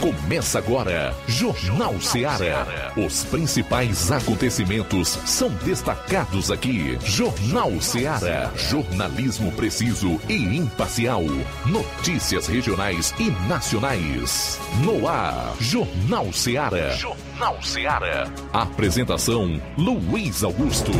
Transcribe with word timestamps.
Começa 0.00 0.58
agora, 0.58 1.12
Jornal 1.26 2.00
Seara. 2.00 2.92
Os 2.96 3.24
principais 3.24 4.12
acontecimentos 4.12 5.08
são 5.26 5.48
destacados 5.64 6.52
aqui. 6.52 6.96
Jornal 7.04 7.80
Seara. 7.80 8.52
Jornalismo 8.54 9.50
preciso 9.50 10.20
e 10.28 10.56
imparcial. 10.56 11.24
Notícias 11.66 12.46
regionais 12.46 13.12
e 13.18 13.28
nacionais. 13.48 14.60
No 14.84 15.08
ar, 15.08 15.56
Jornal 15.58 16.32
Seara. 16.32 16.92
Jornal 16.92 17.60
Seara. 17.60 18.32
Apresentação: 18.52 19.60
Luiz 19.76 20.44
Augusto. 20.44 20.92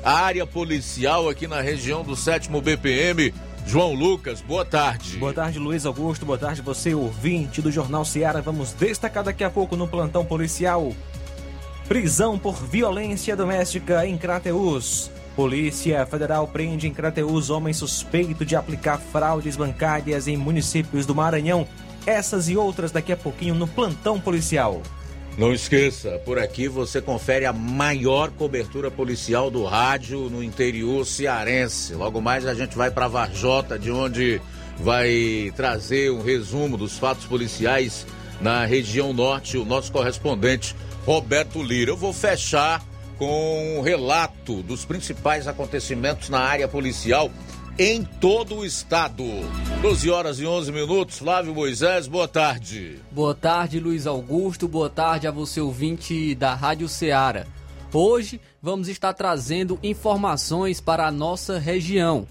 Ceará 0.00 0.20
área 0.30 0.46
policial 0.46 1.28
aqui 1.28 1.46
na 1.46 1.60
região 1.60 2.02
do 2.02 2.16
7 2.16 2.48
BPM. 2.48 3.34
João 3.66 3.92
Lucas, 3.92 4.40
boa 4.40 4.64
tarde. 4.64 5.18
Boa 5.18 5.32
tarde, 5.32 5.58
Luiz 5.58 5.84
Augusto. 5.84 6.24
Boa 6.24 6.38
tarde, 6.38 6.62
você, 6.62 6.94
ouvinte 6.94 7.60
do 7.60 7.70
Jornal 7.70 8.04
Seara. 8.04 8.40
Vamos 8.40 8.72
destacar 8.72 9.22
daqui 9.22 9.44
a 9.44 9.50
pouco 9.50 9.76
no 9.76 9.86
plantão 9.86 10.24
policial. 10.24 10.92
Prisão 11.86 12.38
por 12.38 12.54
violência 12.54 13.36
doméstica 13.36 14.06
em 14.06 14.16
Crateus. 14.16 15.10
Polícia 15.36 16.04
Federal 16.06 16.46
prende 16.48 16.88
em 16.88 16.94
Crateus 16.94 17.50
homem 17.50 17.72
suspeito 17.72 18.44
de 18.44 18.56
aplicar 18.56 18.98
fraudes 18.98 19.56
bancárias 19.56 20.26
em 20.26 20.36
municípios 20.36 21.04
do 21.04 21.14
Maranhão. 21.14 21.66
Essas 22.06 22.48
e 22.48 22.56
outras 22.56 22.90
daqui 22.90 23.12
a 23.12 23.16
pouquinho 23.16 23.54
no 23.54 23.68
plantão 23.68 24.18
policial. 24.18 24.82
Não 25.38 25.54
esqueça, 25.54 26.20
por 26.24 26.38
aqui 26.38 26.68
você 26.68 27.00
confere 27.00 27.46
a 27.46 27.52
maior 27.52 28.30
cobertura 28.30 28.90
policial 28.90 29.50
do 29.50 29.64
rádio 29.64 30.28
no 30.28 30.42
interior 30.42 31.06
cearense. 31.06 31.94
Logo 31.94 32.20
mais 32.20 32.46
a 32.46 32.52
gente 32.52 32.76
vai 32.76 32.90
para 32.90 33.08
Varjota, 33.08 33.78
de 33.78 33.90
onde 33.90 34.40
vai 34.78 35.52
trazer 35.56 36.10
um 36.10 36.22
resumo 36.22 36.76
dos 36.76 36.98
fatos 36.98 37.24
policiais 37.24 38.06
na 38.40 38.64
região 38.64 39.12
norte, 39.12 39.56
o 39.56 39.64
nosso 39.64 39.92
correspondente 39.92 40.74
Roberto 41.06 41.62
Lira. 41.62 41.90
Eu 41.90 41.96
vou 41.96 42.12
fechar 42.12 42.84
com 43.18 43.78
um 43.78 43.82
relato 43.82 44.62
dos 44.62 44.84
principais 44.84 45.46
acontecimentos 45.46 46.28
na 46.28 46.40
área 46.40 46.66
policial 46.66 47.30
em 47.78 48.04
todo 48.04 48.56
o 48.56 48.64
estado. 48.64 49.24
12 49.82 50.10
horas 50.10 50.38
e 50.38 50.46
11 50.46 50.72
minutos. 50.72 51.18
Flávio 51.18 51.54
Moisés, 51.54 52.06
boa 52.06 52.28
tarde. 52.28 52.98
Boa 53.10 53.34
tarde, 53.34 53.80
Luiz 53.80 54.06
Augusto. 54.06 54.68
Boa 54.68 54.90
tarde 54.90 55.26
a 55.26 55.30
você, 55.30 55.60
ouvinte 55.60 56.34
da 56.34 56.54
Rádio 56.54 56.88
Ceará. 56.88 57.46
Hoje 57.92 58.40
vamos 58.62 58.88
estar 58.88 59.12
trazendo 59.14 59.78
informações 59.82 60.80
para 60.80 61.06
a 61.06 61.10
nossa 61.10 61.58
região. 61.58 62.26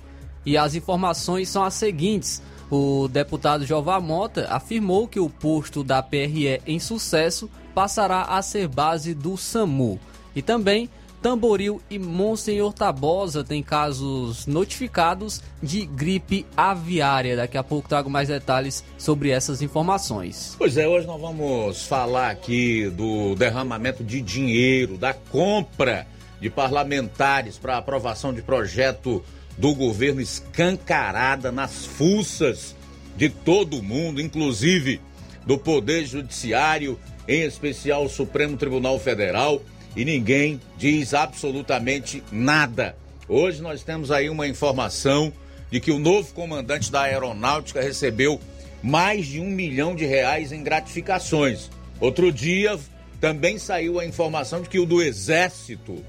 E 0.46 0.58
as 0.58 0.76
informações 0.76 1.50
são 1.50 1.64
as 1.64 1.74
seguintes. 1.74 2.42
O 2.72 3.08
deputado 3.08 3.66
Jová 3.66 4.00
Mota 4.00 4.48
afirmou 4.50 5.08
que 5.08 5.20
o 5.20 5.30
posto 5.30 5.84
da 5.84 6.04
PRE 6.04 6.62
em 6.66 6.80
sucesso 6.80 7.50
passará 7.74 8.22
a 8.24 8.42
ser 8.42 8.68
base 8.68 9.14
do 9.14 9.36
SAMU. 9.36 10.00
E 10.36 10.42
também 10.42 10.90
Tamboril 11.22 11.82
e 11.90 12.00
Monsenhor 12.00 12.74
Tabosa 12.74 13.44
têm 13.44 13.62
casos 13.62 14.48
notificados 14.48 15.42
de 15.62 15.86
gripe 15.86 16.46
aviária. 16.56 17.36
Daqui 17.36 17.58
a 17.58 17.64
pouco 17.64 17.90
trago 17.90 18.10
mais 18.10 18.30
detalhes 18.30 18.84
sobre 18.98 19.30
essas 19.30 19.62
informações. 19.62 20.56
Pois 20.58 20.78
é, 20.78 20.88
hoje 20.88 21.06
nós 21.06 21.20
vamos 21.20 21.84
falar 21.84 22.30
aqui 22.30 22.90
do 22.90 23.36
derramamento 23.36 24.04
de 24.04 24.22
dinheiro, 24.22 24.98
da 24.98 25.14
compra 25.14 26.08
de 26.40 26.50
parlamentares 26.50 27.58
para 27.58 27.78
aprovação 27.78 28.34
de 28.34 28.42
projeto 28.42 29.24
do 29.58 29.76
governo 29.76 30.22
escancarada 30.22 31.52
nas 31.52 31.86
fuças 31.86 32.74
de 33.18 33.28
todo 33.28 33.84
mundo, 33.84 34.22
inclusive 34.22 35.02
do 35.46 35.58
Poder 35.58 36.06
Judiciário, 36.06 36.98
em 37.28 37.42
especial 37.42 38.06
o 38.06 38.10
Supremo 38.10 38.56
Tribunal 38.56 38.98
Federal 38.98 39.62
e 39.96 40.06
ninguém 40.06 40.60
diz 40.78 41.14
absolutamente 41.14 42.24
nada. 42.32 42.96
Hoje 43.28 43.62
nós 43.62 43.84
temos 43.84 44.12
aí 44.12 44.30
uma 44.30 44.48
informação 44.48 45.32
de 45.72 45.80
que 45.80 45.92
o 45.92 46.00
novo 46.00 46.34
comandante 46.34 46.92
da 46.92 47.02
aeronáutica 47.02 47.82
recebeu 47.82 48.40
mais 48.82 49.28
de 49.28 49.40
um 49.40 49.50
milhão 49.50 49.96
de 49.96 50.06
reais 50.06 50.52
em 50.52 50.64
gratificações. 50.64 51.70
Outro 52.00 52.32
dia 52.32 52.80
também 53.20 53.58
saiu 53.58 54.00
a 54.00 54.06
informação 54.06 54.62
de 54.62 54.70
que 54.70 54.80
o 54.80 54.86
do 54.86 55.02
Exército 55.02 56.04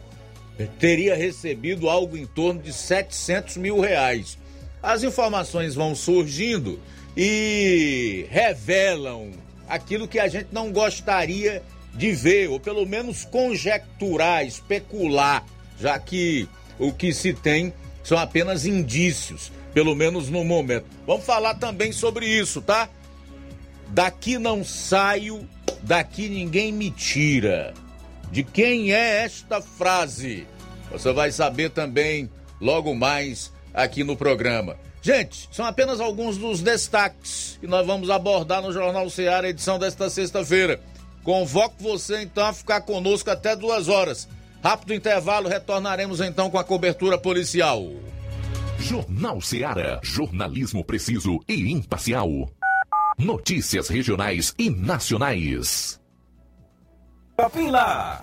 teria 0.78 1.16
recebido 1.16 1.88
algo 1.88 2.16
em 2.16 2.26
torno 2.26 2.60
de 2.60 2.72
700 2.72 3.56
mil 3.56 3.80
reais. 3.80 4.38
As 4.82 5.02
informações 5.02 5.74
vão 5.74 5.94
surgindo 5.94 6.78
e 7.16 8.26
revelam 8.30 9.30
aquilo 9.68 10.08
que 10.08 10.18
a 10.18 10.28
gente 10.28 10.48
não 10.52 10.72
gostaria 10.72 11.60
de 11.60 11.79
ver, 11.92 12.48
ou 12.48 12.58
pelo 12.58 12.86
menos 12.86 13.24
conjecturar, 13.24 14.44
especular, 14.46 15.44
já 15.78 15.98
que 15.98 16.48
o 16.78 16.92
que 16.92 17.12
se 17.12 17.32
tem 17.32 17.72
são 18.02 18.18
apenas 18.18 18.64
indícios, 18.64 19.52
pelo 19.74 19.94
menos 19.94 20.28
no 20.28 20.44
momento. 20.44 20.86
Vamos 21.06 21.24
falar 21.24 21.54
também 21.54 21.92
sobre 21.92 22.26
isso, 22.26 22.62
tá? 22.62 22.88
Daqui 23.88 24.38
não 24.38 24.64
saio, 24.64 25.46
daqui 25.82 26.28
ninguém 26.28 26.72
me 26.72 26.90
tira. 26.90 27.74
De 28.30 28.44
quem 28.44 28.92
é 28.92 29.24
esta 29.24 29.60
frase? 29.60 30.46
Você 30.92 31.12
vai 31.12 31.32
saber 31.32 31.70
também 31.70 32.30
logo 32.60 32.94
mais 32.94 33.52
aqui 33.74 34.04
no 34.04 34.16
programa. 34.16 34.76
Gente, 35.02 35.48
são 35.50 35.64
apenas 35.64 35.98
alguns 35.98 36.36
dos 36.36 36.60
destaques 36.60 37.58
que 37.60 37.66
nós 37.66 37.86
vamos 37.86 38.10
abordar 38.10 38.60
no 38.60 38.72
Jornal 38.72 39.08
Ceará, 39.08 39.48
edição 39.48 39.78
desta 39.78 40.10
sexta-feira. 40.10 40.80
Convoco 41.30 41.76
você 41.78 42.22
então 42.22 42.44
a 42.44 42.52
ficar 42.52 42.80
conosco 42.80 43.30
até 43.30 43.54
duas 43.54 43.86
horas. 43.86 44.28
Rápido 44.60 44.92
intervalo, 44.92 45.48
retornaremos 45.48 46.20
então 46.20 46.50
com 46.50 46.58
a 46.58 46.64
cobertura 46.64 47.16
policial. 47.16 47.86
Jornal 48.80 49.40
Seara. 49.40 50.00
Jornalismo 50.02 50.84
preciso 50.84 51.38
e 51.48 51.70
imparcial. 51.70 52.28
Notícias 53.16 53.88
regionais 53.88 54.52
e 54.58 54.68
nacionais. 54.70 56.00
Shopping 57.40 57.70
Lá. 57.70 58.22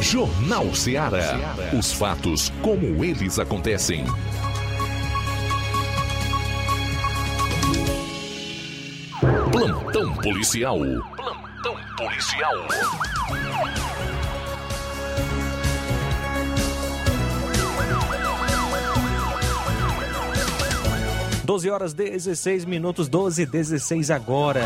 Jornal 0.00 0.74
Ceará. 0.74 1.54
Os 1.78 1.92
fatos 1.92 2.50
como 2.62 3.04
eles 3.04 3.38
acontecem. 3.38 4.04
Plantão 9.52 10.14
policial. 10.14 10.78
Plantão 10.78 11.76
policial. 11.96 12.54
Doze 21.44 21.68
horas 21.68 21.92
16 21.92 22.64
minutos, 22.64 23.08
12 23.08 23.44
16 23.44 24.10
agora. 24.10 24.62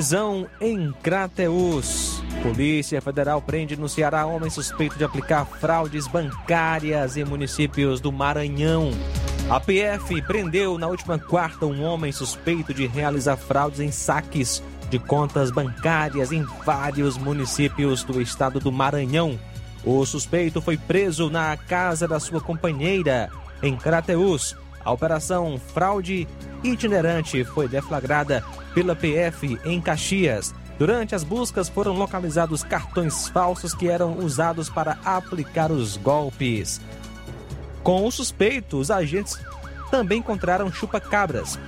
Prisão 0.00 0.46
em 0.62 0.92
Crateus. 1.02 2.22
Polícia 2.42 3.02
Federal 3.02 3.42
prende 3.42 3.76
no 3.76 3.86
Ceará 3.86 4.24
homem 4.24 4.48
suspeito 4.48 4.96
de 4.96 5.04
aplicar 5.04 5.44
fraudes 5.44 6.06
bancárias 6.06 7.18
em 7.18 7.24
municípios 7.26 8.00
do 8.00 8.10
Maranhão. 8.10 8.92
A 9.50 9.60
PF 9.60 10.22
prendeu 10.22 10.78
na 10.78 10.86
última 10.86 11.18
quarta 11.18 11.66
um 11.66 11.84
homem 11.84 12.12
suspeito 12.12 12.72
de 12.72 12.86
realizar 12.86 13.36
fraudes 13.36 13.78
em 13.78 13.92
saques 13.92 14.62
de 14.88 14.98
contas 14.98 15.50
bancárias 15.50 16.32
em 16.32 16.44
vários 16.64 17.18
municípios 17.18 18.02
do 18.02 18.22
estado 18.22 18.58
do 18.58 18.72
Maranhão. 18.72 19.38
O 19.84 20.06
suspeito 20.06 20.62
foi 20.62 20.78
preso 20.78 21.28
na 21.28 21.54
casa 21.58 22.08
da 22.08 22.18
sua 22.18 22.40
companheira, 22.40 23.28
em 23.62 23.76
Crateus. 23.76 24.56
A 24.84 24.90
operação 24.90 25.58
Fraude 25.58 26.26
Itinerante 26.62 27.44
foi 27.44 27.68
deflagrada 27.68 28.44
pela 28.74 28.96
PF 28.96 29.58
em 29.64 29.80
Caxias. 29.80 30.54
Durante 30.78 31.14
as 31.14 31.22
buscas 31.22 31.68
foram 31.68 31.92
localizados 31.92 32.62
cartões 32.62 33.28
falsos 33.28 33.74
que 33.74 33.88
eram 33.88 34.18
usados 34.18 34.70
para 34.70 34.98
aplicar 35.04 35.70
os 35.70 35.96
golpes. 35.96 36.80
Com 37.82 38.06
o 38.06 38.10
suspeito, 38.10 38.78
os 38.78 38.90
agentes 38.90 39.38
também 39.90 40.20
encontraram 40.20 40.72
chupa-cabras, 40.72 41.58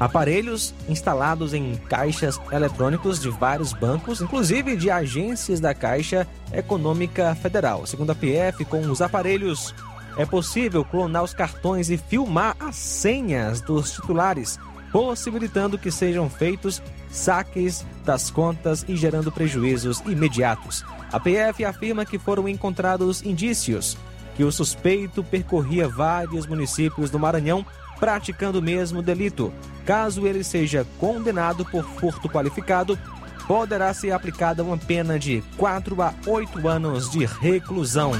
aparelhos 0.00 0.74
instalados 0.88 1.54
em 1.54 1.76
caixas 1.76 2.40
eletrônicos 2.50 3.20
de 3.20 3.28
vários 3.28 3.72
bancos, 3.72 4.20
inclusive 4.20 4.76
de 4.76 4.90
agências 4.90 5.60
da 5.60 5.74
Caixa 5.74 6.26
Econômica 6.52 7.34
Federal. 7.36 7.86
Segundo 7.86 8.10
a 8.10 8.14
PF, 8.14 8.64
com 8.64 8.80
os 8.90 9.00
aparelhos 9.00 9.74
é 10.16 10.26
possível 10.26 10.84
clonar 10.84 11.22
os 11.22 11.34
cartões 11.34 11.90
e 11.90 11.96
filmar 11.96 12.56
as 12.60 12.76
senhas 12.76 13.60
dos 13.60 13.92
titulares, 13.92 14.58
possibilitando 14.90 15.78
que 15.78 15.90
sejam 15.90 16.28
feitos 16.28 16.82
saques 17.10 17.84
das 18.04 18.30
contas 18.30 18.84
e 18.88 18.96
gerando 18.96 19.32
prejuízos 19.32 20.00
imediatos. 20.00 20.84
A 21.12 21.20
PF 21.20 21.64
afirma 21.64 22.04
que 22.04 22.18
foram 22.18 22.48
encontrados 22.48 23.22
indícios 23.22 23.96
que 24.34 24.44
o 24.44 24.52
suspeito 24.52 25.22
percorria 25.22 25.88
vários 25.88 26.46
municípios 26.46 27.10
do 27.10 27.18
Maranhão 27.18 27.64
praticando 27.98 28.58
o 28.58 28.62
mesmo 28.62 29.02
delito. 29.02 29.52
Caso 29.84 30.26
ele 30.26 30.42
seja 30.42 30.86
condenado 30.98 31.64
por 31.64 31.84
furto 31.84 32.28
qualificado, 32.28 32.98
poderá 33.46 33.92
ser 33.92 34.12
aplicada 34.12 34.62
uma 34.64 34.78
pena 34.78 35.18
de 35.18 35.42
4 35.56 36.00
a 36.02 36.14
8 36.26 36.66
anos 36.66 37.10
de 37.10 37.24
reclusão. 37.24 38.12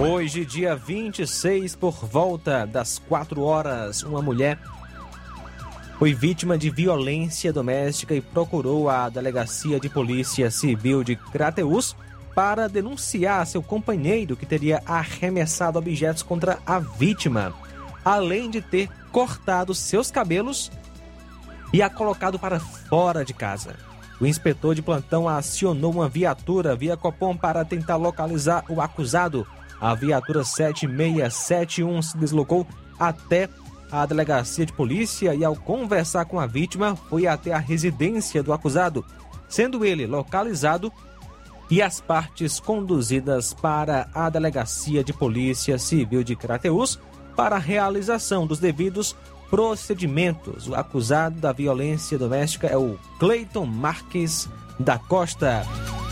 Hoje, 0.00 0.44
dia 0.44 0.76
26, 0.76 1.74
por 1.74 2.06
volta 2.06 2.64
das 2.64 3.00
4 3.00 3.42
horas, 3.42 4.04
uma 4.04 4.22
mulher 4.22 4.56
foi 5.98 6.14
vítima 6.14 6.56
de 6.56 6.70
violência 6.70 7.52
doméstica 7.52 8.14
e 8.14 8.20
procurou 8.20 8.88
a 8.88 9.08
Delegacia 9.08 9.80
de 9.80 9.88
Polícia 9.88 10.52
Civil 10.52 11.02
de 11.02 11.16
Crateus 11.16 11.96
para 12.32 12.68
denunciar 12.68 13.44
seu 13.44 13.60
companheiro 13.60 14.36
que 14.36 14.46
teria 14.46 14.80
arremessado 14.86 15.80
objetos 15.80 16.22
contra 16.22 16.60
a 16.64 16.78
vítima, 16.78 17.52
além 18.04 18.48
de 18.48 18.62
ter 18.62 18.88
cortado 19.10 19.74
seus 19.74 20.12
cabelos 20.12 20.70
e 21.72 21.82
a 21.82 21.90
colocado 21.90 22.38
para 22.38 22.60
fora 22.60 23.24
de 23.24 23.34
casa. 23.34 23.74
O 24.20 24.26
inspetor 24.26 24.76
de 24.76 24.82
plantão 24.82 25.28
acionou 25.28 25.92
uma 25.92 26.08
viatura 26.08 26.76
via 26.76 26.96
Copom 26.96 27.36
para 27.36 27.64
tentar 27.64 27.96
localizar 27.96 28.64
o 28.68 28.80
acusado, 28.80 29.44
a 29.80 29.94
viatura 29.94 30.44
7671 30.44 32.02
se 32.02 32.16
deslocou 32.16 32.66
até 32.98 33.48
a 33.90 34.04
delegacia 34.04 34.66
de 34.66 34.72
polícia 34.72 35.34
e, 35.34 35.44
ao 35.44 35.56
conversar 35.56 36.24
com 36.26 36.38
a 36.38 36.46
vítima, 36.46 36.96
foi 37.08 37.26
até 37.26 37.52
a 37.52 37.58
residência 37.58 38.42
do 38.42 38.52
acusado, 38.52 39.04
sendo 39.48 39.84
ele 39.84 40.06
localizado 40.06 40.92
e 41.70 41.82
as 41.82 42.00
partes 42.00 42.58
conduzidas 42.58 43.52
para 43.52 44.08
a 44.14 44.28
delegacia 44.28 45.04
de 45.04 45.12
polícia 45.12 45.78
civil 45.78 46.22
de 46.22 46.34
Crateus 46.34 46.98
para 47.36 47.56
a 47.56 47.60
realização 47.60 48.46
dos 48.46 48.58
devidos 48.58 49.14
procedimentos. 49.50 50.66
O 50.66 50.74
acusado 50.74 51.40
da 51.40 51.52
violência 51.52 52.18
doméstica 52.18 52.66
é 52.66 52.76
o 52.76 52.98
Cleiton 53.18 53.66
Marques 53.66 54.48
da 54.78 54.98
Costa. 54.98 55.66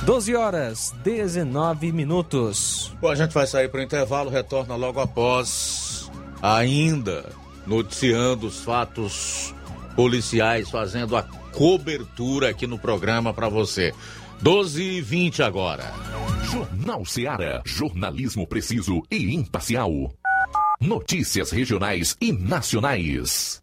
12 0.04 0.36
horas 0.36 0.94
19 1.02 1.92
minutos. 1.92 2.92
Bom, 3.00 3.08
a 3.08 3.14
gente 3.14 3.32
vai 3.32 3.46
sair 3.46 3.68
para 3.68 3.80
o 3.80 3.82
intervalo, 3.82 4.30
retorna 4.30 4.76
logo 4.76 5.00
após, 5.00 6.10
ainda 6.40 7.32
noticiando 7.66 8.46
os 8.46 8.60
fatos 8.60 9.54
policiais, 9.96 10.70
fazendo 10.70 11.16
a 11.16 11.22
cobertura 11.22 12.50
aqui 12.50 12.66
no 12.66 12.78
programa 12.78 13.32
para 13.32 13.48
você. 13.48 13.92
12 14.40 14.82
e 14.82 15.00
20 15.00 15.42
agora. 15.42 15.92
Jornal 16.44 17.04
Seara. 17.04 17.62
Jornalismo 17.64 18.46
preciso 18.46 19.02
e 19.10 19.34
imparcial. 19.34 19.90
Notícias 20.80 21.50
regionais 21.50 22.16
e 22.20 22.32
nacionais. 22.32 23.62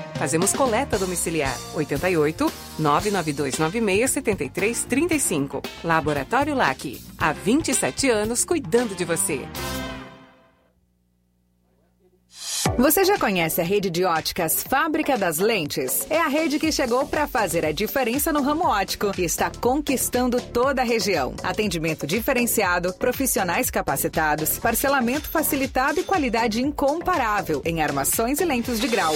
Fazemos 0.15 0.53
coleta 0.53 0.97
domiciliar 0.97 1.57
88 1.73 2.51
99296 2.79 4.11
7335. 4.11 5.61
Laboratório 5.83 6.55
LAC. 6.55 7.01
Há 7.17 7.31
27 7.33 8.09
anos 8.09 8.45
cuidando 8.45 8.95
de 8.95 9.05
você. 9.05 9.47
Você 12.77 13.03
já 13.03 13.17
conhece 13.17 13.59
a 13.61 13.63
rede 13.63 13.89
de 13.89 14.05
óticas 14.05 14.63
Fábrica 14.63 15.17
das 15.17 15.37
Lentes? 15.37 16.05
É 16.09 16.19
a 16.19 16.27
rede 16.27 16.57
que 16.57 16.71
chegou 16.71 17.05
para 17.05 17.27
fazer 17.27 17.65
a 17.65 17.71
diferença 17.71 18.31
no 18.31 18.41
ramo 18.41 18.65
óptico 18.65 19.11
e 19.17 19.23
está 19.23 19.51
conquistando 19.51 20.41
toda 20.41 20.81
a 20.81 20.85
região. 20.85 21.35
Atendimento 21.43 22.07
diferenciado, 22.07 22.93
profissionais 22.93 23.69
capacitados, 23.69 24.57
parcelamento 24.57 25.29
facilitado 25.29 25.99
e 25.99 26.03
qualidade 26.03 26.61
incomparável 26.61 27.61
em 27.65 27.81
armações 27.81 28.39
e 28.39 28.45
lentes 28.45 28.79
de 28.79 28.87
grau. 28.87 29.15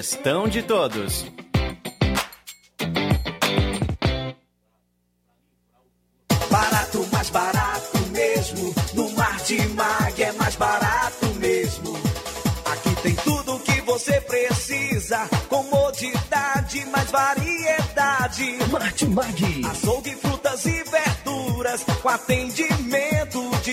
De 0.49 0.63
todos. 0.63 1.25
Barato, 6.49 7.07
mais 7.13 7.29
barato 7.29 7.97
mesmo. 8.11 8.73
No 8.95 9.11
Martimag 9.11 10.23
é 10.23 10.31
mais 10.31 10.55
barato 10.55 11.27
mesmo. 11.39 11.93
Aqui 12.65 12.95
tem 13.03 13.15
tudo 13.17 13.55
o 13.55 13.59
que 13.59 13.79
você 13.81 14.19
precisa. 14.21 15.29
Comodidade, 15.47 16.83
mais 16.87 17.11
variedade. 17.11 18.57
Martimag. 18.71 19.65
Açougue, 19.69 20.15
frutas 20.15 20.65
e 20.65 20.83
verduras. 20.83 21.83
Com 22.01 22.09
atendimento 22.09 23.20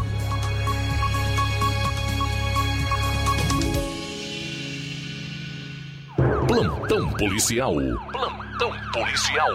Plantão 6.53 7.10
policial. 7.13 7.74
Plantão 8.12 8.72
policial. 8.93 9.50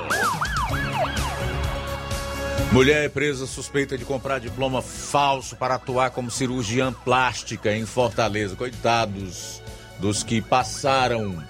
Mulher 2.72 3.04
é 3.04 3.08
presa 3.08 3.46
suspeita 3.46 3.96
de 3.96 4.04
comprar 4.04 4.40
diploma 4.40 4.82
falso 4.82 5.54
para 5.54 5.76
atuar 5.76 6.10
como 6.10 6.28
cirurgiã 6.28 6.92
plástica 6.92 7.72
em 7.72 7.86
Fortaleza. 7.86 8.56
Coitados 8.56 9.62
dos 10.00 10.24
que 10.24 10.42
passaram 10.42 11.40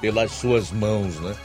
pelas 0.00 0.32
suas 0.32 0.72
mãos, 0.72 1.14
né? 1.20 1.36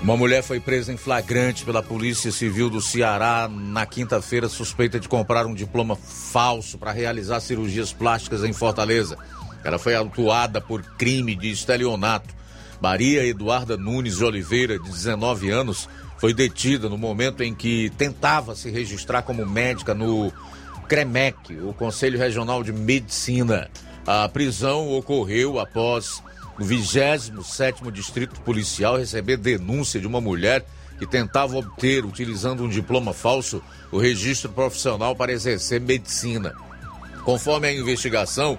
Uma 0.00 0.16
mulher 0.16 0.44
foi 0.44 0.60
presa 0.60 0.92
em 0.92 0.96
flagrante 0.96 1.64
pela 1.64 1.82
Polícia 1.82 2.30
Civil 2.30 2.70
do 2.70 2.80
Ceará 2.80 3.50
na 3.50 3.84
quinta-feira, 3.84 4.48
suspeita 4.48 5.00
de 5.00 5.08
comprar 5.08 5.44
um 5.44 5.54
diploma 5.54 5.96
falso 5.96 6.78
para 6.78 6.92
realizar 6.92 7.40
cirurgias 7.40 7.92
plásticas 7.92 8.44
em 8.44 8.52
Fortaleza. 8.52 9.18
Ela 9.64 9.76
foi 9.76 9.96
autuada 9.96 10.60
por 10.60 10.84
crime 10.96 11.34
de 11.34 11.50
estelionato. 11.50 12.41
Maria 12.82 13.24
Eduarda 13.24 13.76
Nunes 13.76 14.16
de 14.16 14.24
Oliveira, 14.24 14.76
de 14.76 14.90
19 14.90 15.50
anos, 15.50 15.88
foi 16.18 16.34
detida 16.34 16.88
no 16.88 16.98
momento 16.98 17.40
em 17.40 17.54
que 17.54 17.90
tentava 17.96 18.56
se 18.56 18.70
registrar 18.70 19.22
como 19.22 19.46
médica 19.46 19.94
no 19.94 20.32
CREMEC, 20.88 21.60
o 21.62 21.72
Conselho 21.72 22.18
Regional 22.18 22.64
de 22.64 22.72
Medicina. 22.72 23.70
A 24.04 24.28
prisão 24.28 24.90
ocorreu 24.90 25.60
após 25.60 26.20
o 26.58 26.64
27º 26.64 27.88
Distrito 27.92 28.40
Policial 28.40 28.98
receber 28.98 29.36
denúncia 29.36 30.00
de 30.00 30.06
uma 30.08 30.20
mulher 30.20 30.66
que 30.98 31.06
tentava 31.06 31.56
obter, 31.56 32.04
utilizando 32.04 32.64
um 32.64 32.68
diploma 32.68 33.12
falso, 33.12 33.62
o 33.92 33.98
registro 33.98 34.50
profissional 34.50 35.14
para 35.14 35.30
exercer 35.30 35.80
medicina. 35.80 36.52
Conforme 37.24 37.68
a 37.68 37.72
investigação, 37.72 38.58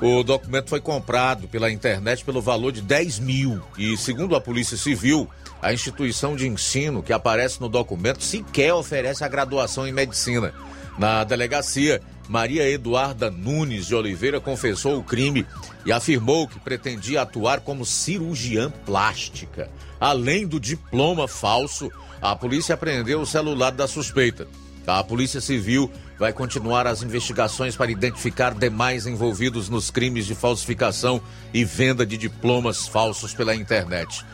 o 0.00 0.22
documento 0.22 0.70
foi 0.70 0.80
comprado 0.80 1.46
pela 1.46 1.70
internet 1.70 2.24
pelo 2.24 2.40
valor 2.40 2.72
de 2.72 2.80
10 2.80 3.18
mil 3.18 3.60
e, 3.76 3.96
segundo 3.96 4.34
a 4.34 4.40
Polícia 4.40 4.76
Civil, 4.76 5.28
a 5.60 5.72
instituição 5.72 6.34
de 6.34 6.48
ensino 6.48 7.02
que 7.02 7.12
aparece 7.12 7.60
no 7.60 7.68
documento 7.68 8.22
sequer 8.22 8.72
oferece 8.72 9.22
a 9.22 9.28
graduação 9.28 9.86
em 9.86 9.92
medicina. 9.92 10.54
Na 10.98 11.22
delegacia, 11.22 12.00
Maria 12.28 12.68
Eduarda 12.68 13.30
Nunes 13.30 13.86
de 13.86 13.94
Oliveira 13.94 14.40
confessou 14.40 14.98
o 14.98 15.04
crime 15.04 15.46
e 15.84 15.92
afirmou 15.92 16.48
que 16.48 16.58
pretendia 16.58 17.22
atuar 17.22 17.60
como 17.60 17.84
cirurgiã 17.84 18.70
plástica. 18.86 19.70
Além 20.00 20.46
do 20.46 20.58
diploma 20.58 21.28
falso, 21.28 21.90
a 22.22 22.34
polícia 22.34 22.74
apreendeu 22.74 23.20
o 23.20 23.26
celular 23.26 23.72
da 23.72 23.86
suspeita. 23.86 24.46
A 24.86 25.04
Polícia 25.04 25.40
Civil 25.40 25.90
vai 26.18 26.32
continuar 26.32 26.86
as 26.86 27.02
investigações 27.02 27.76
para 27.76 27.90
identificar 27.90 28.54
demais 28.54 29.06
envolvidos 29.06 29.68
nos 29.68 29.90
crimes 29.90 30.26
de 30.26 30.34
falsificação 30.34 31.20
e 31.54 31.64
venda 31.64 32.04
de 32.04 32.16
diplomas 32.16 32.88
falsos 32.88 33.32
pela 33.32 33.54
internet. 33.54 34.24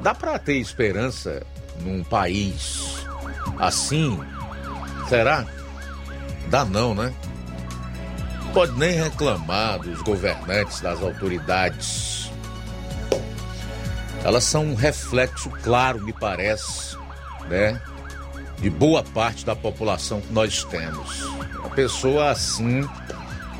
Dá 0.00 0.14
para 0.14 0.38
ter 0.38 0.58
esperança 0.58 1.42
num 1.80 2.04
país 2.04 3.04
assim? 3.58 4.18
Será? 5.08 5.46
Dá 6.48 6.64
não, 6.64 6.94
né? 6.94 7.12
Pode 8.52 8.72
nem 8.78 8.92
reclamar 8.92 9.78
dos 9.78 10.02
governantes, 10.02 10.80
das 10.80 11.02
autoridades. 11.02 12.30
Elas 14.22 14.44
são 14.44 14.66
um 14.66 14.74
reflexo 14.74 15.50
claro, 15.62 16.04
me 16.04 16.12
parece, 16.12 16.96
né? 17.48 17.80
De 18.62 18.70
boa 18.70 19.02
parte 19.02 19.44
da 19.44 19.54
população 19.54 20.20
que 20.20 20.32
nós 20.32 20.64
temos. 20.64 21.22
A 21.64 21.68
pessoa 21.68 22.30
assim 22.30 22.88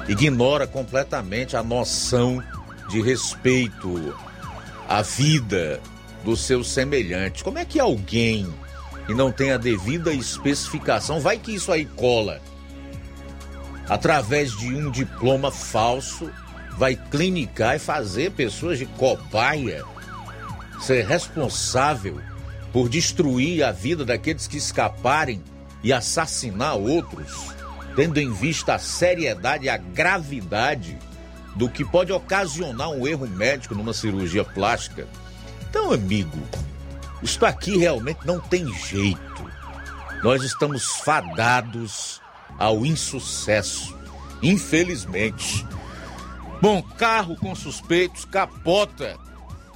ignora 0.08 0.66
completamente 0.66 1.56
a 1.56 1.62
noção 1.62 2.42
de 2.88 3.02
respeito 3.02 4.16
à 4.88 5.02
vida 5.02 5.80
do 6.24 6.36
seu 6.36 6.62
semelhante. 6.62 7.42
Como 7.42 7.58
é 7.58 7.64
que 7.64 7.80
alguém 7.80 8.46
que 9.06 9.14
não 9.14 9.32
tem 9.32 9.52
a 9.52 9.58
devida 9.58 10.12
especificação, 10.12 11.20
vai 11.20 11.36
que 11.36 11.52
isso 11.52 11.72
aí 11.72 11.84
cola, 11.84 12.40
através 13.88 14.52
de 14.56 14.72
um 14.72 14.90
diploma 14.90 15.50
falso, 15.50 16.30
vai 16.78 16.94
clinicar 16.94 17.76
e 17.76 17.80
fazer 17.80 18.30
pessoas 18.30 18.78
de 18.78 18.86
cobaia 18.86 19.84
ser 20.80 21.04
responsável 21.06 22.20
por 22.72 22.88
destruir 22.88 23.62
a 23.62 23.70
vida 23.70 24.04
daqueles 24.04 24.46
que 24.46 24.56
escaparem 24.56 25.42
e 25.82 25.92
assassinar 25.92 26.76
outros, 26.76 27.52
tendo 27.94 28.18
em 28.18 28.32
vista 28.32 28.74
a 28.74 28.78
seriedade 28.78 29.66
e 29.66 29.68
a 29.68 29.76
gravidade 29.76 30.98
do 31.54 31.68
que 31.68 31.84
pode 31.84 32.12
ocasionar 32.12 32.90
um 32.90 33.06
erro 33.06 33.28
médico 33.28 33.74
numa 33.74 33.92
cirurgia 33.92 34.44
plástica. 34.44 35.06
Então, 35.68 35.92
amigo, 35.92 36.38
isto 37.22 37.44
aqui 37.44 37.76
realmente 37.76 38.20
não 38.24 38.40
tem 38.40 38.72
jeito. 38.72 39.50
Nós 40.22 40.42
estamos 40.42 40.84
fadados 40.84 42.20
ao 42.58 42.86
insucesso, 42.86 43.94
infelizmente. 44.42 45.66
Bom, 46.60 46.82
carro 46.82 47.36
com 47.36 47.54
suspeitos 47.54 48.24
capota 48.24 49.18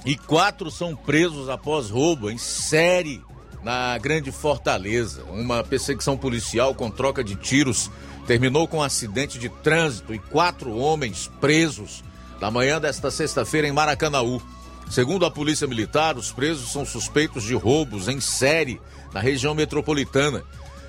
e 0.05 0.15
quatro 0.15 0.71
são 0.71 0.95
presos 0.95 1.49
após 1.49 1.89
roubo 1.89 2.29
em 2.29 2.37
série 2.37 3.21
na 3.63 3.97
Grande 3.97 4.31
Fortaleza. 4.31 5.23
Uma 5.25 5.63
perseguição 5.63 6.17
policial 6.17 6.73
com 6.73 6.89
troca 6.89 7.23
de 7.23 7.35
tiros 7.35 7.91
terminou 8.25 8.67
com 8.67 8.77
um 8.77 8.83
acidente 8.83 9.37
de 9.37 9.49
trânsito 9.49 10.13
e 10.13 10.19
quatro 10.19 10.75
homens 10.77 11.29
presos 11.41 12.03
na 12.39 12.51
manhã 12.51 12.79
desta 12.79 13.09
sexta-feira 13.09 13.67
em 13.67 13.71
Maracanaú. 13.71 14.41
Segundo 14.89 15.25
a 15.25 15.31
Polícia 15.31 15.67
Militar, 15.67 16.17
os 16.17 16.31
presos 16.31 16.71
são 16.71 16.85
suspeitos 16.85 17.43
de 17.43 17.55
roubos 17.55 18.07
em 18.07 18.21
série 18.21 18.79
na 19.13 19.19
região 19.19 19.53
metropolitana. 19.53 20.43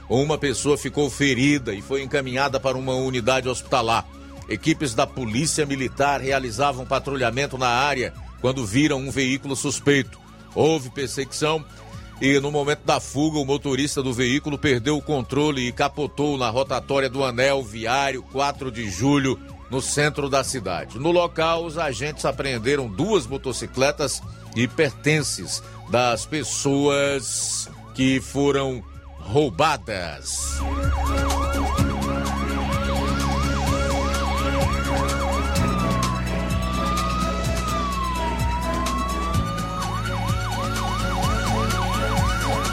Uma 0.09 0.39
pessoa 0.39 0.79
ficou 0.79 1.11
ferida 1.11 1.75
e 1.75 1.83
foi 1.83 2.03
encaminhada 2.03 2.61
para 2.61 2.79
uma 2.79 2.95
unidade 2.95 3.49
hospitalar. 3.49 4.07
Equipes 4.49 4.95
da 4.95 5.07
Polícia 5.07 5.67
Militar 5.67 6.21
realizavam 6.21 6.87
patrulhamento 6.87 7.59
na 7.59 7.69
área 7.69 8.15
quando 8.41 8.67
viram 8.67 8.99
um 8.99 9.11
veículo 9.11 9.55
suspeito. 9.57 10.19
Houve 10.55 10.91
perseguição 10.91 11.65
e, 12.21 12.41
no 12.41 12.51
momento 12.51 12.85
da 12.85 12.99
fuga, 12.99 13.39
o 13.39 13.45
motorista 13.45 14.03
do 14.03 14.13
veículo 14.13 14.59
perdeu 14.59 14.97
o 14.97 15.03
controle 15.03 15.69
e 15.69 15.73
capotou 15.73 16.37
na 16.37 16.51
rotatória 16.51 17.09
do 17.09 17.25
Anel 17.25 17.63
Viário 17.63 18.23
4 18.23 18.73
de 18.73 18.91
Julho, 18.91 19.39
no 19.71 19.81
centro 19.81 20.29
da 20.29 20.43
cidade. 20.43 20.99
No 20.99 21.13
local, 21.13 21.65
os 21.65 21.79
agentes 21.79 22.25
apreenderam 22.25 22.89
duas 22.89 23.27
motocicletas 23.27 24.21
e 24.57 24.67
pertences 24.67 25.63
das 25.91 26.27
pessoas 26.27 27.69
que 27.95 28.21
foram 28.21 28.83
roubadas. 29.21 30.59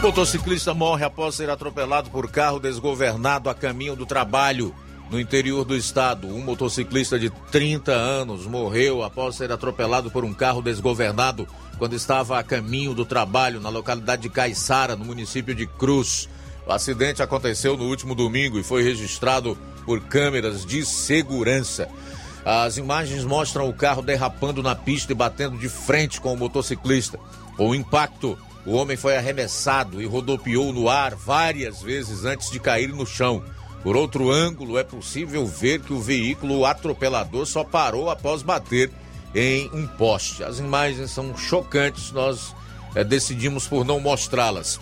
Motociclista 0.05 0.71
morre 0.71 1.03
após 1.03 1.33
ser 1.33 1.49
atropelado 1.49 2.11
por 2.11 2.29
carro 2.29 2.59
desgovernado 2.59 3.49
a 3.49 3.55
caminho 3.55 3.95
do 3.95 4.05
trabalho 4.05 4.71
no 5.09 5.19
interior 5.19 5.65
do 5.65 5.75
estado. 5.75 6.27
Um 6.27 6.41
motociclista 6.41 7.17
de 7.17 7.31
30 7.51 7.91
anos 7.91 8.45
morreu 8.45 9.01
após 9.01 9.35
ser 9.35 9.51
atropelado 9.51 10.11
por 10.11 10.23
um 10.23 10.31
carro 10.31 10.61
desgovernado 10.61 11.47
quando 11.79 11.95
estava 11.95 12.37
a 12.37 12.43
caminho 12.43 12.93
do 12.93 13.03
trabalho 13.03 13.59
na 13.59 13.69
localidade 13.69 14.21
de 14.21 14.29
Caiçara, 14.29 14.95
no 14.95 15.05
município 15.05 15.55
de 15.55 15.65
Cruz. 15.65 16.29
O 16.67 16.71
acidente 16.71 17.23
aconteceu 17.23 17.75
no 17.75 17.85
último 17.85 18.13
domingo 18.13 18.59
e 18.59 18.63
foi 18.63 18.83
registrado 18.83 19.57
por 19.87 19.99
câmeras 20.01 20.63
de 20.67 20.85
segurança. 20.85 21.89
As 22.45 22.77
imagens 22.77 23.23
mostram 23.23 23.67
o 23.67 23.73
carro 23.73 24.03
derrapando 24.03 24.61
na 24.61 24.75
pista 24.75 25.11
e 25.11 25.15
batendo 25.15 25.57
de 25.57 25.67
frente 25.67 26.21
com 26.21 26.31
o 26.31 26.37
motociclista. 26.37 27.19
O 27.57 27.73
impacto, 27.73 28.37
o 28.65 28.73
homem 28.73 28.97
foi 28.97 29.15
arremessado 29.15 30.01
e 30.01 30.05
rodopiou 30.05 30.73
no 30.73 30.89
ar 30.89 31.13
várias 31.15 31.81
vezes 31.81 32.25
antes 32.25 32.49
de 32.49 32.59
cair 32.59 32.89
no 32.89 33.05
chão. 33.05 33.43
Por 33.83 33.95
outro 33.95 34.31
ângulo, 34.31 34.79
é 34.79 34.83
possível 34.83 35.45
ver 35.45 35.81
que 35.81 35.93
o 35.93 36.01
veículo 36.01 36.65
atropelador 36.65 37.45
só 37.45 37.63
parou 37.63 38.09
após 38.09 38.41
bater 38.41 38.91
em 39.35 39.69
um 39.71 39.85
poste. 39.85 40.43
As 40.43 40.57
imagens 40.57 41.11
são 41.11 41.37
chocantes, 41.37 42.11
nós 42.11 42.55
é, 42.95 43.03
decidimos 43.03 43.67
por 43.67 43.85
não 43.85 43.99
mostrá-las. 43.99 44.79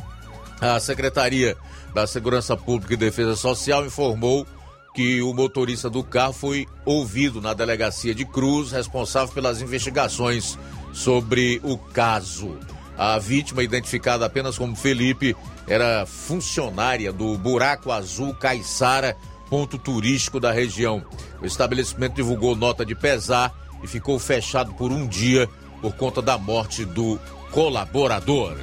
A 0.61 0.79
Secretaria 0.79 1.57
da 1.93 2.07
Segurança 2.07 2.55
Pública 2.55 2.93
e 2.93 2.97
Defesa 2.97 3.35
Social 3.35 3.85
informou 3.85 4.47
que 4.95 5.21
o 5.21 5.33
motorista 5.33 5.89
do 5.89 6.03
carro 6.03 6.33
foi 6.33 6.67
ouvido 6.85 7.41
na 7.41 7.53
delegacia 7.53 8.15
de 8.15 8.23
Cruz, 8.23 8.71
responsável 8.71 9.33
pelas 9.33 9.61
investigações 9.61 10.57
sobre 10.93 11.59
o 11.63 11.77
caso. 11.77 12.57
A 12.97 13.17
vítima, 13.17 13.63
identificada 13.63 14.25
apenas 14.25 14.57
como 14.57 14.75
Felipe, 14.75 15.35
era 15.67 16.05
funcionária 16.05 17.11
do 17.11 17.37
Buraco 17.37 17.91
Azul 17.91 18.33
Caiçara, 18.35 19.17
ponto 19.49 19.77
turístico 19.77 20.39
da 20.39 20.51
região. 20.51 21.03
O 21.41 21.45
estabelecimento 21.45 22.15
divulgou 22.15 22.55
nota 22.55 22.85
de 22.85 22.95
pesar 22.95 23.53
e 23.83 23.87
ficou 23.87 24.19
fechado 24.19 24.73
por 24.73 24.91
um 24.91 25.07
dia 25.07 25.49
por 25.81 25.93
conta 25.93 26.21
da 26.21 26.37
morte 26.37 26.85
do 26.85 27.19
colaborador. 27.51 28.55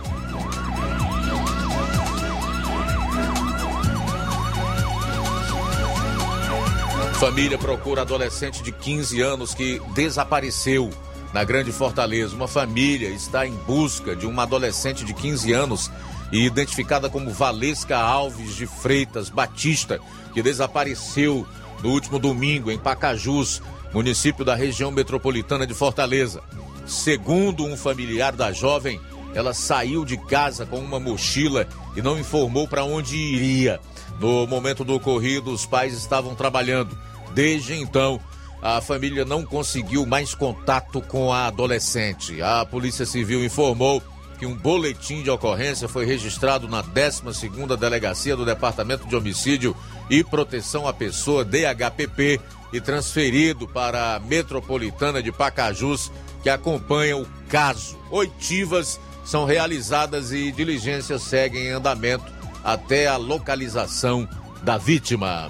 Família 7.21 7.59
procura 7.59 8.01
adolescente 8.01 8.63
de 8.63 8.73
15 8.73 9.21
anos 9.21 9.53
que 9.53 9.79
desapareceu 9.95 10.91
na 11.33 11.45
Grande 11.45 11.73
Fortaleza. 11.73 12.35
Uma 12.35 12.49
família 12.49 13.09
está 13.09 13.47
em 13.47 13.55
busca 13.55 14.15
de 14.17 14.27
uma 14.27 14.43
adolescente 14.43 15.05
de 15.05 15.15
15 15.15 15.53
anos 15.53 15.91
e 16.33 16.45
identificada 16.45 17.09
como 17.09 17.31
Valesca 17.31 17.99
Alves 17.99 18.55
de 18.55 18.67
Freitas 18.67 19.29
Batista, 19.29 20.01
que 20.33 20.43
desapareceu 20.43 21.47
no 21.83 21.91
último 21.91 22.19
domingo 22.19 22.71
em 22.71 22.79
Pacajus, 22.79 23.63
município 23.93 24.45
da 24.45 24.55
região 24.55 24.91
metropolitana 24.91 25.67
de 25.67 25.75
Fortaleza. 25.75 26.43
Segundo 26.87 27.65
um 27.65 27.77
familiar 27.77 28.33
da 28.33 28.53
jovem, 28.53 29.01
ela 29.35 29.55
saiu 29.55 30.05
de 30.05 30.17
casa 30.17 30.67
com 30.67 30.79
uma 30.79 30.99
mochila 30.99 31.67
e 31.97 32.03
não 32.03 32.19
informou 32.19 32.67
para 32.67 32.85
onde 32.85 33.17
iria. 33.17 33.81
No 34.21 34.47
momento 34.47 34.85
do 34.85 34.95
ocorrido, 34.95 35.51
os 35.51 35.65
pais 35.65 35.95
estavam 35.95 36.35
trabalhando. 36.35 36.97
Desde 37.33 37.75
então, 37.75 38.21
a 38.63 38.81
família 38.81 39.25
não 39.25 39.45
conseguiu 39.45 40.05
mais 40.05 40.35
contato 40.35 41.01
com 41.01 41.33
a 41.33 41.47
adolescente. 41.47 42.43
A 42.43 42.65
Polícia 42.65 43.07
Civil 43.07 43.45
informou 43.45 44.03
que 44.39 44.47
um 44.47 44.55
boletim 44.55 45.23
de 45.23 45.31
ocorrência 45.31 45.89
foi 45.89 46.07
registrado 46.07 46.67
na 46.67 46.83
12ª 46.83 47.77
Delegacia 47.77 48.35
do 48.35 48.45
Departamento 48.45 49.07
de 49.07 49.15
Homicídio 49.15 49.77
e 50.09 50.25
Proteção 50.25 50.89
à 50.89 50.93
Pessoa, 50.93 51.45
DHPP, 51.45 52.41
e 52.73 52.81
transferido 52.81 53.67
para 53.67 54.15
a 54.15 54.21
Metropolitana 54.21 55.23
de 55.23 55.33
Pacajus, 55.33 56.11
que 56.43 56.49
acompanha 56.49 57.17
o 57.17 57.27
caso. 57.49 57.99
Oitivas 58.11 59.01
são 59.25 59.45
realizadas 59.45 60.33
e 60.33 60.51
diligências 60.53 61.23
seguem 61.23 61.67
em 61.67 61.71
andamento 61.71 62.25
até 62.65 63.07
a 63.07 63.17
localização 63.17 64.29
da 64.63 64.79
vítima. 64.79 65.49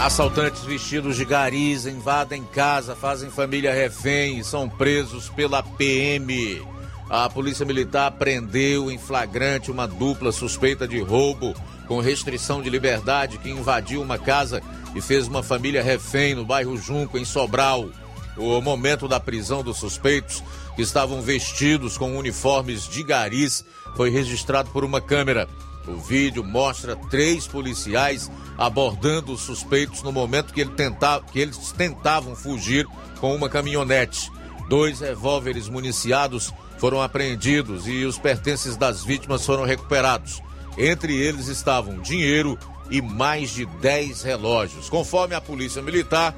Assaltantes 0.00 0.62
vestidos 0.62 1.16
de 1.16 1.24
garis 1.24 1.84
invadem 1.84 2.44
casa, 2.44 2.94
fazem 2.94 3.30
família 3.30 3.74
refém 3.74 4.38
e 4.38 4.44
são 4.44 4.68
presos 4.68 5.28
pela 5.28 5.60
PM. 5.60 6.62
A 7.10 7.28
Polícia 7.28 7.66
Militar 7.66 8.12
prendeu 8.12 8.92
em 8.92 8.96
flagrante 8.96 9.72
uma 9.72 9.88
dupla 9.88 10.30
suspeita 10.30 10.86
de 10.86 11.00
roubo 11.00 11.52
com 11.88 11.98
restrição 11.98 12.62
de 12.62 12.70
liberdade 12.70 13.38
que 13.38 13.50
invadiu 13.50 14.00
uma 14.00 14.18
casa 14.18 14.62
e 14.94 15.00
fez 15.00 15.26
uma 15.26 15.42
família 15.42 15.82
refém 15.82 16.32
no 16.32 16.44
bairro 16.44 16.76
Junco, 16.76 17.18
em 17.18 17.24
Sobral. 17.24 17.88
O 18.36 18.60
momento 18.60 19.08
da 19.08 19.18
prisão 19.18 19.64
dos 19.64 19.78
suspeitos, 19.78 20.44
que 20.76 20.82
estavam 20.82 21.20
vestidos 21.20 21.98
com 21.98 22.16
uniformes 22.16 22.86
de 22.86 23.02
garis, 23.02 23.64
foi 23.96 24.10
registrado 24.10 24.70
por 24.70 24.84
uma 24.84 25.00
câmera. 25.00 25.48
O 25.88 25.96
vídeo 25.96 26.44
mostra 26.44 26.94
três 26.94 27.46
policiais 27.46 28.30
abordando 28.58 29.32
os 29.32 29.40
suspeitos 29.40 30.02
no 30.02 30.12
momento 30.12 30.52
que, 30.52 30.60
ele 30.60 30.72
tentava, 30.72 31.24
que 31.24 31.38
eles 31.38 31.72
tentavam 31.72 32.36
fugir 32.36 32.86
com 33.20 33.34
uma 33.34 33.48
caminhonete. 33.48 34.30
Dois 34.68 35.00
revólveres 35.00 35.68
municiados 35.68 36.52
foram 36.76 37.00
apreendidos 37.00 37.86
e 37.86 38.04
os 38.04 38.18
pertences 38.18 38.76
das 38.76 39.02
vítimas 39.02 39.46
foram 39.46 39.64
recuperados. 39.64 40.42
Entre 40.76 41.16
eles 41.16 41.48
estavam 41.48 42.00
dinheiro 42.00 42.58
e 42.90 43.00
mais 43.00 43.50
de 43.50 43.64
10 43.64 44.22
relógios. 44.22 44.88
Conforme 44.88 45.34
a 45.34 45.40
Polícia 45.40 45.80
Militar, 45.80 46.34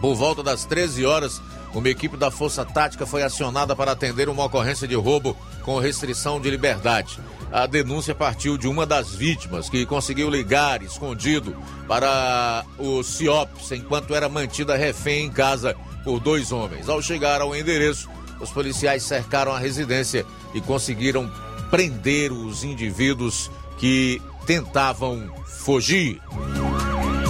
por 0.00 0.14
volta 0.14 0.42
das 0.42 0.64
13 0.64 1.04
horas, 1.04 1.42
uma 1.74 1.88
equipe 1.88 2.16
da 2.16 2.30
Força 2.30 2.64
Tática 2.64 3.04
foi 3.04 3.22
acionada 3.22 3.74
para 3.74 3.92
atender 3.92 4.28
uma 4.28 4.44
ocorrência 4.44 4.86
de 4.88 4.94
roubo 4.94 5.36
com 5.62 5.78
restrição 5.78 6.40
de 6.40 6.48
liberdade. 6.48 7.18
A 7.52 7.66
denúncia 7.66 8.14
partiu 8.14 8.58
de 8.58 8.66
uma 8.66 8.84
das 8.84 9.14
vítimas 9.14 9.68
que 9.68 9.86
conseguiu 9.86 10.28
ligar 10.28 10.82
escondido 10.82 11.56
para 11.86 12.64
o 12.78 13.02
CIOPS 13.02 13.72
enquanto 13.72 14.14
era 14.14 14.28
mantida 14.28 14.76
refém 14.76 15.26
em 15.26 15.30
casa 15.30 15.76
por 16.04 16.20
dois 16.20 16.52
homens. 16.52 16.88
Ao 16.88 17.00
chegar 17.00 17.40
ao 17.40 17.54
endereço, 17.54 18.08
os 18.40 18.50
policiais 18.50 19.02
cercaram 19.02 19.52
a 19.52 19.58
residência 19.58 20.26
e 20.54 20.60
conseguiram 20.60 21.30
prender 21.70 22.32
os 22.32 22.64
indivíduos 22.64 23.50
que 23.78 24.20
tentavam 24.44 25.30
fugir. 25.46 26.20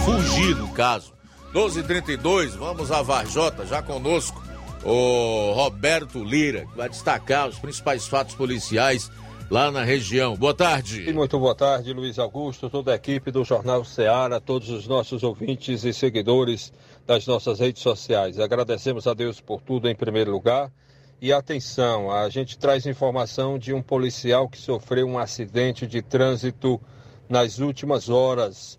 Fugir, 0.05 0.57
no 0.57 0.69
caso. 0.73 1.13
12h32, 1.55 2.51
vamos 2.57 2.91
a 2.91 3.03
Varjota, 3.03 3.67
já 3.67 3.83
conosco 3.83 4.43
o 4.85 5.53
Roberto 5.53 6.23
Lira, 6.23 6.67
que 6.67 6.77
vai 6.77 6.89
destacar 6.89 7.49
os 7.49 7.59
principais 7.59 8.07
fatos 8.07 8.35
policiais 8.35 9.11
lá 9.51 9.71
na 9.71 9.85
região. 9.85 10.37
Boa 10.37 10.55
tarde. 10.55 11.13
Muito 11.13 11.39
boa 11.39 11.55
tarde, 11.55 11.93
Luiz 11.93 12.19
Augusto, 12.19 12.69
toda 12.69 12.93
a 12.93 12.97
equipe 12.97 13.31
do 13.31 13.45
Jornal 13.45 13.85
Ceará, 13.85 14.41
todos 14.41 14.71
os 14.71 14.87
nossos 14.87 15.23
ouvintes 15.23 15.85
e 15.85 15.93
seguidores 15.93 16.73
das 17.07 17.27
nossas 17.27 17.61
redes 17.61 17.83
sociais. 17.83 18.41
Agradecemos 18.41 19.07
a 19.07 19.15
Deus 19.15 19.41
por 19.41 19.61
tudo 19.61 19.89
em 19.89 19.95
primeiro 19.95 20.33
lugar. 20.33 20.73
E 21.21 21.33
atenção, 21.33 22.11
a 22.11 22.29
gente 22.29 22.59
traz 22.59 22.85
informação 22.87 23.59
de 23.59 23.73
um 23.73 23.81
policial 23.81 24.49
que 24.49 24.59
sofreu 24.59 25.07
um 25.07 25.19
acidente 25.19 25.87
de 25.87 26.03
trânsito 26.03 26.81
nas 27.29 27.59
últimas 27.59 28.09
horas. 28.09 28.79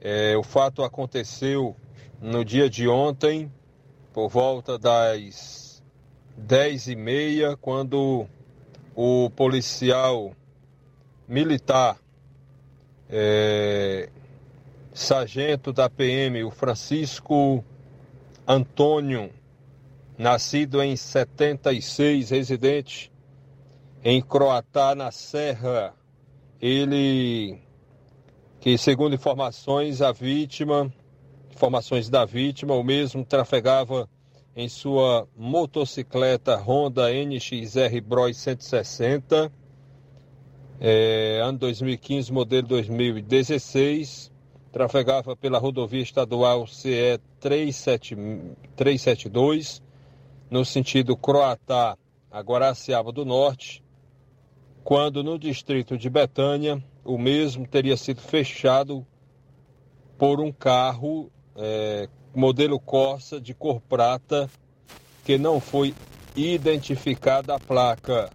É, 0.00 0.36
o 0.36 0.42
fato 0.42 0.82
aconteceu 0.82 1.76
no 2.20 2.44
dia 2.44 2.68
de 2.68 2.88
ontem, 2.88 3.50
por 4.12 4.28
volta 4.28 4.78
das 4.78 5.82
10 6.36 6.88
e 6.88 6.96
meia, 6.96 7.56
quando 7.56 8.26
o 8.94 9.30
policial 9.30 10.32
militar, 11.26 11.98
é, 13.08 14.08
sargento 14.92 15.72
da 15.72 15.88
PM, 15.88 16.44
o 16.44 16.50
Francisco 16.50 17.64
Antônio, 18.46 19.30
nascido 20.18 20.82
em 20.82 20.96
76, 20.96 22.30
residente 22.30 23.10
em 24.04 24.20
Croatá, 24.20 24.94
na 24.94 25.10
Serra. 25.10 25.94
Ele, 26.60 27.58
que 28.60 28.76
segundo 28.76 29.14
informações, 29.14 30.02
a 30.02 30.12
vítima, 30.12 30.92
informações 31.50 32.08
da 32.08 32.24
vítima, 32.24 32.74
o 32.74 32.82
mesmo 32.82 33.24
trafegava 33.24 34.08
em 34.54 34.68
sua 34.68 35.26
motocicleta 35.36 36.54
Honda 36.56 37.12
NXR 37.12 38.00
Bros 38.04 38.36
160, 38.36 39.50
é, 40.80 41.40
ano 41.42 41.58
2015, 41.58 42.32
modelo 42.32 42.68
2016, 42.68 44.30
trafegava 44.70 45.34
pela 45.36 45.58
rodovia 45.58 46.02
estadual 46.02 46.66
CE 46.66 47.18
372, 47.40 49.82
no 50.50 50.64
sentido 50.64 51.16
Croatá 51.16 51.96
a 52.30 52.40
Guaraciaba 52.40 53.10
do 53.12 53.24
Norte, 53.24 53.82
quando 54.84 55.22
no 55.22 55.38
distrito 55.38 55.96
de 55.96 56.10
Betânia 56.10 56.82
o 57.04 57.16
mesmo 57.16 57.64
teria 57.66 57.96
sido 57.96 58.20
fechado 58.20 59.06
por 60.18 60.40
um 60.40 60.52
carro 60.52 61.30
é, 61.56 62.08
modelo 62.34 62.78
Corsa 62.78 63.40
de 63.40 63.54
cor 63.54 63.80
prata 63.80 64.48
que 65.24 65.38
não 65.38 65.60
foi 65.60 65.94
identificada 66.34 67.54
a 67.54 67.60
placa 67.60 68.30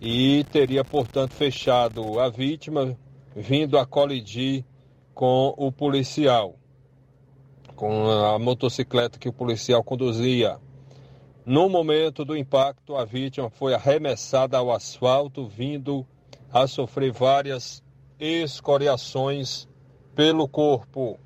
e 0.00 0.44
teria, 0.50 0.84
portanto, 0.84 1.32
fechado 1.32 2.18
a 2.18 2.28
vítima, 2.28 2.98
vindo 3.36 3.78
a 3.78 3.86
colidir 3.86 4.64
com 5.14 5.54
o 5.56 5.70
policial, 5.70 6.56
com 7.76 8.10
a 8.10 8.38
motocicleta 8.38 9.18
que 9.18 9.28
o 9.28 9.32
policial 9.32 9.82
conduzia. 9.84 10.58
No 11.46 11.68
momento 11.68 12.24
do 12.24 12.36
impacto, 12.36 12.96
a 12.96 13.04
vítima 13.04 13.48
foi 13.50 13.74
arremessada 13.74 14.58
ao 14.58 14.72
asfalto, 14.72 15.46
vindo 15.46 16.06
a 16.52 16.66
sofrer 16.66 17.12
várias 17.12 17.82
escoriações 18.18 19.68
pelo 20.14 20.48
corpo. 20.48 21.18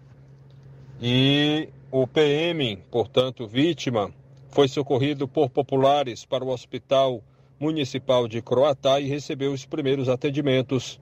E 1.01 1.69
o 1.91 2.07
PM, 2.07 2.79
portanto 2.91 3.47
vítima, 3.47 4.13
foi 4.49 4.69
socorrido 4.69 5.29
por 5.29 5.51
populares 5.51 6.25
para 6.25 6.45
o 6.45 6.49
Hospital 6.49 7.23
Municipal 7.59 8.27
de 8.27 8.43
Croatá 8.43 9.01
e 9.01 9.07
recebeu 9.07 9.53
os 9.53 9.65
primeiros 9.65 10.09
atendimentos. 10.09 11.01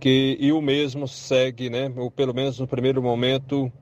Que, 0.00 0.36
e 0.40 0.52
o 0.52 0.60
mesmo 0.60 1.08
segue, 1.08 1.70
né? 1.70 1.92
Ou 1.96 2.10
pelo 2.10 2.34
menos 2.34 2.58
no 2.58 2.66
primeiro 2.66 3.02
momento, 3.02 3.72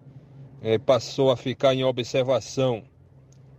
é, 0.62 0.79
passou 0.79 1.31
a 1.31 1.37
ficar 1.37 1.75
em 1.75 1.85
observação 1.85 2.83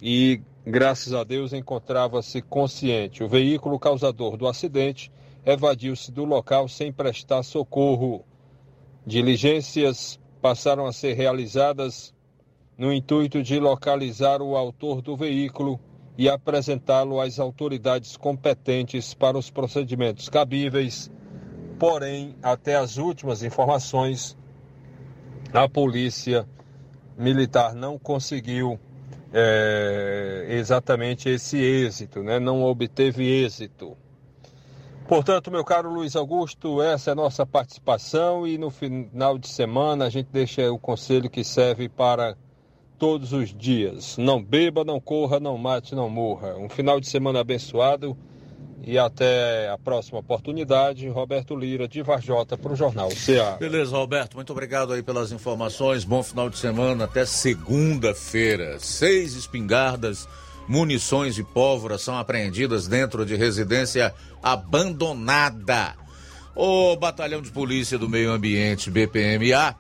e, 0.02 0.42
graças 0.66 1.14
a 1.14 1.24
Deus, 1.24 1.52
encontrava-se 1.52 2.42
consciente. 2.42 3.24
O 3.24 3.28
veículo 3.28 3.78
causador 3.78 4.38
do 4.38 4.48
acidente 4.48 5.12
evadiu-se 5.46 6.12
do 6.12 6.24
local 6.24 6.68
sem 6.68 6.92
prestar 6.92 7.44
socorro. 7.44 8.24
Diligências 9.06 10.20
passaram 10.42 10.86
a 10.86 10.94
ser 10.94 11.14
realizadas 11.14 12.13
no 12.78 12.92
intuito 12.92 13.42
de 13.44 13.60
localizar 13.60 14.42
o 14.42 14.56
autor 14.56 15.02
do 15.02 15.16
veículo 15.16 15.80
e 16.18 16.30
apresentá-lo 16.30 17.20
às 17.20 17.40
autoridades 17.40 18.18
competentes 18.18 19.14
para 19.14 19.38
os 19.38 19.50
procedimentos 19.50 20.30
cabíveis. 20.30 21.12
Porém, 21.80 22.36
até 22.42 22.76
as 22.76 22.98
últimas 22.98 23.44
informações, 23.44 24.38
a 25.52 25.68
polícia 25.68 26.48
militar 27.18 27.74
não 27.74 27.98
conseguiu 27.98 28.80
é, 29.32 30.48
exatamente 30.50 31.28
esse 31.30 31.58
êxito, 31.58 32.22
né? 32.22 32.40
não 32.40 32.64
obteve 32.64 33.26
êxito. 33.26 33.98
Portanto, 35.08 35.52
meu 35.52 35.66
caro 35.66 35.92
Luiz 35.92 36.16
Augusto, 36.16 36.82
essa 36.82 37.12
é 37.12 37.14
a 37.14 37.16
nossa 37.16 37.46
participação 37.46 38.48
e 38.48 38.58
no 38.58 38.70
final 38.70 39.38
de 39.38 39.50
semana 39.50 40.06
a 40.06 40.10
gente 40.10 40.30
deixa 40.32 40.72
o 40.72 40.80
conselho 40.80 41.30
que 41.30 41.44
serve 41.44 41.90
para 41.90 42.38
todos 43.04 43.34
os 43.34 43.54
dias. 43.54 44.16
Não 44.16 44.42
beba, 44.42 44.86
não 44.86 44.98
corra, 44.98 45.38
não 45.38 45.58
mate, 45.58 45.94
não 45.94 46.10
morra. 46.10 46.56
Um 46.56 46.70
final 46.70 47.02
de 47.02 47.08
semana 47.10 47.42
abençoado 47.42 48.18
e 48.82 48.98
até 48.98 49.70
a 49.70 49.78
próxima 49.78 50.20
oportunidade. 50.20 51.10
Roberto 51.10 51.54
Lira, 51.54 51.86
de 51.86 52.02
Varjota, 52.02 52.58
para 52.58 52.72
o 52.72 52.78
Jornal 52.78 53.10
CA. 53.10 53.58
Beleza, 53.60 53.98
Roberto. 53.98 54.36
Muito 54.36 54.54
obrigado 54.54 54.94
aí 54.94 55.04
pelas 55.04 55.34
informações. 55.34 56.06
Bom 56.06 56.24
final 56.24 56.50
de 56.50 56.58
semana. 56.58 57.04
Até 57.04 57.26
segunda-feira. 57.26 58.80
Seis 58.80 59.36
espingardas, 59.36 60.26
munições 60.66 61.38
e 61.38 61.44
pólvora 61.44 61.98
são 61.98 62.18
apreendidas 62.18 62.88
dentro 62.88 63.26
de 63.26 63.36
residência 63.36 64.14
abandonada. 64.42 65.94
O 66.56 66.96
Batalhão 66.96 67.42
de 67.42 67.52
Polícia 67.52 67.98
do 67.98 68.08
Meio 68.08 68.32
Ambiente, 68.32 68.90
BPMA, 68.90 69.76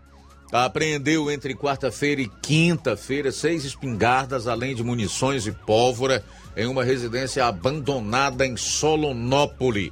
apreendeu 0.61 1.31
entre 1.31 1.55
quarta-feira 1.55 2.21
e 2.21 2.27
quinta-feira 2.27 3.31
seis 3.31 3.65
espingardas, 3.65 4.47
além 4.47 4.75
de 4.75 4.83
munições 4.83 5.47
e 5.47 5.51
pólvora, 5.51 6.23
em 6.55 6.67
uma 6.67 6.83
residência 6.83 7.43
abandonada 7.45 8.45
em 8.45 8.55
Solonópole. 8.55 9.91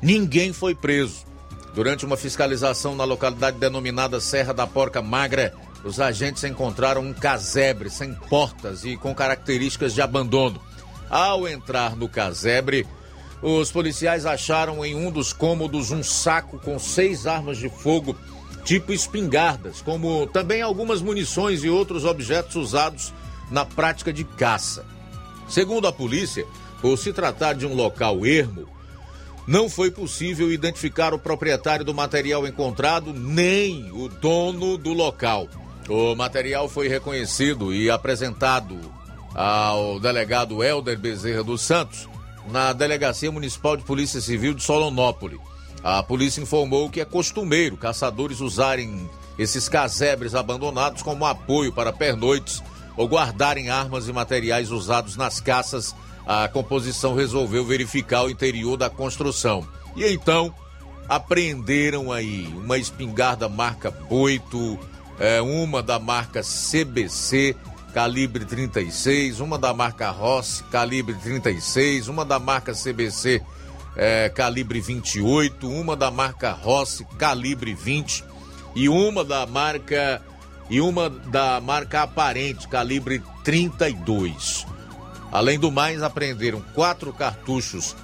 Ninguém 0.00 0.50
foi 0.52 0.74
preso. 0.74 1.26
Durante 1.74 2.06
uma 2.06 2.16
fiscalização 2.16 2.96
na 2.96 3.04
localidade 3.04 3.58
denominada 3.58 4.18
Serra 4.18 4.54
da 4.54 4.66
Porca 4.66 5.02
Magra, 5.02 5.52
os 5.84 6.00
agentes 6.00 6.42
encontraram 6.44 7.02
um 7.02 7.12
casebre 7.12 7.90
sem 7.90 8.14
portas 8.14 8.84
e 8.84 8.96
com 8.96 9.14
características 9.14 9.92
de 9.92 10.00
abandono. 10.00 10.60
Ao 11.10 11.46
entrar 11.46 11.96
no 11.96 12.08
casebre, 12.08 12.86
os 13.42 13.70
policiais 13.70 14.24
acharam 14.24 14.84
em 14.84 14.94
um 14.94 15.10
dos 15.10 15.32
cômodos 15.32 15.90
um 15.90 16.02
saco 16.02 16.58
com 16.58 16.78
seis 16.78 17.26
armas 17.26 17.58
de 17.58 17.68
fogo 17.68 18.16
tipo 18.64 18.92
espingardas, 18.92 19.80
como 19.80 20.26
também 20.26 20.62
algumas 20.62 21.00
munições 21.00 21.64
e 21.64 21.68
outros 21.68 22.04
objetos 22.04 22.56
usados 22.56 23.12
na 23.50 23.64
prática 23.64 24.12
de 24.12 24.24
caça. 24.24 24.84
Segundo 25.48 25.86
a 25.86 25.92
polícia, 25.92 26.46
por 26.80 26.96
se 26.96 27.12
tratar 27.12 27.54
de 27.54 27.66
um 27.66 27.74
local 27.74 28.24
ermo, 28.24 28.66
não 29.46 29.68
foi 29.68 29.90
possível 29.90 30.52
identificar 30.52 31.12
o 31.12 31.18
proprietário 31.18 31.84
do 31.84 31.92
material 31.92 32.46
encontrado 32.46 33.12
nem 33.12 33.90
o 33.92 34.08
dono 34.08 34.78
do 34.78 34.92
local. 34.92 35.48
O 35.88 36.14
material 36.14 36.68
foi 36.68 36.88
reconhecido 36.88 37.74
e 37.74 37.90
apresentado 37.90 38.78
ao 39.34 39.98
delegado 39.98 40.62
Helder 40.62 40.98
Bezerra 40.98 41.42
dos 41.42 41.62
Santos 41.62 42.08
na 42.50 42.72
Delegacia 42.72 43.32
Municipal 43.32 43.76
de 43.76 43.82
Polícia 43.82 44.20
Civil 44.20 44.54
de 44.54 44.62
Solonópole. 44.62 45.40
A 45.82 46.02
polícia 46.02 46.40
informou 46.40 46.88
que 46.88 47.00
é 47.00 47.04
costumeiro 47.04 47.76
caçadores 47.76 48.40
usarem 48.40 49.10
esses 49.36 49.68
casebres 49.68 50.34
abandonados 50.34 51.02
como 51.02 51.26
apoio 51.26 51.72
para 51.72 51.92
pernoites 51.92 52.62
ou 52.96 53.08
guardarem 53.08 53.68
armas 53.68 54.06
e 54.06 54.12
materiais 54.12 54.70
usados 54.70 55.16
nas 55.16 55.40
caças. 55.40 55.94
A 56.24 56.46
composição 56.48 57.14
resolveu 57.14 57.64
verificar 57.64 58.24
o 58.24 58.30
interior 58.30 58.76
da 58.76 58.88
construção. 58.88 59.66
E 59.96 60.06
então 60.06 60.54
apreenderam 61.08 62.12
aí 62.12 62.46
uma 62.54 62.78
espingarda 62.78 63.48
marca 63.48 63.90
Boito, 63.90 64.78
é, 65.18 65.42
uma 65.42 65.82
da 65.82 65.98
marca 65.98 66.42
CBC, 66.42 67.56
calibre 67.92 68.44
36, 68.44 69.40
uma 69.40 69.58
da 69.58 69.74
marca 69.74 70.10
Ross, 70.10 70.62
calibre 70.70 71.14
36, 71.14 72.06
uma 72.06 72.24
da 72.24 72.38
marca 72.38 72.72
CBC 72.72 73.42
é, 73.96 74.28
calibre 74.28 74.80
28, 74.80 75.68
uma 75.68 75.96
da 75.96 76.10
marca 76.10 76.52
Rossi, 76.52 77.04
calibre 77.18 77.74
20 77.74 78.24
e 78.74 78.88
uma 78.88 79.24
da 79.24 79.46
marca 79.46 80.22
e 80.70 80.80
uma 80.80 81.10
da 81.10 81.60
marca 81.60 82.02
aparente, 82.02 82.66
calibre 82.68 83.22
32. 83.44 84.66
Além 85.30 85.58
do 85.58 85.70
mais, 85.70 86.02
apreenderam 86.02 86.62
quatro 86.74 87.12
cartuchos 87.12 87.94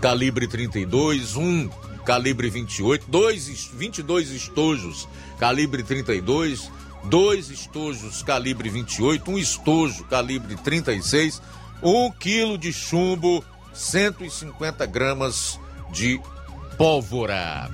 calibre 0.00 0.46
32, 0.46 1.36
um 1.36 1.68
calibre 2.04 2.48
28, 2.48 3.04
dois, 3.08 3.68
22 3.74 4.30
estojos 4.30 5.08
calibre 5.38 5.82
32, 5.82 6.70
dois 7.04 7.50
estojos 7.50 8.22
calibre 8.22 8.68
28, 8.68 9.30
um 9.30 9.38
estojo 9.38 10.04
calibre 10.04 10.56
36, 10.56 11.42
um 11.82 12.10
quilo 12.10 12.56
de 12.56 12.72
chumbo 12.72 13.44
150 13.78 14.84
gramas 14.86 15.58
de 15.92 16.20
pólvora. 16.76 17.70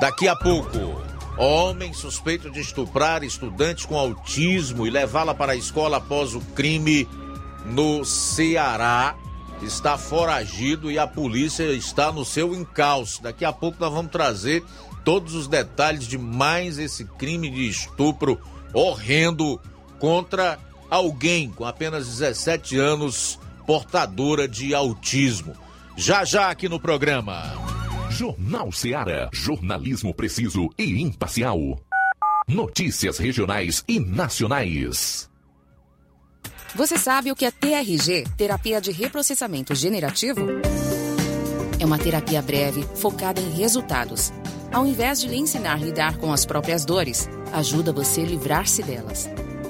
Daqui 0.00 0.28
a 0.28 0.36
pouco, 0.36 1.02
homem 1.36 1.92
suspeito 1.92 2.48
de 2.48 2.60
estuprar 2.60 3.24
estudante 3.24 3.88
com 3.88 3.98
autismo 3.98 4.86
e 4.86 4.90
levá-la 4.90 5.34
para 5.34 5.52
a 5.52 5.56
escola 5.56 5.96
após 5.96 6.34
o 6.36 6.40
crime 6.40 7.08
no 7.66 8.04
Ceará 8.04 9.16
está 9.62 9.98
foragido 9.98 10.92
e 10.92 10.98
a 10.98 11.08
polícia 11.08 11.64
está 11.72 12.12
no 12.12 12.24
seu 12.24 12.54
encalço. 12.54 13.20
Daqui 13.20 13.44
a 13.44 13.52
pouco 13.52 13.78
nós 13.80 13.92
vamos 13.92 14.12
trazer 14.12 14.62
todos 15.04 15.34
os 15.34 15.48
detalhes 15.48 16.06
de 16.06 16.16
mais 16.16 16.78
esse 16.78 17.04
crime 17.04 17.50
de 17.50 17.68
estupro 17.68 18.40
horrendo 18.72 19.60
contra 19.98 20.56
alguém 20.88 21.50
com 21.50 21.64
apenas 21.64 22.06
17 22.06 22.78
anos 22.78 23.40
portadora 23.72 24.46
de 24.46 24.74
autismo. 24.74 25.54
Já 25.96 26.26
já 26.26 26.50
aqui 26.50 26.68
no 26.68 26.78
programa. 26.78 27.54
Jornal 28.10 28.70
Seara. 28.70 29.30
Jornalismo 29.32 30.12
preciso 30.12 30.68
e 30.78 31.00
imparcial. 31.00 31.80
Notícias 32.46 33.16
regionais 33.16 33.82
e 33.88 33.98
nacionais. 33.98 35.26
Você 36.74 36.98
sabe 36.98 37.32
o 37.32 37.34
que 37.34 37.46
é 37.46 37.50
TRG 37.50 38.24
terapia 38.36 38.78
de 38.78 38.92
reprocessamento 38.92 39.74
generativo? 39.74 40.46
É 41.80 41.86
uma 41.86 41.96
terapia 41.96 42.42
breve 42.42 42.86
focada 42.96 43.40
em 43.40 43.52
resultados. 43.52 44.34
Ao 44.70 44.86
invés 44.86 45.18
de 45.18 45.28
lhe 45.28 45.38
ensinar 45.38 45.76
a 45.76 45.76
lidar 45.76 46.18
com 46.18 46.30
as 46.30 46.44
próprias 46.44 46.84
dores, 46.84 47.26
ajuda 47.54 47.90
você 47.90 48.20
a 48.20 48.26
livrar-se 48.26 48.82
delas 48.82 49.30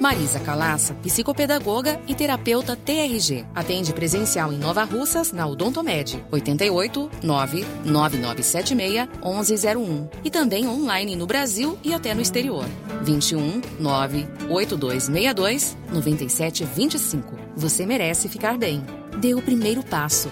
Marisa 0.00 0.38
Calaça, 0.38 0.94
psicopedagoga 0.94 2.00
e 2.06 2.14
terapeuta 2.14 2.76
TRG. 2.76 3.44
Atende 3.52 3.92
presencial 3.92 4.52
em 4.52 4.58
Nova 4.58 4.84
Russas, 4.84 5.32
na 5.32 5.46
Odontomed, 5.46 6.24
88 6.30 7.10
99976 7.22 9.08
1101. 9.24 10.08
E 10.22 10.30
também 10.30 10.68
online 10.68 11.16
no 11.16 11.26
Brasil 11.26 11.76
e 11.82 11.92
até 11.92 12.14
no 12.14 12.20
exterior. 12.20 12.64
21 13.02 13.60
98262 13.80 15.76
9725. 15.92 17.34
Você 17.56 17.84
merece 17.84 18.28
ficar 18.28 18.56
bem. 18.56 18.84
Dê 19.20 19.34
o 19.34 19.42
primeiro 19.42 19.82
passo. 19.82 20.30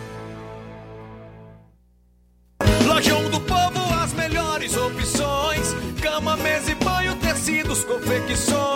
Lojão 2.87 3.29
do 3.31 3.41
Povo, 3.41 3.95
as 4.01 4.13
melhores 4.13 4.77
opções: 4.77 5.75
cama, 6.01 6.37
mesa 6.37 6.71
e 6.71 6.75
banho, 6.77 7.17
tecidos, 7.17 7.83
confecções 7.85 8.76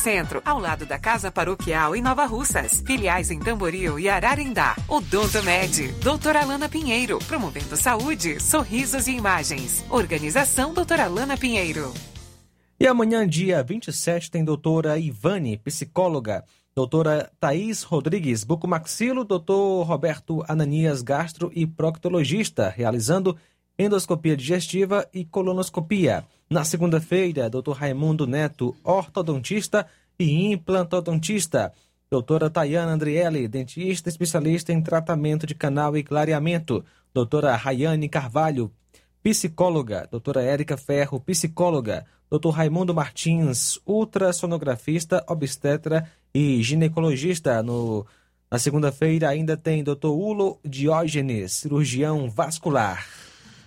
Centro, 0.01 0.41
ao 0.43 0.59
lado 0.59 0.83
da 0.83 0.97
Casa 0.97 1.31
Paroquial 1.31 1.95
em 1.95 2.01
Nova 2.01 2.25
Russas. 2.25 2.81
Filiais 2.85 3.29
em 3.29 3.39
Tamboril 3.39 3.99
e 3.99 4.09
Ararindá. 4.09 4.75
Odonto 4.87 5.43
Med, 5.43 5.89
doutora 6.03 6.41
Alana 6.41 6.67
Pinheiro, 6.67 7.19
promovendo 7.27 7.77
saúde, 7.77 8.39
sorrisos 8.39 9.07
e 9.07 9.11
imagens. 9.11 9.85
Organização 9.91 10.73
doutora 10.73 11.03
Alana 11.05 11.37
Pinheiro. 11.37 11.93
E 12.79 12.87
amanhã, 12.87 13.27
dia 13.27 13.61
27, 13.61 14.31
tem 14.31 14.43
doutora 14.43 14.97
Ivane, 14.97 15.55
psicóloga, 15.55 16.43
doutora 16.75 17.31
Thaís 17.39 17.83
Rodrigues, 17.83 18.43
bucomaxilo, 18.43 19.23
doutor 19.23 19.83
Roberto 19.83 20.43
Ananias, 20.47 21.03
gastro 21.03 21.51
e 21.53 21.67
proctologista, 21.67 22.73
realizando 22.75 23.37
endoscopia 23.81 24.37
digestiva 24.37 25.07
e 25.13 25.25
colonoscopia. 25.25 26.23
Na 26.49 26.63
segunda-feira, 26.63 27.49
doutor 27.49 27.77
Raimundo 27.77 28.27
Neto, 28.27 28.75
ortodontista 28.83 29.87
e 30.19 30.51
implantodontista. 30.51 31.73
Doutora 32.09 32.49
Tayana 32.49 32.91
Andriele, 32.91 33.47
dentista 33.47 34.09
especialista 34.09 34.73
em 34.73 34.81
tratamento 34.81 35.47
de 35.47 35.55
canal 35.55 35.95
e 35.95 36.03
clareamento. 36.03 36.83
Doutora 37.13 37.55
Rayane 37.55 38.09
Carvalho, 38.09 38.71
psicóloga. 39.23 40.07
Doutora 40.11 40.43
Érica 40.43 40.75
Ferro, 40.77 41.19
psicóloga. 41.21 42.05
Doutor 42.29 42.51
Raimundo 42.51 42.93
Martins, 42.93 43.79
ultrassonografista, 43.85 45.23
obstetra 45.27 46.09
e 46.33 46.61
ginecologista. 46.61 47.63
No, 47.63 48.05
na 48.51 48.59
segunda-feira 48.59 49.29
ainda 49.29 49.55
tem 49.55 49.81
doutor 49.81 50.11
Ulo 50.13 50.59
Diógenes, 50.65 51.53
cirurgião 51.53 52.29
vascular. 52.29 53.20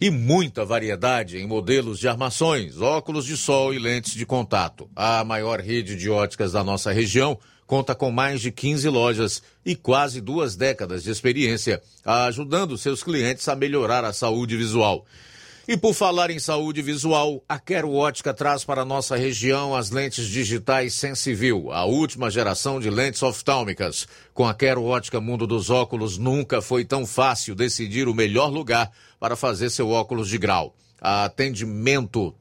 e 0.00 0.10
muita 0.10 0.64
variedade 0.64 1.38
em 1.38 1.46
modelos 1.46 1.98
de 1.98 2.08
armações, 2.08 2.80
óculos 2.80 3.24
de 3.24 3.36
sol 3.36 3.74
e 3.74 3.78
lentes 3.78 4.14
de 4.14 4.24
contato. 4.24 4.88
A 4.94 5.24
maior 5.24 5.60
rede 5.60 5.96
de 5.96 6.08
óticas 6.08 6.52
da 6.52 6.62
nossa 6.62 6.92
região 6.92 7.38
conta 7.66 7.94
com 7.94 8.10
mais 8.10 8.40
de 8.40 8.50
15 8.50 8.88
lojas 8.88 9.42
e 9.64 9.74
quase 9.76 10.20
duas 10.20 10.56
décadas 10.56 11.02
de 11.02 11.10
experiência, 11.10 11.82
ajudando 12.04 12.78
seus 12.78 13.02
clientes 13.02 13.46
a 13.48 13.54
melhorar 13.54 14.04
a 14.04 14.12
saúde 14.12 14.56
visual. 14.56 15.04
E 15.70 15.76
por 15.76 15.92
falar 15.92 16.30
em 16.30 16.38
saúde 16.38 16.80
visual, 16.80 17.44
a 17.46 17.58
Quero 17.58 17.92
Ótica 17.92 18.32
traz 18.32 18.64
para 18.64 18.86
nossa 18.86 19.16
região 19.16 19.76
as 19.76 19.90
lentes 19.90 20.26
digitais 20.26 20.94
Sensivil, 20.94 21.70
a 21.70 21.84
última 21.84 22.30
geração 22.30 22.80
de 22.80 22.88
lentes 22.88 23.22
oftálmicas. 23.22 24.08
Com 24.32 24.48
a 24.48 24.54
Quero 24.54 24.82
Ótica 24.82 25.20
Mundo 25.20 25.46
dos 25.46 25.68
Óculos, 25.68 26.16
nunca 26.16 26.62
foi 26.62 26.86
tão 26.86 27.04
fácil 27.04 27.54
decidir 27.54 28.08
o 28.08 28.14
melhor 28.14 28.50
lugar 28.50 28.90
para 29.18 29.36
fazer 29.36 29.70
seu 29.70 29.90
óculos 29.90 30.28
de 30.28 30.38
grau. 30.38 30.74
Atendimento 31.00 32.34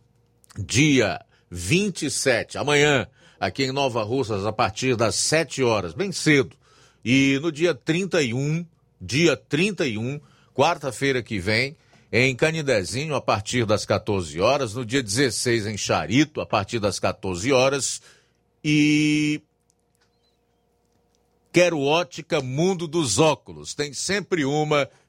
dia 0.58 1.24
27, 1.50 2.58
amanhã, 2.58 3.08
aqui 3.40 3.63
em 3.63 3.72
Nova 3.72 4.04
Russas, 4.04 4.46
a 4.46 4.52
partir 4.52 4.96
das 4.96 5.16
7 5.16 5.63
horas, 5.63 5.94
bem 5.94 6.12
cedo. 6.12 6.56
E 7.04 7.40
no 7.42 7.52
dia 7.52 7.74
31, 7.74 8.66
dia 9.00 9.38
31, 9.38 10.20
quarta-feira 10.54 11.22
que 11.22 11.40
vem, 11.40 11.78
em 12.12 12.36
Canidezinho, 12.36 13.16
a 13.16 13.22
partir 13.22 13.66
das 13.66 13.86
14 13.86 14.40
horas, 14.40 14.74
no 14.74 14.86
dia 14.86 15.04
16 15.04 15.68
em 15.68 15.78
Charito, 15.78 16.42
a 16.42 16.46
partir 16.46 16.80
das 16.80 17.00
14 17.00 17.52
horas, 17.52 18.02
e 18.63 19.42
Quero 21.52 21.82
Ótica 21.82 22.42
Mundo 22.42 22.88
dos 22.88 23.20
Óculos, 23.20 23.74
tem 23.74 23.94
sempre 23.94 24.46
uma 24.46 24.90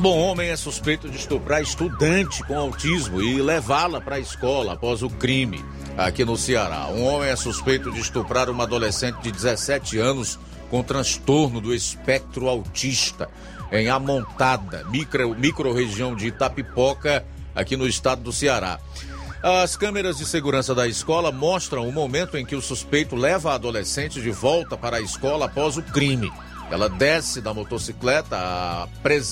Bom 0.00 0.18
homem 0.18 0.48
é 0.48 0.56
suspeito 0.56 1.10
de 1.10 1.18
estuprar 1.18 1.60
estudante 1.60 2.42
com 2.44 2.58
autismo 2.58 3.20
e 3.20 3.42
levá-la 3.42 4.00
para 4.00 4.16
a 4.16 4.18
escola 4.18 4.72
após 4.72 5.02
o 5.02 5.10
crime 5.10 5.62
aqui 5.94 6.24
no 6.24 6.38
Ceará. 6.38 6.86
Um 6.86 7.04
homem 7.04 7.28
é 7.28 7.36
suspeito 7.36 7.92
de 7.92 8.00
estuprar 8.00 8.48
uma 8.48 8.64
adolescente 8.64 9.20
de 9.20 9.30
17 9.30 9.98
anos 9.98 10.38
com 10.70 10.82
transtorno 10.82 11.60
do 11.60 11.74
espectro 11.74 12.48
autista 12.48 13.28
em 13.70 13.90
Amontada, 13.90 14.84
micro, 14.84 15.34
micro-região 15.38 16.16
de 16.16 16.28
Itapipoca, 16.28 17.22
aqui 17.54 17.76
no 17.76 17.86
estado 17.86 18.22
do 18.22 18.32
Ceará. 18.32 18.80
As 19.42 19.76
câmeras 19.76 20.16
de 20.16 20.24
segurança 20.24 20.74
da 20.74 20.88
escola 20.88 21.30
mostram 21.30 21.86
o 21.86 21.92
momento 21.92 22.38
em 22.38 22.46
que 22.46 22.56
o 22.56 22.62
suspeito 22.62 23.14
leva 23.14 23.52
a 23.52 23.56
adolescente 23.56 24.22
de 24.22 24.30
volta 24.30 24.78
para 24.78 24.96
a 24.96 25.00
escola 25.02 25.44
após 25.44 25.76
o 25.76 25.82
crime. 25.82 26.32
Ela 26.70 26.88
desce 26.88 27.40
da 27.40 27.52
motocicleta, 27.52 28.36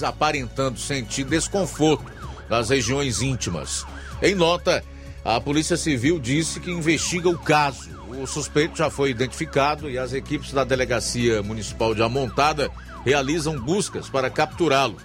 aparentando 0.07 0.79
sentir 0.79 1.25
desconforto 1.25 2.11
nas 2.49 2.71
regiões 2.71 3.23
íntimas. 3.23 3.87
Em 4.21 4.35
nota, 4.35 4.83
a 5.25 5.41
Polícia 5.41 5.77
Civil 5.77 6.19
disse 6.19 6.59
que 6.59 6.71
investiga 6.71 7.29
o 7.29 7.39
caso 7.39 7.99
o 8.17 8.27
suspeito 8.27 8.77
já 8.77 8.91
foi 8.91 9.11
identificado 9.11 9.89
e 9.89 9.99
as 9.99 10.13
equipes 10.13 10.53
da 10.53 10.65
Delegacia 10.65 11.43
Municipal 11.43 11.95
de 11.95 12.03
Amontada 12.03 12.71
realizam 13.05 13.59
buscas 13.59 14.09
para 14.09 14.31
capturá-lo. 14.31 14.97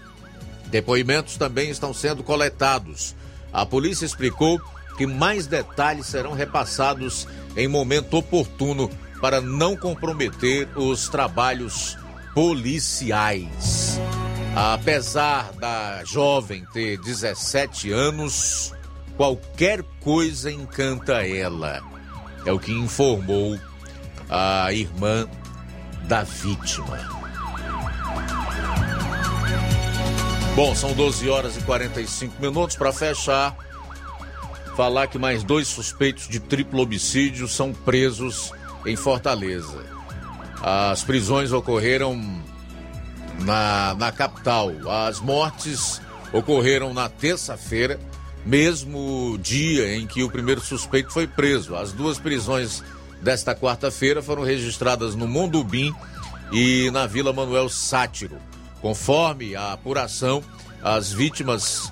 Depoimentos 0.67 1.37
também 1.37 1.69
estão 1.69 1.93
sendo 1.93 2.23
coletados. 2.23 3.15
A 3.51 3.65
polícia 3.65 4.05
explicou 4.05 4.59
que 4.97 5.05
mais 5.05 5.45
detalhes 5.47 6.07
serão 6.07 6.33
repassados 6.33 7.27
em 7.55 7.67
momento 7.67 8.17
oportuno 8.17 8.89
para 9.21 9.41
não 9.41 9.75
comprometer 9.75 10.67
os 10.75 11.07
trabalhos 11.07 11.97
policiais. 12.33 13.99
Apesar 14.55 15.51
da 15.53 16.03
jovem 16.03 16.65
ter 16.73 16.97
17 16.99 17.91
anos, 17.91 18.73
qualquer 19.17 19.83
coisa 19.99 20.51
encanta 20.51 21.25
ela. 21.25 21.81
É 22.45 22.51
o 22.51 22.59
que 22.59 22.71
informou 22.71 23.57
a 24.29 24.71
irmã 24.71 25.27
da 26.07 26.23
vítima. 26.23 26.99
Bom, 30.55 30.75
são 30.75 30.93
12 30.93 31.29
horas 31.29 31.57
e 31.57 31.61
45 31.61 32.39
minutos 32.39 32.75
para 32.75 32.93
fechar. 32.93 33.55
Falar 34.75 35.07
que 35.07 35.17
mais 35.17 35.43
dois 35.43 35.67
suspeitos 35.67 36.27
de 36.27 36.39
triplo 36.39 36.81
homicídio 36.83 37.47
são 37.47 37.73
presos 37.73 38.51
em 38.85 38.95
Fortaleza. 38.95 39.92
As 40.63 41.03
prisões 41.03 41.51
ocorreram 41.51 42.41
na, 43.41 43.93
na 43.95 44.11
capital. 44.13 44.71
As 44.89 45.19
mortes 45.19 46.01
ocorreram 46.31 46.93
na 46.93 47.09
terça-feira, 47.09 47.99
mesmo 48.45 49.37
dia 49.41 49.93
em 49.93 50.07
que 50.07 50.23
o 50.23 50.29
primeiro 50.29 50.61
suspeito 50.61 51.11
foi 51.11 51.27
preso. 51.27 51.75
As 51.75 51.91
duas 51.91 52.17
prisões 52.17 52.81
desta 53.21 53.53
quarta-feira 53.53 54.21
foram 54.21 54.43
registradas 54.43 55.15
no 55.15 55.27
Mondubim 55.27 55.93
e 56.51 56.89
na 56.91 57.05
Vila 57.07 57.33
Manuel 57.33 57.67
Sátiro. 57.67 58.37
Conforme 58.81 59.57
a 59.57 59.73
apuração, 59.73 60.41
as 60.81 61.11
vítimas, 61.11 61.91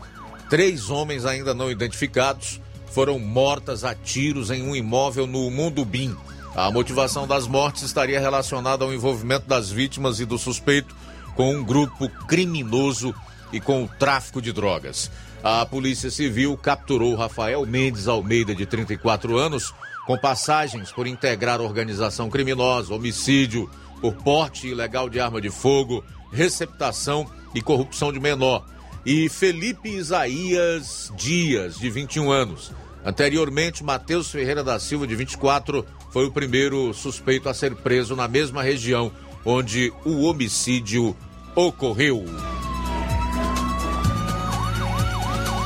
três 0.49 0.89
homens 0.89 1.25
ainda 1.25 1.53
não 1.53 1.69
identificados, 1.69 2.61
foram 2.87 3.19
mortas 3.19 3.83
a 3.83 3.93
tiros 3.95 4.49
em 4.49 4.63
um 4.63 4.75
imóvel 4.75 5.27
no 5.27 5.49
Mondubim. 5.51 6.15
A 6.55 6.69
motivação 6.69 7.25
das 7.25 7.47
mortes 7.47 7.83
estaria 7.83 8.19
relacionada 8.19 8.83
ao 8.83 8.93
envolvimento 8.93 9.47
das 9.47 9.71
vítimas 9.71 10.19
e 10.19 10.25
do 10.25 10.37
suspeito 10.37 10.93
com 11.33 11.55
um 11.55 11.63
grupo 11.63 12.09
criminoso 12.27 13.15
e 13.53 13.59
com 13.59 13.83
o 13.83 13.87
tráfico 13.87 14.41
de 14.41 14.51
drogas. 14.51 15.09
A 15.41 15.65
Polícia 15.65 16.11
Civil 16.11 16.55
capturou 16.57 17.15
Rafael 17.15 17.65
Mendes 17.65 18.07
Almeida, 18.07 18.53
de 18.53 18.65
34 18.65 19.37
anos, 19.37 19.73
com 20.05 20.17
passagens 20.17 20.91
por 20.91 21.07
integrar 21.07 21.61
organização 21.61 22.29
criminosa, 22.29 22.93
homicídio, 22.93 23.69
por 24.01 24.13
porte 24.15 24.67
ilegal 24.67 25.09
de 25.09 25.19
arma 25.19 25.39
de 25.39 25.49
fogo, 25.49 26.03
receptação 26.31 27.25
e 27.55 27.61
corrupção 27.61 28.11
de 28.11 28.19
menor. 28.19 28.65
E 29.05 29.29
Felipe 29.29 29.89
Isaías 29.89 31.11
Dias, 31.15 31.77
de 31.77 31.89
21 31.89 32.29
anos. 32.29 32.71
Anteriormente, 33.03 33.83
Matheus 33.83 34.29
Ferreira 34.29 34.63
da 34.63 34.79
Silva, 34.79 35.07
de 35.07 35.15
24, 35.15 35.85
foi 36.11 36.25
o 36.25 36.31
primeiro 36.31 36.93
suspeito 36.93 37.49
a 37.49 37.53
ser 37.53 37.75
preso 37.75 38.15
na 38.15 38.27
mesma 38.27 38.61
região 38.61 39.11
onde 39.45 39.91
o 40.05 40.23
homicídio 40.23 41.15
ocorreu. 41.55 42.25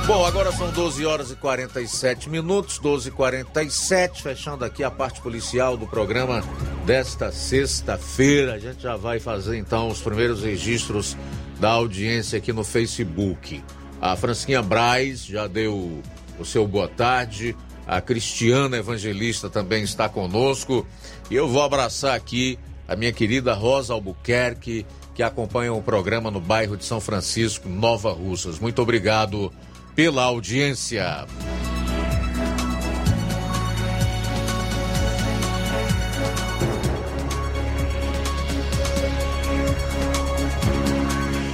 Bom, 0.07 0.23
agora 0.23 0.51
são 0.51 0.69
12 0.69 1.03
horas 1.03 1.31
e 1.31 1.35
47 1.35 2.29
minutos, 2.29 2.77
12 2.77 3.09
e 3.09 3.11
47 3.11 4.21
fechando 4.21 4.63
aqui 4.63 4.83
a 4.83 4.91
parte 4.91 5.19
policial 5.19 5.75
do 5.75 5.87
programa 5.87 6.43
desta 6.85 7.31
sexta-feira. 7.31 8.53
A 8.53 8.59
gente 8.59 8.83
já 8.83 8.95
vai 8.95 9.19
fazer 9.19 9.57
então 9.57 9.87
os 9.87 10.01
primeiros 10.01 10.43
registros 10.43 11.17
da 11.59 11.71
audiência 11.71 12.37
aqui 12.37 12.53
no 12.53 12.63
Facebook. 12.63 13.63
A 13.99 14.15
Francinha 14.15 14.61
Braz 14.61 15.25
já 15.25 15.47
deu 15.47 16.03
o 16.37 16.45
seu 16.45 16.67
boa 16.67 16.87
tarde. 16.87 17.55
A 17.87 18.01
Cristiana 18.01 18.77
Evangelista 18.77 19.49
também 19.49 19.83
está 19.83 20.09
conosco. 20.09 20.85
E 21.29 21.35
eu 21.35 21.47
vou 21.47 21.61
abraçar 21.61 22.15
aqui 22.15 22.57
a 22.87 22.95
minha 22.95 23.11
querida 23.11 23.53
Rosa 23.53 23.93
Albuquerque, 23.93 24.85
que 25.13 25.23
acompanha 25.23 25.73
o 25.73 25.81
programa 25.81 26.29
no 26.29 26.39
bairro 26.39 26.75
de 26.75 26.85
São 26.85 26.99
Francisco, 26.99 27.69
Nova 27.69 28.11
Russas. 28.11 28.59
Muito 28.59 28.81
obrigado 28.81 29.51
pela 29.95 30.23
audiência. 30.23 31.25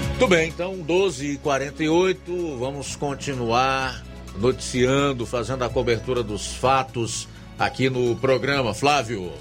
Muito 0.09 0.27
bem, 0.27 0.49
então 0.49 0.77
12h48, 0.86 2.59
vamos 2.59 2.95
continuar 2.95 4.03
noticiando, 4.38 5.25
fazendo 5.25 5.63
a 5.63 5.69
cobertura 5.69 6.23
dos 6.23 6.47
fatos 6.47 7.27
aqui 7.57 7.89
no 7.89 8.15
programa. 8.15 8.73
Flávio. 8.73 9.32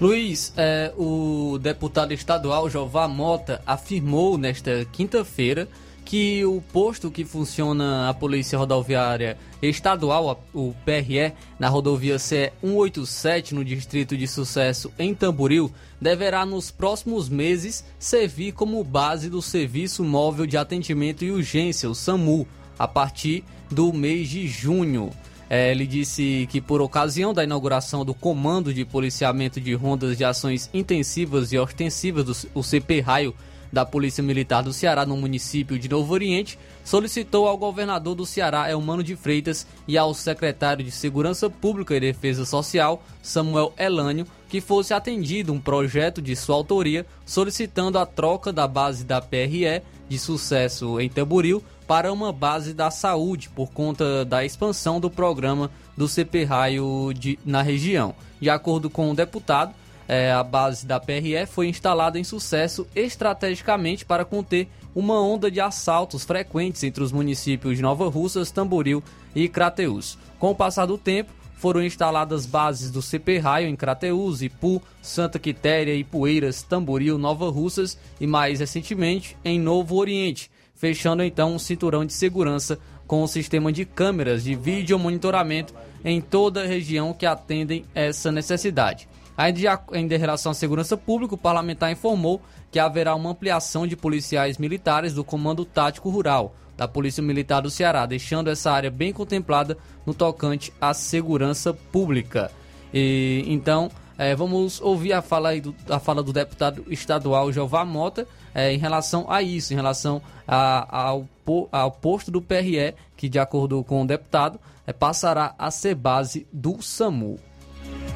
Luiz, 0.00 0.52
é, 0.56 0.92
o 0.96 1.58
deputado 1.60 2.12
estadual 2.12 2.68
Jová 2.68 3.06
Mota 3.06 3.62
afirmou 3.66 4.36
nesta 4.36 4.84
quinta-feira 4.92 5.68
que 6.04 6.44
o 6.44 6.60
posto 6.60 7.10
que 7.10 7.24
funciona 7.24 8.08
a 8.08 8.14
Polícia 8.14 8.58
Rodoviária 8.58 9.38
Estadual, 9.62 10.44
o 10.52 10.74
PRE, 10.84 11.32
na 11.58 11.68
rodovia 11.68 12.18
CE 12.18 12.52
187, 12.60 13.54
no 13.54 13.64
distrito 13.64 14.16
de 14.16 14.28
Sucesso, 14.28 14.92
em 14.98 15.14
Tamboril, 15.14 15.72
deverá 15.98 16.44
nos 16.44 16.70
próximos 16.70 17.28
meses 17.30 17.84
servir 17.98 18.52
como 18.52 18.84
base 18.84 19.30
do 19.30 19.40
Serviço 19.40 20.04
Móvel 20.04 20.44
de 20.44 20.58
Atendimento 20.58 21.24
e 21.24 21.30
Urgência, 21.30 21.88
o 21.88 21.94
SAMU, 21.94 22.46
a 22.78 22.86
partir 22.86 23.42
do 23.74 23.92
mês 23.92 24.28
de 24.28 24.46
junho. 24.46 25.10
É, 25.50 25.70
ele 25.70 25.86
disse 25.86 26.48
que, 26.50 26.60
por 26.60 26.80
ocasião 26.80 27.34
da 27.34 27.44
inauguração 27.44 28.04
do 28.04 28.14
Comando 28.14 28.72
de 28.72 28.84
Policiamento 28.84 29.60
de 29.60 29.74
Rondas 29.74 30.16
de 30.16 30.24
Ações 30.24 30.70
Intensivas 30.72 31.52
e 31.52 31.58
Ostensivas, 31.58 32.24
do, 32.24 32.48
o 32.54 32.62
CP 32.62 33.00
Raio, 33.00 33.34
da 33.70 33.84
Polícia 33.84 34.22
Militar 34.22 34.62
do 34.62 34.72
Ceará 34.72 35.04
no 35.04 35.16
município 35.16 35.76
de 35.78 35.88
Novo 35.88 36.14
Oriente, 36.14 36.56
solicitou 36.84 37.48
ao 37.48 37.58
governador 37.58 38.14
do 38.14 38.24
Ceará, 38.24 38.70
Elmano 38.70 39.02
de 39.02 39.16
Freitas, 39.16 39.66
e 39.86 39.98
ao 39.98 40.14
secretário 40.14 40.84
de 40.84 40.92
Segurança 40.92 41.50
Pública 41.50 41.96
e 41.96 42.00
Defesa 42.00 42.44
Social, 42.44 43.02
Samuel 43.20 43.74
Elânio, 43.76 44.26
que 44.48 44.60
fosse 44.60 44.94
atendido 44.94 45.52
um 45.52 45.58
projeto 45.58 46.22
de 46.22 46.36
sua 46.36 46.54
autoria 46.54 47.04
solicitando 47.26 47.98
a 47.98 48.06
troca 48.06 48.52
da 48.52 48.68
base 48.68 49.04
da 49.04 49.20
PRE 49.20 49.82
de 50.08 50.18
sucesso 50.18 51.00
em 51.00 51.08
Tamboril 51.08 51.62
para 51.86 52.12
uma 52.12 52.32
base 52.32 52.72
da 52.72 52.90
saúde 52.90 53.48
por 53.48 53.70
conta 53.70 54.24
da 54.24 54.44
expansão 54.44 54.98
do 54.98 55.10
programa 55.10 55.70
do 55.96 56.08
CP 56.08 56.44
Raio 56.44 57.12
de, 57.14 57.38
na 57.44 57.62
região. 57.62 58.14
De 58.40 58.50
acordo 58.50 58.90
com 58.90 59.10
o 59.10 59.14
deputado, 59.14 59.74
é, 60.06 60.32
a 60.32 60.42
base 60.42 60.86
da 60.86 61.00
PRE 61.00 61.46
foi 61.46 61.68
instalada 61.68 62.18
em 62.18 62.24
sucesso 62.24 62.86
estrategicamente 62.94 64.04
para 64.04 64.24
conter 64.24 64.68
uma 64.94 65.20
onda 65.20 65.50
de 65.50 65.60
assaltos 65.60 66.24
frequentes 66.24 66.82
entre 66.84 67.02
os 67.02 67.10
municípios 67.10 67.76
de 67.76 67.82
Nova 67.82 68.08
Russas, 68.08 68.50
Tamboril 68.50 69.02
e 69.34 69.48
Crateús. 69.48 70.18
Com 70.38 70.50
o 70.50 70.54
passar 70.54 70.86
do 70.86 70.98
tempo, 70.98 71.32
foram 71.56 71.82
instaladas 71.82 72.44
bases 72.44 72.90
do 72.90 73.00
CP 73.00 73.38
Raio 73.38 73.68
em 73.68 73.74
Crateús, 73.74 74.42
Ipu, 74.42 74.82
Santa 75.00 75.38
Quitéria, 75.38 75.94
Ipueiras, 75.94 76.62
Tamboril, 76.62 77.16
Nova 77.16 77.48
Russas 77.50 77.98
e 78.20 78.26
mais 78.26 78.60
recentemente 78.60 79.36
em 79.44 79.58
Novo 79.58 79.96
Oriente, 79.96 80.50
fechando 80.74 81.22
então 81.22 81.54
um 81.54 81.58
cinturão 81.58 82.04
de 82.04 82.12
segurança 82.12 82.78
com 83.06 83.20
o 83.20 83.24
um 83.24 83.26
sistema 83.26 83.72
de 83.72 83.84
câmeras 83.84 84.44
de 84.44 84.54
vídeo 84.54 84.98
monitoramento 84.98 85.74
em 86.04 86.20
toda 86.20 86.62
a 86.62 86.66
região 86.66 87.12
que 87.12 87.26
atendem 87.26 87.84
essa 87.94 88.32
necessidade. 88.32 89.08
Ainda, 89.36 89.80
em 89.92 90.06
relação 90.06 90.52
à 90.52 90.54
segurança 90.54 90.96
pública, 90.96 91.34
o 91.34 91.38
parlamentar 91.38 91.90
informou 91.90 92.40
que 92.70 92.78
haverá 92.78 93.14
uma 93.14 93.30
ampliação 93.30 93.86
de 93.86 93.96
policiais 93.96 94.58
militares 94.58 95.12
do 95.12 95.24
Comando 95.24 95.64
Tático 95.64 96.08
Rural 96.08 96.54
da 96.76 96.88
Polícia 96.88 97.22
Militar 97.22 97.60
do 97.60 97.70
Ceará, 97.70 98.04
deixando 98.04 98.50
essa 98.50 98.70
área 98.70 98.90
bem 98.90 99.12
contemplada 99.12 99.78
no 100.04 100.12
tocante 100.12 100.72
à 100.80 100.92
segurança 100.92 101.72
pública. 101.72 102.50
E, 102.92 103.44
então, 103.46 103.90
é, 104.18 104.34
vamos 104.34 104.80
ouvir 104.80 105.12
a 105.12 105.22
fala, 105.22 105.60
do, 105.60 105.74
a 105.88 105.98
fala 105.98 106.22
do 106.22 106.32
deputado 106.32 106.84
estadual 106.88 107.52
Jeová 107.52 107.84
Mota 107.84 108.26
é, 108.54 108.72
em 108.72 108.78
relação 108.78 109.30
a 109.30 109.42
isso, 109.42 109.72
em 109.72 109.76
relação 109.76 110.22
a, 110.46 111.06
ao, 111.08 111.28
ao 111.72 111.90
posto 111.90 112.30
do 112.30 112.40
PRE, 112.40 112.94
que, 113.16 113.28
de 113.28 113.38
acordo 113.38 113.82
com 113.82 114.02
o 114.02 114.06
deputado, 114.06 114.60
é, 114.86 114.92
passará 114.92 115.54
a 115.58 115.70
ser 115.70 115.94
base 115.94 116.46
do 116.52 116.80
SAMU. 116.80 117.38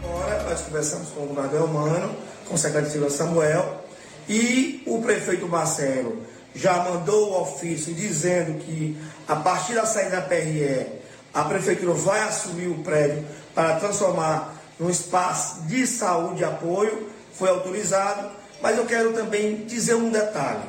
Agora, 0.05 0.43
nós 0.45 0.63
conversamos 0.63 1.09
com 1.11 1.25
o 1.25 1.27
governador 1.27 1.69
Humano, 1.69 2.15
com 2.47 2.55
o 2.55 2.59
secretário 2.59 2.87
de 2.87 2.93
Segurança 2.93 3.25
Samuel 3.25 3.85
e 4.29 4.83
o 4.87 5.01
prefeito 5.01 5.49
Marcelo 5.49 6.23
já 6.55 6.83
mandou 6.85 7.31
o 7.31 7.43
ofício 7.43 7.95
dizendo 7.95 8.59
que 8.59 8.97
a 9.27 9.37
partir 9.37 9.75
da 9.75 9.87
saída 9.87 10.17
da 10.17 10.23
PRE, 10.23 10.87
a 11.33 11.45
prefeitura 11.45 11.93
vai 11.93 12.21
assumir 12.23 12.69
o 12.69 12.79
prédio 12.83 13.25
para 13.55 13.77
transformar 13.77 14.58
no 14.79 14.91
espaço 14.91 15.63
de 15.63 15.87
saúde 15.87 16.43
e 16.43 16.45
apoio, 16.45 17.11
foi 17.33 17.49
autorizado, 17.49 18.31
mas 18.61 18.77
eu 18.77 18.87
quero 18.87 19.13
também 19.13 19.65
dizer 19.67 19.95
um 19.95 20.11
detalhe. 20.11 20.63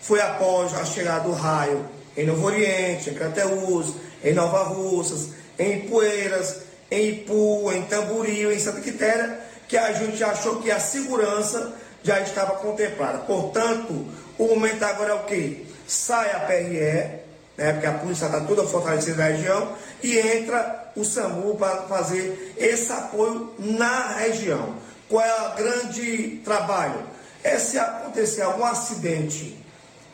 Foi 0.00 0.20
após 0.20 0.74
a 0.74 0.84
chegada 0.84 1.20
do 1.28 1.32
raio 1.32 1.84
em 2.16 2.26
Novo 2.26 2.46
Oriente, 2.46 3.10
em 3.10 3.14
Crateús, 3.14 3.94
em 4.22 4.32
Nova 4.32 4.64
Russas, 4.64 5.28
em 5.58 5.88
Poeiras, 5.88 6.62
em 6.90 7.08
Ipu, 7.08 7.72
em 7.72 7.82
Tamboril, 7.82 8.52
em 8.52 8.58
Santa 8.58 8.80
Quitéria, 8.80 9.40
que 9.68 9.76
a 9.76 9.92
gente 9.92 10.22
achou 10.22 10.60
que 10.60 10.70
a 10.70 10.78
segurança 10.78 11.72
já 12.02 12.20
estava 12.20 12.56
contemplada. 12.56 13.18
Portanto, 13.18 14.06
o 14.38 14.46
momento 14.48 14.82
agora 14.82 15.12
é 15.12 15.14
o 15.14 15.24
quê? 15.24 15.64
Sai 15.86 16.32
a 16.32 16.40
PRE, 16.40 17.22
né, 17.56 17.72
porque 17.72 17.86
a 17.86 17.92
polícia 17.92 18.26
está 18.26 18.40
toda 18.40 18.64
fortalecida 18.64 19.16
na 19.16 19.24
região, 19.28 19.72
e 20.02 20.18
entra 20.18 20.81
o 20.96 21.04
SAMU 21.04 21.56
para 21.56 21.82
fazer 21.82 22.54
esse 22.56 22.92
apoio 22.92 23.52
na 23.58 24.08
região. 24.16 24.74
Qual 25.08 25.24
é 25.24 25.48
o 25.48 25.54
grande 25.56 26.40
trabalho? 26.44 27.02
É 27.42 27.58
se 27.58 27.78
acontecer 27.78 28.42
algum 28.42 28.64
acidente 28.64 29.56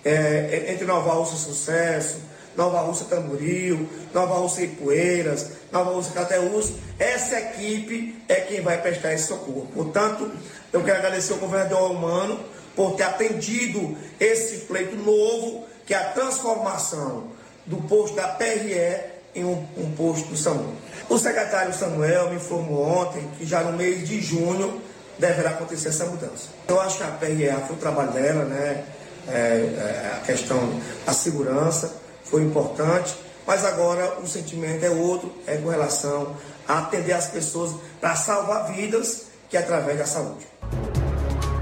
é, 0.04 0.66
entre 0.72 0.84
Nova 0.84 1.12
Rússia 1.12 1.36
Sucesso, 1.36 2.22
Nova 2.56 2.80
Rússia 2.80 3.06
Tamboril, 3.08 3.88
Nova 4.12 4.34
Rússia 4.34 4.64
Ipueiras, 4.64 5.50
Nova 5.70 5.92
Rússia 5.92 6.12
Cateús, 6.12 6.72
essa 6.98 7.38
equipe 7.38 8.20
é 8.28 8.36
quem 8.40 8.60
vai 8.60 8.80
prestar 8.80 9.12
esse 9.12 9.28
socorro. 9.28 9.68
Portanto, 9.72 10.30
eu 10.72 10.82
quero 10.82 10.98
agradecer 10.98 11.34
ao 11.34 11.38
governador 11.38 11.92
Humano 11.92 12.40
por 12.74 12.96
ter 12.96 13.04
atendido 13.04 13.96
esse 14.18 14.66
pleito 14.66 14.96
novo, 14.96 15.66
que 15.86 15.94
é 15.94 15.98
a 15.98 16.10
transformação 16.10 17.28
do 17.64 17.76
posto 17.82 18.16
da 18.16 18.28
PRE 18.28 19.17
em 19.34 19.44
um, 19.44 19.66
um 19.76 19.90
posto 19.92 20.28
do 20.28 20.36
SAMU. 20.36 20.74
O 21.08 21.18
secretário 21.18 21.72
Samuel 21.72 22.30
me 22.30 22.36
informou 22.36 22.82
ontem 22.82 23.26
que 23.38 23.46
já 23.46 23.62
no 23.62 23.76
mês 23.76 24.06
de 24.06 24.20
junho 24.20 24.80
deverá 25.18 25.50
acontecer 25.50 25.88
essa 25.88 26.06
mudança. 26.06 26.48
Eu 26.68 26.80
acho 26.80 26.98
que 26.98 27.02
a 27.02 27.08
PRE 27.08 27.50
foi 27.66 27.76
o 27.76 27.78
trabalho 27.78 28.12
dela, 28.12 28.44
né? 28.44 28.84
É, 29.28 29.32
é, 29.32 30.12
a 30.16 30.20
questão 30.24 30.58
da 31.04 31.12
segurança 31.12 31.92
foi 32.24 32.42
importante, 32.42 33.14
mas 33.46 33.64
agora 33.64 34.18
o 34.20 34.26
sentimento 34.26 34.84
é 34.84 34.90
outro, 34.90 35.32
é 35.46 35.56
com 35.56 35.68
relação 35.68 36.34
a 36.66 36.78
atender 36.78 37.12
as 37.12 37.28
pessoas 37.28 37.72
para 38.00 38.14
salvar 38.16 38.72
vidas, 38.72 39.26
que 39.50 39.56
é 39.56 39.60
através 39.60 39.98
da 39.98 40.06
saúde. 40.06 40.46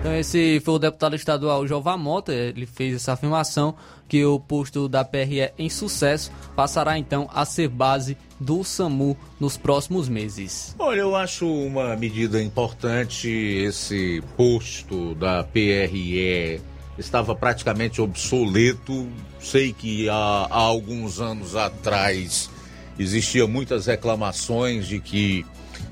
Então 0.06 0.16
esse 0.16 0.62
foi 0.64 0.74
o 0.74 0.78
deputado 0.78 1.16
estadual 1.16 1.66
João 1.66 1.98
Mota, 1.98 2.32
ele 2.32 2.64
fez 2.64 2.94
essa 2.94 3.14
afirmação 3.14 3.74
que 4.08 4.24
o 4.24 4.38
posto 4.38 4.88
da 4.88 5.04
PRE 5.04 5.50
em 5.58 5.68
sucesso 5.68 6.30
passará 6.54 6.96
então 6.96 7.28
a 7.34 7.44
ser 7.44 7.66
base 7.68 8.16
do 8.38 8.62
SAMU 8.62 9.16
nos 9.40 9.56
próximos 9.56 10.08
meses. 10.08 10.76
Olha, 10.78 11.00
eu 11.00 11.16
acho 11.16 11.44
uma 11.52 11.96
medida 11.96 12.40
importante 12.40 13.28
esse 13.28 14.22
posto 14.36 15.16
da 15.16 15.42
PRE 15.42 16.60
estava 16.96 17.34
praticamente 17.34 18.00
obsoleto. 18.00 19.08
Sei 19.40 19.72
que 19.72 20.08
há, 20.08 20.46
há 20.48 20.56
alguns 20.56 21.20
anos 21.20 21.56
atrás 21.56 22.48
existiam 22.96 23.48
muitas 23.48 23.86
reclamações 23.86 24.86
de 24.86 25.00
que 25.00 25.44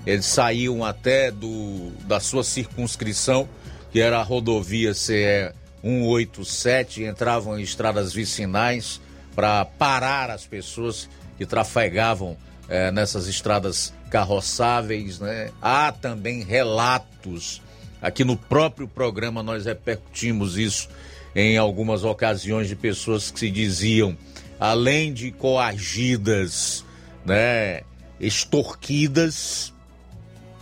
eles 0.06 0.26
saíam 0.26 0.84
até 0.84 1.32
do, 1.32 1.90
da 2.06 2.20
sua 2.20 2.44
circunscrição 2.44 3.48
que 3.95 4.01
era 4.01 4.18
a 4.18 4.22
rodovia 4.24 4.92
CE 4.92 5.53
187, 5.80 7.05
entravam 7.05 7.57
em 7.57 7.62
estradas 7.62 8.12
vicinais 8.12 9.01
para 9.36 9.64
parar 9.64 10.30
as 10.30 10.45
pessoas 10.45 11.09
que 11.38 11.47
trafegavam 11.47 12.36
eh, 12.68 12.90
nessas 12.90 13.28
estradas 13.28 13.95
carroçáveis, 14.11 15.20
né? 15.20 15.51
Há 15.62 15.92
também 15.92 16.42
relatos, 16.42 17.62
aqui 18.03 18.24
no 18.24 18.36
próprio 18.36 18.88
programa 18.88 19.45
nós 19.45 19.64
repercutimos 19.64 20.59
isso 20.59 20.88
em 21.32 21.57
algumas 21.57 22.03
ocasiões 22.03 22.66
de 22.66 22.74
pessoas 22.74 23.30
que 23.30 23.38
se 23.38 23.49
diziam, 23.49 24.18
além 24.59 25.12
de 25.12 25.30
coagidas, 25.30 26.84
né, 27.24 27.82
extorquidas, 28.18 29.72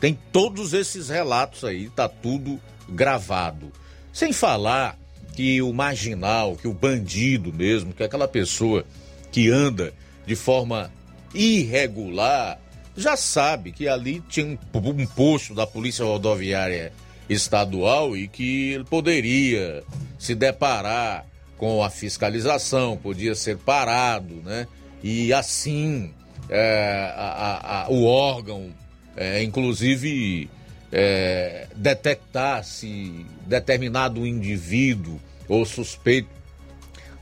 tem 0.02 0.18
todos 0.30 0.74
esses 0.74 1.08
relatos 1.08 1.64
aí, 1.64 1.88
tá 1.88 2.10
tudo 2.10 2.60
gravado. 2.88 3.72
Sem 4.12 4.32
falar 4.32 4.98
que 5.34 5.62
o 5.62 5.72
marginal, 5.72 6.56
que 6.56 6.68
o 6.68 6.74
bandido 6.74 7.52
mesmo, 7.52 7.92
que 7.92 8.02
aquela 8.02 8.28
pessoa 8.28 8.84
que 9.30 9.48
anda 9.48 9.92
de 10.26 10.36
forma 10.36 10.92
irregular, 11.34 12.60
já 12.96 13.16
sabe 13.16 13.72
que 13.72 13.88
ali 13.88 14.22
tinha 14.28 14.46
um, 14.46 14.58
um 14.74 15.06
posto 15.06 15.54
da 15.54 15.66
Polícia 15.66 16.04
Rodoviária 16.04 16.92
Estadual 17.28 18.16
e 18.16 18.28
que 18.28 18.72
ele 18.72 18.84
poderia 18.84 19.82
se 20.18 20.34
deparar 20.34 21.24
com 21.56 21.82
a 21.82 21.88
fiscalização, 21.88 22.96
podia 22.96 23.34
ser 23.34 23.56
parado, 23.56 24.34
né? 24.42 24.66
E 25.02 25.32
assim 25.32 26.12
é, 26.48 27.12
a, 27.16 27.22
a, 27.22 27.84
a, 27.84 27.88
o 27.88 28.04
órgão, 28.04 28.70
é, 29.16 29.42
inclusive 29.42 30.50
é, 30.92 31.66
detectar 31.74 32.62
se 32.62 33.24
determinado 33.46 34.26
indivíduo 34.26 35.18
ou 35.48 35.64
suspeito 35.64 36.28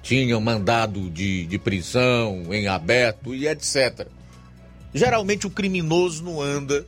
tinha 0.02 0.38
mandado 0.40 1.08
de, 1.10 1.46
de 1.46 1.58
prisão 1.58 2.52
em 2.52 2.66
aberto 2.66 3.34
e 3.34 3.46
etc. 3.46 4.06
Geralmente 4.92 5.46
o 5.46 5.50
criminoso 5.50 6.24
não 6.24 6.42
anda 6.42 6.84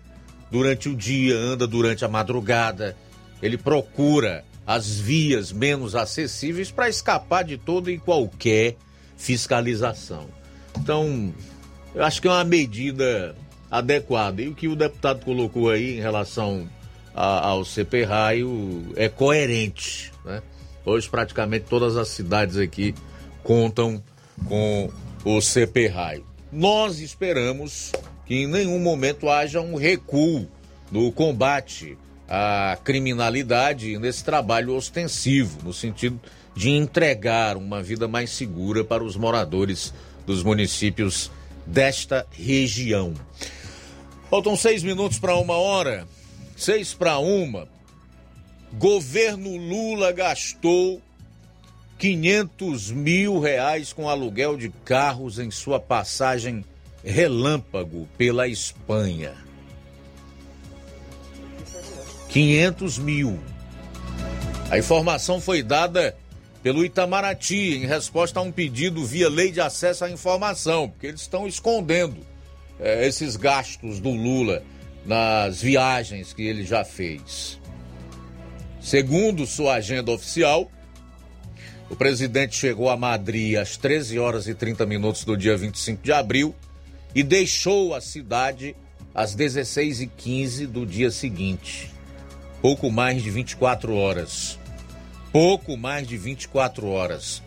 durante 0.51 0.89
o 0.89 0.97
dia, 0.97 1.37
anda 1.37 1.66
durante 1.66 2.05
a 2.05 2.09
madrugada. 2.09 2.97
Ele 3.41 3.57
procura 3.57 4.45
as 4.66 4.99
vias 4.99 5.53
menos 5.53 5.95
acessíveis 5.95 6.70
para 6.70 6.89
escapar 6.89 7.45
de 7.45 7.57
toda 7.57 7.91
e 7.91 7.99
qualquer 7.99 8.76
fiscalização. 9.16 10.26
Então, 10.78 11.33
eu 11.95 12.05
acho 12.05 12.20
que 12.20 12.28
é 12.28 12.30
uma 12.30 12.45
medida 12.45 13.35
adequada. 13.73 14.43
E 14.43 14.49
o 14.49 14.55
que 14.55 14.68
o 14.68 14.77
deputado 14.77 15.25
colocou 15.25 15.70
aí 15.70 15.97
em 15.97 16.01
relação 16.01 16.68
a, 17.14 17.49
ao 17.49 17.64
CP 17.64 18.05
Raio 18.05 18.93
é 18.95 19.09
coerente. 19.09 20.12
Né? 20.27 20.43
Hoje 20.85 21.09
praticamente 21.09 21.64
todas 21.70 21.97
as 21.97 22.09
cidades 22.09 22.59
aqui 22.59 22.95
contam 23.43 24.03
com 24.47 24.91
o 25.25 25.41
CP 25.41 25.87
Raio. 25.87 26.27
Nós 26.53 27.01
esperamos 27.01 27.93
que 28.27 28.43
em 28.43 28.47
nenhum 28.47 28.79
momento 28.79 29.31
haja 29.31 29.62
um 29.62 29.75
recuo 29.75 30.47
no 30.91 31.11
combate 31.11 31.97
à 32.29 32.77
criminalidade 32.85 33.99
nesse 33.99 34.23
trabalho 34.23 34.77
ostensivo, 34.77 35.61
no 35.64 35.73
sentido 35.73 36.20
de 36.55 36.70
entregar 36.70 37.57
uma 37.57 37.83
vida 37.83 38.07
mais 38.07 38.31
segura 38.31 38.85
para 38.85 39.03
os 39.03 39.16
moradores 39.16 39.95
dos 40.27 40.43
municípios 40.43 41.31
desta 41.66 42.27
região. 42.31 43.14
Faltam 44.33 44.57
seis 44.57 44.83
minutos 44.83 45.18
para 45.18 45.37
uma 45.37 45.59
hora. 45.59 46.09
Seis 46.57 46.95
para 46.95 47.18
uma. 47.18 47.68
Governo 48.72 49.59
Lula 49.59 50.11
gastou 50.11 51.03
500 51.99 52.91
mil 52.93 53.39
reais 53.41 53.93
com 53.93 54.09
aluguel 54.09 54.57
de 54.57 54.70
carros 54.87 55.39
em 55.39 55.51
sua 55.51 55.78
passagem 55.78 56.64
relâmpago 57.05 58.09
pela 58.16 58.49
Espanha. 58.49 59.35
500 62.30 62.97
mil. 62.97 63.39
A 64.70 64.78
informação 64.78 65.43
foi 65.43 65.62
dada 65.62 66.16
pelo 66.62 66.83
Itamaraty 66.83 67.74
em 67.74 67.87
resposta 67.87 68.41
a 68.41 68.43
um 68.43 68.51
pedido 68.51 69.05
via 69.05 69.28
lei 69.28 69.53
de 69.53 69.61
acesso 69.61 70.07
à 70.07 70.11
informação, 70.11 70.89
porque 70.89 71.09
eles 71.09 71.20
estão 71.20 71.47
escondendo 71.47 72.32
é, 72.83 73.07
esses 73.07 73.37
gastos 73.37 74.01
do 74.01 74.11
Lula 74.11 74.62
nas 75.07 75.62
viagens 75.62 76.33
que 76.33 76.43
ele 76.43 76.64
já 76.64 76.85
fez. 76.85 77.59
Segundo 78.80 79.47
sua 79.47 79.74
agenda 79.74 80.11
oficial, 80.11 80.70
o 81.89 81.95
presidente 81.95 82.57
chegou 82.57 82.91
a 82.91 82.97
Madrid 82.97 83.57
às 83.57 83.76
13 83.76 84.18
horas 84.18 84.49
e 84.49 84.55
30 84.55 84.85
minutos 84.85 85.24
do 85.24 85.37
dia 85.37 85.57
25 85.57 86.03
de 86.03 86.12
abril 86.12 86.55
e 87.14 87.22
deixou 87.22 87.95
a 87.95 88.01
cidade 88.01 88.74
às 89.14 89.35
16 89.35 90.01
e 90.01 90.07
15 90.07 90.66
do 90.66 90.85
dia 90.85 91.11
seguinte. 91.11 91.91
Pouco 92.61 92.91
mais 92.91 93.22
de 93.22 93.30
24 93.30 93.95
horas. 93.95 94.59
Pouco 95.30 95.76
mais 95.76 96.07
de 96.07 96.16
24 96.16 96.87
horas. 96.89 97.43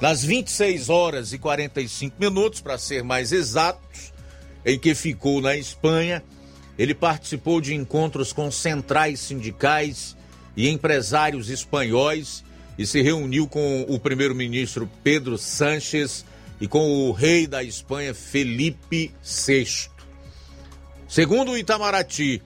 Nas 0.00 0.22
26 0.22 0.88
horas 0.88 1.32
e 1.32 1.38
45 1.38 2.16
minutos, 2.20 2.60
para 2.60 2.78
ser 2.78 3.02
mais 3.02 3.32
exatos, 3.32 4.12
em 4.64 4.78
que 4.78 4.94
ficou 4.94 5.40
na 5.40 5.56
Espanha, 5.56 6.22
ele 6.78 6.94
participou 6.94 7.60
de 7.60 7.74
encontros 7.74 8.32
com 8.32 8.50
centrais 8.50 9.20
sindicais 9.20 10.16
e 10.56 10.68
empresários 10.68 11.50
espanhóis 11.50 12.44
e 12.78 12.86
se 12.86 13.02
reuniu 13.02 13.48
com 13.48 13.84
o 13.88 13.98
primeiro-ministro 13.98 14.88
Pedro 15.02 15.36
Sánchez 15.36 16.24
e 16.60 16.68
com 16.68 17.08
o 17.08 17.12
rei 17.12 17.46
da 17.46 17.62
Espanha 17.62 18.14
Felipe 18.14 19.12
VI. 19.22 19.90
Segundo 21.08 21.52
o 21.52 21.58
Itamaraty, 21.58 22.42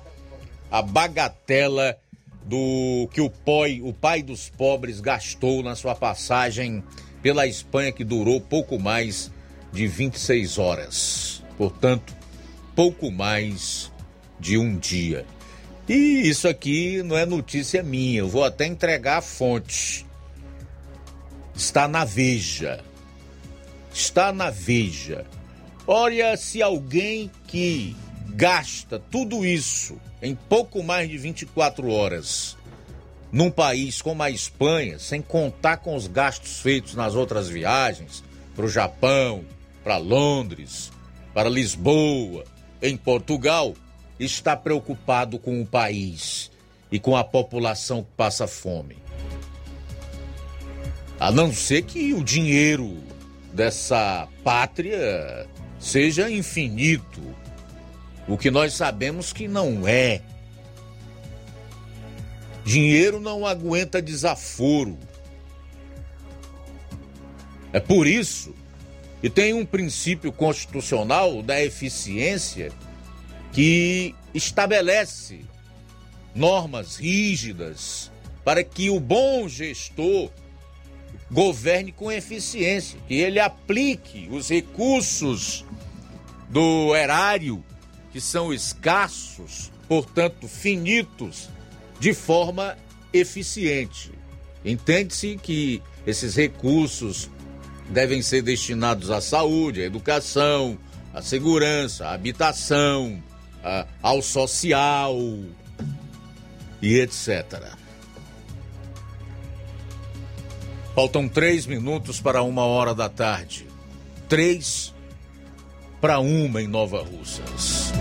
a 0.70 0.82
bagatela 0.82 1.96
do 2.44 3.08
que 3.12 3.20
o 3.20 3.30
pai, 3.30 3.80
o 3.82 3.92
pai 3.92 4.22
dos 4.22 4.48
pobres 4.50 5.00
gastou 5.00 5.62
na 5.62 5.76
sua 5.76 5.94
passagem 5.94 6.82
pela 7.22 7.46
Espanha, 7.46 7.92
que 7.92 8.04
durou 8.04 8.40
pouco 8.40 8.78
mais 8.78 9.30
de 9.72 9.86
26 9.86 10.58
horas. 10.58 11.44
Portanto, 11.56 12.14
pouco 12.74 13.10
mais 13.10 13.90
de 14.40 14.56
um 14.56 14.76
dia. 14.76 15.26
E 15.88 16.28
isso 16.28 16.48
aqui 16.48 17.02
não 17.02 17.16
é 17.16 17.26
notícia 17.26 17.82
minha, 17.82 18.20
eu 18.20 18.28
vou 18.28 18.44
até 18.44 18.66
entregar 18.66 19.18
a 19.18 19.22
fonte. 19.22 20.06
Está 21.54 21.86
na 21.86 22.04
Veja. 22.04 22.82
Está 23.92 24.32
na 24.32 24.50
Veja. 24.50 25.26
Olha, 25.86 26.36
se 26.36 26.62
alguém 26.62 27.30
que 27.46 27.96
gasta 28.28 28.98
tudo 28.98 29.44
isso 29.44 29.98
em 30.22 30.34
pouco 30.34 30.82
mais 30.82 31.08
de 31.08 31.18
24 31.18 31.90
horas 31.90 32.56
num 33.32 33.50
país 33.50 34.02
como 34.02 34.22
a 34.22 34.30
Espanha, 34.30 34.98
sem 34.98 35.22
contar 35.22 35.78
com 35.78 35.94
os 35.94 36.06
gastos 36.06 36.60
feitos 36.60 36.94
nas 36.94 37.14
outras 37.14 37.48
viagens, 37.48 38.24
para 38.56 38.64
o 38.64 38.68
Japão, 38.68 39.44
para 39.84 39.96
Londres, 39.96 40.90
para 41.32 41.48
Lisboa, 41.48 42.44
em 42.82 42.96
Portugal, 42.96 43.74
está 44.20 44.54
preocupado 44.54 45.38
com 45.38 45.60
o 45.62 45.66
país 45.66 46.50
e 46.92 47.00
com 47.00 47.16
a 47.16 47.24
população 47.24 48.02
que 48.02 48.10
passa 48.16 48.46
fome. 48.46 48.98
A 51.18 51.30
não 51.30 51.52
ser 51.52 51.82
que 51.82 52.12
o 52.12 52.22
dinheiro 52.22 52.98
dessa 53.52 54.28
pátria 54.44 55.46
seja 55.78 56.30
infinito, 56.30 57.20
o 58.28 58.36
que 58.36 58.50
nós 58.50 58.74
sabemos 58.74 59.32
que 59.32 59.48
não 59.48 59.88
é. 59.88 60.20
Dinheiro 62.64 63.18
não 63.18 63.46
aguenta 63.46 64.02
desaforo. 64.02 64.98
É 67.72 67.80
por 67.80 68.06
isso 68.06 68.54
que 69.20 69.30
tem 69.30 69.52
um 69.52 69.64
princípio 69.64 70.32
constitucional 70.32 71.42
da 71.42 71.62
eficiência 71.62 72.72
que 73.52 74.14
estabelece 74.34 75.40
normas 76.34 76.96
rígidas 76.96 78.10
para 78.44 78.62
que 78.62 78.90
o 78.90 78.98
bom 79.00 79.48
gestor 79.48 80.30
governe 81.30 81.92
com 81.92 82.10
eficiência, 82.10 82.98
que 83.06 83.14
ele 83.14 83.38
aplique 83.38 84.28
os 84.30 84.48
recursos 84.48 85.64
do 86.48 86.94
erário, 86.96 87.64
que 88.12 88.20
são 88.20 88.52
escassos, 88.52 89.70
portanto 89.86 90.48
finitos, 90.48 91.48
de 92.00 92.12
forma 92.12 92.76
eficiente. 93.12 94.10
Entende-se 94.64 95.38
que 95.40 95.82
esses 96.06 96.34
recursos 96.34 97.30
devem 97.88 98.22
ser 98.22 98.42
destinados 98.42 99.10
à 99.10 99.20
saúde, 99.20 99.82
à 99.82 99.84
educação, 99.84 100.78
à 101.12 101.22
segurança, 101.22 102.08
à 102.08 102.14
habitação, 102.14 103.22
ao 104.02 104.22
social 104.22 105.16
e 106.82 106.98
etc. 106.98 107.76
Faltam 110.94 111.28
três 111.28 111.66
minutos 111.66 112.20
para 112.20 112.42
uma 112.42 112.64
hora 112.64 112.94
da 112.94 113.08
tarde. 113.08 113.66
Três 114.28 114.94
para 116.00 116.18
uma 116.18 116.62
em 116.62 116.66
Nova 116.66 117.02
Russas. 117.02 117.92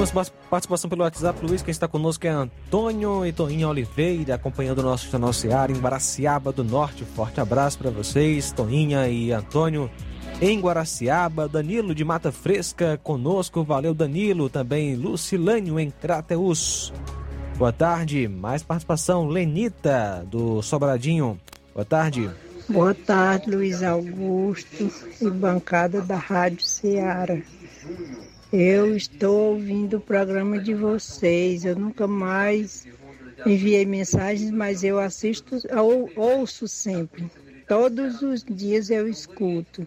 Temos 0.00 0.32
participação 0.48 0.88
pelo 0.88 1.02
WhatsApp, 1.02 1.44
Luiz. 1.44 1.60
Quem 1.60 1.72
está 1.72 1.86
conosco 1.86 2.26
é 2.26 2.30
Antônio 2.30 3.26
e 3.26 3.34
Toninha 3.34 3.68
Oliveira, 3.68 4.34
acompanhando 4.34 4.78
o 4.78 4.82
nosso 4.82 5.10
Jornal 5.10 5.30
Seara 5.30 5.70
em 5.70 5.78
Guaraciaba 5.78 6.50
do 6.50 6.64
Norte. 6.64 7.04
Forte 7.04 7.38
abraço 7.38 7.76
para 7.76 7.90
vocês, 7.90 8.50
Toninha 8.50 9.06
e 9.08 9.30
Antônio. 9.30 9.90
Em 10.40 10.58
Guaraciaba, 10.58 11.46
Danilo 11.46 11.94
de 11.94 12.02
Mata 12.02 12.32
Fresca 12.32 12.98
conosco. 13.04 13.62
Valeu, 13.62 13.92
Danilo. 13.92 14.48
Também 14.48 14.96
Lucilânio 14.96 15.78
em 15.78 15.90
Crateus. 15.90 16.94
Boa 17.58 17.70
tarde. 17.70 18.26
Mais 18.26 18.62
participação, 18.62 19.28
Lenita 19.28 20.26
do 20.30 20.62
Sobradinho. 20.62 21.38
Boa 21.74 21.84
tarde. 21.84 22.30
Boa 22.70 22.94
tarde, 22.94 23.50
Luiz 23.50 23.82
Augusto 23.82 24.90
e 25.20 25.28
bancada 25.28 26.00
da 26.00 26.16
Rádio 26.16 26.62
Ceará. 26.62 27.36
Eu 28.52 28.96
estou 28.96 29.52
ouvindo 29.52 29.98
o 29.98 30.00
programa 30.00 30.58
de 30.58 30.74
vocês. 30.74 31.64
Eu 31.64 31.76
nunca 31.76 32.06
mais 32.08 32.84
enviei 33.46 33.86
mensagens, 33.86 34.50
mas 34.50 34.82
eu 34.82 34.98
assisto, 34.98 35.56
ou, 35.76 36.10
ouço 36.16 36.66
sempre. 36.66 37.30
Todos 37.68 38.22
os 38.22 38.42
dias 38.44 38.90
eu 38.90 39.08
escuto. 39.08 39.86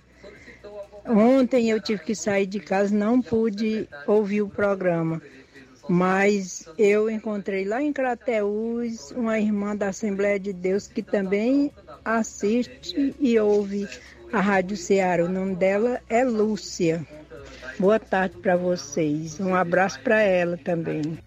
Ontem 1.06 1.70
eu 1.70 1.82
tive 1.82 2.02
que 2.04 2.16
sair 2.16 2.46
de 2.46 2.62
casa, 2.62 2.96
não 2.96 3.22
pude 3.22 3.90
ouvir 4.08 4.42
o 4.42 4.48
programa. 4.48 5.22
Mas 5.90 6.66
eu 6.78 7.10
encontrei 7.10 7.66
lá 7.66 7.84
em 7.84 7.92
Crateús 7.92 9.12
uma 9.12 9.38
irmã 9.38 9.76
da 9.76 9.90
Assembleia 9.90 10.40
de 10.40 10.54
Deus 10.54 10.88
que 10.88 11.04
também 11.04 11.70
assiste 12.06 13.14
e 13.20 13.38
ouve 13.38 13.86
a 14.32 14.40
Rádio 14.40 14.78
Ceará. 14.78 15.26
O 15.26 15.30
nome 15.30 15.56
dela 15.56 16.02
é 16.08 16.24
Lúcia. 16.24 17.06
Boa 17.80 18.00
tarde 18.00 18.38
para 18.38 18.56
vocês. 18.56 19.40
Um 19.40 19.56
abraço 19.56 20.00
para 20.02 20.22
ela 20.22 20.58
também. 20.58 21.18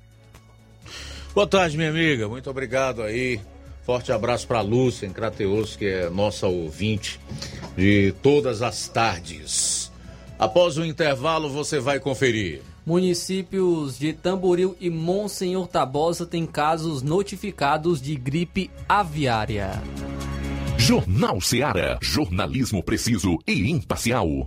Boa 1.34 1.46
tarde, 1.46 1.76
minha 1.76 1.90
amiga. 1.90 2.28
Muito 2.28 2.48
obrigado 2.48 3.02
aí. 3.02 3.40
Forte 3.84 4.10
abraço 4.10 4.48
para 4.48 4.60
Lúcia 4.60 5.06
em 5.06 5.12
Crateus, 5.12 5.76
que 5.76 5.86
é 5.86 6.10
nossa 6.10 6.46
ouvinte 6.46 7.20
de 7.76 8.12
todas 8.22 8.62
as 8.62 8.88
tardes. 8.88 9.92
Após 10.38 10.76
o 10.76 10.84
intervalo, 10.84 11.48
você 11.48 11.78
vai 11.78 12.00
conferir. 12.00 12.62
Municípios 12.84 13.98
de 13.98 14.12
Tamboril 14.12 14.76
e 14.80 14.88
Monsenhor 14.90 15.66
Tabosa 15.66 16.24
têm 16.26 16.46
casos 16.46 17.02
notificados 17.02 18.00
de 18.00 18.16
gripe 18.16 18.70
aviária. 18.88 19.70
Jornal 20.78 21.40
Seara. 21.40 21.98
Jornalismo 22.00 22.82
preciso 22.82 23.38
e 23.46 23.70
imparcial. 23.70 24.46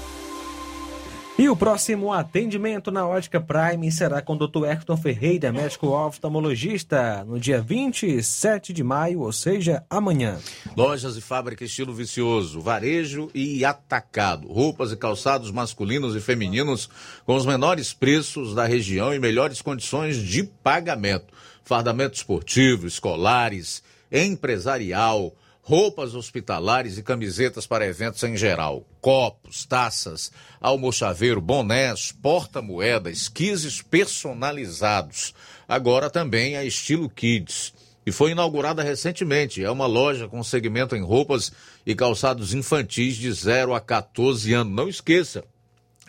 E 1.41 1.49
o 1.49 1.55
próximo 1.55 2.13
atendimento 2.13 2.91
na 2.91 3.07
Ótica 3.07 3.41
Prime 3.41 3.91
será 3.91 4.21
com 4.21 4.35
o 4.35 4.47
Dr. 4.47 4.63
Hector 4.63 4.95
Ferreira, 4.95 5.51
médico 5.51 5.87
oftalmologista, 5.87 7.25
no 7.27 7.39
dia 7.39 7.59
27 7.59 8.71
de 8.71 8.83
maio, 8.83 9.21
ou 9.21 9.33
seja, 9.33 9.83
amanhã. 9.89 10.37
Lojas 10.77 11.17
e 11.17 11.21
fábrica 11.21 11.65
estilo 11.65 11.95
vicioso, 11.95 12.61
varejo 12.61 13.31
e 13.33 13.65
atacado. 13.65 14.49
Roupas 14.49 14.91
e 14.91 14.95
calçados 14.95 15.49
masculinos 15.49 16.15
e 16.15 16.21
femininos 16.21 16.87
com 17.25 17.35
os 17.35 17.43
menores 17.43 17.91
preços 17.91 18.53
da 18.53 18.67
região 18.67 19.11
e 19.11 19.17
melhores 19.17 19.63
condições 19.63 20.17
de 20.17 20.43
pagamento. 20.43 21.33
Fardamento 21.63 22.17
esportivo, 22.17 22.85
escolares, 22.85 23.81
empresarial, 24.11 25.33
roupas 25.61 26.15
hospitalares 26.15 26.97
e 26.97 27.03
camisetas 27.03 27.67
para 27.67 27.85
eventos 27.85 28.23
em 28.23 28.35
geral, 28.35 28.85
copos, 28.99 29.65
taças, 29.65 30.31
almochaveiro, 30.59 31.39
bonés, 31.39 32.11
porta-moeda, 32.11 33.09
esquises 33.09 33.81
personalizados. 33.81 35.33
Agora 35.67 36.09
também 36.09 36.57
a 36.57 36.65
estilo 36.65 37.09
Kids. 37.09 37.73
E 38.03 38.11
foi 38.11 38.31
inaugurada 38.31 38.81
recentemente. 38.81 39.63
É 39.63 39.69
uma 39.69 39.85
loja 39.85 40.27
com 40.27 40.43
segmento 40.43 40.95
em 40.95 41.03
roupas 41.03 41.51
e 41.85 41.93
calçados 41.93 42.53
infantis 42.53 43.15
de 43.15 43.31
0 43.31 43.75
a 43.75 43.79
14 43.79 44.51
anos. 44.53 44.73
Não 44.73 44.89
esqueça, 44.89 45.43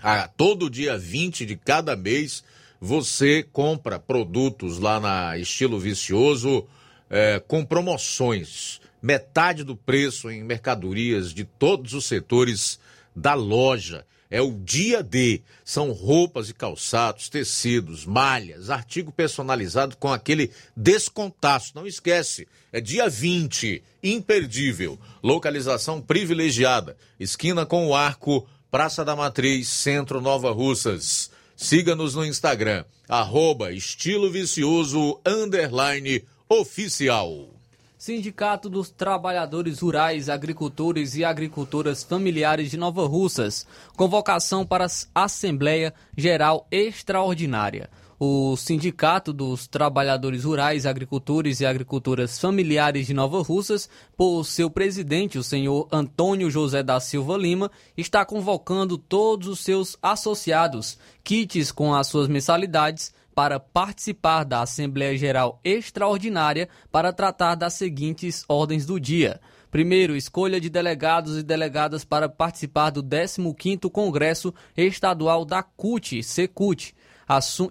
a 0.03 0.26
todo 0.26 0.70
dia 0.70 0.96
20 0.96 1.46
de 1.46 1.57
cada 1.57 1.94
mês 1.94 2.42
você 2.80 3.46
compra 3.53 4.00
produtos 4.00 4.80
lá 4.80 4.98
na 4.98 5.38
Estilo 5.38 5.78
Vicioso 5.78 6.66
eh, 7.09 7.40
com 7.46 7.64
promoções 7.64 8.80
metade 9.03 9.64
do 9.64 9.74
preço 9.74 10.30
em 10.30 10.44
mercadorias 10.44 11.34
de 11.34 11.44
todos 11.44 11.92
os 11.92 12.07
setores 12.07 12.78
da 13.14 13.34
loja. 13.34 14.07
É 14.30 14.40
o 14.40 14.53
dia 14.53 15.03
D. 15.03 15.42
São 15.62 15.92
roupas 15.92 16.48
e 16.48 16.55
calçados, 16.55 17.28
tecidos, 17.28 18.07
malhas, 18.07 18.70
artigo 18.70 19.12
personalizado 19.12 19.96
com 19.98 20.11
aquele 20.11 20.50
descontaço. 20.74 21.72
Não 21.74 21.86
esquece, 21.86 22.48
é 22.72 22.80
dia 22.80 23.11
20, 23.11 23.82
imperdível. 24.03 24.98
Localização 25.22 26.00
privilegiada. 26.00 26.96
Esquina 27.20 27.66
com 27.66 27.86
o 27.88 27.94
Arco, 27.94 28.48
Praça 28.70 29.05
da 29.05 29.14
Matriz, 29.14 29.68
Centro 29.68 30.18
Nova 30.18 30.50
Russas. 30.50 31.30
Siga-nos 31.55 32.14
no 32.14 32.24
Instagram, 32.24 32.86
arroba 33.07 33.70
estilo 33.70 34.30
vicioso, 34.30 35.20
oficial. 36.48 37.62
Sindicato 38.03 38.68
dos 38.68 38.90
Trabalhadores 38.90 39.78
Rurais, 39.78 40.28
Agricultores 40.28 41.14
e 41.14 41.24
Agricultoras 41.24 42.03
Familiares 42.03 42.68
de 42.68 42.76
Nova 42.76 43.07
Russas. 43.07 43.64
Convocação 43.96 44.66
para 44.66 44.86
a 45.14 45.22
Assembleia 45.22 45.94
Geral 46.18 46.66
Extraordinária. 46.68 47.88
O 48.18 48.57
Sindicato 48.57 49.32
dos 49.32 49.68
Trabalhadores 49.68 50.42
Rurais, 50.42 50.84
Agricultores 50.84 51.61
e 51.61 51.64
Agricultoras 51.64 52.40
Familiares 52.40 53.07
de 53.07 53.14
Nova 53.14 53.40
Russas, 53.40 53.88
por 54.16 54.42
seu 54.42 54.68
presidente, 54.68 55.38
o 55.38 55.44
senhor 55.44 55.86
Antônio 55.92 56.50
José 56.50 56.82
da 56.82 56.98
Silva 56.98 57.36
Lima, 57.36 57.70
está 57.96 58.24
convocando 58.24 58.98
todos 58.98 59.46
os 59.46 59.61
seus 59.61 59.96
associados, 60.03 60.98
kits 61.22 61.70
com 61.70 61.94
as 61.94 62.09
suas 62.09 62.26
mensalidades, 62.26 63.14
para 63.35 63.59
participar 63.59 64.45
da 64.45 64.62
Assembleia 64.62 65.16
Geral 65.16 65.61
Extraordinária 65.64 66.68
para 66.91 67.12
tratar 67.12 67.55
das 67.55 67.74
seguintes 67.74 68.45
ordens 68.49 68.87
do 68.87 68.99
dia. 68.99 69.41
Primeiro, 69.70 70.14
escolha 70.14 70.61
de 70.61 70.68
delegados 70.68 71.39
e 71.39 71.43
delegadas 71.43 72.05
para 72.05 72.28
participar 72.28 72.91
do 72.91 73.03
15º 73.03 73.91
Congresso 73.91 74.53
Estadual 74.76 75.45
da 75.45 75.62
CUT, 75.62 76.22
Secult, 76.22 76.95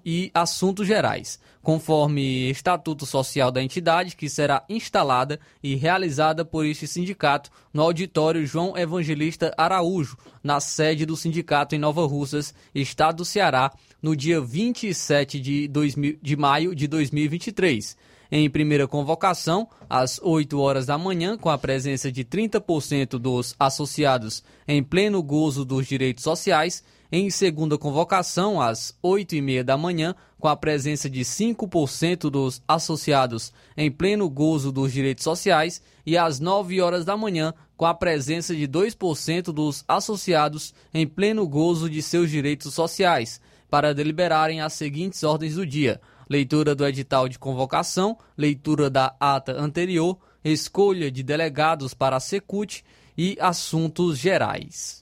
e 0.03 0.31
assuntos 0.33 0.87
gerais, 0.87 1.39
conforme 1.61 2.49
Estatuto 2.49 3.05
Social 3.05 3.51
da 3.51 3.61
entidade, 3.61 4.15
que 4.15 4.27
será 4.29 4.63
instalada 4.67 5.39
e 5.61 5.75
realizada 5.75 6.43
por 6.43 6.65
este 6.65 6.87
sindicato 6.87 7.51
no 7.71 7.83
auditório 7.83 8.45
João 8.45 8.75
Evangelista 8.75 9.53
Araújo, 9.55 10.17
na 10.43 10.59
sede 10.59 11.05
do 11.05 11.15
sindicato 11.15 11.75
em 11.75 11.79
Nova 11.79 12.05
Russas, 12.07 12.53
Estado 12.73 13.17
do 13.17 13.25
Ceará, 13.25 13.71
no 14.01 14.15
dia 14.15 14.41
27 14.41 15.39
de, 15.39 15.67
2000, 15.67 16.17
de 16.21 16.35
maio 16.35 16.73
de 16.73 16.87
2023. 16.87 17.95
Em 18.33 18.49
primeira 18.49 18.87
convocação, 18.87 19.67
às 19.89 20.17
8 20.23 20.57
horas 20.57 20.85
da 20.85 20.97
manhã, 20.97 21.37
com 21.37 21.49
a 21.49 21.57
presença 21.57 22.09
de 22.09 22.23
30% 22.23 23.19
dos 23.19 23.53
associados 23.59 24.41
em 24.65 24.81
pleno 24.81 25.21
gozo 25.21 25.65
dos 25.65 25.85
direitos 25.85 26.23
sociais. 26.23 26.81
Em 27.11 27.29
segunda 27.29 27.77
convocação, 27.77 28.61
às 28.61 28.97
8 29.03 29.35
e 29.35 29.41
meia 29.41 29.65
da 29.65 29.77
manhã, 29.77 30.15
com 30.39 30.47
a 30.47 30.55
presença 30.55 31.09
de 31.09 31.25
5% 31.25 32.29
dos 32.29 32.61
associados 32.65 33.51
em 33.75 33.91
pleno 33.91 34.29
gozo 34.29 34.71
dos 34.71 34.93
direitos 34.93 35.25
sociais. 35.25 35.81
E 36.05 36.17
às 36.17 36.39
9 36.39 36.79
horas 36.79 37.03
da 37.03 37.17
manhã, 37.17 37.53
com 37.75 37.85
a 37.85 37.93
presença 37.93 38.55
de 38.55 38.65
2% 38.65 39.51
dos 39.51 39.83
associados 39.85 40.73
em 40.93 41.05
pleno 41.05 41.45
gozo 41.45 41.89
de 41.89 42.01
seus 42.01 42.29
direitos 42.29 42.73
sociais 42.73 43.41
para 43.71 43.93
deliberarem 43.93 44.59
as 44.59 44.73
seguintes 44.73 45.23
ordens 45.23 45.55
do 45.55 45.65
dia: 45.65 46.01
leitura 46.29 46.75
do 46.75 46.85
edital 46.85 47.29
de 47.29 47.39
convocação, 47.39 48.17
leitura 48.37 48.89
da 48.89 49.15
ata 49.17 49.53
anterior, 49.53 50.17
escolha 50.43 51.09
de 51.09 51.23
delegados 51.23 51.93
para 51.93 52.17
a 52.17 52.19
Secult 52.19 52.83
e 53.17 53.37
assuntos 53.39 54.17
gerais. 54.19 55.01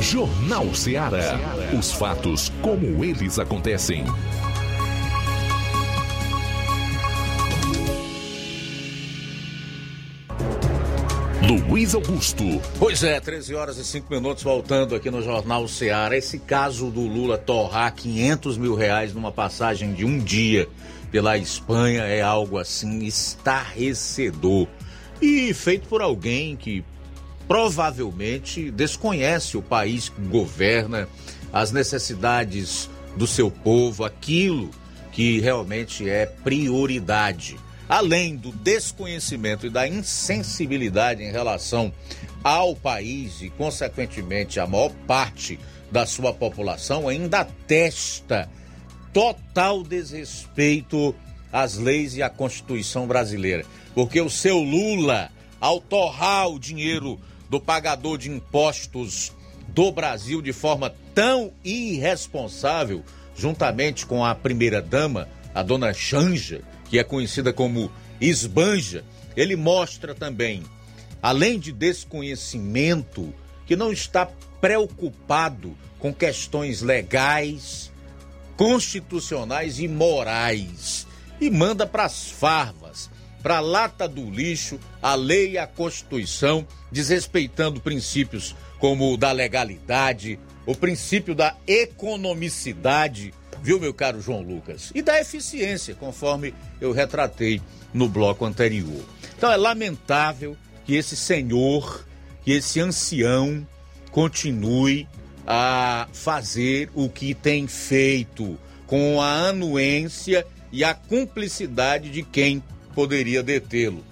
Jornal 0.00 0.74
Ceará. 0.74 1.38
Os 1.78 1.92
fatos 1.92 2.50
como 2.62 3.04
eles 3.04 3.38
acontecem. 3.38 4.04
Luiz 11.46 11.94
Augusto. 11.94 12.44
Pois 12.78 13.04
é, 13.04 13.20
13 13.20 13.54
horas 13.54 13.78
e 13.78 13.84
5 13.84 14.12
minutos 14.12 14.42
voltando 14.42 14.94
aqui 14.94 15.08
no 15.08 15.22
Jornal 15.22 15.68
Ceará. 15.68 16.16
Esse 16.16 16.38
caso 16.38 16.90
do 16.90 17.00
Lula 17.00 17.38
torrar 17.38 17.94
500 17.94 18.58
mil 18.58 18.74
reais 18.74 19.14
numa 19.14 19.30
passagem 19.30 19.92
de 19.92 20.04
um 20.04 20.18
dia 20.18 20.68
pela 21.12 21.38
Espanha 21.38 22.02
é 22.02 22.20
algo 22.20 22.58
assim 22.58 23.04
estarrecedor. 23.04 24.66
E 25.22 25.54
feito 25.54 25.88
por 25.88 26.02
alguém 26.02 26.56
que 26.56 26.84
provavelmente 27.46 28.70
desconhece 28.70 29.56
o 29.56 29.62
país 29.62 30.08
que 30.08 30.20
governa, 30.20 31.08
as 31.52 31.70
necessidades 31.70 32.90
do 33.16 33.26
seu 33.26 33.50
povo, 33.50 34.04
aquilo 34.04 34.70
que 35.12 35.40
realmente 35.40 36.08
é 36.08 36.26
prioridade 36.26 37.56
além 37.88 38.36
do 38.36 38.52
desconhecimento 38.52 39.66
e 39.66 39.70
da 39.70 39.88
insensibilidade 39.88 41.22
em 41.22 41.32
relação 41.32 41.92
ao 42.44 42.76
país 42.76 43.40
e, 43.40 43.50
consequentemente, 43.50 44.60
a 44.60 44.66
maior 44.66 44.90
parte 45.06 45.58
da 45.90 46.04
sua 46.04 46.32
população 46.32 47.08
ainda 47.08 47.40
atesta 47.40 48.48
total 49.12 49.82
desrespeito 49.82 51.14
às 51.52 51.76
leis 51.76 52.16
e 52.16 52.22
à 52.22 52.28
Constituição 52.28 53.06
brasileira. 53.06 53.64
Porque 53.94 54.20
o 54.20 54.28
seu 54.28 54.58
Lula, 54.58 55.30
ao 55.60 55.80
torrar 55.80 56.48
o 56.48 56.58
dinheiro 56.58 57.18
do 57.48 57.58
pagador 57.58 58.18
de 58.18 58.30
impostos 58.30 59.32
do 59.68 59.90
Brasil 59.90 60.42
de 60.42 60.52
forma 60.52 60.94
tão 61.14 61.52
irresponsável, 61.64 63.02
juntamente 63.34 64.06
com 64.06 64.24
a 64.24 64.34
primeira-dama, 64.34 65.28
a 65.54 65.62
dona 65.62 65.92
Janja, 65.92 66.62
que 66.88 66.98
é 66.98 67.04
conhecida 67.04 67.52
como 67.52 67.90
esbanja, 68.20 69.04
ele 69.36 69.56
mostra 69.56 70.14
também, 70.14 70.62
além 71.22 71.58
de 71.58 71.72
desconhecimento, 71.72 73.32
que 73.66 73.76
não 73.76 73.92
está 73.92 74.26
preocupado 74.60 75.76
com 75.98 76.12
questões 76.12 76.80
legais, 76.80 77.92
constitucionais 78.56 79.78
e 79.78 79.86
morais 79.86 81.06
e 81.40 81.50
manda 81.50 81.86
para 81.86 82.04
as 82.04 82.28
farvas, 82.30 83.08
para 83.42 83.58
a 83.58 83.60
lata 83.60 84.08
do 84.08 84.28
lixo, 84.28 84.80
a 85.00 85.14
lei 85.14 85.52
e 85.52 85.58
a 85.58 85.66
Constituição, 85.66 86.66
desrespeitando 86.90 87.80
princípios 87.80 88.56
como 88.78 89.12
o 89.12 89.16
da 89.16 89.30
legalidade, 89.30 90.38
o 90.66 90.74
princípio 90.74 91.34
da 91.34 91.56
economicidade 91.66 93.32
viu, 93.62 93.80
meu 93.80 93.92
caro 93.92 94.20
João 94.20 94.42
Lucas? 94.42 94.90
E 94.94 95.02
da 95.02 95.20
eficiência, 95.20 95.94
conforme 95.94 96.54
eu 96.80 96.92
retratei 96.92 97.60
no 97.92 98.08
bloco 98.08 98.44
anterior. 98.44 99.04
Então 99.36 99.50
é 99.50 99.56
lamentável 99.56 100.56
que 100.84 100.94
esse 100.94 101.16
senhor, 101.16 102.06
que 102.42 102.52
esse 102.52 102.80
ancião, 102.80 103.66
continue 104.10 105.08
a 105.46 106.08
fazer 106.12 106.90
o 106.94 107.08
que 107.08 107.34
tem 107.34 107.66
feito, 107.66 108.58
com 108.86 109.20
a 109.20 109.48
anuência 109.48 110.46
e 110.72 110.82
a 110.82 110.94
cumplicidade 110.94 112.10
de 112.10 112.22
quem 112.22 112.62
poderia 112.94 113.42
detê-lo. 113.42 114.04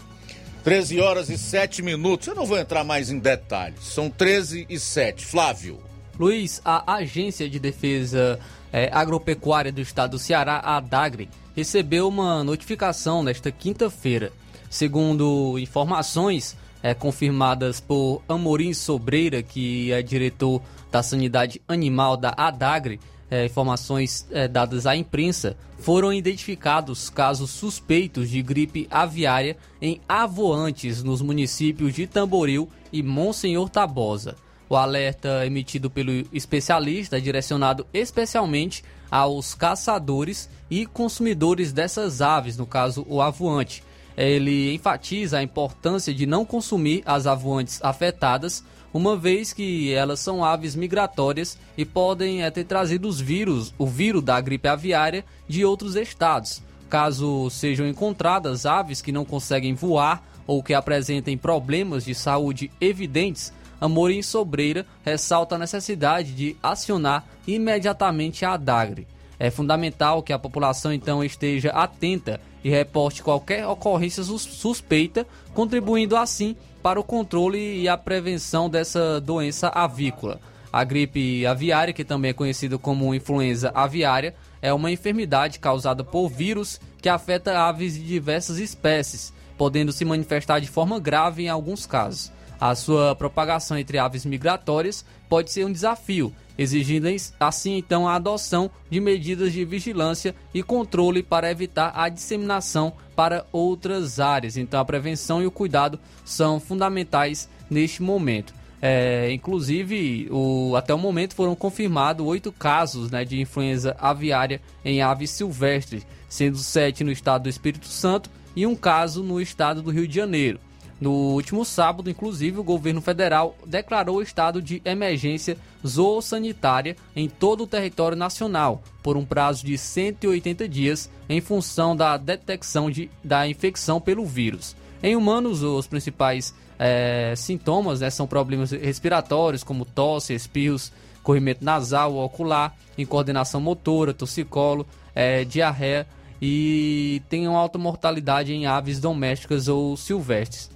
13 0.64 1.00
horas 1.00 1.28
e 1.28 1.38
7 1.38 1.80
minutos. 1.80 2.26
Eu 2.26 2.34
não 2.34 2.44
vou 2.44 2.58
entrar 2.58 2.82
mais 2.82 3.10
em 3.10 3.18
detalhes. 3.18 3.84
São 3.84 4.10
13 4.10 4.66
e 4.68 4.80
7. 4.80 5.24
Flávio. 5.24 5.80
Luiz, 6.18 6.62
a 6.64 6.94
Agência 6.94 7.48
de 7.48 7.58
Defesa 7.58 8.38
é, 8.72 8.90
Agropecuária 8.92 9.70
do 9.70 9.80
Estado 9.80 10.12
do 10.12 10.18
Ceará, 10.18 10.56
a 10.64 10.78
ADAGRE, 10.78 11.28
recebeu 11.54 12.08
uma 12.08 12.42
notificação 12.42 13.22
nesta 13.22 13.50
quinta-feira. 13.50 14.32
Segundo 14.70 15.58
informações 15.58 16.56
é, 16.82 16.94
confirmadas 16.94 17.80
por 17.80 18.22
Amorim 18.28 18.72
Sobreira, 18.72 19.42
que 19.42 19.92
é 19.92 20.02
diretor 20.02 20.62
da 20.90 21.02
Sanidade 21.02 21.60
Animal 21.68 22.16
da 22.16 22.34
ADAGRE, 22.36 22.98
é, 23.30 23.44
informações 23.44 24.26
é, 24.30 24.48
dadas 24.48 24.86
à 24.86 24.96
imprensa, 24.96 25.56
foram 25.78 26.12
identificados 26.12 27.10
casos 27.10 27.50
suspeitos 27.50 28.30
de 28.30 28.40
gripe 28.40 28.86
aviária 28.90 29.56
em 29.82 30.00
avoantes 30.08 31.02
nos 31.02 31.20
municípios 31.20 31.92
de 31.94 32.06
Tamboril 32.06 32.70
e 32.92 33.02
Monsenhor 33.02 33.68
Tabosa. 33.68 34.36
O 34.68 34.76
alerta 34.76 35.46
emitido 35.46 35.88
pelo 35.88 36.12
especialista 36.32 37.18
é 37.18 37.20
direcionado 37.20 37.86
especialmente 37.92 38.82
aos 39.10 39.54
caçadores 39.54 40.50
e 40.68 40.84
consumidores 40.86 41.72
dessas 41.72 42.20
aves, 42.20 42.56
no 42.56 42.66
caso 42.66 43.06
o 43.08 43.22
avoante. 43.22 43.84
Ele 44.16 44.74
enfatiza 44.74 45.38
a 45.38 45.42
importância 45.42 46.12
de 46.12 46.26
não 46.26 46.44
consumir 46.44 47.02
as 47.04 47.26
avoantes 47.26 47.82
afetadas, 47.84 48.64
uma 48.92 49.14
vez 49.14 49.52
que 49.52 49.92
elas 49.92 50.20
são 50.20 50.42
aves 50.42 50.74
migratórias 50.74 51.58
e 51.76 51.84
podem 51.84 52.42
é, 52.42 52.50
ter 52.50 52.64
trazido 52.64 53.06
os 53.06 53.20
vírus, 53.20 53.74
o 53.78 53.86
vírus 53.86 54.22
da 54.22 54.40
gripe 54.40 54.68
aviária 54.68 55.24
de 55.46 55.64
outros 55.64 55.96
estados. 55.96 56.62
Caso 56.88 57.50
sejam 57.50 57.86
encontradas 57.86 58.64
aves 58.64 59.02
que 59.02 59.12
não 59.12 59.24
conseguem 59.24 59.74
voar 59.74 60.22
ou 60.46 60.62
que 60.62 60.72
apresentem 60.72 61.36
problemas 61.36 62.04
de 62.04 62.14
saúde 62.14 62.70
evidentes, 62.80 63.52
Amorim 63.80 64.22
Sobreira 64.22 64.86
ressalta 65.04 65.54
a 65.54 65.58
necessidade 65.58 66.32
de 66.32 66.56
acionar 66.62 67.24
imediatamente 67.46 68.44
a 68.44 68.52
ADAGRE. 68.54 69.06
É 69.38 69.50
fundamental 69.50 70.22
que 70.22 70.32
a 70.32 70.38
população 70.38 70.92
então 70.92 71.22
esteja 71.22 71.70
atenta 71.70 72.40
e 72.64 72.70
reporte 72.70 73.22
qualquer 73.22 73.66
ocorrência 73.66 74.22
suspeita, 74.22 75.26
contribuindo 75.54 76.16
assim 76.16 76.56
para 76.82 76.98
o 76.98 77.04
controle 77.04 77.80
e 77.80 77.88
a 77.88 77.96
prevenção 77.96 78.70
dessa 78.70 79.20
doença 79.20 79.68
avícola. 79.68 80.40
A 80.72 80.84
gripe 80.84 81.46
aviária, 81.46 81.94
que 81.94 82.04
também 82.04 82.30
é 82.30 82.34
conhecida 82.34 82.78
como 82.78 83.14
influenza 83.14 83.70
aviária, 83.74 84.34
é 84.60 84.72
uma 84.72 84.90
enfermidade 84.90 85.58
causada 85.58 86.02
por 86.02 86.28
vírus 86.28 86.80
que 87.00 87.08
afeta 87.08 87.58
aves 87.58 87.94
de 87.94 88.02
diversas 88.04 88.58
espécies, 88.58 89.32
podendo 89.56 89.92
se 89.92 90.04
manifestar 90.04 90.60
de 90.60 90.66
forma 90.66 90.98
grave 90.98 91.44
em 91.44 91.48
alguns 91.48 91.86
casos. 91.86 92.32
A 92.60 92.74
sua 92.74 93.14
propagação 93.14 93.78
entre 93.78 93.98
aves 93.98 94.24
migratórias 94.24 95.04
pode 95.28 95.50
ser 95.50 95.64
um 95.66 95.72
desafio, 95.72 96.32
exigindo 96.56 97.06
assim 97.38 97.76
então 97.76 98.08
a 98.08 98.14
adoção 98.14 98.70
de 98.90 99.00
medidas 99.00 99.52
de 99.52 99.64
vigilância 99.64 100.34
e 100.54 100.62
controle 100.62 101.22
para 101.22 101.50
evitar 101.50 101.92
a 101.94 102.08
disseminação 102.08 102.92
para 103.14 103.44
outras 103.52 104.18
áreas. 104.20 104.56
Então 104.56 104.80
a 104.80 104.84
prevenção 104.84 105.42
e 105.42 105.46
o 105.46 105.50
cuidado 105.50 106.00
são 106.24 106.58
fundamentais 106.58 107.48
neste 107.68 108.02
momento. 108.02 108.54
É, 108.80 109.32
inclusive, 109.32 110.28
o, 110.30 110.74
até 110.76 110.94
o 110.94 110.98
momento 110.98 111.34
foram 111.34 111.54
confirmados 111.54 112.26
oito 112.26 112.52
casos 112.52 113.10
né, 113.10 113.24
de 113.24 113.40
influenza 113.40 113.96
aviária 113.98 114.60
em 114.84 115.00
aves 115.00 115.30
silvestres, 115.30 116.06
sendo 116.28 116.58
sete 116.58 117.02
no 117.02 117.10
estado 117.10 117.44
do 117.44 117.48
Espírito 117.48 117.86
Santo 117.86 118.30
e 118.54 118.66
um 118.66 118.76
caso 118.76 119.22
no 119.22 119.40
estado 119.40 119.82
do 119.82 119.90
Rio 119.90 120.06
de 120.06 120.14
Janeiro. 120.14 120.60
No 121.00 121.10
último 121.10 121.64
sábado, 121.64 122.08
inclusive, 122.08 122.58
o 122.58 122.64
governo 122.64 123.02
federal 123.02 123.54
declarou 123.66 124.22
estado 124.22 124.62
de 124.62 124.80
emergência 124.84 125.58
zoossanitária 125.86 126.96
em 127.14 127.28
todo 127.28 127.64
o 127.64 127.66
território 127.66 128.16
nacional 128.16 128.82
por 129.02 129.16
um 129.16 129.24
prazo 129.24 129.64
de 129.64 129.76
180 129.76 130.66
dias 130.66 131.10
em 131.28 131.40
função 131.40 131.94
da 131.94 132.16
detecção 132.16 132.90
de, 132.90 133.10
da 133.22 133.46
infecção 133.46 134.00
pelo 134.00 134.24
vírus. 134.24 134.74
Em 135.02 135.14
humanos, 135.14 135.62
os 135.62 135.86
principais 135.86 136.54
é, 136.78 137.34
sintomas 137.36 138.00
né, 138.00 138.08
são 138.08 138.26
problemas 138.26 138.70
respiratórios, 138.70 139.62
como 139.62 139.84
tosse, 139.84 140.32
espirros, 140.32 140.90
corrimento 141.22 141.64
nasal, 141.64 142.16
ocular, 142.16 142.74
incoordenação 142.96 143.60
motora, 143.60 144.14
torcicolo, 144.14 144.86
é, 145.14 145.44
diarreia 145.44 146.06
e 146.40 147.22
tem 147.28 147.48
uma 147.48 147.58
alta 147.58 147.78
mortalidade 147.78 148.52
em 148.52 148.66
aves 148.66 149.00
domésticas 149.00 149.68
ou 149.68 149.96
silvestres. 149.96 150.75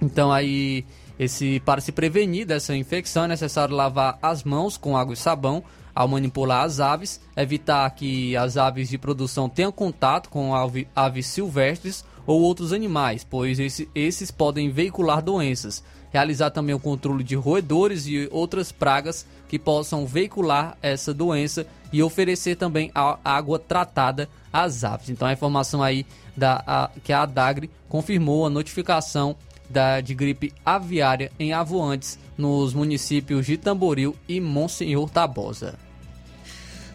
Então 0.00 0.30
aí 0.32 0.84
esse 1.18 1.60
para 1.60 1.80
se 1.80 1.92
prevenir 1.92 2.46
dessa 2.46 2.76
infecção 2.76 3.24
é 3.24 3.28
necessário 3.28 3.74
lavar 3.74 4.18
as 4.20 4.44
mãos 4.44 4.76
com 4.76 4.96
água 4.96 5.14
e 5.14 5.16
sabão 5.16 5.62
ao 5.94 6.06
manipular 6.06 6.64
as 6.64 6.78
aves, 6.78 7.18
evitar 7.34 7.88
que 7.90 8.36
as 8.36 8.58
aves 8.58 8.90
de 8.90 8.98
produção 8.98 9.48
tenham 9.48 9.72
contato 9.72 10.28
com 10.28 10.52
aves 10.94 11.26
silvestres 11.26 12.04
ou 12.26 12.42
outros 12.42 12.70
animais, 12.74 13.24
pois 13.24 13.58
esse, 13.58 13.88
esses 13.94 14.30
podem 14.30 14.68
veicular 14.68 15.22
doenças. 15.22 15.82
realizar 16.12 16.50
também 16.50 16.74
o 16.74 16.80
controle 16.80 17.22
de 17.24 17.34
roedores 17.34 18.06
e 18.06 18.28
outras 18.30 18.72
pragas 18.72 19.26
que 19.48 19.58
possam 19.58 20.06
veicular 20.06 20.76
essa 20.82 21.12
doença 21.12 21.66
e 21.92 22.02
oferecer 22.02 22.56
também 22.56 22.90
a 22.94 23.18
água 23.24 23.58
tratada 23.58 24.28
às 24.52 24.84
aves. 24.84 25.08
Então 25.08 25.26
a 25.28 25.32
informação 25.32 25.82
aí 25.82 26.06
da 26.36 26.62
a, 26.66 26.90
que 27.02 27.12
a 27.12 27.22
Adagre 27.22 27.70
confirmou 27.88 28.46
a 28.46 28.50
notificação 28.50 29.36
da, 29.68 30.00
de 30.00 30.14
gripe 30.14 30.52
aviária 30.64 31.30
em 31.38 31.52
avoantes 31.52 32.18
nos 32.36 32.74
municípios 32.74 33.46
de 33.46 33.56
Tamboril 33.56 34.14
e 34.28 34.40
Monsenhor 34.40 35.08
Tabosa. 35.10 35.74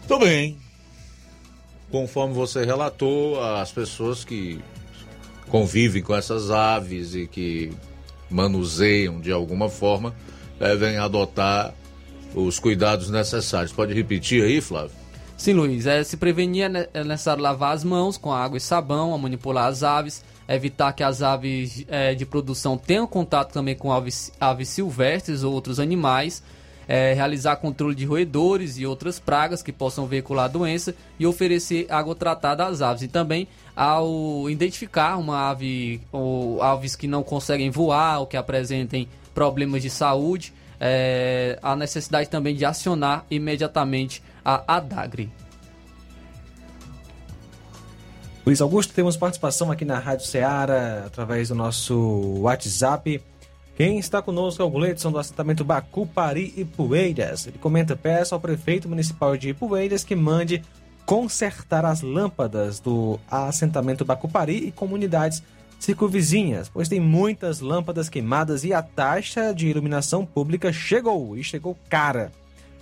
Tudo 0.06 0.24
bem. 0.24 0.56
Conforme 1.90 2.34
você 2.34 2.64
relatou, 2.64 3.42
as 3.42 3.70
pessoas 3.70 4.24
que 4.24 4.60
convivem 5.48 6.02
com 6.02 6.14
essas 6.14 6.50
aves 6.50 7.14
e 7.14 7.26
que 7.26 7.70
manuseiam 8.30 9.20
de 9.20 9.30
alguma 9.30 9.68
forma 9.68 10.14
devem 10.58 10.96
adotar 10.96 11.74
os 12.34 12.58
cuidados 12.58 13.10
necessários. 13.10 13.72
Pode 13.72 13.92
repetir 13.92 14.42
aí, 14.42 14.60
Flávio? 14.60 15.01
Sim, 15.36 15.54
Luiz. 15.54 15.86
É, 15.86 16.04
se 16.04 16.16
prevenir 16.16 16.70
é 16.94 17.04
necessário 17.04 17.42
lavar 17.42 17.74
as 17.74 17.82
mãos 17.82 18.16
com 18.16 18.32
água 18.32 18.56
e 18.56 18.60
sabão, 18.60 19.14
a 19.14 19.18
manipular 19.18 19.66
as 19.66 19.82
aves, 19.82 20.24
evitar 20.48 20.92
que 20.92 21.02
as 21.02 21.22
aves 21.22 21.84
é, 21.88 22.14
de 22.14 22.24
produção 22.24 22.76
tenham 22.76 23.06
contato 23.06 23.52
também 23.52 23.74
com 23.74 23.90
aves, 23.90 24.32
aves 24.40 24.68
silvestres 24.68 25.42
ou 25.42 25.52
outros 25.52 25.80
animais, 25.80 26.42
é, 26.86 27.12
realizar 27.14 27.56
controle 27.56 27.94
de 27.94 28.04
roedores 28.04 28.78
e 28.78 28.86
outras 28.86 29.18
pragas 29.18 29.62
que 29.62 29.72
possam 29.72 30.06
veicular 30.06 30.44
a 30.44 30.48
doença 30.48 30.94
e 31.18 31.26
oferecer 31.26 31.86
água 31.88 32.14
tratada 32.14 32.66
às 32.66 32.82
aves. 32.82 33.02
E 33.02 33.08
também 33.08 33.48
ao 33.74 34.48
identificar 34.50 35.16
uma 35.16 35.50
ave 35.50 36.00
ou 36.12 36.62
aves 36.62 36.94
que 36.94 37.06
não 37.06 37.22
conseguem 37.22 37.70
voar 37.70 38.20
ou 38.20 38.26
que 38.26 38.36
apresentem 38.36 39.08
problemas 39.34 39.82
de 39.82 39.90
saúde, 39.90 40.52
é, 40.78 41.58
a 41.62 41.76
necessidade 41.76 42.28
também 42.28 42.54
de 42.54 42.64
acionar 42.64 43.24
imediatamente 43.30 44.22
a 44.44 44.76
ADAGRE. 44.76 45.30
Luiz 48.44 48.60
Augusto, 48.60 48.92
temos 48.92 49.16
participação 49.16 49.70
aqui 49.70 49.84
na 49.84 49.98
Rádio 50.00 50.26
Ceará 50.26 51.04
através 51.06 51.48
do 51.48 51.54
nosso 51.54 52.40
WhatsApp. 52.40 53.22
Quem 53.76 53.98
está 53.98 54.20
conosco 54.20 54.60
é 54.60 54.64
o 54.64 54.70
Gleidson 54.70 55.12
do 55.12 55.18
assentamento 55.18 55.64
Bacupari 55.64 56.52
e 56.56 56.64
Poeiras. 56.64 57.46
Ele 57.46 57.58
comenta: 57.58 57.94
peça 57.94 58.34
ao 58.34 58.40
prefeito 58.40 58.88
municipal 58.88 59.36
de 59.36 59.54
Poeiras 59.54 60.02
que 60.02 60.16
mande 60.16 60.60
consertar 61.06 61.84
as 61.84 62.02
lâmpadas 62.02 62.80
do 62.80 63.18
assentamento 63.30 64.04
Bacupari 64.04 64.66
e 64.66 64.72
comunidades 64.72 65.42
circunvizinhas, 65.78 66.68
pois 66.68 66.88
tem 66.88 67.00
muitas 67.00 67.60
lâmpadas 67.60 68.08
queimadas 68.08 68.64
e 68.64 68.72
a 68.72 68.82
taxa 68.82 69.52
de 69.52 69.68
iluminação 69.68 70.24
pública 70.24 70.72
chegou 70.72 71.36
e 71.36 71.42
chegou 71.42 71.76
cara. 71.88 72.30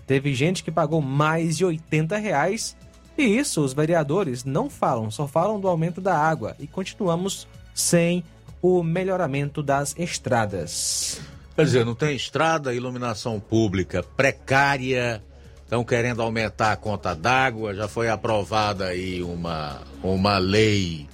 Teve 0.07 0.35
gente 0.35 0.65
que 0.65 0.71
pagou 0.71 1.01
mais 1.01 1.57
de 1.57 1.65
80 1.65 2.17
reais 2.17 2.77
e 3.17 3.23
isso 3.23 3.63
os 3.63 3.73
vereadores 3.73 4.45
não 4.45 4.71
falam, 4.71 5.11
só 5.11 5.27
falam 5.29 5.61
do 5.61 5.69
aumento 5.69 6.01
da 6.01 6.17
água 6.17 6.57
e 6.59 6.67
continuamos 6.67 7.47
sem 7.75 8.25
o 8.63 8.83
melhoramento 8.83 9.63
das 9.63 9.95
estradas. 9.99 11.21
Quer 11.55 11.65
dizer, 11.65 11.85
não 11.85 11.95
tem 11.95 12.17
estrada, 12.17 12.75
iluminação 12.75 13.39
pública 13.39 14.03
precária, 14.17 15.23
estão 15.63 15.85
querendo 15.85 16.23
aumentar 16.23 16.73
a 16.73 16.77
conta 16.77 17.15
d'água, 17.15 17.75
já 17.75 17.87
foi 17.87 18.09
aprovada 18.09 18.87
aí 18.87 19.23
uma, 19.23 19.83
uma 20.03 20.39
lei 20.39 21.07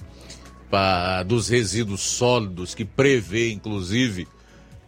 pra, 0.69 1.23
dos 1.23 1.49
resíduos 1.49 2.01
sólidos 2.01 2.73
que 2.73 2.85
prevê, 2.85 3.51
inclusive, 3.51 4.27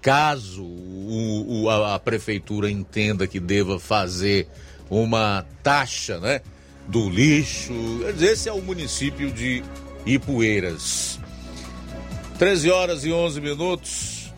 caso 0.02 0.64
o, 0.64 1.64
o, 1.64 1.70
a, 1.70 1.96
a, 1.96 2.00
prefeitura 2.00 2.70
entenda 2.70 3.28
que 3.28 3.40
deva 3.40 3.80
fazer 3.80 4.48
uma 4.90 5.46
taxa 5.62 6.20
né, 6.20 6.42
do 6.88 7.10
lixo. 7.10 7.74
Esse 8.20 8.50
é 8.50 8.54
o 8.54 8.62
município 8.62 9.32
de 9.32 9.64
Ipueiras. 10.06 11.20
13 12.38 12.72
horas 12.72 13.06
e 13.06 13.12
11 13.12 13.42
minutos. 13.42 14.34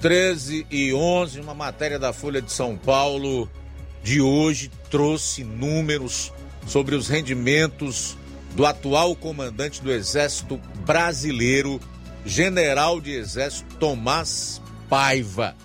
13 0.00 0.66
e 0.70 0.92
11, 0.92 1.40
uma 1.40 1.54
matéria 1.54 1.98
da 1.98 2.12
Folha 2.12 2.42
de 2.42 2.52
São 2.52 2.76
Paulo 2.76 3.48
de 4.02 4.20
hoje 4.20 4.70
trouxe 4.90 5.42
números 5.42 6.30
sobre 6.66 6.94
os 6.94 7.08
rendimentos 7.08 8.18
do 8.54 8.66
atual 8.66 9.16
comandante 9.16 9.82
do 9.82 9.90
Exército 9.90 10.58
Brasileiro, 10.84 11.80
General 12.24 13.00
de 13.00 13.12
Exército 13.12 13.76
Tomás 13.76 14.60
Paiva. 14.94 15.56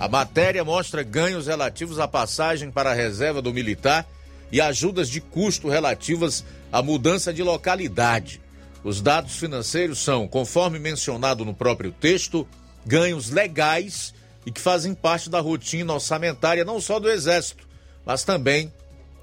A 0.00 0.08
matéria 0.08 0.64
mostra 0.64 1.02
ganhos 1.02 1.48
relativos 1.48 1.98
à 1.98 2.08
passagem 2.08 2.70
para 2.70 2.92
a 2.92 2.94
reserva 2.94 3.42
do 3.42 3.52
militar 3.52 4.06
e 4.50 4.58
ajudas 4.58 5.10
de 5.10 5.20
custo 5.20 5.68
relativas 5.68 6.42
à 6.72 6.80
mudança 6.80 7.30
de 7.30 7.42
localidade. 7.42 8.40
Os 8.82 9.02
dados 9.02 9.36
financeiros 9.36 9.98
são, 9.98 10.26
conforme 10.26 10.78
mencionado 10.78 11.44
no 11.44 11.52
próprio 11.52 11.92
texto, 11.92 12.48
ganhos 12.86 13.28
legais 13.28 14.14
e 14.46 14.50
que 14.50 14.62
fazem 14.62 14.94
parte 14.94 15.28
da 15.28 15.40
rotina 15.40 15.92
orçamentária 15.92 16.64
não 16.64 16.80
só 16.80 16.98
do 16.98 17.10
Exército, 17.10 17.68
mas 18.02 18.24
também 18.24 18.72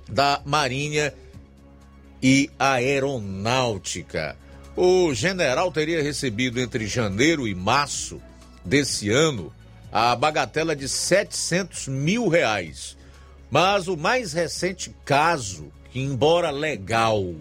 da 0.08 0.40
Marinha 0.46 1.12
e 2.22 2.48
Aeronáutica. 2.60 4.38
O 4.78 5.12
general 5.16 5.72
teria 5.72 6.04
recebido 6.04 6.60
entre 6.60 6.86
janeiro 6.86 7.48
e 7.48 7.56
março 7.56 8.22
desse 8.64 9.10
ano 9.10 9.54
a 9.92 10.16
bagatela 10.16 10.76
de 10.76 10.88
700 10.88 11.88
mil 11.88 12.28
reais. 12.28 12.98
Mas 13.50 13.88
o 13.88 13.98
mais 13.98 14.32
recente 14.32 14.96
caso, 15.04 15.72
que 15.92 16.00
embora 16.00 16.50
legal, 16.50 17.36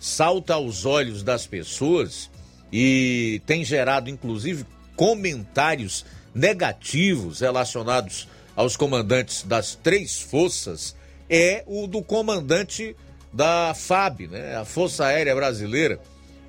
salta 0.00 0.54
aos 0.54 0.84
olhos 0.84 1.22
das 1.22 1.46
pessoas 1.46 2.28
e 2.72 3.40
tem 3.46 3.64
gerado 3.64 4.10
inclusive 4.10 4.66
comentários 4.96 6.04
negativos 6.34 7.40
relacionados 7.40 8.28
aos 8.56 8.76
comandantes 8.76 9.44
das 9.44 9.76
três 9.76 10.20
forças, 10.20 10.96
é 11.30 11.62
o 11.66 11.86
do 11.86 12.02
comandante 12.02 12.96
da 13.32 13.72
FAB, 13.74 14.28
né, 14.28 14.56
a 14.56 14.64
Força 14.64 15.06
Aérea 15.06 15.34
Brasileira, 15.34 16.00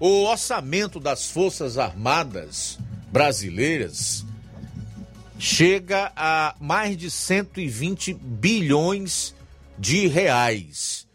O 0.00 0.24
orçamento 0.24 0.98
das 0.98 1.30
Forças 1.30 1.78
Armadas 1.78 2.76
brasileiras 3.12 4.26
chega 5.38 6.10
a 6.16 6.56
mais 6.58 6.96
de 6.96 7.12
120 7.12 8.12
bilhões 8.12 9.32
de 9.78 10.08
reais. 10.08 11.06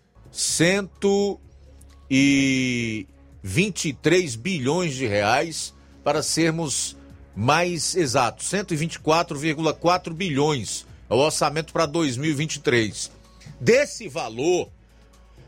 123 3.44 4.36
bilhões 4.36 4.96
de 4.96 5.06
reais, 5.06 5.74
para 6.04 6.24
sermos 6.24 6.98
mais 7.36 7.96
exatos, 7.96 8.48
124,4 8.48 10.14
bilhões 10.14 10.88
é 11.10 11.14
o 11.14 11.18
orçamento 11.18 11.74
para 11.74 11.86
2023. 11.86 13.12
Desse 13.60 14.08
valor, 14.08 14.70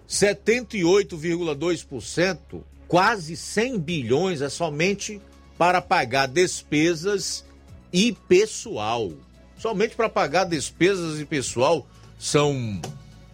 78,2%, 0.10 2.62
quase 2.88 3.38
100 3.38 3.80
bilhões 3.80 4.42
é 4.42 4.50
somente 4.50 5.22
para 5.58 5.82
pagar 5.82 6.28
despesas 6.28 7.46
e 7.94 8.12
pessoal. 8.12 9.14
Somente 9.58 9.96
para 9.96 10.10
pagar 10.10 10.44
despesas 10.46 11.20
e 11.20 11.26
pessoal 11.26 11.88
são 12.18 12.82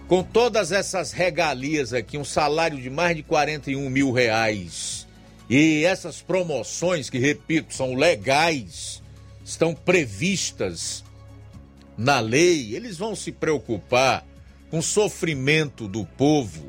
com 0.07 0.23
todas 0.23 0.71
essas 0.71 1.11
regalias 1.11 1.93
aqui, 1.93 2.17
um 2.17 2.25
salário 2.25 2.81
de 2.81 2.89
mais 2.89 3.15
de 3.15 3.21
41 3.21 3.87
mil 3.87 4.11
reais 4.11 5.05
e 5.47 5.85
essas 5.85 6.23
promoções 6.23 7.07
que, 7.07 7.19
repito, 7.19 7.71
são 7.71 7.93
legais, 7.93 9.03
estão 9.45 9.75
previstas 9.75 11.03
na 11.95 12.19
lei, 12.19 12.75
eles 12.75 12.97
vão 12.97 13.15
se 13.15 13.31
preocupar 13.31 14.25
com 14.71 14.79
o 14.79 14.83
sofrimento 14.83 15.87
do 15.87 16.03
povo 16.03 16.65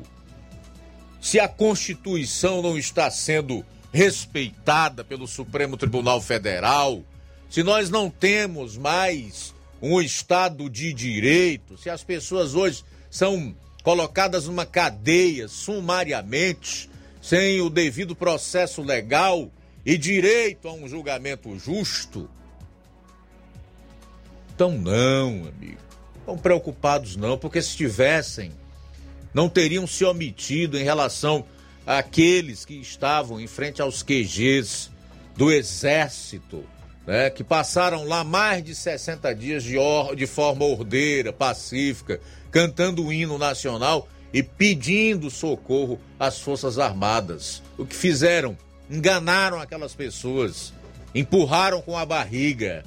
se 1.19 1.39
a 1.39 1.47
Constituição 1.47 2.61
não 2.61 2.77
está 2.77 3.09
sendo 3.09 3.65
respeitada 3.93 5.03
pelo 5.03 5.27
Supremo 5.27 5.77
Tribunal 5.77 6.19
Federal, 6.19 7.03
se 7.47 7.61
nós 7.61 7.91
não 7.91 8.09
temos 8.09 8.75
mais 8.75 9.53
um 9.79 10.01
Estado 10.01 10.67
de 10.67 10.91
direito, 10.91 11.77
se 11.77 11.91
as 11.91 12.03
pessoas 12.03 12.55
hoje 12.55 12.83
são 13.11 13.55
colocadas 13.83 14.47
numa 14.47 14.65
cadeia 14.65 15.47
sumariamente, 15.47 16.89
sem 17.21 17.61
o 17.61 17.69
devido 17.69 18.15
processo 18.15 18.81
legal 18.81 19.51
e 19.85 19.95
direito 19.95 20.67
a 20.67 20.73
um 20.73 20.87
julgamento 20.87 21.57
justo. 21.59 22.27
Então, 24.55 24.71
não, 24.71 25.47
amigo. 25.47 25.77
Estão 26.17 26.37
preocupados, 26.37 27.15
não, 27.15 27.37
porque 27.37 27.61
se 27.61 27.77
tivessem, 27.77 28.51
não 29.33 29.47
teriam 29.47 29.85
se 29.85 30.03
omitido 30.03 30.79
em 30.79 30.83
relação 30.83 31.45
àqueles 31.85 32.65
que 32.65 32.75
estavam 32.75 33.39
em 33.39 33.47
frente 33.47 33.81
aos 33.81 34.01
QGs 34.03 34.89
do 35.35 35.51
Exército, 35.51 36.63
né, 37.05 37.29
que 37.29 37.43
passaram 37.43 38.05
lá 38.05 38.23
mais 38.23 38.63
de 38.63 38.73
60 38.73 39.33
dias 39.35 39.63
de, 39.63 39.77
or 39.77 40.15
de 40.15 40.25
forma 40.25 40.65
ordeira, 40.65 41.33
pacífica, 41.33 42.19
cantando 42.51 43.05
o 43.05 43.11
hino 43.11 43.37
nacional 43.37 44.07
e 44.33 44.41
pedindo 44.41 45.29
socorro 45.29 45.99
às 46.19 46.39
Forças 46.39 46.79
Armadas. 46.79 47.61
O 47.77 47.85
que 47.85 47.95
fizeram? 47.95 48.57
Enganaram 48.89 49.59
aquelas 49.59 49.93
pessoas, 49.93 50.73
empurraram 51.13 51.81
com 51.81 51.97
a 51.97 52.05
barriga, 52.05 52.83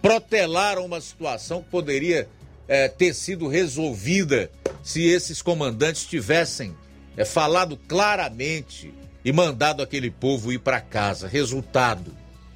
protelaram 0.00 0.84
uma 0.84 1.00
situação 1.00 1.62
que 1.62 1.70
poderia 1.70 2.28
é, 2.66 2.88
ter 2.88 3.14
sido 3.14 3.48
resolvida 3.48 4.50
se 4.82 5.04
esses 5.04 5.40
comandantes 5.42 6.04
tivessem 6.04 6.74
é, 7.16 7.24
falado 7.24 7.76
claramente 7.88 8.92
e 9.24 9.32
mandado 9.32 9.82
aquele 9.82 10.10
povo 10.10 10.52
ir 10.52 10.58
para 10.58 10.80
casa. 10.80 11.28
Resultado: 11.28 12.14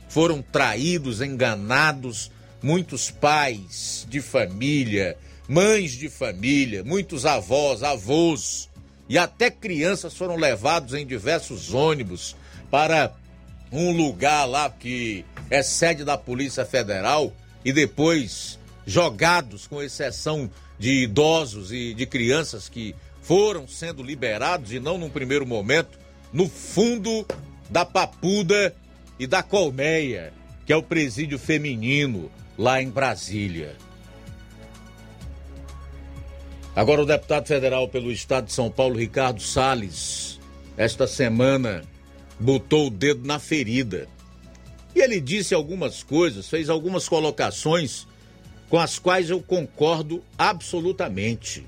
foram 0.09 0.42
traídos, 0.42 1.20
enganados 1.20 2.30
muitos 2.62 3.11
pais 3.11 4.07
de 4.09 4.20
família, 4.20 5.16
mães 5.48 5.92
de 5.92 6.09
família, 6.09 6.82
muitos 6.82 7.24
avós, 7.24 7.82
avós 7.82 8.68
e 9.09 9.16
até 9.16 9.50
crianças 9.50 10.14
foram 10.14 10.36
levados 10.36 10.94
em 10.94 11.07
diversos 11.07 11.72
ônibus 11.72 12.34
para 12.70 13.14
um 13.70 13.92
lugar 13.92 14.44
lá 14.46 14.68
que 14.68 15.24
é 15.48 15.62
sede 15.62 16.04
da 16.04 16.18
Polícia 16.18 16.64
Federal 16.64 17.32
e 17.64 17.72
depois 17.72 18.59
jogados, 18.86 19.66
com 19.66 19.82
exceção 19.82 20.50
de 20.78 21.04
idosos 21.04 21.72
e 21.72 21.94
de 21.94 22.07
crianças 22.07 22.68
que 22.68 22.94
foram 23.27 23.66
sendo 23.66 24.05
liberados 24.05 24.72
e 24.72 24.79
não 24.79 24.97
num 24.97 25.11
primeiro 25.11 25.45
momento, 25.45 25.99
no 26.33 26.49
fundo 26.49 27.27
da 27.68 27.85
Papuda 27.85 28.72
e 29.18 29.27
da 29.27 29.43
Colmeia, 29.43 30.33
que 30.64 30.72
é 30.72 30.77
o 30.77 30.83
presídio 30.83 31.37
feminino 31.37 32.31
lá 32.57 32.81
em 32.81 32.89
Brasília. 32.89 33.74
Agora, 36.74 37.03
o 37.03 37.07
deputado 37.07 37.47
federal 37.49 37.89
pelo 37.89 38.12
estado 38.12 38.47
de 38.47 38.53
São 38.53 38.70
Paulo, 38.70 38.97
Ricardo 38.97 39.43
Salles, 39.43 40.39
esta 40.77 41.07
semana 41.07 41.83
botou 42.39 42.87
o 42.87 42.91
dedo 42.91 43.27
na 43.27 43.41
ferida. 43.41 44.07
E 44.95 45.01
ele 45.01 45.20
disse 45.20 45.53
algumas 45.53 46.03
coisas, 46.03 46.49
fez 46.49 46.68
algumas 46.70 47.09
colocações 47.09 48.07
com 48.68 48.79
as 48.79 48.99
quais 48.99 49.31
eu 49.31 49.41
concordo 49.41 50.22
absolutamente. 50.39 51.66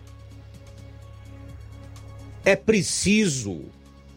É 2.48 2.56
preciso 2.56 3.66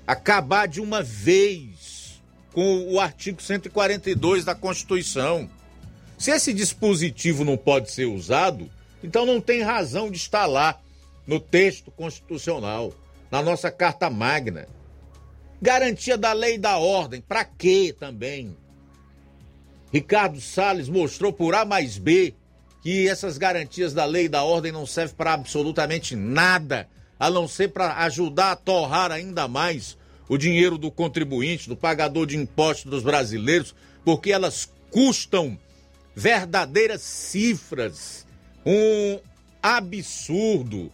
acabar 0.07 0.65
de 0.65 0.79
uma 0.79 1.03
vez 1.03 2.23
com 2.53 2.89
o 2.89 2.97
artigo 2.97 3.41
142 3.41 4.45
da 4.45 4.55
Constituição. 4.55 5.49
Se 6.17 6.31
esse 6.31 6.53
dispositivo 6.53 7.43
não 7.43 7.57
pode 7.57 7.91
ser 7.91 8.05
usado, 8.05 8.71
então 9.03 9.25
não 9.25 9.41
tem 9.41 9.63
razão 9.63 10.09
de 10.09 10.15
estar 10.15 10.45
lá 10.45 10.79
no 11.27 11.41
texto 11.41 11.91
constitucional, 11.91 12.93
na 13.29 13.41
nossa 13.41 13.69
Carta 13.69 14.09
Magna. 14.09 14.65
Garantia 15.61 16.17
da 16.17 16.31
lei 16.31 16.55
e 16.55 16.57
da 16.57 16.77
ordem, 16.77 17.19
para 17.19 17.43
quê 17.43 17.93
também? 17.99 18.55
Ricardo 19.91 20.39
Salles 20.39 20.87
mostrou 20.87 21.33
por 21.33 21.53
A 21.53 21.65
mais 21.65 21.97
B 21.97 22.33
que 22.81 23.09
essas 23.09 23.37
garantias 23.37 23.93
da 23.93 24.05
lei 24.05 24.27
e 24.27 24.29
da 24.29 24.41
ordem 24.41 24.71
não 24.71 24.85
servem 24.85 25.17
para 25.17 25.33
absolutamente 25.33 26.15
nada, 26.15 26.87
a 27.21 27.29
não 27.29 27.47
ser 27.47 27.67
para 27.67 27.97
ajudar 28.05 28.53
a 28.53 28.55
torrar 28.55 29.11
ainda 29.11 29.47
mais 29.47 29.95
o 30.27 30.39
dinheiro 30.39 30.75
do 30.75 30.89
contribuinte, 30.89 31.69
do 31.69 31.77
pagador 31.77 32.25
de 32.25 32.35
impostos 32.35 32.89
dos 32.89 33.03
brasileiros, 33.03 33.75
porque 34.03 34.31
elas 34.31 34.67
custam 34.89 35.55
verdadeiras 36.15 37.03
cifras, 37.03 38.25
um 38.65 39.19
absurdo. 39.61 40.91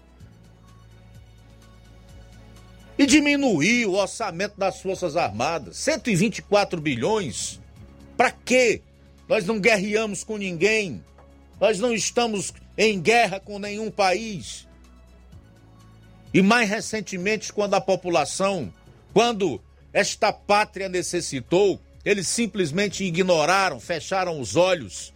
E 2.99 3.05
diminuir 3.05 3.86
o 3.86 3.93
orçamento 3.93 4.57
das 4.57 4.82
Forças 4.82 5.15
Armadas, 5.15 5.78
124 5.78 6.82
bilhões. 6.82 7.61
Para 8.17 8.32
quê? 8.32 8.82
Nós 9.30 9.45
não 9.45 9.61
guerreamos 9.61 10.25
com 10.25 10.36
ninguém. 10.36 11.01
Nós 11.57 11.80
não 11.80 11.93
estamos 11.93 12.53
em 12.78 12.99
guerra 12.99 13.39
com 13.39 13.57
nenhum 13.59 13.89
país. 13.89 14.66
E 16.38 16.41
mais 16.43 16.69
recentemente, 16.69 17.51
quando 17.51 17.73
a 17.73 17.81
população, 17.81 18.72
quando 19.11 19.59
esta 19.91 20.31
pátria 20.31 20.88
necessitou, 20.88 21.81
eles 22.05 22.27
simplesmente 22.27 23.03
ignoraram, 23.03 23.80
fecharam 23.80 24.39
os 24.39 24.55
olhos 24.55 25.11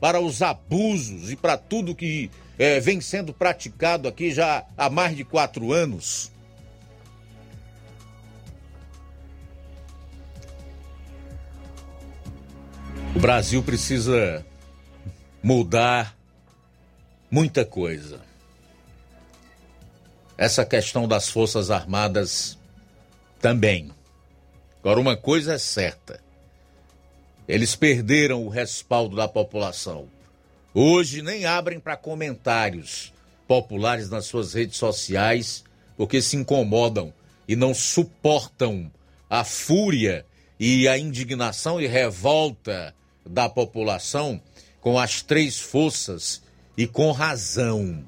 para 0.00 0.20
os 0.20 0.40
abusos 0.40 1.32
e 1.32 1.34
para 1.34 1.56
tudo 1.58 1.96
que 1.96 2.30
é, 2.56 2.78
vem 2.78 3.00
sendo 3.00 3.34
praticado 3.34 4.06
aqui 4.06 4.30
já 4.30 4.64
há 4.78 4.88
mais 4.88 5.16
de 5.16 5.24
quatro 5.24 5.72
anos. 5.72 6.30
O 13.16 13.18
Brasil 13.18 13.64
precisa 13.64 14.46
mudar 15.42 16.16
muita 17.28 17.64
coisa. 17.64 18.30
Essa 20.36 20.64
questão 20.64 21.06
das 21.06 21.28
Forças 21.28 21.70
Armadas 21.70 22.58
também. 23.40 23.90
Agora, 24.80 25.00
uma 25.00 25.16
coisa 25.16 25.54
é 25.54 25.58
certa: 25.58 26.20
eles 27.46 27.74
perderam 27.74 28.44
o 28.44 28.48
respaldo 28.48 29.16
da 29.16 29.28
população. 29.28 30.08
Hoje 30.74 31.22
nem 31.22 31.44
abrem 31.44 31.78
para 31.78 31.96
comentários 31.96 33.12
populares 33.46 34.08
nas 34.08 34.24
suas 34.24 34.54
redes 34.54 34.78
sociais 34.78 35.64
porque 35.96 36.22
se 36.22 36.36
incomodam 36.36 37.12
e 37.46 37.54
não 37.54 37.74
suportam 37.74 38.90
a 39.28 39.44
fúria 39.44 40.24
e 40.58 40.88
a 40.88 40.96
indignação 40.96 41.80
e 41.80 41.86
revolta 41.86 42.94
da 43.24 43.48
população 43.48 44.40
com 44.80 44.98
as 44.98 45.22
três 45.22 45.58
forças 45.58 46.42
e 46.76 46.86
com 46.86 47.12
razão. 47.12 48.04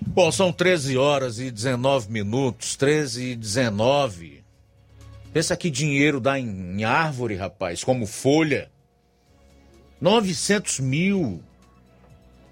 Bom, 0.00 0.30
são 0.30 0.52
13 0.52 0.96
horas 0.96 1.38
e 1.38 1.50
19 1.50 2.10
minutos, 2.10 2.76
13 2.76 3.32
e 3.32 3.36
19. 3.36 4.44
Pensa 5.32 5.56
que 5.56 5.70
dinheiro 5.70 6.20
dá 6.20 6.38
em, 6.38 6.48
em 6.48 6.84
árvore, 6.84 7.34
rapaz, 7.34 7.82
como 7.82 8.06
folha. 8.06 8.70
900 10.00 10.80
mil. 10.80 11.42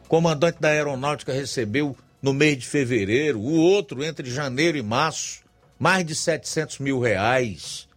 Comandante 0.08 0.60
da 0.60 0.68
aeronáutica 0.68 1.32
recebeu 1.32 1.96
no 2.20 2.32
mês 2.32 2.58
de 2.58 2.66
fevereiro, 2.66 3.38
o 3.38 3.54
outro 3.54 4.04
entre 4.04 4.28
janeiro 4.30 4.76
e 4.76 4.82
março, 4.82 5.42
mais 5.78 6.04
de 6.04 6.14
700 6.14 6.78
mil 6.78 7.00
reais. 7.00 7.88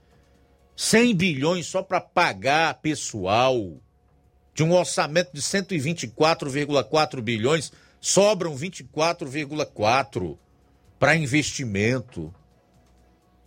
100 0.75 1.15
bilhões 1.15 1.65
só 1.67 1.81
para 1.81 1.99
pagar 1.99 2.75
pessoal. 2.75 3.73
De 4.53 4.63
um 4.63 4.73
orçamento 4.73 5.31
de 5.33 5.41
124,4 5.41 7.21
bilhões, 7.21 7.71
sobram 7.99 8.55
24,4 8.55 10.37
para 10.97 11.15
investimento. 11.15 12.33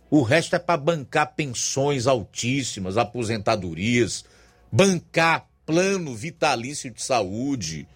O 0.09 0.21
resto 0.21 0.55
é 0.55 0.59
para 0.59 0.77
bancar 0.77 1.33
pensões 1.35 2.05
altíssimas, 2.07 2.97
aposentadorias, 2.97 4.25
bancar 4.71 5.47
plano 5.65 6.15
vitalício 6.15 6.91
de 6.91 7.01
saúde 7.01 7.87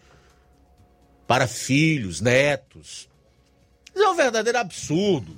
para 1.28 1.48
filhos, 1.48 2.22
netos. 2.22 3.10
Isso 3.94 4.04
é 4.04 4.10
um 4.10 4.16
verdadeiro 4.16 4.58
absurdo. 4.58 5.36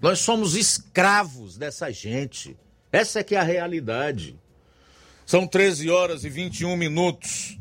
Nós 0.00 0.18
somos 0.18 0.54
escravos 0.54 1.56
dessa 1.56 1.90
gente. 1.90 2.56
Essa 2.92 3.20
é 3.20 3.24
que 3.24 3.34
é 3.34 3.40
a 3.40 3.42
realidade. 3.42 4.38
São 5.24 5.46
13 5.46 5.88
horas 5.88 6.24
e 6.24 6.28
21 6.28 6.76
minutos. 6.76 7.58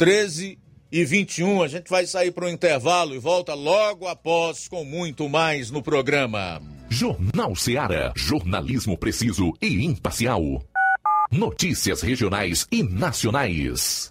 13 0.00 0.58
e 0.90 1.04
21. 1.04 1.62
A 1.62 1.68
gente 1.68 1.90
vai 1.90 2.06
sair 2.06 2.30
para 2.30 2.46
o 2.46 2.48
intervalo 2.48 3.14
e 3.14 3.18
volta 3.18 3.52
logo 3.52 4.08
após 4.08 4.66
com 4.66 4.82
muito 4.82 5.28
mais 5.28 5.70
no 5.70 5.82
programa. 5.82 6.58
Jornal 6.88 7.54
Seara. 7.54 8.10
Jornalismo 8.16 8.96
preciso 8.96 9.52
e 9.60 9.84
imparcial. 9.84 10.42
Notícias 11.30 12.00
regionais 12.00 12.66
e 12.72 12.82
nacionais. 12.82 14.10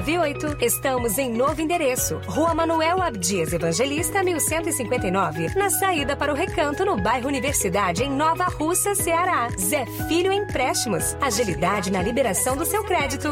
981330698. 0.00 0.62
Estamos 0.62 1.18
em 1.18 1.32
novo 1.32 1.60
endereço. 1.60 2.20
Rua 2.26 2.54
Manuel 2.54 3.02
Abdias 3.02 3.52
Evangelista, 3.52 4.22
1159. 4.22 5.54
Na 5.54 5.70
saída 5.70 6.16
para 6.16 6.32
o 6.32 6.36
Recanto, 6.36 6.84
no 6.84 7.00
bairro 7.00 7.28
Universidade, 7.28 8.02
em 8.02 8.10
Nova 8.10 8.44
Russa, 8.44 8.94
Ceará. 8.94 9.48
Zé 9.58 9.84
Filho 10.08 10.32
Empréstimos. 10.32 11.14
Agilidade 11.20 11.90
na 11.90 12.02
liberação 12.02 12.56
do 12.56 12.64
seu 12.64 12.84
crédito. 12.84 13.28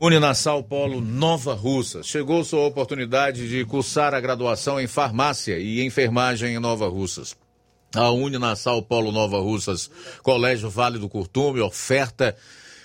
Uninasal 0.00 0.64
Polo 0.64 1.00
Nova 1.00 1.54
Russa. 1.54 2.02
Chegou 2.02 2.42
sua 2.42 2.66
oportunidade 2.66 3.48
de 3.48 3.64
cursar 3.64 4.14
a 4.14 4.20
graduação 4.20 4.80
em 4.80 4.88
farmácia 4.88 5.58
e 5.58 5.84
enfermagem 5.84 6.56
em 6.56 6.58
Nova 6.58 6.88
Russas. 6.88 7.36
A 7.94 8.10
Uninasal 8.10 8.82
Polo 8.82 9.12
Nova 9.12 9.38
Russas, 9.38 9.90
Colégio 10.22 10.68
Vale 10.70 10.98
do 10.98 11.08
Curtume, 11.08 11.60
oferta 11.60 12.34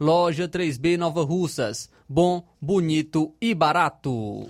Loja 0.00 0.48
3B 0.48 0.96
Nova 0.96 1.24
Russas. 1.24 1.90
Bom, 2.08 2.46
bonito 2.60 3.34
e 3.40 3.54
barato. 3.54 4.48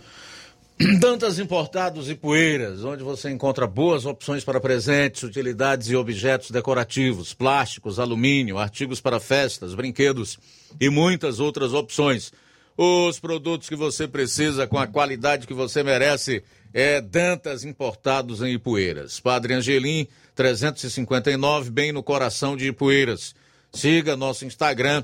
Dantas 1.00 1.38
Importados 1.38 2.08
e 2.08 2.14
Poeiras, 2.14 2.84
onde 2.84 3.02
você 3.02 3.30
encontra 3.30 3.66
boas 3.66 4.06
opções 4.06 4.44
para 4.44 4.60
presentes, 4.60 5.24
utilidades 5.24 5.88
e 5.88 5.96
objetos 5.96 6.50
decorativos, 6.50 7.34
plásticos, 7.34 7.98
alumínio, 7.98 8.58
artigos 8.58 9.00
para 9.00 9.18
festas, 9.18 9.74
brinquedos 9.74 10.38
e 10.80 10.88
muitas 10.88 11.40
outras 11.40 11.72
opções. 11.72 12.32
Os 12.76 13.18
produtos 13.18 13.68
que 13.68 13.74
você 13.74 14.06
precisa 14.06 14.68
com 14.68 14.78
a 14.78 14.86
qualidade 14.86 15.48
que 15.48 15.54
você 15.54 15.82
merece 15.82 16.44
é 16.72 17.00
Dantas 17.00 17.64
Importados 17.64 18.40
em 18.40 18.52
Ipueiras. 18.52 19.18
Padre 19.18 19.54
Angelim, 19.54 20.06
359, 20.36 21.70
bem 21.70 21.90
no 21.90 22.04
coração 22.04 22.56
de 22.56 22.68
Ipueiras. 22.68 23.34
Siga 23.72 24.16
nosso 24.16 24.44
Instagram 24.44 25.02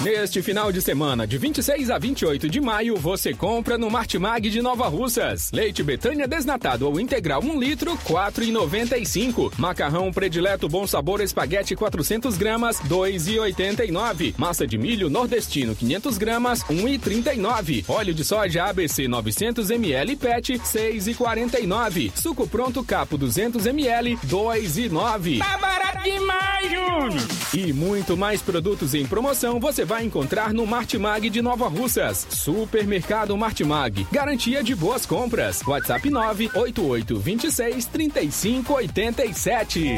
Neste 0.01 0.41
final 0.41 0.71
de 0.71 0.81
semana, 0.81 1.25
de 1.25 1.35
26 1.35 1.89
a 1.89 1.97
28 1.97 2.47
de 2.47 2.61
maio, 2.61 2.95
você 2.95 3.33
compra 3.33 3.75
no 3.75 3.89
Martimag 3.89 4.49
de 4.49 4.61
Nova 4.61 4.87
Russas. 4.87 5.49
Leite 5.51 5.81
Betânia 5.81 6.27
desnatado 6.27 6.87
ou 6.87 6.99
integral 6.99 7.41
1 7.41 7.59
litro, 7.59 7.97
4,95. 8.05 9.53
Macarrão 9.57 10.11
predileto 10.11 10.69
Bom 10.69 10.85
Sabor 10.85 11.21
Espaguete 11.21 11.75
400 11.75 12.37
gramas, 12.37 12.79
2,89. 12.81 14.35
Massa 14.37 14.67
de 14.67 14.77
milho 14.77 15.09
nordestino 15.09 15.75
500 15.75 16.17
gramas, 16.19 16.59
1,39. 16.65 17.85
Óleo 17.87 18.13
de 18.13 18.23
soja 18.23 18.65
ABC 18.65 19.07
900 19.07 19.71
ml 19.71 20.15
PET, 20.17 20.59
6,49. 20.59 22.11
Suco 22.15 22.47
pronto 22.47 22.83
Capo 22.83 23.17
200 23.17 23.65
ml, 23.65 24.17
2,9. 24.17 25.39
Tá 25.39 25.57
barato 25.57 26.03
demais, 26.03 26.69
Júnior! 26.69 27.45
E 27.53 27.73
muito 27.73 28.17
mais 28.17 28.41
produtos 28.41 28.93
em 28.93 29.05
promoção 29.05 29.59
você 29.65 29.83
vai 29.83 30.05
encontrar 30.05 30.53
no 30.53 30.63
Martimag 30.67 31.27
de 31.27 31.41
Nova 31.41 31.67
Russas. 31.67 32.27
Supermercado 32.29 33.35
Martimag. 33.35 34.05
Garantia 34.11 34.63
de 34.63 34.75
boas 34.75 35.07
compras. 35.07 35.63
WhatsApp 35.65 36.07
988 36.07 37.17
26 37.17 37.85
35 37.87 38.73
87. 38.75 39.95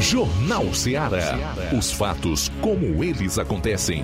Jornal 0.00 0.74
Ceará. 0.74 1.38
Os 1.78 1.92
fatos 1.92 2.50
como 2.60 3.04
eles 3.04 3.38
acontecem. 3.38 4.02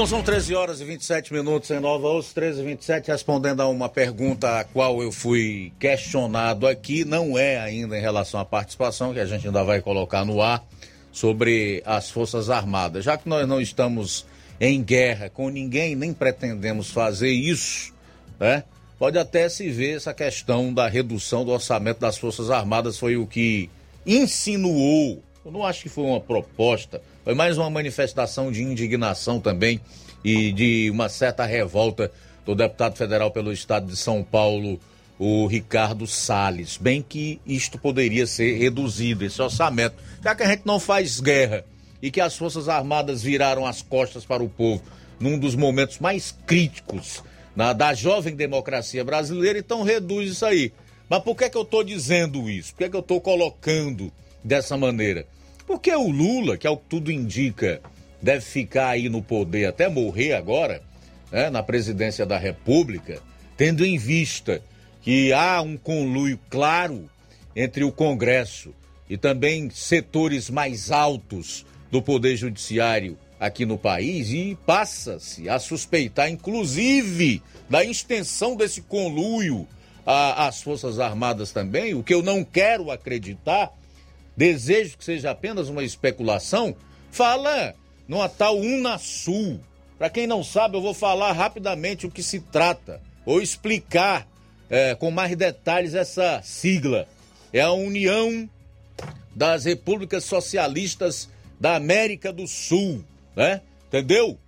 Bom, 0.00 0.06
são 0.06 0.22
13 0.22 0.54
horas 0.54 0.80
e 0.80 0.84
27 0.86 1.30
minutos 1.30 1.70
em 1.70 1.78
Nova 1.78 2.08
Osso, 2.08 2.34
13 2.34 2.62
e 2.62 2.64
27, 2.64 3.08
respondendo 3.08 3.60
a 3.60 3.68
uma 3.68 3.86
pergunta 3.86 4.58
a 4.58 4.64
qual 4.64 5.02
eu 5.02 5.12
fui 5.12 5.74
questionado 5.78 6.66
aqui, 6.66 7.04
não 7.04 7.38
é 7.38 7.58
ainda 7.58 7.98
em 7.98 8.00
relação 8.00 8.40
à 8.40 8.44
participação, 8.46 9.12
que 9.12 9.20
a 9.20 9.26
gente 9.26 9.46
ainda 9.46 9.62
vai 9.62 9.82
colocar 9.82 10.24
no 10.24 10.40
ar, 10.40 10.64
sobre 11.12 11.82
as 11.84 12.08
Forças 12.10 12.48
Armadas. 12.48 13.04
Já 13.04 13.18
que 13.18 13.28
nós 13.28 13.46
não 13.46 13.60
estamos 13.60 14.24
em 14.58 14.82
guerra 14.82 15.28
com 15.28 15.50
ninguém, 15.50 15.94
nem 15.94 16.14
pretendemos 16.14 16.90
fazer 16.90 17.32
isso, 17.32 17.92
né? 18.38 18.64
Pode 18.98 19.18
até 19.18 19.50
se 19.50 19.68
ver 19.68 19.98
essa 19.98 20.14
questão 20.14 20.72
da 20.72 20.88
redução 20.88 21.44
do 21.44 21.50
orçamento 21.50 22.00
das 22.00 22.16
Forças 22.16 22.50
Armadas, 22.50 22.98
foi 22.98 23.18
o 23.18 23.26
que 23.26 23.68
insinuou. 24.06 25.22
Eu 25.44 25.52
não 25.52 25.62
acho 25.62 25.82
que 25.82 25.90
foi 25.90 26.04
uma 26.04 26.20
proposta, 26.22 27.02
foi 27.24 27.34
mais 27.34 27.58
uma 27.58 27.68
manifestação 27.68 28.50
de 28.50 28.62
indignação 28.62 29.40
também 29.40 29.80
e 30.24 30.52
de 30.52 30.90
uma 30.90 31.08
certa 31.08 31.44
revolta 31.44 32.10
do 32.46 32.54
deputado 32.54 32.96
federal 32.96 33.30
pelo 33.30 33.52
estado 33.52 33.86
de 33.86 33.96
São 33.96 34.22
Paulo, 34.22 34.80
o 35.18 35.46
Ricardo 35.46 36.06
Salles. 36.06 36.78
Bem 36.78 37.02
que 37.02 37.40
isto 37.46 37.78
poderia 37.78 38.26
ser 38.26 38.56
reduzido, 38.56 39.24
esse 39.24 39.40
orçamento, 39.40 39.96
já 40.24 40.34
que 40.34 40.42
a 40.42 40.46
gente 40.48 40.62
não 40.64 40.80
faz 40.80 41.20
guerra 41.20 41.64
e 42.02 42.10
que 42.10 42.20
as 42.20 42.36
Forças 42.36 42.68
Armadas 42.68 43.22
viraram 43.22 43.66
as 43.66 43.82
costas 43.82 44.24
para 44.24 44.42
o 44.42 44.48
povo 44.48 44.82
num 45.20 45.38
dos 45.38 45.54
momentos 45.54 45.98
mais 45.98 46.34
críticos 46.46 47.22
na, 47.54 47.74
da 47.74 47.92
jovem 47.92 48.34
democracia 48.34 49.04
brasileira, 49.04 49.58
então 49.58 49.82
reduz 49.82 50.30
isso 50.30 50.46
aí. 50.46 50.72
Mas 51.08 51.22
por 51.22 51.36
que, 51.36 51.44
é 51.44 51.50
que 51.50 51.58
eu 51.58 51.62
estou 51.62 51.84
dizendo 51.84 52.48
isso? 52.48 52.72
Por 52.72 52.78
que, 52.78 52.84
é 52.84 52.88
que 52.88 52.96
eu 52.96 53.00
estou 53.00 53.20
colocando 53.20 54.10
dessa 54.42 54.76
maneira? 54.76 55.26
Porque 55.70 55.94
o 55.94 56.10
Lula, 56.10 56.56
que 56.56 56.66
é 56.66 56.70
o 56.70 56.76
que 56.76 56.88
tudo 56.88 57.12
indica, 57.12 57.80
deve 58.20 58.40
ficar 58.40 58.88
aí 58.88 59.08
no 59.08 59.22
poder 59.22 59.66
até 59.66 59.88
morrer 59.88 60.32
agora, 60.32 60.82
né, 61.30 61.48
na 61.48 61.62
presidência 61.62 62.26
da 62.26 62.36
República, 62.36 63.22
tendo 63.56 63.86
em 63.86 63.96
vista 63.96 64.60
que 65.00 65.32
há 65.32 65.62
um 65.62 65.76
conluio 65.76 66.40
claro 66.50 67.08
entre 67.54 67.84
o 67.84 67.92
Congresso 67.92 68.74
e 69.08 69.16
também 69.16 69.70
setores 69.70 70.50
mais 70.50 70.90
altos 70.90 71.64
do 71.88 72.02
Poder 72.02 72.36
Judiciário 72.36 73.16
aqui 73.38 73.64
no 73.64 73.78
país 73.78 74.32
e 74.32 74.58
passa-se 74.66 75.48
a 75.48 75.60
suspeitar, 75.60 76.28
inclusive, 76.28 77.40
da 77.70 77.84
extensão 77.84 78.56
desse 78.56 78.82
conluio 78.82 79.68
às 80.04 80.60
Forças 80.62 80.98
Armadas 80.98 81.52
também, 81.52 81.94
o 81.94 82.02
que 82.02 82.12
eu 82.12 82.24
não 82.24 82.42
quero 82.42 82.90
acreditar, 82.90 83.70
desejo 84.40 84.96
que 84.96 85.04
seja 85.04 85.32
apenas 85.32 85.68
uma 85.68 85.84
especulação, 85.84 86.74
fala 87.10 87.74
numa 88.08 88.26
tal 88.26 88.58
Unasul. 88.58 89.60
Para 89.98 90.08
quem 90.08 90.26
não 90.26 90.42
sabe, 90.42 90.78
eu 90.78 90.80
vou 90.80 90.94
falar 90.94 91.32
rapidamente 91.32 92.06
o 92.06 92.10
que 92.10 92.22
se 92.22 92.40
trata, 92.40 93.02
ou 93.26 93.42
explicar 93.42 94.26
é, 94.70 94.94
com 94.94 95.10
mais 95.10 95.36
detalhes 95.36 95.92
essa 95.92 96.40
sigla. 96.42 97.06
É 97.52 97.60
a 97.60 97.70
União 97.72 98.48
das 99.36 99.66
Repúblicas 99.66 100.24
Socialistas 100.24 101.28
da 101.60 101.76
América 101.76 102.32
do 102.32 102.46
Sul, 102.46 103.04
né? 103.36 103.60
Entendeu? 103.88 104.38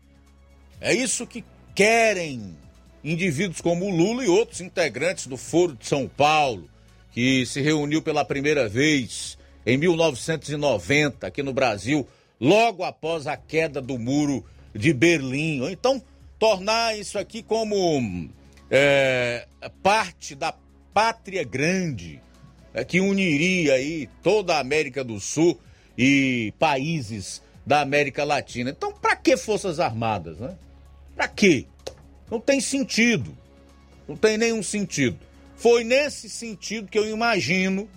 É 0.81 0.95
isso 0.95 1.27
que 1.27 1.45
querem 1.75 2.57
indivíduos 3.05 3.61
como 3.61 3.85
o 3.85 3.95
Lula 3.95 4.25
e 4.25 4.29
outros 4.29 4.63
integrantes 4.63 5.27
do 5.27 5.37
Foro 5.37 5.77
de 5.77 5.87
São 5.87 6.09
Paulo, 6.09 6.67
que 7.11 7.45
se 7.45 7.61
reuniu 7.61 8.01
pela 8.01 8.25
primeira 8.25 8.67
vez 8.67 9.37
em 9.65 9.77
1990 9.77 11.27
aqui 11.27 11.43
no 11.43 11.53
Brasil, 11.53 12.07
logo 12.41 12.85
após 12.85 13.27
a 13.27 13.37
queda 13.37 13.81
do 13.81 13.99
muro 13.99 14.45
de 14.75 14.93
Berlim. 14.93 15.61
Ou 15.61 15.71
então 15.71 16.03
tornar 16.39 16.99
isso 16.99 17.19
aqui 17.19 17.43
como 17.43 18.29
é, 18.71 19.47
parte 19.83 20.35
da 20.35 20.55
pátria 20.93 21.45
grande 21.45 22.21
é, 22.75 22.85
que 22.85 23.01
uniria 23.01 23.75
aí 23.75 24.09
toda 24.23 24.57
a 24.57 24.61
América 24.61 25.05
do 25.05 25.21
Sul 25.21 25.59
e 25.97 26.53
países 26.59 27.43
da 27.65 27.81
América 27.81 28.25
Latina. 28.25 28.71
Então, 28.71 28.93
para 28.93 29.15
que 29.15 29.37
Forças 29.37 29.79
Armadas, 29.79 30.39
né? 30.39 30.57
Para 31.15 31.29
quê? 31.29 31.67
Não 32.31 32.41
tem 32.41 32.61
sentido. 32.61 33.37
Não 34.09 34.17
tem 34.17 34.37
nenhum 34.37 34.63
sentido. 34.63 35.19
Foi 35.55 35.85
nesse 35.85 36.29
sentido 36.29 36.89
que 36.89 36.99
eu 36.99 37.09
imagino 37.09 37.89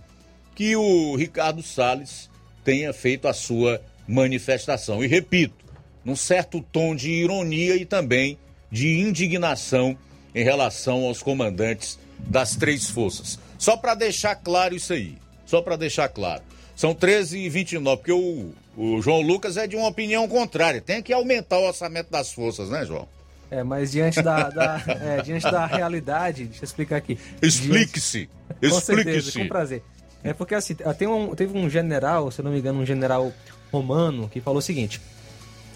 que 0.56 0.76
o 0.76 1.16
Ricardo 1.16 1.62
Salles 1.62 2.30
tenha 2.64 2.92
feito 2.94 3.28
a 3.28 3.34
sua 3.34 3.82
manifestação. 4.08 5.04
E 5.04 5.08
repito, 5.08 5.66
num 6.04 6.16
certo 6.16 6.62
tom 6.72 6.96
de 6.96 7.12
ironia 7.12 7.76
e 7.76 7.86
também 7.86 8.38
de 8.72 9.00
indignação 9.00 9.98
em 10.34 10.44
relação 10.44 11.04
aos 11.04 11.22
comandantes 11.22 12.00
das 12.20 12.56
três 12.56 12.90
forças. 12.90 13.38
Só 13.58 13.78
para 13.78 13.94
deixar 13.96 14.36
claro 14.36 14.76
isso 14.76 14.94
aí. 14.94 15.18
Só 15.46 15.62
para 15.62 15.76
deixar 15.76 16.10
claro. 16.10 16.42
São 16.76 16.94
13 16.94 17.38
e 17.40 17.50
29, 17.50 17.98
porque 17.98 18.12
o, 18.12 18.52
o 18.76 19.02
João 19.02 19.22
Lucas 19.22 19.56
é 19.58 19.66
de 19.68 19.76
uma 19.76 19.88
opinião 19.88 20.28
contrária. 20.28 20.82
Tem 20.82 21.02
que 21.02 21.14
aumentar 21.14 21.60
o 21.60 21.68
orçamento 21.68 22.10
das 22.12 22.32
forças, 22.34 22.70
né, 22.70 22.86
João? 22.86 23.08
É, 23.50 23.64
mas 23.64 23.92
diante 23.92 24.22
da, 24.22 24.50
da- 24.50 24.84
é, 24.88 25.22
diante 25.22 25.44
da 25.44 25.66
realidade, 25.68 26.46
deixa 26.46 26.64
eu 26.64 26.66
explicar 26.66 26.98
aqui. 26.98 27.18
Explique-se. 27.42 28.28
Diante- 28.60 28.74
Com 28.76 28.82
certeza, 28.82 29.10
Explique-se. 29.20 29.40
com 29.40 29.48
prazer. 29.48 29.84
É 30.26 30.34
porque 30.34 30.56
assim, 30.56 30.76
tem 30.98 31.08
um, 31.08 31.34
teve 31.36 31.58
um 31.58 31.70
general, 31.70 32.32
se 32.32 32.42
não 32.42 32.52
me 32.52 32.60
engano, 32.60 32.80
um 32.82 32.86
general 32.86 33.32
romano, 33.72 34.28
que 34.28 34.42
falou 34.42 34.60
o 34.60 34.62
seguinte: 34.62 35.00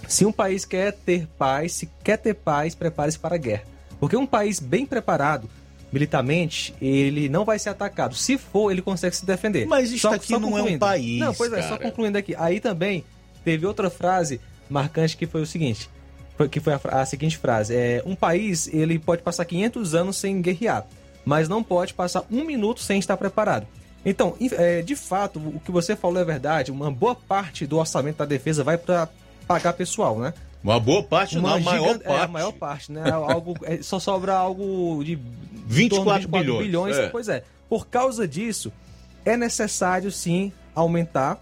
se 0.07 0.25
um 0.25 0.31
país 0.31 0.65
quer 0.65 0.91
ter 0.93 1.27
paz, 1.37 1.73
se 1.73 1.89
quer 2.03 2.17
ter 2.17 2.33
paz, 2.33 2.73
prepare-se 2.75 3.19
para 3.19 3.35
a 3.35 3.37
guerra. 3.37 3.63
Porque 3.99 4.15
um 4.17 4.25
país 4.25 4.59
bem 4.59 4.85
preparado 4.85 5.49
militarmente, 5.91 6.73
ele 6.81 7.27
não 7.29 7.43
vai 7.43 7.59
ser 7.59 7.69
atacado. 7.69 8.15
Se 8.15 8.37
for, 8.37 8.71
ele 8.71 8.81
consegue 8.81 9.15
se 9.15 9.25
defender. 9.25 9.65
Mas 9.67 9.91
isso 9.91 10.07
aqui 10.07 10.37
não 10.37 10.57
é 10.57 10.61
um 10.63 10.77
país, 10.79 11.19
Não, 11.19 11.33
pois 11.33 11.51
é, 11.51 11.61
só 11.63 11.69
cara. 11.77 11.81
concluindo 11.83 12.17
aqui. 12.17 12.35
Aí 12.37 12.59
também 12.59 13.03
teve 13.43 13.65
outra 13.65 13.89
frase 13.89 14.39
marcante 14.69 15.17
que 15.17 15.25
foi 15.25 15.41
o 15.41 15.45
seguinte, 15.45 15.89
foi- 16.37 16.47
que 16.47 16.59
foi 16.59 16.73
a, 16.73 16.79
a 17.01 17.05
seguinte 17.05 17.37
frase: 17.37 17.75
é, 17.75 18.01
um 18.05 18.15
país 18.15 18.67
ele 18.67 18.97
pode 18.99 19.21
passar 19.21 19.45
500 19.45 19.95
anos 19.95 20.17
sem 20.17 20.41
guerrear, 20.41 20.85
mas 21.25 21.49
não 21.49 21.63
pode 21.63 21.93
passar 21.93 22.23
um 22.31 22.43
minuto 22.43 22.81
sem 22.81 22.99
estar 22.99 23.17
preparado. 23.17 23.67
Então, 24.05 24.35
é, 24.53 24.81
de 24.81 24.95
fato, 24.95 25.39
o 25.39 25.59
que 25.59 25.71
você 25.71 25.95
falou 25.95 26.21
é 26.21 26.25
verdade. 26.25 26.71
Uma 26.71 26.89
boa 26.89 27.13
parte 27.15 27.67
do 27.67 27.77
orçamento 27.77 28.17
da 28.17 28.25
defesa 28.25 28.63
vai 28.63 28.77
para 28.77 29.09
pagar 29.47 29.73
pessoal, 29.73 30.17
né? 30.19 30.33
Uma 30.63 30.79
boa 30.79 31.03
parte, 31.03 31.37
não, 31.37 31.47
a 31.49 31.59
maior 31.59 31.87
gigante- 31.87 32.03
É, 32.05 32.07
a 32.11 32.17
parte. 32.17 32.31
maior 32.31 32.51
parte, 32.53 32.91
né? 32.91 33.09
Algo, 33.11 33.55
é, 33.63 33.81
só 33.81 33.99
sobra 33.99 34.33
algo 34.33 35.01
de 35.03 35.17
24 35.67 36.21
em 36.23 36.31
torno 36.31 36.45
de 36.59 36.63
bilhões, 36.63 36.97
é. 36.97 37.07
Pois 37.09 37.27
é. 37.29 37.43
Por 37.69 37.87
causa 37.87 38.27
disso, 38.27 38.71
é 39.25 39.37
necessário 39.37 40.11
sim 40.11 40.51
aumentar. 40.73 41.39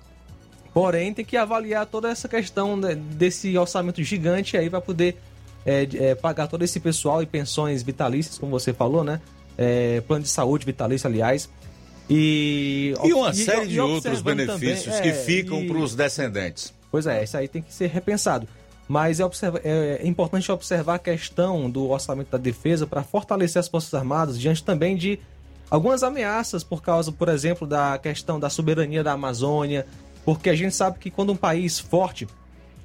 Porém, 0.73 1.13
tem 1.13 1.25
que 1.25 1.35
avaliar 1.38 1.85
toda 1.88 2.09
essa 2.09 2.27
questão 2.27 2.75
né, 2.77 2.93
desse 2.95 3.57
orçamento 3.57 4.03
gigante 4.03 4.55
aí 4.57 4.69
para 4.69 4.81
poder 4.81 5.17
é, 5.65 5.88
é, 5.95 6.15
pagar 6.15 6.47
todo 6.47 6.63
esse 6.63 6.79
pessoal 6.79 7.21
e 7.21 7.25
pensões 7.25 7.81
vitalícias, 7.81 8.38
como 8.38 8.51
você 8.51 8.73
falou, 8.73 9.03
né? 9.03 9.19
É, 9.57 10.01
plano 10.01 10.23
de 10.23 10.29
saúde 10.29 10.65
vitalício, 10.65 11.07
aliás. 11.07 11.49
E, 12.09 12.93
E 13.03 13.13
uma 13.13 13.34
série 13.34 13.67
de 13.67 13.75
e 13.75 13.79
outros 13.79 14.21
benefícios 14.21 14.85
também, 14.95 15.01
que 15.01 15.09
é, 15.09 15.13
ficam 15.13 15.61
e- 15.61 15.67
para 15.67 15.77
os 15.77 15.93
descendentes. 15.95 16.73
Pois 16.91 17.05
é, 17.05 17.23
isso 17.23 17.35
aí 17.38 17.47
tem 17.47 17.61
que 17.61 17.73
ser 17.73 17.88
repensado. 17.88 18.47
Mas 18.88 19.19
é, 19.19 19.25
observa- 19.25 19.59
é 19.63 19.99
importante 20.07 20.49
observar 20.51 20.95
a 20.95 20.99
questão 20.99 21.69
do 21.69 21.89
orçamento 21.89 22.31
da 22.31 22.38
defesa 22.38 22.88
para 22.88 23.03
fortalecer 23.03 23.59
as 23.59 23.67
Forças 23.67 23.93
Armadas 23.93 24.39
diante 24.39 24.63
também 24.63 24.95
de 24.95 25.19
algumas 25.69 26.03
ameaças 26.03 26.63
por 26.63 26.81
causa, 26.81 27.11
por 27.11 27.27
exemplo, 27.27 27.67
da 27.67 27.97
questão 27.97 28.39
da 28.39 28.49
soberania 28.49 29.03
da 29.03 29.11
Amazônia, 29.11 29.85
porque 30.23 30.49
a 30.49 30.55
gente 30.55 30.73
sabe 30.73 30.99
que 30.99 31.11
quando 31.11 31.34
um 31.34 31.35
país 31.35 31.77
forte 31.77 32.25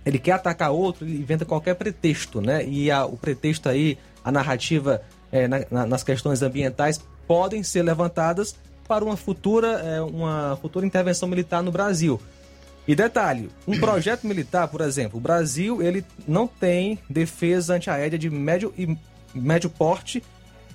ele 0.04 0.18
quer 0.18 0.32
atacar 0.32 0.72
outro, 0.72 1.04
ele 1.06 1.16
inventa 1.16 1.44
qualquer 1.44 1.74
pretexto, 1.76 2.40
né? 2.40 2.66
E 2.66 2.90
a- 2.90 3.06
o 3.06 3.16
pretexto 3.16 3.68
aí, 3.68 3.96
a 4.24 4.32
narrativa 4.32 5.00
é, 5.30 5.46
na- 5.46 5.64
na- 5.70 5.86
nas 5.86 6.02
questões 6.02 6.42
ambientais 6.42 7.00
podem 7.28 7.62
ser 7.62 7.82
levantadas 7.82 8.56
para 8.92 9.06
uma 9.06 9.16
futura, 9.16 9.68
é, 9.82 10.02
uma 10.02 10.58
futura 10.60 10.84
intervenção 10.84 11.26
militar 11.26 11.62
no 11.62 11.72
Brasil. 11.72 12.20
E 12.86 12.94
detalhe, 12.94 13.48
um 13.66 13.80
projeto 13.80 14.26
militar, 14.26 14.68
por 14.68 14.82
exemplo, 14.82 15.16
o 15.16 15.20
Brasil 15.20 15.80
ele 15.82 16.04
não 16.28 16.46
tem 16.46 16.98
defesa 17.08 17.72
antiaérea 17.74 18.18
de 18.18 18.28
médio 18.28 18.70
e 18.76 18.94
médio 19.34 19.70
porte 19.70 20.22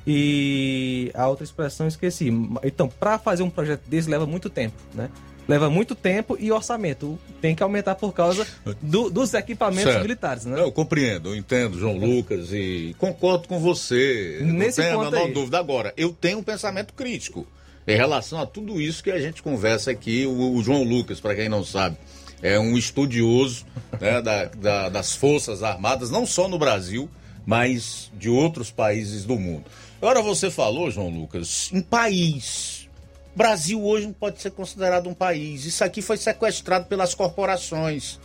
e 0.06 1.11
a 1.14 1.27
outra 1.27 1.44
expressão 1.44 1.85
esqueci. 1.88 2.31
Então, 2.64 2.88
para 2.88 3.19
fazer 3.19 3.44
um 3.44 3.52
projeto 3.52 3.81
desse 3.88 4.10
leva 4.10 4.26
muito 4.26 4.49
tempo, 4.49 4.76
né? 4.95 5.11
Leva 5.48 5.69
muito 5.69 5.94
tempo 5.94 6.35
e 6.39 6.52
orçamento 6.52 7.19
tem 7.39 7.53
que 7.56 7.61
aumentar 7.61 7.94
por 7.95 8.14
causa 8.14 8.48
do- 8.81 9.10
dos 9.11 9.34
equipamentos 9.35 9.91
Certo. 9.91 10.02
militares, 10.02 10.45
né? 10.45 10.60
Eu 10.60 10.72
compreendo, 10.72 11.30
eu 11.30 11.35
entendo, 11.35 11.77
João 11.77 11.98
Lucas, 11.98 12.52
e 12.52 12.95
concordo 12.98 13.48
com 13.48 13.60
você. 13.60 14.39
Nesse 14.41 14.81
não 14.81 14.88
tenho 14.88 15.02
a 15.02 15.06
menor 15.11 15.26
aí. 15.27 15.34
dúvida. 15.34 15.60
Agora, 15.60 15.94
eu 15.95 16.11
tenho 16.11 16.39
um 16.39 16.44
pensamento 16.44 16.94
crítico 16.95 17.45
em 17.88 17.95
relação 17.95 18.39
a 18.41 18.45
tudo 18.45 18.80
isso 18.81 19.03
que 19.03 19.11
a 19.11 19.19
gente 19.19 19.41
conversa 19.41 19.91
aqui. 19.91 20.26
O, 20.26 20.55
o 20.55 20.61
João 20.64 20.84
Lucas, 20.84 21.19
para 21.19 21.34
quem 21.35 21.47
não 21.49 21.64
sabe, 21.64 21.97
é 22.41 22.59
um 22.59 22.77
estudioso 22.77 23.65
né, 23.99 24.22
da- 24.22 24.45
da- 24.45 24.89
das 24.89 25.15
Forças 25.15 25.64
Armadas, 25.64 26.09
não 26.11 26.26
só 26.26 26.47
no 26.47 26.59
Brasil, 26.59 27.09
mas 27.45 28.11
de 28.18 28.30
outros 28.30 28.69
países 28.69 29.23
do 29.23 29.38
mundo. 29.39 29.65
Agora, 30.01 30.22
você 30.22 30.51
falou, 30.51 30.91
João 30.91 31.09
Lucas, 31.09 31.69
em 31.73 31.81
país. 31.81 32.88
Brasil 33.35 33.84
hoje 33.84 34.07
não 34.07 34.14
pode 34.14 34.41
ser 34.41 34.51
considerado 34.51 35.07
um 35.07 35.14
país. 35.14 35.64
Isso 35.65 35.84
aqui 35.84 36.01
foi 36.01 36.18
sequestrado 36.18 36.85
pelas 36.88 37.14
corporações. 37.15 38.19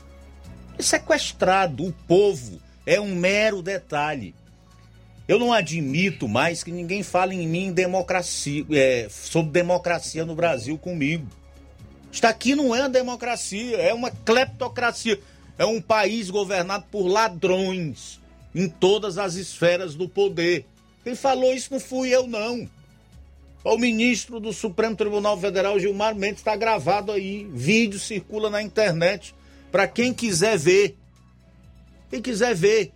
Sequestrado. 0.78 1.84
O 1.86 1.92
povo 1.92 2.60
é 2.86 3.00
um 3.00 3.14
mero 3.14 3.62
detalhe. 3.62 4.34
Eu 5.32 5.38
não 5.38 5.50
admito 5.50 6.28
mais 6.28 6.62
que 6.62 6.70
ninguém 6.70 7.02
fale 7.02 7.34
em 7.34 7.48
mim 7.48 7.68
em 7.68 7.72
democracia, 7.72 8.66
é, 8.70 9.08
sobre 9.08 9.50
democracia 9.50 10.26
no 10.26 10.34
Brasil 10.34 10.76
comigo. 10.76 11.26
Isto 12.12 12.26
aqui 12.26 12.54
não 12.54 12.76
é 12.76 12.80
uma 12.80 12.90
democracia, 12.90 13.78
é 13.78 13.94
uma 13.94 14.10
cleptocracia. 14.10 15.18
É 15.56 15.64
um 15.64 15.80
país 15.80 16.28
governado 16.28 16.84
por 16.90 17.06
ladrões 17.06 18.20
em 18.54 18.68
todas 18.68 19.16
as 19.16 19.34
esferas 19.36 19.94
do 19.94 20.06
poder. 20.06 20.66
Quem 21.02 21.14
falou 21.14 21.54
isso 21.54 21.72
não 21.72 21.80
fui 21.80 22.10
eu, 22.10 22.26
não. 22.26 22.68
O 23.64 23.78
ministro 23.78 24.38
do 24.38 24.52
Supremo 24.52 24.94
Tribunal 24.94 25.40
Federal, 25.40 25.80
Gilmar 25.80 26.14
Mendes, 26.14 26.40
está 26.40 26.54
gravado 26.54 27.10
aí. 27.10 27.48
Vídeo 27.50 27.98
circula 27.98 28.50
na 28.50 28.62
internet 28.62 29.34
para 29.70 29.88
quem 29.88 30.12
quiser 30.12 30.58
ver. 30.58 30.94
Quem 32.10 32.20
quiser 32.20 32.54
ver. 32.54 32.92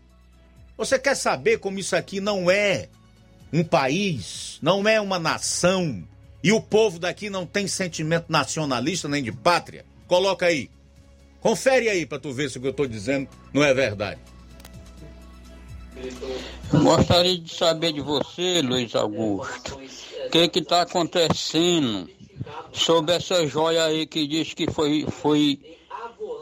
Você 0.76 0.98
quer 0.98 1.14
saber 1.14 1.58
como 1.58 1.78
isso 1.78 1.96
aqui 1.96 2.20
não 2.20 2.50
é 2.50 2.88
um 3.52 3.64
país, 3.64 4.58
não 4.60 4.86
é 4.86 5.00
uma 5.00 5.18
nação, 5.18 6.06
e 6.42 6.52
o 6.52 6.60
povo 6.60 6.98
daqui 6.98 7.30
não 7.30 7.46
tem 7.46 7.66
sentimento 7.66 8.26
nacionalista 8.28 9.08
nem 9.08 9.22
de 9.22 9.32
pátria? 9.32 9.84
Coloca 10.06 10.46
aí. 10.46 10.70
Confere 11.40 11.88
aí 11.88 12.04
para 12.04 12.18
tu 12.18 12.32
ver 12.32 12.50
se 12.50 12.58
o 12.58 12.60
que 12.60 12.68
eu 12.68 12.72
tô 12.72 12.86
dizendo 12.86 13.28
não 13.52 13.64
é 13.64 13.72
verdade. 13.72 14.20
Gostaria 16.70 17.38
de 17.38 17.54
saber 17.54 17.92
de 17.92 18.00
você, 18.00 18.60
Luiz 18.60 18.94
Augusto, 18.94 19.80
o 20.26 20.30
que 20.30 20.58
está 20.58 20.82
acontecendo 20.82 22.08
sobre 22.72 23.14
essa 23.14 23.46
joia 23.46 23.84
aí 23.84 24.06
que 24.06 24.26
diz 24.26 24.52
que 24.52 24.70
foi, 24.70 25.06
foi, 25.08 25.58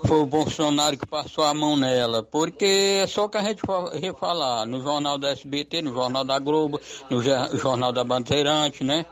foi 0.06 0.18
o 0.20 0.26
Bolsonaro 0.26 0.96
que 0.96 1.06
passou 1.06 1.44
a 1.44 1.54
mão 1.54 1.76
nela, 1.76 2.22
porque 2.22 3.00
é 3.02 3.06
só 3.06 3.28
que 3.28 3.36
a 3.38 3.42
gente 3.42 3.60
fa- 3.60 3.90
refalar 3.90 4.66
no 4.66 4.82
jornal 4.82 5.18
da 5.18 5.30
SBT, 5.30 5.82
no 5.82 5.92
jornal 5.92 6.24
da 6.24 6.38
Globo, 6.38 6.80
no 7.10 7.22
jornal 7.22 7.92
da 7.92 8.04
Bandeirante, 8.04 8.84
né? 8.84 9.06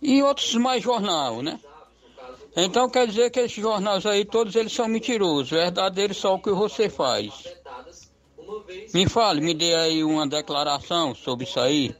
E 0.00 0.22
outros 0.22 0.54
mais 0.54 0.82
jornal, 0.82 1.42
né? 1.42 1.58
Então 2.56 2.88
quer 2.88 3.06
dizer 3.06 3.30
que 3.30 3.40
esses 3.40 3.62
jornais 3.62 4.04
aí, 4.06 4.24
todos 4.24 4.56
eles 4.56 4.72
são 4.72 4.88
mentirosos, 4.88 5.50
verdadeiro 5.50 6.14
só 6.14 6.34
o 6.34 6.38
que 6.40 6.50
você 6.50 6.88
faz. 6.88 7.32
Me 8.94 9.06
fale, 9.08 9.40
me 9.40 9.54
dê 9.54 9.74
aí 9.74 10.02
uma 10.02 10.26
declaração 10.26 11.14
sobre 11.14 11.44
isso 11.44 11.60
aí, 11.60 11.94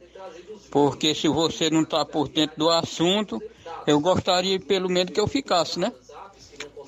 porque 0.71 1.13
se 1.13 1.27
você 1.27 1.69
não 1.69 1.83
está 1.83 2.03
por 2.03 2.27
dentro 2.27 2.57
do 2.57 2.69
assunto, 2.69 3.41
eu 3.85 3.99
gostaria 3.99 4.59
pelo 4.59 4.89
menos 4.89 5.13
que 5.13 5.19
eu 5.19 5.27
ficasse, 5.27 5.79
né? 5.79 5.93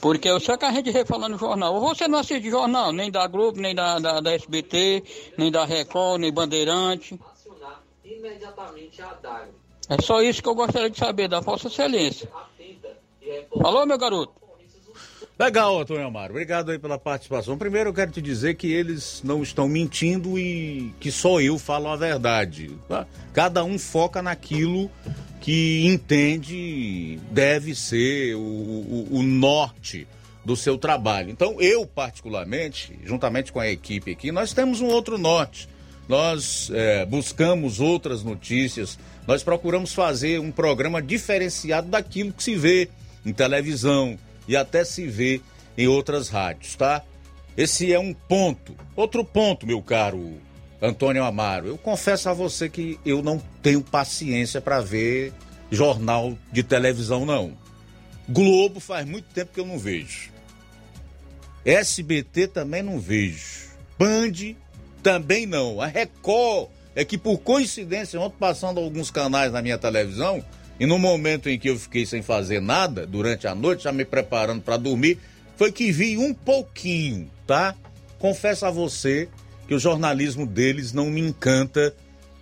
Porque 0.01 0.27
eu 0.27 0.39
sei 0.39 0.57
que 0.57 0.65
a 0.65 0.71
gente 0.71 0.91
vê 0.91 1.05
falando 1.05 1.37
jornal. 1.37 1.79
Você 1.79 2.07
não 2.07 2.19
assiste 2.19 2.49
jornal, 2.49 2.91
nem 2.91 3.11
da 3.11 3.27
Globo, 3.27 3.61
nem 3.61 3.75
da, 3.75 3.99
da, 3.99 4.19
da 4.19 4.33
SBT, 4.33 5.03
nem 5.37 5.51
da 5.51 5.63
Record, 5.63 6.21
nem 6.21 6.33
Bandeirante. 6.33 7.19
É 9.89 10.01
só 10.01 10.21
isso 10.21 10.41
que 10.41 10.49
eu 10.49 10.55
gostaria 10.55 10.89
de 10.89 10.97
saber 10.97 11.27
da 11.27 11.39
Vossa 11.39 11.67
Excelência. 11.67 12.27
Alô, 13.63 13.85
meu 13.85 13.97
garoto? 13.97 14.41
Legal, 15.37 15.79
Antônio 15.79 16.05
Amaro. 16.05 16.33
Obrigado 16.33 16.71
aí 16.71 16.77
pela 16.77 16.99
participação. 16.99 17.57
Primeiro 17.57 17.89
eu 17.89 17.93
quero 17.93 18.11
te 18.11 18.21
dizer 18.21 18.55
que 18.55 18.71
eles 18.71 19.21
não 19.23 19.41
estão 19.41 19.67
mentindo 19.67 20.37
e 20.37 20.93
que 20.99 21.11
só 21.11 21.41
eu 21.41 21.57
falo 21.57 21.87
a 21.87 21.95
verdade. 21.95 22.75
tá? 22.87 23.07
Cada 23.33 23.63
um 23.63 23.79
foca 23.79 24.21
naquilo 24.21 24.89
que 25.41 25.85
entende 25.87 27.19
deve 27.31 27.75
ser 27.75 28.35
o, 28.35 28.39
o- 28.39 29.07
o 29.11 29.23
norte 29.23 30.07
do 30.45 30.55
seu 30.55 30.77
trabalho. 30.77 31.29
Então, 31.29 31.59
eu, 31.59 31.85
particularmente, 31.85 32.97
juntamente 33.03 33.51
com 33.51 33.59
a 33.59 33.67
equipe 33.69 34.11
aqui, 34.11 34.31
nós 34.31 34.53
temos 34.53 34.79
um 34.81 34.87
outro 34.87 35.17
norte. 35.17 35.67
Nós 36.07 36.69
é, 36.73 37.05
buscamos 37.05 37.79
outras 37.79 38.23
notícias, 38.23 38.97
nós 39.27 39.43
procuramos 39.43 39.93
fazer 39.93 40.39
um 40.39 40.51
programa 40.51 41.01
diferenciado 41.01 41.89
daquilo 41.89 42.33
que 42.33 42.43
se 42.43 42.55
vê 42.55 42.89
em 43.25 43.31
televisão 43.33 44.17
e 44.47 44.55
até 44.55 44.83
se 44.83 45.05
vê 45.07 45.41
em 45.77 45.87
outras 45.87 46.27
rádios, 46.29 46.75
tá? 46.75 47.03
Esse 47.55 47.93
é 47.93 47.99
um 47.99 48.13
ponto. 48.13 48.75
Outro 48.95 49.23
ponto, 49.23 49.65
meu 49.67 49.81
caro 49.81 50.33
Antônio 50.81 51.23
Amaro. 51.23 51.67
Eu 51.67 51.77
confesso 51.77 52.29
a 52.29 52.33
você 52.33 52.67
que 52.67 52.99
eu 53.05 53.21
não 53.21 53.41
tenho 53.61 53.81
paciência 53.81 54.59
para 54.59 54.81
ver 54.81 55.33
jornal 55.69 56.37
de 56.51 56.63
televisão, 56.63 57.25
não. 57.25 57.55
Globo 58.27 58.79
faz 58.79 59.05
muito 59.05 59.25
tempo 59.33 59.53
que 59.53 59.59
eu 59.59 59.65
não 59.65 59.77
vejo. 59.77 60.31
SBT 61.63 62.47
também 62.47 62.81
não 62.81 62.99
vejo. 62.99 63.69
Band 63.97 64.55
Também 65.03 65.45
não. 65.45 65.79
A 65.79 65.85
Record 65.85 66.69
é 66.95 67.05
que, 67.05 67.17
por 67.17 67.37
coincidência, 67.39 68.19
ontem 68.19 68.37
passando 68.39 68.79
alguns 68.79 69.11
canais 69.11 69.51
na 69.51 69.61
minha 69.61 69.77
televisão, 69.77 70.43
e 70.79 70.85
no 70.85 70.97
momento 70.97 71.49
em 71.49 71.59
que 71.59 71.69
eu 71.69 71.77
fiquei 71.77 72.05
sem 72.05 72.21
fazer 72.21 72.59
nada, 72.59 73.05
durante 73.05 73.47
a 73.47 73.53
noite, 73.53 73.83
já 73.83 73.91
me 73.91 74.03
preparando 74.03 74.61
para 74.61 74.77
dormir, 74.77 75.19
foi 75.55 75.71
que 75.71 75.91
vi 75.91 76.17
um 76.17 76.33
pouquinho, 76.33 77.29
tá? 77.45 77.75
Confesso 78.17 78.65
a 78.65 78.71
você 78.71 79.29
que 79.67 79.73
o 79.73 79.79
jornalismo 79.79 80.45
deles 80.45 80.93
não 80.93 81.09
me 81.09 81.21
encanta, 81.21 81.93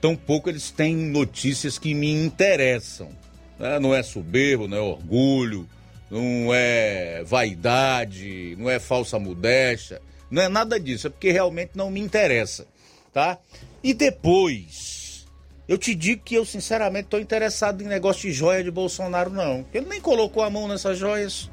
tampouco 0.02 0.50
eles 0.50 0.72
têm 0.72 0.96
notícias 0.96 1.78
que 1.78 1.94
me 1.94 2.12
interessam. 2.12 3.10
Né? 3.58 3.80
Não 3.80 3.94
é 3.94 4.02
soberbo, 4.02 4.68
não 4.68 4.78
é 4.78 4.82
orgulho, 4.82 5.68
não 6.10 6.54
é 6.54 7.24
vaidade, 7.24 8.56
não 8.58 8.70
é 8.70 8.80
falsa 8.80 9.20
modéstia, 9.20 10.02
não 10.32 10.42
é 10.42 10.50
nada 10.50 10.80
disso, 10.80 11.08
é 11.08 11.10
porque 11.10 11.32
realmente 11.32 11.72
não 11.76 11.92
me 11.92 12.00
interessa, 12.00 12.66
tá? 13.14 13.38
E 13.84 13.94
depois, 13.94 15.26
eu 15.68 15.78
te 15.78 15.94
digo 15.94 16.24
que 16.24 16.36
eu 16.36 16.46
sinceramente 16.46 17.06
estou 17.06 17.20
interessado 17.20 17.84
em 17.84 17.88
negócio 17.88 18.24
de 18.24 18.32
joia 18.32 18.64
de 18.64 18.72
Bolsonaro, 18.72 19.30
não. 19.30 19.66
Ele 19.74 19.86
nem 19.88 20.02
colocou 20.02 20.44
a 20.44 20.50
mão 20.50 20.68
nessas 20.68 20.98
joias. 20.98 21.50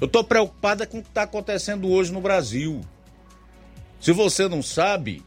Eu 0.00 0.06
estou 0.06 0.24
preocupada 0.24 0.86
com 0.86 0.98
o 0.98 1.02
que 1.02 1.08
está 1.08 1.22
acontecendo 1.22 1.88
hoje 1.88 2.12
no 2.12 2.20
Brasil. 2.20 2.82
Se 4.02 4.10
você 4.10 4.48
não 4.48 4.64
sabe, 4.64 5.22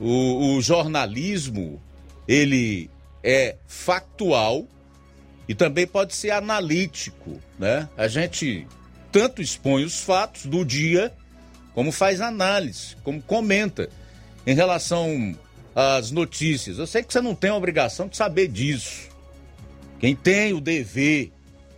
o, 0.00 0.56
o 0.56 0.60
jornalismo 0.60 1.80
ele 2.26 2.90
é 3.22 3.54
factual 3.68 4.66
e 5.48 5.54
também 5.54 5.86
pode 5.86 6.12
ser 6.16 6.32
analítico, 6.32 7.40
né? 7.56 7.88
A 7.96 8.08
gente 8.08 8.66
tanto 9.12 9.40
expõe 9.40 9.84
os 9.84 10.00
fatos 10.00 10.46
do 10.46 10.64
dia, 10.64 11.12
como 11.72 11.92
faz 11.92 12.20
análise, 12.20 12.96
como 13.04 13.22
comenta 13.22 13.88
em 14.44 14.56
relação 14.56 15.36
às 15.72 16.10
notícias. 16.10 16.78
Eu 16.78 16.88
sei 16.88 17.04
que 17.04 17.12
você 17.12 17.20
não 17.20 17.36
tem 17.36 17.50
a 17.50 17.56
obrigação 17.56 18.08
de 18.08 18.16
saber 18.16 18.48
disso. 18.48 19.08
Quem 20.00 20.16
tem 20.16 20.52
o 20.52 20.60
dever 20.60 21.30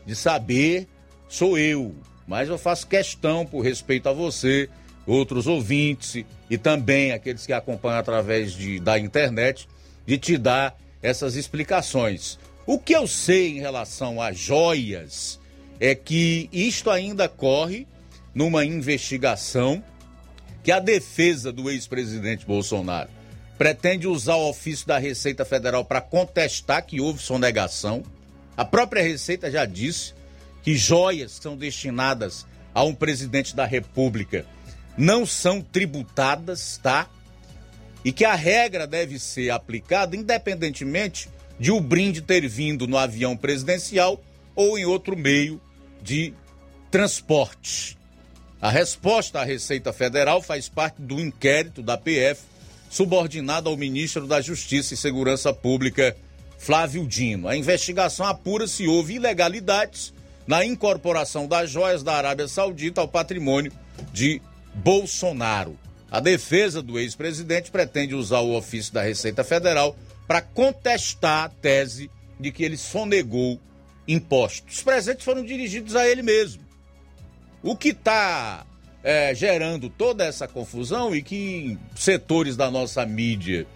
de 0.07 0.17
saber 0.17 0.89
sou 1.29 1.59
eu, 1.59 1.95
mas 2.27 2.49
eu 2.49 2.57
faço 2.57 2.87
questão 2.87 3.45
por 3.45 3.61
respeito 3.61 4.09
a 4.09 4.13
você, 4.15 4.71
outros 5.07 5.47
ouvintes 5.47 6.25
e 6.49 6.59
também 6.59 7.13
aqueles 7.13 7.47
que 7.47 7.53
acompanham 7.53 7.99
através 7.99 8.53
de, 8.53 8.79
da 8.79 8.99
internet, 8.99 9.69
de 10.07 10.19
te 10.19 10.37
dar 10.37 10.77
essas 11.03 11.35
explicações. 11.35 12.39
O 12.67 12.79
que 12.79 12.95
eu 12.95 13.07
sei 13.07 13.57
em 13.57 13.61
relação 13.61 14.21
a 14.21 14.33
joias 14.33 15.41
é 15.81 15.95
que 15.95 16.49
isto 16.53 16.91
ainda 16.91 17.29
corre 17.29 17.87
numa 18.35 18.65
investigação 18.65 19.83
que 20.63 20.71
a 20.71 20.79
defesa 20.79 21.53
do 21.53 21.69
ex-presidente 21.69 22.47
Bolsonaro 22.47 23.11
pretende 23.59 24.07
usar 24.07 24.37
o 24.37 24.49
ofício 24.49 24.87
da 24.87 24.99
Receita 24.99 25.45
Federal 25.45 25.85
para 25.85 26.01
contestar 26.01 26.85
que 26.85 27.01
houve 27.01 27.21
sonegação. 27.21 28.03
A 28.57 28.65
própria 28.65 29.03
Receita 29.03 29.51
já 29.51 29.65
disse 29.65 30.15
que 30.63 30.77
joias 30.77 31.33
são 31.33 31.57
destinadas 31.57 32.47
a 32.75 32.85
um 32.85 32.95
presidente 32.95 33.55
da 33.55 33.67
República 33.67 34.47
não 34.97 35.25
são 35.25 35.61
tributadas, 35.61 36.79
tá? 36.83 37.09
E 38.05 38.13
que 38.13 38.25
a 38.25 38.35
regra 38.35 38.87
deve 38.87 39.19
ser 39.19 39.51
aplicada 39.51 40.17
independentemente 40.17 41.29
de 41.59 41.71
o 41.71 41.81
brinde 41.81 42.21
ter 42.21 42.47
vindo 42.49 42.87
no 42.87 42.99
avião 42.99 43.37
presidencial 43.37 44.21
ou 44.55 44.79
em 44.79 44.85
outro 44.85 45.17
meio 45.17 45.61
de 46.03 46.35
transporte. 46.91 47.97
A 48.61 48.71
resposta 48.71 49.41
à 49.41 49.45
Receita 49.45 49.93
Federal 49.93 50.43
faz 50.43 50.69
parte 50.69 51.01
do 51.01 51.21
inquérito 51.21 51.83
da 51.83 51.97
PF, 51.97 52.43
subordinado 52.91 53.69
ao 53.69 53.77
ministro 53.77 54.27
da 54.27 54.41
Justiça 54.41 54.95
e 54.95 54.97
Segurança 54.97 55.53
Pública, 55.53 56.17
Flávio 56.59 57.07
Dino. 57.07 57.49
A 57.49 57.57
investigação 57.57 58.27
apura 58.27 58.69
se 58.69 58.87
houve 58.87 59.15
ilegalidades 59.15 60.13
na 60.47 60.65
incorporação 60.65 61.47
das 61.47 61.71
joias 61.71 62.03
da 62.03 62.15
Arábia 62.15 62.47
Saudita 62.47 63.01
ao 63.01 63.09
patrimônio 63.09 63.73
de 64.13 64.41
Bolsonaro. 64.75 65.79
A 66.11 66.21
defesa 66.21 66.83
do 66.83 66.99
ex-presidente 66.99 67.71
pretende 67.71 68.15
usar 68.15 68.41
o 68.41 68.55
ofício 68.57 68.93
da 68.93 69.03
Receita 69.03 69.43
Federal 69.43 69.97
para 70.27 70.43
contestar 70.43 71.45
a 71.45 71.49
tese 71.49 72.11
de 72.39 72.53
que 72.53 72.65
ele 72.65 72.77
sonegou 72.77 73.61
impostos. 74.07 74.77
Os 74.77 74.83
presentes 74.83 75.25
foram 75.25 75.45
dirigidos 75.45 75.97
a 75.97 76.07
ele 76.07 76.23
mesmo. 76.23 76.63
O 77.63 77.77
que 77.77 77.89
está 77.89 78.67
é, 79.03 79.35
gerando 79.35 79.89
toda 79.89 80.25
essa 80.25 80.47
confusão 80.47 81.15
e 81.15 81.23
que 81.23 81.79
setores 81.95 82.57
da 82.57 82.71
nossa 82.71 83.05
mídia 83.05 83.67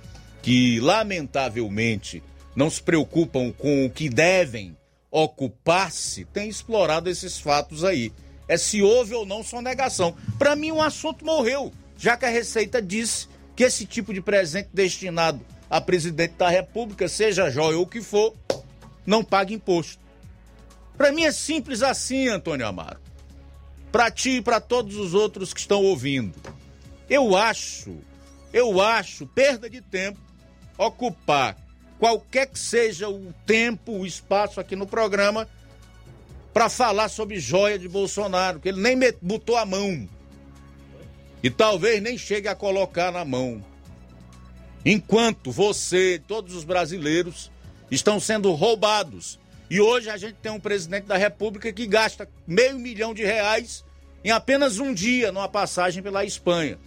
que 0.42 0.78
lamentavelmente 0.80 2.22
não 2.54 2.70
se 2.70 2.80
preocupam 2.80 3.52
com 3.52 3.84
o 3.84 3.90
que 3.90 4.08
devem 4.08 4.76
ocupar-se 5.10 6.24
têm 6.26 6.48
explorado 6.48 7.10
esses 7.10 7.38
fatos 7.38 7.84
aí. 7.84 8.12
É 8.48 8.56
se 8.56 8.82
houve 8.82 9.14
ou 9.14 9.26
não 9.26 9.42
sonegação. 9.42 10.16
Para 10.38 10.54
mim, 10.54 10.70
o 10.70 10.76
um 10.76 10.82
assunto 10.82 11.24
morreu, 11.24 11.72
já 11.96 12.16
que 12.16 12.24
a 12.24 12.30
Receita 12.30 12.80
disse 12.80 13.28
que 13.54 13.64
esse 13.64 13.86
tipo 13.86 14.12
de 14.12 14.20
presente 14.20 14.68
destinado 14.72 15.40
a 15.68 15.80
presidente 15.80 16.34
da 16.34 16.48
República, 16.48 17.08
seja 17.08 17.50
joia 17.50 17.76
ou 17.76 17.82
o 17.82 17.86
que 17.86 18.00
for, 18.00 18.34
não 19.04 19.24
paga 19.24 19.52
imposto. 19.52 20.00
Para 20.96 21.12
mim 21.12 21.24
é 21.24 21.32
simples 21.32 21.82
assim, 21.82 22.28
Antônio 22.28 22.66
Amaro. 22.66 23.00
Para 23.90 24.10
ti 24.10 24.36
e 24.36 24.42
para 24.42 24.60
todos 24.60 24.96
os 24.96 25.14
outros 25.14 25.52
que 25.52 25.60
estão 25.60 25.82
ouvindo. 25.82 26.34
Eu 27.08 27.36
acho, 27.36 27.96
eu 28.52 28.80
acho 28.80 29.26
perda 29.26 29.68
de 29.68 29.80
tempo 29.80 30.18
ocupar 30.78 31.56
qualquer 31.98 32.46
que 32.46 32.58
seja 32.58 33.08
o 33.08 33.32
tempo, 33.46 33.92
o 33.92 34.06
espaço 34.06 34.60
aqui 34.60 34.76
no 34.76 34.86
programa 34.86 35.48
para 36.56 36.70
falar 36.70 37.10
sobre 37.10 37.38
joia 37.38 37.78
de 37.78 37.86
Bolsonaro, 37.86 38.58
que 38.58 38.70
ele 38.70 38.80
nem 38.80 38.98
botou 39.20 39.58
a 39.58 39.66
mão. 39.66 40.08
E 41.42 41.50
talvez 41.50 42.02
nem 42.02 42.16
chegue 42.16 42.48
a 42.48 42.54
colocar 42.54 43.12
na 43.12 43.26
mão. 43.26 43.62
Enquanto 44.82 45.52
você, 45.52 46.18
todos 46.26 46.54
os 46.54 46.64
brasileiros, 46.64 47.52
estão 47.90 48.18
sendo 48.18 48.50
roubados. 48.52 49.38
E 49.68 49.82
hoje 49.82 50.08
a 50.08 50.16
gente 50.16 50.36
tem 50.40 50.50
um 50.50 50.58
presidente 50.58 51.04
da 51.04 51.18
República 51.18 51.70
que 51.70 51.86
gasta 51.86 52.26
meio 52.46 52.78
milhão 52.78 53.12
de 53.12 53.22
reais 53.22 53.84
em 54.24 54.30
apenas 54.30 54.78
um 54.78 54.94
dia 54.94 55.30
numa 55.30 55.50
passagem 55.50 56.02
pela 56.02 56.24
Espanha. 56.24 56.78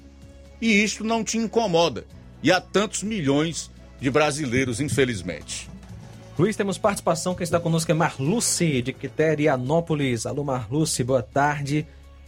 E 0.60 0.84
isto 0.84 1.04
não 1.04 1.24
te 1.24 1.38
incomoda. 1.38 2.08
E 2.42 2.52
há 2.52 2.60
tantos 2.60 3.04
milhões 3.04 3.70
de 4.02 4.10
brasileiros, 4.10 4.80
infelizmente. 4.80 5.70
Luiz, 6.40 6.56
temos 6.56 6.78
participação. 6.78 7.36
Quem 7.36 7.44
está 7.44 7.60
conosco 7.60 7.92
é 7.92 7.94
Marluce, 7.94 8.82
de 8.82 8.94
Quiterianópolis. 8.94 10.26
Alô, 10.26 10.42
Marluce, 10.42 11.04
boa 11.04 11.22
tarde. 11.22 11.86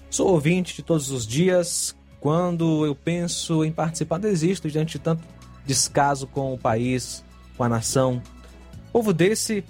Sou 0.10 0.28
ouvinte 0.28 0.76
de 0.76 0.84
todos 0.84 1.12
os 1.12 1.26
dias. 1.26 1.96
Quando 2.20 2.86
eu 2.86 2.94
penso 2.94 3.64
em 3.64 3.72
participar, 3.72 4.18
desisto 4.18 4.70
diante 4.70 4.98
de 4.98 5.00
tanto 5.00 5.24
descaso 5.66 6.28
com 6.28 6.54
o 6.54 6.58
país, 6.58 7.24
com 7.56 7.64
a 7.64 7.70
nação. 7.70 8.22
Povo 8.92 9.14
desse 9.14 9.64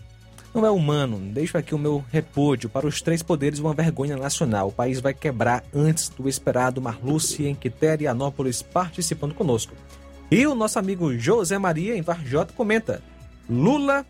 não 0.56 0.66
é 0.66 0.72
humano. 0.72 1.20
Deixo 1.20 1.56
aqui 1.56 1.76
o 1.76 1.78
meu 1.78 2.04
repúdio 2.12 2.68
para 2.68 2.88
os 2.88 3.00
três 3.00 3.22
poderes 3.22 3.60
uma 3.60 3.76
vergonha 3.76 4.18
nacional. 4.18 4.70
O 4.70 4.74
país 4.74 5.00
vai 5.00 5.14
quebrar 5.14 5.64
antes 5.72 6.10
do 6.10 6.28
esperado. 6.28 6.82
Marluce 6.82 7.46
em 7.46 7.54
Quiterianópolis 7.54 8.64
participando 8.64 9.36
conosco. 9.36 9.76
E 10.32 10.48
o 10.48 10.56
nosso 10.56 10.80
amigo 10.80 11.16
José 11.16 11.60
Maria 11.60 11.96
em 11.96 12.02
Varjota 12.02 12.54
comenta: 12.54 13.04
Lula 13.48 14.04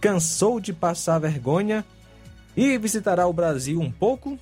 cansou 0.00 0.60
de 0.60 0.72
passar 0.72 1.18
vergonha 1.18 1.84
e 2.56 2.76
visitará 2.78 3.26
o 3.26 3.32
Brasil 3.32 3.80
um 3.80 3.90
pouco? 3.90 4.38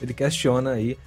Ele 0.00 0.12
questiona 0.12 0.72
aí 0.72 0.98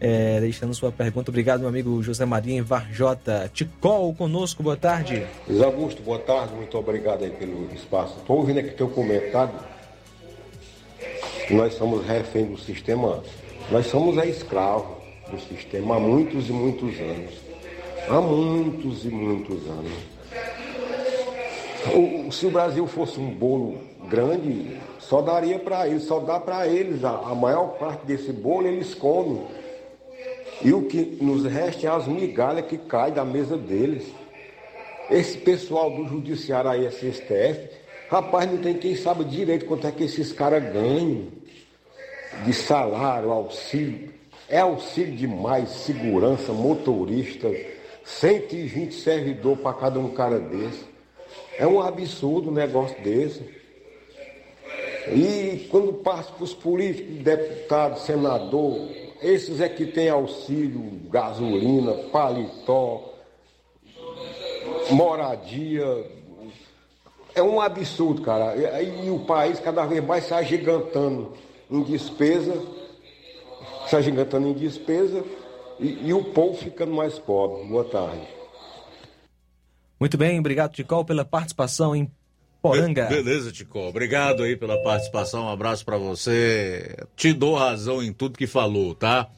é, 0.00 0.40
deixando 0.40 0.74
sua 0.74 0.92
pergunta. 0.92 1.30
Obrigado, 1.30 1.60
meu 1.60 1.68
amigo 1.68 2.02
José 2.02 2.24
Maria 2.24 2.62
Varjota. 2.62 3.50
Ticol 3.52 4.14
conosco, 4.14 4.62
boa 4.62 4.76
tarde. 4.76 5.26
Luiz 5.48 5.62
Augusto, 5.62 6.02
boa 6.02 6.18
tarde, 6.18 6.54
muito 6.54 6.76
obrigado 6.76 7.24
aí 7.24 7.30
pelo 7.30 7.72
espaço. 7.72 8.18
Estou 8.18 8.38
ouvindo 8.38 8.60
aqui 8.60 8.70
teu 8.70 8.88
comentário. 8.88 9.54
Nós 11.50 11.74
somos 11.74 12.06
refém 12.06 12.46
do 12.46 12.58
sistema, 12.58 13.22
nós 13.70 13.86
somos 13.86 14.16
é 14.18 14.26
escravos 14.26 14.96
do 15.30 15.38
sistema 15.40 15.96
há 15.96 16.00
muitos 16.00 16.48
e 16.48 16.52
muitos 16.52 16.98
anos. 17.00 17.34
Há 18.08 18.20
muitos 18.20 19.04
e 19.04 19.08
muitos 19.08 19.66
anos. 19.66 19.92
Se 22.30 22.46
o 22.46 22.50
Brasil 22.50 22.86
fosse 22.86 23.20
um 23.20 23.30
bolo 23.30 23.78
grande, 24.08 24.78
só 24.98 25.20
daria 25.20 25.58
para 25.58 25.86
eles, 25.86 26.04
só 26.04 26.18
dá 26.18 26.40
para 26.40 26.66
eles. 26.66 27.04
A, 27.04 27.10
a 27.10 27.34
maior 27.34 27.76
parte 27.78 28.06
desse 28.06 28.32
bolo 28.32 28.66
eles 28.66 28.94
comem. 28.94 29.42
E 30.62 30.72
o 30.72 30.86
que 30.86 31.18
nos 31.20 31.44
resta 31.44 31.86
é 31.86 31.90
as 31.90 32.06
migalhas 32.06 32.66
que 32.66 32.78
caem 32.78 33.12
da 33.12 33.24
mesa 33.24 33.56
deles. 33.56 34.04
Esse 35.10 35.36
pessoal 35.36 35.90
do 35.90 36.08
judiciário 36.08 36.70
aí, 36.70 36.86
esse 36.86 37.12
STF, 37.12 37.68
rapaz, 38.08 38.50
não 38.50 38.58
tem 38.58 38.74
quem 38.74 38.96
sabe 38.96 39.24
direito 39.24 39.66
quanto 39.66 39.86
é 39.86 39.92
que 39.92 40.04
esses 40.04 40.32
caras 40.32 40.62
ganham 40.72 41.26
de 42.44 42.52
salário, 42.54 43.30
auxílio. 43.30 44.12
É 44.48 44.60
auxílio 44.60 45.14
demais, 45.14 45.68
segurança, 45.68 46.52
motorista, 46.52 47.50
120 48.04 48.94
servidor 48.94 49.58
para 49.58 49.74
cada 49.74 49.98
um 49.98 50.08
cara 50.08 50.38
desse. 50.38 50.93
É 51.58 51.66
um 51.66 51.80
absurdo 51.80 52.50
um 52.50 52.54
negócio 52.54 53.00
desse. 53.02 53.42
E 55.08 55.68
quando 55.70 55.92
passa 55.92 56.32
para 56.32 56.44
os 56.44 56.54
políticos, 56.54 57.16
deputado, 57.22 57.98
senador, 58.00 58.88
esses 59.22 59.60
é 59.60 59.68
que 59.68 59.86
tem 59.86 60.08
auxílio, 60.08 61.00
gasolina, 61.10 61.92
paletó, 62.10 63.14
moradia. 64.90 66.10
É 67.34 67.42
um 67.42 67.60
absurdo, 67.60 68.22
cara. 68.22 68.54
E, 68.56 69.06
e 69.06 69.10
o 69.10 69.20
país 69.20 69.58
cada 69.60 69.84
vez 69.84 70.02
mais 70.04 70.24
se 70.24 70.34
agigantando 70.34 71.32
em 71.70 71.82
despesa, 71.82 72.60
se 73.86 73.96
agigantando 73.96 74.48
em 74.48 74.52
despesa 74.52 75.22
e, 75.78 76.08
e 76.08 76.14
o 76.14 76.24
povo 76.24 76.56
ficando 76.56 76.92
mais 76.92 77.18
pobre. 77.18 77.64
Boa 77.64 77.84
tarde. 77.84 78.26
Muito 79.98 80.18
bem, 80.18 80.38
obrigado, 80.38 80.72
Ticol, 80.72 81.04
pela 81.04 81.24
participação 81.24 81.94
em 81.94 82.10
Poranga. 82.64 83.04
Be 83.04 83.22
beleza, 83.22 83.52
Tico. 83.52 83.78
Obrigado 83.80 84.42
aí 84.42 84.56
pela 84.56 84.82
participação. 84.82 85.44
Um 85.44 85.50
abraço 85.50 85.84
para 85.84 85.98
você. 85.98 86.96
Te 87.14 87.30
dou 87.34 87.54
razão 87.54 88.02
em 88.02 88.10
tudo 88.10 88.38
que 88.38 88.46
falou, 88.46 88.94
tá? 88.94 89.28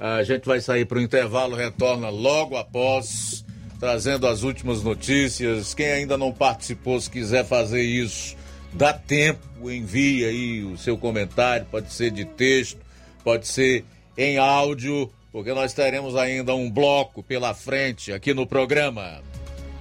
A 0.00 0.24
gente 0.24 0.46
vai 0.46 0.60
sair 0.60 0.84
para 0.84 0.98
o 0.98 1.00
intervalo, 1.00 1.54
retorna 1.54 2.08
logo 2.08 2.56
após, 2.56 3.44
trazendo 3.78 4.26
as 4.26 4.42
últimas 4.42 4.82
notícias. 4.82 5.74
Quem 5.74 5.92
ainda 5.92 6.18
não 6.18 6.32
participou, 6.32 7.00
se 7.00 7.08
quiser 7.08 7.44
fazer 7.44 7.82
isso, 7.82 8.34
dá 8.72 8.92
tempo, 8.92 9.70
envie 9.70 10.24
aí 10.24 10.64
o 10.64 10.76
seu 10.76 10.98
comentário, 10.98 11.64
pode 11.70 11.92
ser 11.92 12.10
de 12.10 12.24
texto, 12.24 12.80
pode 13.22 13.46
ser 13.46 13.84
em 14.18 14.38
áudio, 14.38 15.08
porque 15.30 15.54
nós 15.54 15.72
teremos 15.72 16.16
ainda 16.16 16.52
um 16.52 16.68
bloco 16.68 17.22
pela 17.22 17.54
frente 17.54 18.12
aqui 18.12 18.34
no 18.34 18.44
programa. 18.44 19.22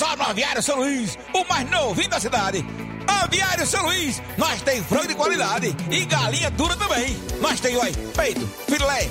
Só 0.00 0.16
no 0.16 0.22
Aviário 0.22 0.62
São 0.62 0.78
Luís, 0.78 1.18
o 1.34 1.44
mais 1.44 1.68
novinho 1.68 2.08
da 2.08 2.18
cidade. 2.18 2.64
Aviário 3.06 3.66
São 3.66 3.84
Luís, 3.84 4.22
nós 4.38 4.62
tem 4.62 4.82
frango 4.82 5.08
de 5.08 5.14
qualidade 5.14 5.76
e 5.90 6.06
galinha 6.06 6.50
dura 6.52 6.74
também. 6.74 7.14
Nós 7.38 7.60
tem, 7.60 7.76
oi, 7.76 7.92
peito, 8.16 8.48
filé, 8.66 9.10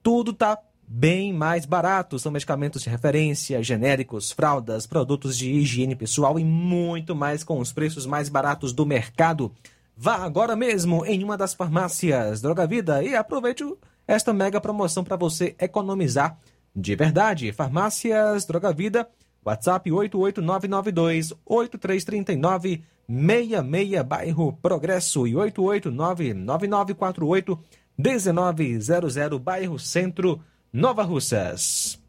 Tudo 0.02 0.34
tá 0.34 0.58
bem 0.88 1.32
mais 1.32 1.66
barato. 1.66 2.18
São 2.18 2.32
medicamentos 2.32 2.82
de 2.82 2.90
referência, 2.90 3.62
genéricos, 3.62 4.32
fraldas, 4.32 4.88
produtos 4.88 5.38
de 5.38 5.52
higiene 5.52 5.96
pessoal 5.96 6.40
e 6.40 6.44
muito 6.44 7.16
mais 7.16 7.44
com 7.44 7.60
os 7.60 7.72
preços 7.72 8.08
mais 8.08 8.30
baratos 8.30 8.74
do 8.74 8.86
mercado. 8.86 9.52
Vá 9.96 10.16
agora 10.16 10.56
mesmo 10.56 11.06
em 11.06 11.24
uma 11.24 11.38
das 11.38 11.54
farmácias 11.54 12.42
Droga 12.42 12.66
Vida 12.66 13.04
e 13.04 13.16
aproveite 13.16 13.64
esta 14.08 14.34
mega 14.34 14.60
promoção 14.60 15.04
para 15.04 15.16
você 15.16 15.56
economizar 15.60 16.40
de 16.80 16.95
verdade. 16.95 17.51
Farmácias 17.51 18.45
Droga 18.45 18.72
Vida, 18.72 19.10
WhatsApp 19.45 19.91
88992 19.91 21.34
8339 21.45 22.84
66, 23.07 24.01
bairro 24.03 24.53
Progresso 24.53 25.27
e 25.27 25.34
8899948 25.34 27.60
1900, 27.97 29.39
bairro 29.39 29.80
Centro, 29.80 30.39
Nova 30.72 31.03
Russas. 31.03 31.99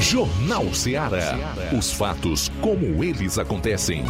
Jornal 0.00 0.72
Ceará. 0.72 1.36
Os 1.76 1.92
fatos 1.92 2.48
como 2.60 3.04
eles 3.04 3.38
acontecem. 3.38 4.04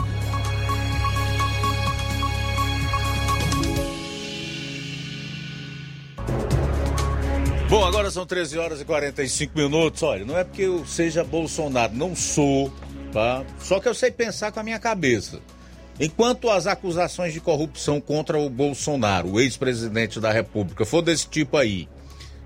Bom, 7.71 7.85
agora 7.85 8.11
são 8.11 8.27
13 8.27 8.59
horas 8.59 8.81
e 8.81 8.85
45 8.85 9.57
minutos. 9.57 10.03
Olha, 10.03 10.25
não 10.25 10.37
é 10.37 10.43
porque 10.43 10.63
eu 10.63 10.85
seja 10.85 11.23
Bolsonaro, 11.23 11.95
não 11.95 12.17
sou, 12.17 12.69
tá? 13.13 13.45
Só 13.61 13.79
que 13.79 13.87
eu 13.87 13.95
sei 13.95 14.11
pensar 14.11 14.51
com 14.51 14.59
a 14.59 14.65
minha 14.65 14.81
cabeça. 14.81 15.41
Enquanto 16.01 16.51
as 16.51 16.67
acusações 16.67 17.33
de 17.33 17.41
corrupção 17.41 18.01
contra 18.01 18.37
o 18.37 18.51
Bolsonaro, 18.51 19.35
o 19.35 19.41
ex-presidente 19.41 20.19
da 20.19 20.33
República, 20.33 20.85
for 20.85 21.01
desse 21.01 21.29
tipo 21.29 21.57
aí, 21.57 21.89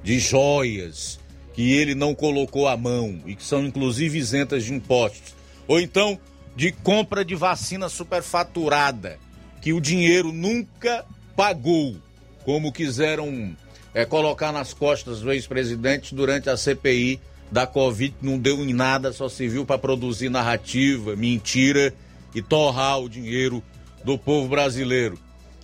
de 0.02 0.18
joias 0.18 1.18
que 1.55 1.72
ele 1.72 1.94
não 1.94 2.14
colocou 2.14 2.68
à 2.68 2.76
mão 2.76 3.18
e 3.24 3.34
que 3.34 3.44
são 3.44 3.64
inclusive 3.64 4.18
isentas 4.18 4.62
de 4.62 4.74
impostos, 4.74 5.34
ou 5.66 5.80
então 5.80 6.18
de 6.55 6.70
compra 6.70 7.24
de 7.24 7.34
vacina 7.34 7.88
superfaturada, 7.88 9.18
que 9.62 9.72
o 9.72 9.80
dinheiro 9.80 10.30
nunca 10.32 11.06
pagou, 11.34 11.96
como 12.44 12.70
quiseram 12.70 13.56
é, 13.94 14.04
colocar 14.04 14.52
nas 14.52 14.74
costas 14.74 15.20
do 15.20 15.32
ex-presidente 15.32 16.14
durante 16.14 16.50
a 16.50 16.56
CPI 16.56 17.20
da 17.50 17.66
Covid, 17.66 18.14
não 18.20 18.38
deu 18.38 18.64
em 18.64 18.74
nada, 18.74 19.12
só 19.12 19.28
serviu 19.28 19.64
para 19.64 19.78
produzir 19.78 20.28
narrativa, 20.28 21.14
mentira 21.14 21.94
e 22.34 22.42
torrar 22.42 23.00
o 23.00 23.08
dinheiro 23.08 23.62
do 24.04 24.18
povo 24.18 24.48
brasileiro. 24.48 25.16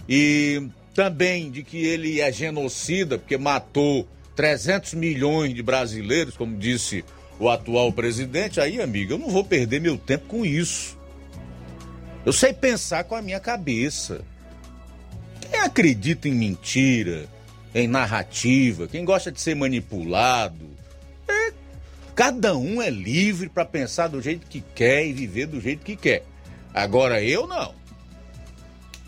E 0.08 0.62
também 0.94 1.50
de 1.50 1.62
que 1.62 1.84
ele 1.84 2.20
é 2.20 2.30
genocida, 2.30 3.18
porque 3.18 3.36
matou 3.36 4.06
300 4.36 4.94
milhões 4.94 5.54
de 5.54 5.62
brasileiros, 5.62 6.36
como 6.36 6.56
disse 6.56 7.04
o 7.38 7.48
atual 7.48 7.92
presidente. 7.92 8.60
Aí, 8.60 8.80
amiga, 8.80 9.14
eu 9.14 9.18
não 9.18 9.28
vou 9.28 9.44
perder 9.44 9.80
meu 9.80 9.98
tempo 9.98 10.26
com 10.26 10.44
isso. 10.44 10.96
Eu 12.24 12.32
sei 12.32 12.52
pensar 12.52 13.04
com 13.04 13.14
a 13.14 13.22
minha 13.22 13.40
cabeça. 13.40 14.22
Quem 15.40 15.58
acredita 15.58 16.28
em 16.28 16.34
mentira, 16.34 17.26
em 17.74 17.86
narrativa, 17.86 18.88
quem 18.88 19.04
gosta 19.04 19.30
de 19.30 19.40
ser 19.40 19.54
manipulado, 19.54 20.68
é, 21.28 21.52
cada 22.14 22.56
um 22.56 22.80
é 22.82 22.90
livre 22.90 23.48
para 23.48 23.64
pensar 23.64 24.08
do 24.08 24.20
jeito 24.20 24.46
que 24.46 24.60
quer 24.74 25.06
e 25.06 25.12
viver 25.12 25.46
do 25.46 25.60
jeito 25.60 25.84
que 25.84 25.96
quer. 25.96 26.24
Agora 26.74 27.22
eu 27.22 27.46
não. 27.46 27.74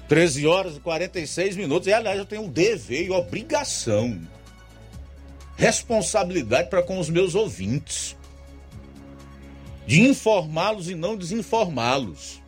13 0.08 0.46
horas 0.46 0.76
e 0.76 0.80
46 0.80 1.56
minutos. 1.56 1.88
E 1.88 1.92
aliás, 1.92 2.18
eu 2.18 2.26
tenho 2.26 2.42
um 2.42 2.48
dever 2.48 3.06
e 3.06 3.10
obrigação, 3.10 4.20
responsabilidade 5.56 6.68
para 6.68 6.82
com 6.82 6.98
os 6.98 7.08
meus 7.08 7.34
ouvintes, 7.34 8.16
de 9.86 10.02
informá-los 10.02 10.90
e 10.90 10.94
não 10.94 11.16
desinformá-los 11.16 12.41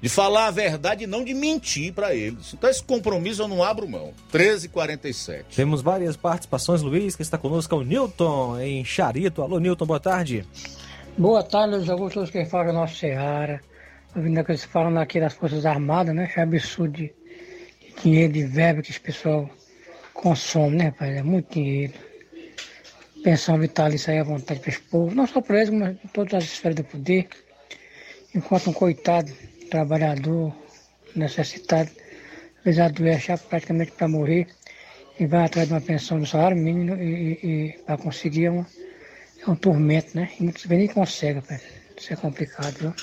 de 0.00 0.08
falar 0.08 0.46
a 0.46 0.50
verdade 0.50 1.04
e 1.04 1.06
não 1.06 1.24
de 1.24 1.34
mentir 1.34 1.92
para 1.92 2.14
eles. 2.14 2.54
Então 2.54 2.70
esse 2.70 2.82
compromisso 2.82 3.42
eu 3.42 3.48
não 3.48 3.62
abro 3.62 3.88
mão. 3.88 4.12
13h47. 4.32 5.44
Temos 5.54 5.82
várias 5.82 6.16
participações, 6.16 6.82
Luiz, 6.82 7.14
que 7.14 7.22
está 7.22 7.36
conosco, 7.36 7.74
é 7.74 7.78
o 7.78 7.82
Newton, 7.82 8.58
em 8.60 8.84
Charito. 8.84 9.42
Alô, 9.42 9.58
Newton, 9.58 9.86
boa 9.86 10.00
tarde. 10.00 10.46
Boa 11.18 11.42
tarde, 11.42 11.76
Luiz 11.76 11.90
Augusto, 11.90 12.14
todos 12.14 12.30
quem 12.30 12.46
fala 12.46 12.70
é 12.70 12.72
nosso 12.72 12.96
Seara. 12.96 13.60
Ouvindo 14.16 14.42
que 14.42 14.52
eles 14.52 14.64
falam 14.64 14.98
aqui 14.98 15.20
das 15.20 15.34
Forças 15.34 15.66
Armadas, 15.66 16.14
né? 16.14 16.32
É 16.34 16.40
absurdo 16.40 16.94
de, 16.94 17.12
de 17.80 18.02
dinheiro, 18.02 18.32
de 18.32 18.44
verba 18.44 18.82
que 18.82 18.90
esse 18.90 19.00
pessoal 19.00 19.48
consome, 20.14 20.76
né, 20.76 20.90
pai? 20.90 21.18
É 21.18 21.22
muito 21.22 21.52
dinheiro. 21.52 21.92
Pensão 23.22 23.58
vitalícia 23.58 24.12
aí 24.12 24.18
à 24.18 24.24
vontade 24.24 24.60
para 24.60 24.70
esse 24.70 24.80
povo, 24.80 25.14
não 25.14 25.26
só 25.26 25.42
para 25.42 25.58
eles, 25.58 25.70
mas 25.70 25.96
todas 26.12 26.34
as 26.34 26.44
esferas 26.44 26.76
do 26.76 26.84
poder. 26.84 27.28
Enquanto 28.34 28.70
um 28.70 28.72
coitado 28.72 29.30
trabalhador 29.70 30.54
necessitado, 31.14 31.90
vezes 32.64 32.80
adoece 32.80 33.36
praticamente 33.48 33.92
para 33.92 34.08
morrer 34.08 34.46
e 35.18 35.26
vai 35.26 35.44
atrás 35.44 35.68
de 35.68 35.74
uma 35.74 35.80
pensão 35.80 36.20
de 36.20 36.28
salário 36.28 36.56
mínimo 36.56 36.96
e, 36.96 37.38
e, 37.42 37.46
e 37.46 37.78
para 37.84 37.96
conseguir 37.98 38.48
uma, 38.48 38.66
é 39.46 39.50
um 39.50 39.56
tormento, 39.56 40.16
né? 40.16 40.30
E 40.40 40.44
vezes 40.44 40.68
nem 40.68 40.88
consegue, 40.88 41.40
pai. 41.40 41.60
Isso 41.96 42.12
é 42.12 42.16
complicado, 42.16 42.74
viu? 42.74 42.94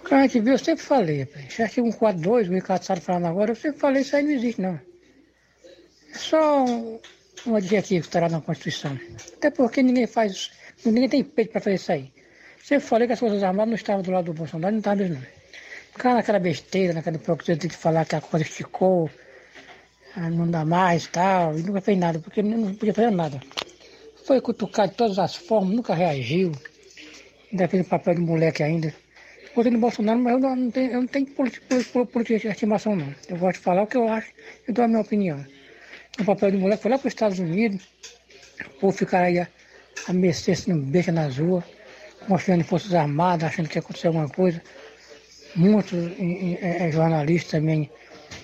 O 0.00 0.02
cara 0.04 0.28
que 0.28 0.40
viu, 0.40 0.52
eu 0.52 0.58
sempre 0.58 0.84
falei, 0.84 1.26
pai. 1.26 1.46
Se 1.50 1.62
artigo 1.62 1.86
142, 1.90 2.48
o 2.48 2.52
Ricardo 2.52 3.00
falando 3.00 3.26
agora, 3.26 3.52
eu 3.52 3.56
sempre 3.56 3.78
falei, 3.78 4.02
isso 4.02 4.16
aí 4.16 4.22
não 4.22 4.32
existe, 4.32 4.60
não. 4.60 4.80
É 6.12 6.18
só 6.18 6.64
um, 6.64 6.98
um 7.46 7.56
adjetivo 7.56 8.02
que 8.02 8.08
estará 8.08 8.28
na 8.28 8.40
Constituição. 8.40 8.98
Até 9.36 9.50
porque 9.50 9.82
ninguém 9.82 10.06
faz, 10.06 10.50
ninguém 10.84 11.08
tem 11.08 11.24
peito 11.24 11.52
para 11.52 11.60
fazer 11.60 11.76
isso 11.76 11.92
aí. 11.92 12.12
Sempre 12.62 12.86
falei 12.86 13.06
que 13.06 13.14
as 13.14 13.18
Forças 13.18 13.42
Armadas 13.42 13.68
não 13.68 13.74
estavam 13.74 14.02
do 14.02 14.10
lado 14.10 14.26
do 14.26 14.34
Bolsonaro, 14.34 14.72
não 14.72 14.78
estavam 14.78 15.08
mesmo. 15.08 15.26
Cara, 15.94 16.16
naquela 16.16 16.38
besteira, 16.38 16.92
naquela 16.92 17.16
hipocrisia 17.16 17.56
de 17.56 17.68
falar 17.70 18.04
que 18.04 18.14
a 18.14 18.20
coisa 18.20 18.44
esticou, 18.44 19.10
ah, 20.14 20.30
não 20.30 20.48
dá 20.50 20.64
mais 20.64 21.06
tal, 21.08 21.58
e 21.58 21.62
nunca 21.62 21.80
fez 21.80 21.98
nada, 21.98 22.18
porque 22.18 22.42
não 22.42 22.74
podia 22.74 22.94
fazer 22.94 23.10
nada. 23.10 23.40
Foi 24.24 24.40
cutucado 24.40 24.90
de 24.90 24.96
todas 24.96 25.18
as 25.18 25.34
formas, 25.34 25.74
nunca 25.74 25.94
reagiu, 25.94 26.52
ainda 27.50 27.66
fez 27.66 27.84
o 27.84 27.88
papel 27.88 28.14
de 28.14 28.20
moleque 28.20 28.62
ainda. 28.62 28.94
Gostei 29.54 29.72
do 29.72 29.78
Bolsonaro, 29.78 30.20
mas 30.20 30.34
eu 30.34 30.38
não, 30.38 30.54
não 30.54 30.70
tenho, 30.70 30.92
eu 30.92 31.00
não 31.00 31.08
tenho 31.08 31.26
política 31.26 32.38
de 32.38 32.46
estimação, 32.46 32.94
não. 32.94 33.12
Eu 33.28 33.36
gosto 33.36 33.58
de 33.58 33.64
falar 33.64 33.82
o 33.82 33.86
que 33.86 33.96
eu 33.96 34.08
acho 34.08 34.30
e 34.68 34.72
dou 34.72 34.84
a 34.84 34.88
minha 34.88 35.00
opinião. 35.00 35.44
O 36.20 36.24
papel 36.24 36.52
de 36.52 36.56
moleque 36.58 36.82
foi 36.82 36.90
lá 36.90 36.98
para 36.98 37.08
os 37.08 37.14
Estados 37.14 37.38
Unidos, 37.40 37.82
o 38.64 38.80
povo 38.80 38.96
ficar 38.96 39.22
aí 39.22 39.40
a, 39.40 39.48
a 40.06 40.12
mercê, 40.12 40.54
se 40.54 40.70
não 40.70 40.80
beija 40.80 41.10
nas 41.10 41.36
ruas 41.36 41.64
confiando 42.30 42.60
em 42.60 42.64
Forças 42.64 42.94
Armadas, 42.94 43.48
achando 43.48 43.68
que 43.68 43.76
ia 43.76 43.80
acontecer 43.80 44.06
alguma 44.06 44.28
coisa. 44.28 44.62
Muitos 45.56 45.98
é, 46.62 46.88
jornalistas 46.92 47.50
também 47.50 47.90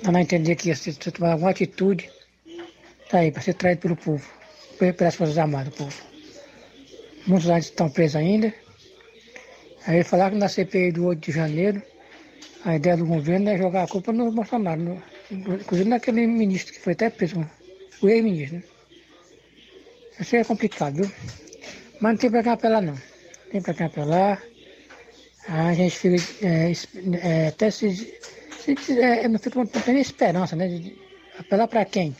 dando 0.02 0.16
a 0.16 0.20
entender 0.20 0.56
que 0.56 0.70
ia 0.70 0.74
se 0.74 0.92
tomar 1.12 1.32
alguma 1.32 1.50
atitude 1.50 2.10
tá 3.08 3.18
aí, 3.20 3.30
para 3.30 3.40
ser 3.40 3.54
traído 3.54 3.82
pelo 3.82 3.96
povo, 3.96 4.28
pelas 4.76 5.14
Forças 5.14 5.38
Armadas, 5.38 5.72
o 5.72 5.76
povo. 5.76 5.96
Muitos 7.28 7.46
lá 7.46 7.60
estão 7.60 7.88
presos 7.88 8.16
ainda. 8.16 8.52
Aí 9.86 10.02
falaram 10.02 10.32
que 10.32 10.38
na 10.38 10.48
CPI 10.48 10.90
do 10.90 11.06
8 11.06 11.20
de 11.20 11.30
janeiro, 11.30 11.80
a 12.64 12.74
ideia 12.74 12.96
do 12.96 13.06
governo 13.06 13.50
é 13.50 13.56
jogar 13.56 13.84
a 13.84 13.88
culpa 13.88 14.12
no 14.12 14.32
Bolsonaro, 14.32 14.80
no, 14.80 15.02
inclusive 15.30 15.88
naquele 15.88 16.26
ministro 16.26 16.74
que 16.74 16.80
foi 16.80 16.94
até 16.94 17.08
preso, 17.08 17.48
o 18.02 18.08
ex-ministro. 18.08 18.56
Né? 18.56 18.64
Isso 20.18 20.34
é 20.34 20.42
complicado, 20.42 20.96
viu? 20.96 21.12
Mas 22.00 22.12
não 22.12 22.18
tem 22.18 22.30
pra 22.30 22.42
cá 22.42 22.54
apelar 22.54 22.82
não 22.82 22.96
tem 23.56 23.62
para 23.62 23.74
cá 23.74 23.88
para 23.88 24.04
lá. 24.04 24.42
A 25.48 25.72
gente 25.74 25.96
fica 25.96 26.46
é, 26.46 26.72
é, 27.22 27.48
até 27.48 27.70
se, 27.70 27.94
se 27.94 29.00
é, 29.00 29.28
não 29.28 29.38
fica 29.38 29.64
tendo 29.66 29.98
esperança, 29.98 30.56
né? 30.56 30.68
De 30.68 30.98
apelar 31.38 31.68
para 31.68 31.84
quem? 31.84 32.14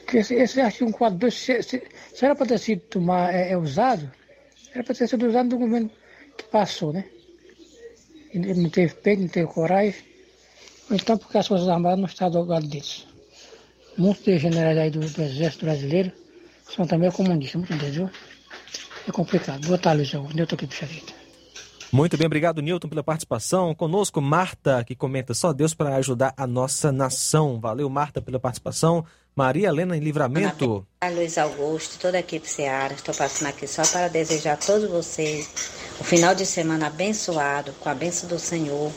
Porque 0.00 0.18
esse, 0.18 0.34
esse 0.34 0.60
artigo 0.60 0.90
142, 0.90 1.34
se, 1.34 1.62
se, 1.62 1.82
se 2.14 2.24
era 2.24 2.34
para 2.34 2.46
ter 2.46 2.58
sido 2.58 2.80
tomar, 2.82 3.34
é, 3.34 3.52
é, 3.52 3.56
usado, 3.56 4.10
era 4.74 4.84
para 4.84 4.94
ter 4.94 5.08
sido 5.08 5.26
usado 5.26 5.48
no 5.48 5.58
governo 5.58 5.90
que 6.36 6.44
passou, 6.44 6.92
né? 6.92 7.04
Ele 8.32 8.54
não 8.54 8.70
teve 8.70 8.94
peito, 8.94 9.22
não 9.22 9.28
teve 9.28 9.46
coragem. 9.46 9.94
Então 10.90 11.16
porque 11.16 11.38
as 11.38 11.46
Forças 11.46 11.68
Armadas 11.68 11.98
não 11.98 12.06
estão 12.06 12.30
do 12.30 12.44
lado 12.44 12.68
disso. 12.68 13.08
Muitos 13.96 14.40
generais 14.40 14.76
aí 14.78 14.90
do, 14.90 15.00
do 15.00 15.22
Exército 15.22 15.64
Brasileiro 15.64 16.12
são 16.74 16.86
também 16.86 17.10
comunistas, 17.10 17.62
viu? 17.94 18.10
É 19.06 19.12
complicado. 19.12 19.66
Boa 19.66 19.78
tarde, 19.78 20.04
João. 20.04 20.28
Nilton 20.32 20.54
aqui, 20.54 20.66
puxa 20.66 20.86
vida. 20.86 21.12
Muito 21.92 22.16
bem, 22.16 22.26
obrigado, 22.26 22.62
Nilton, 22.62 22.88
pela 22.88 23.04
participação. 23.04 23.74
Conosco, 23.74 24.20
Marta, 24.20 24.82
que 24.82 24.94
comenta 24.94 25.34
só 25.34 25.52
Deus 25.52 25.74
para 25.74 25.96
ajudar 25.96 26.32
a 26.36 26.46
nossa 26.46 26.90
nação. 26.90 27.60
Valeu, 27.60 27.88
Marta, 27.90 28.22
pela 28.22 28.40
participação. 28.40 29.04
Maria 29.36 29.68
Helena 29.68 29.96
em 29.96 30.00
Livramento. 30.00 30.86
Ana 31.00 31.14
Luiz 31.14 31.36
Augusto, 31.36 31.98
toda 31.98 32.16
a 32.16 32.20
equipe 32.20 32.48
Seara. 32.48 32.94
Estou 32.94 33.14
passando 33.14 33.48
aqui 33.48 33.66
só 33.66 33.82
para 33.82 34.08
desejar 34.08 34.54
a 34.54 34.56
todos 34.56 34.88
vocês 34.90 35.50
um 36.00 36.04
final 36.04 36.34
de 36.34 36.46
semana 36.46 36.86
abençoado, 36.86 37.72
com 37.80 37.88
a 37.88 37.94
bênção 37.94 38.28
do 38.28 38.38
Senhor 38.38 38.90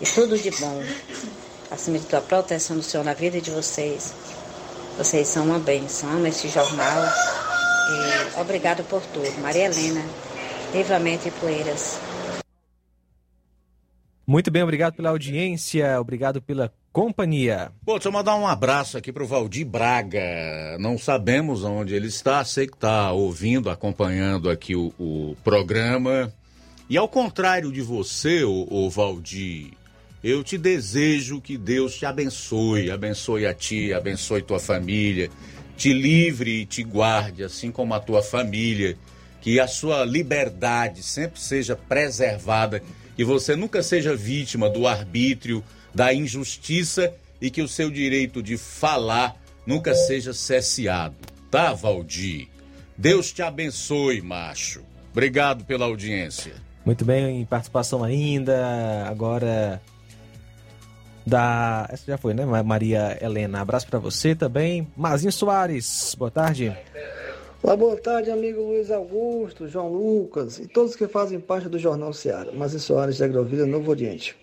e 0.00 0.06
tudo 0.06 0.38
de 0.38 0.50
bom. 0.52 0.82
Acima 1.70 1.98
de 1.98 2.06
tua 2.06 2.20
proteção 2.20 2.76
do 2.76 2.82
Senhor 2.82 3.04
na 3.04 3.14
vida 3.14 3.40
de 3.40 3.50
vocês. 3.50 4.14
Vocês 4.96 5.28
são 5.28 5.46
uma 5.46 5.58
bênção. 5.58 6.10
Amo 6.10 6.26
esse 6.26 6.48
jornal 6.48 7.12
e 7.90 8.40
obrigado 8.40 8.84
por 8.84 9.02
tudo. 9.02 9.40
Maria 9.40 9.66
Helena, 9.66 10.04
Livramento 10.74 11.28
e 11.28 11.30
Poeiras. 11.30 11.98
Muito 14.26 14.50
bem, 14.50 14.62
obrigado 14.62 14.94
pela 14.94 15.10
audiência, 15.10 16.00
obrigado 16.00 16.40
pela 16.40 16.72
companhia. 16.92 17.72
Pô, 17.84 17.94
deixa 17.94 18.08
eu 18.08 18.12
mandar 18.12 18.36
um 18.36 18.46
abraço 18.46 18.96
aqui 18.96 19.12
pro 19.12 19.26
Valdir 19.26 19.66
Braga. 19.66 20.76
Não 20.78 20.96
sabemos 20.96 21.64
onde 21.64 21.94
ele 21.94 22.06
está, 22.06 22.44
sei 22.44 22.66
que 22.66 22.74
está 22.74 23.10
ouvindo, 23.12 23.68
acompanhando 23.68 24.48
aqui 24.48 24.76
o, 24.76 24.92
o 24.98 25.36
programa. 25.42 26.32
E 26.88 26.96
ao 26.96 27.08
contrário 27.08 27.72
de 27.72 27.80
você, 27.80 28.44
o, 28.44 28.68
o 28.70 28.88
Valdir, 28.88 29.72
eu 30.22 30.44
te 30.44 30.56
desejo 30.56 31.40
que 31.40 31.58
Deus 31.58 31.96
te 31.96 32.06
abençoe, 32.06 32.90
abençoe 32.90 33.44
a 33.44 33.52
ti, 33.52 33.92
abençoe 33.92 34.40
tua 34.40 34.60
família, 34.60 35.28
te 35.82 35.92
livre 35.92 36.60
e 36.60 36.64
te 36.64 36.84
guarde, 36.84 37.42
assim 37.42 37.72
como 37.72 37.92
a 37.92 37.98
tua 37.98 38.22
família, 38.22 38.96
que 39.40 39.58
a 39.58 39.66
sua 39.66 40.04
liberdade 40.04 41.02
sempre 41.02 41.40
seja 41.40 41.74
preservada, 41.74 42.80
que 43.16 43.24
você 43.24 43.56
nunca 43.56 43.82
seja 43.82 44.14
vítima 44.14 44.70
do 44.70 44.86
arbítrio, 44.86 45.60
da 45.92 46.14
injustiça 46.14 47.12
e 47.40 47.50
que 47.50 47.60
o 47.60 47.66
seu 47.66 47.90
direito 47.90 48.40
de 48.40 48.56
falar 48.56 49.34
nunca 49.66 49.92
seja 49.92 50.32
cesseado. 50.32 51.16
Tá, 51.50 51.72
Valdir? 51.72 52.46
Deus 52.96 53.32
te 53.32 53.42
abençoe, 53.42 54.22
macho. 54.22 54.82
Obrigado 55.10 55.64
pela 55.64 55.86
audiência. 55.86 56.54
Muito 56.86 57.04
bem, 57.04 57.44
participação 57.44 58.04
ainda. 58.04 59.04
Agora 59.08 59.82
da. 61.26 61.86
Essa 61.90 62.04
já 62.06 62.18
foi, 62.18 62.34
né? 62.34 62.44
Maria 62.62 63.18
Helena. 63.20 63.60
Abraço 63.60 63.86
para 63.86 63.98
você 63.98 64.34
também. 64.34 64.86
Mazinho 64.96 65.32
Soares, 65.32 66.14
boa 66.18 66.30
tarde. 66.30 66.76
Olá, 67.62 67.76
boa 67.76 67.96
tarde, 67.96 68.30
amigo 68.30 68.60
Luiz 68.60 68.90
Augusto, 68.90 69.68
João 69.68 69.88
Lucas 69.92 70.58
e 70.58 70.66
todos 70.66 70.96
que 70.96 71.06
fazem 71.06 71.38
parte 71.38 71.68
do 71.68 71.78
Jornal 71.78 72.12
Seara. 72.12 72.50
Mazinho 72.50 72.80
Soares 72.80 73.16
de 73.16 73.24
Agrovilha, 73.24 73.64
Novo 73.64 73.90
Oriente. 73.90 74.36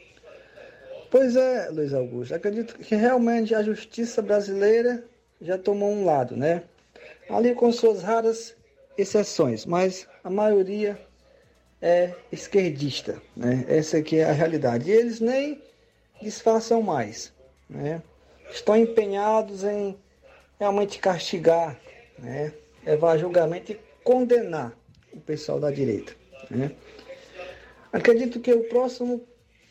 Pois 1.11 1.35
é, 1.35 1.69
Luiz 1.69 1.93
Augusto, 1.93 2.35
acredito 2.35 2.75
que 2.75 2.95
realmente 2.95 3.53
a 3.53 3.63
justiça 3.63 4.21
brasileira 4.21 5.03
já 5.41 5.57
tomou 5.57 5.91
um 5.91 6.05
lado, 6.05 6.37
né? 6.37 6.63
Ali 7.29 7.53
com 7.55 7.71
suas 7.71 8.01
raras 8.01 8.55
exceções, 8.97 9.65
mas 9.65 10.07
a 10.23 10.29
maioria 10.29 10.99
é 11.81 12.13
esquerdista, 12.31 13.21
né? 13.35 13.65
Essa 13.67 13.97
aqui 13.97 14.17
é 14.17 14.25
a 14.25 14.31
realidade. 14.31 14.89
E 14.89 14.93
eles 14.93 15.19
nem 15.19 15.61
disfarçam 16.21 16.81
mais, 16.81 17.33
né? 17.69 18.01
Estão 18.51 18.75
empenhados 18.75 19.63
em 19.63 19.97
realmente 20.59 20.99
castigar, 20.99 21.79
né? 22.17 22.53
Levar 22.85 23.17
julgamento 23.17 23.71
e 23.71 23.79
condenar 24.03 24.77
o 25.13 25.19
pessoal 25.19 25.59
da 25.59 25.71
direita, 25.71 26.13
né? 26.49 26.71
Acredito 27.91 28.39
que 28.39 28.53
o 28.53 28.63
próximo 28.69 29.21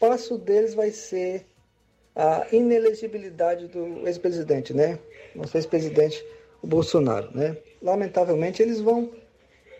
passo 0.00 0.38
deles 0.38 0.74
vai 0.74 0.90
ser 0.90 1.46
a 2.14 2.46
inelegibilidade 2.50 3.68
do 3.68 4.06
ex-presidente, 4.06 4.74
né? 4.74 4.98
Nosso 5.34 5.56
ex-presidente, 5.56 6.24
o 6.60 6.66
Bolsonaro, 6.66 7.30
né? 7.32 7.56
Lamentavelmente, 7.80 8.60
eles 8.60 8.80
vão 8.80 9.12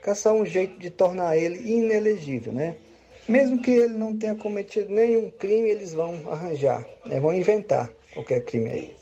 caçar 0.02 0.32
um 0.32 0.46
jeito 0.46 0.78
de 0.78 0.90
tornar 0.90 1.36
ele 1.36 1.58
inelegível, 1.68 2.52
né? 2.52 2.76
Mesmo 3.28 3.60
que 3.60 3.70
ele 3.70 3.94
não 3.94 4.16
tenha 4.16 4.34
cometido 4.34 4.88
nenhum 4.90 5.30
crime, 5.30 5.68
eles 5.68 5.92
vão 5.92 6.18
arranjar, 6.30 6.84
né? 7.04 7.20
vão 7.20 7.34
inventar 7.34 7.90
qualquer 8.14 8.42
crime 8.44 8.70
aí. 8.70 8.96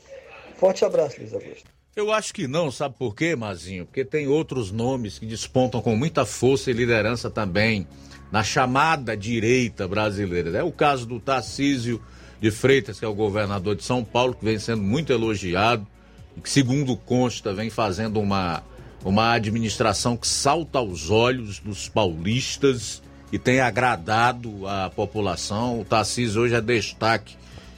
Forte 0.57 0.83
abraço, 0.83 1.17
Luiz 1.19 1.33
Augusto. 1.33 1.71
Eu 1.95 2.11
acho 2.11 2.33
que 2.33 2.47
não, 2.47 2.69
sabe 2.69 2.95
por 2.97 3.15
quê, 3.15 3.35
Mazinho? 3.35 3.85
Porque 3.85 4.03
tem 4.03 4.27
outros 4.27 4.71
nomes 4.71 5.17
que 5.17 5.25
despontam 5.25 5.81
com 5.81 5.95
muita 5.95 6.25
força 6.25 6.69
e 6.69 6.73
liderança 6.73 7.29
também 7.29 7.87
na 8.31 8.43
chamada 8.43 9.15
direita 9.15 9.87
brasileira. 9.87 10.55
É 10.57 10.63
o 10.63 10.71
caso 10.71 11.05
do 11.05 11.19
Tarcísio 11.19 12.01
de 12.39 12.51
Freitas, 12.51 12.99
que 12.99 13.05
é 13.05 13.07
o 13.07 13.15
governador 13.15 13.75
de 13.75 13.83
São 13.83 14.03
Paulo, 14.03 14.35
que 14.35 14.45
vem 14.45 14.59
sendo 14.59 14.83
muito 14.83 15.11
elogiado 15.11 15.87
e 16.35 16.41
que, 16.41 16.49
segundo 16.49 16.95
consta, 16.97 17.53
vem 17.53 17.69
fazendo 17.69 18.19
uma, 18.19 18.61
uma 19.03 19.33
administração 19.33 20.17
que 20.17 20.27
salta 20.27 20.79
aos 20.79 21.09
olhos 21.09 21.59
dos 21.59 21.89
paulistas 21.89 23.01
e 23.31 23.37
tem 23.37 23.59
agradado 23.59 24.67
a 24.67 24.89
população. 24.89 25.81
O 25.81 25.85
Tarcísio 25.85 26.41
hoje 26.41 26.55
é 26.55 26.61
destaque, 26.61 27.35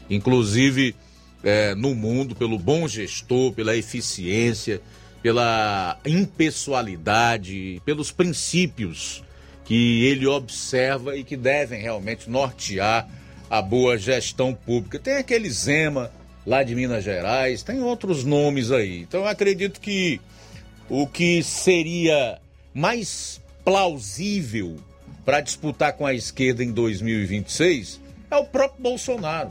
inclusive 0.10 0.96
é, 1.44 1.74
no 1.76 1.96
mundo, 1.96 2.36
pelo 2.36 2.58
bom 2.60 2.88
gestor, 2.88 3.52
pela 3.54 3.76
eficiência, 3.76 4.82
pela 5.22 5.98
impessoalidade, 6.06 7.82
pelos 7.84 8.12
princípios 8.12 9.24
que 9.66 10.06
ele 10.06 10.26
observa 10.26 11.16
e 11.16 11.24
que 11.24 11.38
devem 11.38 11.82
realmente 11.82 12.30
nortear 12.30 13.08
a 13.50 13.62
boa 13.62 13.98
gestão 13.98 14.54
pública. 14.54 15.00
Tem 15.00 15.18
aquele 15.18 15.50
Zema 15.50 16.12
lá 16.46 16.64
de 16.64 16.74
Minas 16.74 17.04
Gerais, 17.04 17.64
tem 17.64 17.82
outros 17.82 18.24
nomes 18.24 18.72
aí. 18.72 19.02
Então 19.02 19.22
eu 19.22 19.28
acredito 19.28 19.80
que 19.80 20.20
o 20.90 21.06
que 21.06 21.44
seria 21.44 22.40
mais 22.74 23.42
plausível 23.64 24.78
para 25.26 25.42
disputar 25.42 25.94
com 25.94 26.06
a 26.06 26.14
esquerda 26.14 26.64
em 26.64 26.72
2026 26.72 28.00
é 28.32 28.36
o 28.36 28.46
próprio 28.46 28.82
Bolsonaro. 28.82 29.50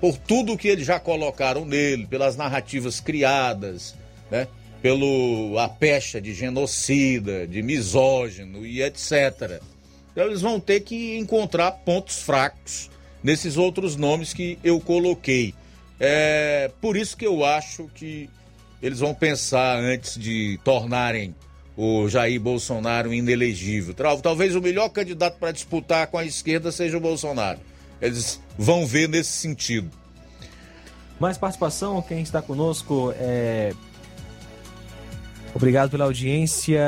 Por 0.00 0.16
tudo 0.18 0.56
que 0.56 0.68
eles 0.68 0.86
já 0.86 0.98
colocaram 0.98 1.64
nele, 1.64 2.06
pelas 2.06 2.36
narrativas 2.36 2.98
criadas, 2.98 3.94
né? 4.30 4.48
pelo 4.80 5.56
a 5.58 5.68
pecha 5.68 6.20
de 6.20 6.34
genocida, 6.34 7.46
de 7.46 7.62
misógino 7.62 8.66
e 8.66 8.82
etc. 8.82 9.62
Então 10.10 10.24
eles 10.24 10.40
vão 10.40 10.58
ter 10.58 10.80
que 10.80 11.16
encontrar 11.16 11.70
pontos 11.70 12.20
fracos 12.20 12.90
nesses 13.22 13.56
outros 13.56 13.96
nomes 13.96 14.34
que 14.34 14.58
eu 14.64 14.80
coloquei. 14.80 15.54
É 16.00 16.68
por 16.80 16.96
isso 16.96 17.16
que 17.16 17.26
eu 17.26 17.44
acho 17.44 17.88
que 17.94 18.28
eles 18.82 18.98
vão 18.98 19.14
pensar 19.14 19.78
antes 19.78 20.18
de 20.18 20.58
tornarem 20.64 21.32
o 21.76 22.08
Jair 22.08 22.40
Bolsonaro 22.40 23.12
inelegível. 23.12 23.94
Talvez 24.22 24.54
o 24.54 24.60
melhor 24.60 24.88
candidato 24.88 25.38
para 25.38 25.52
disputar 25.52 26.06
com 26.06 26.18
a 26.18 26.24
esquerda 26.24 26.70
seja 26.70 26.96
o 26.96 27.00
Bolsonaro. 27.00 27.60
Eles 28.00 28.40
vão 28.58 28.86
ver 28.86 29.08
nesse 29.08 29.30
sentido. 29.30 29.90
Mais 31.20 31.38
participação, 31.38 32.02
quem 32.02 32.20
está 32.20 32.42
conosco 32.42 33.14
é 33.16 33.72
Obrigado 35.54 35.90
pela 35.90 36.04
audiência, 36.04 36.80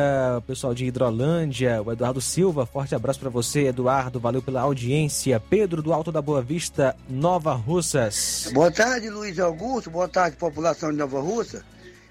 pessoal 0.47 0.75
de 0.75 0.87
Hidrolândia, 0.87 1.83
o 1.83 1.93
Eduardo 1.93 2.19
Silva, 2.19 2.65
forte 2.65 2.95
abraço 2.95 3.21
para 3.21 3.29
você, 3.29 3.67
Eduardo, 3.67 4.19
valeu 4.19 4.41
pela 4.41 4.63
audiência. 4.63 5.39
Pedro 5.39 5.83
do 5.83 5.93
Alto 5.93 6.11
da 6.11 6.23
Boa 6.23 6.41
Vista, 6.41 6.97
Nova 7.07 7.53
Russas. 7.53 8.51
Boa 8.55 8.71
tarde, 8.71 9.11
Luiz 9.11 9.39
Augusto, 9.39 9.91
boa 9.91 10.09
tarde, 10.09 10.39
população 10.39 10.91
de 10.91 10.97
Nova 10.97 11.21
Russa. 11.21 11.63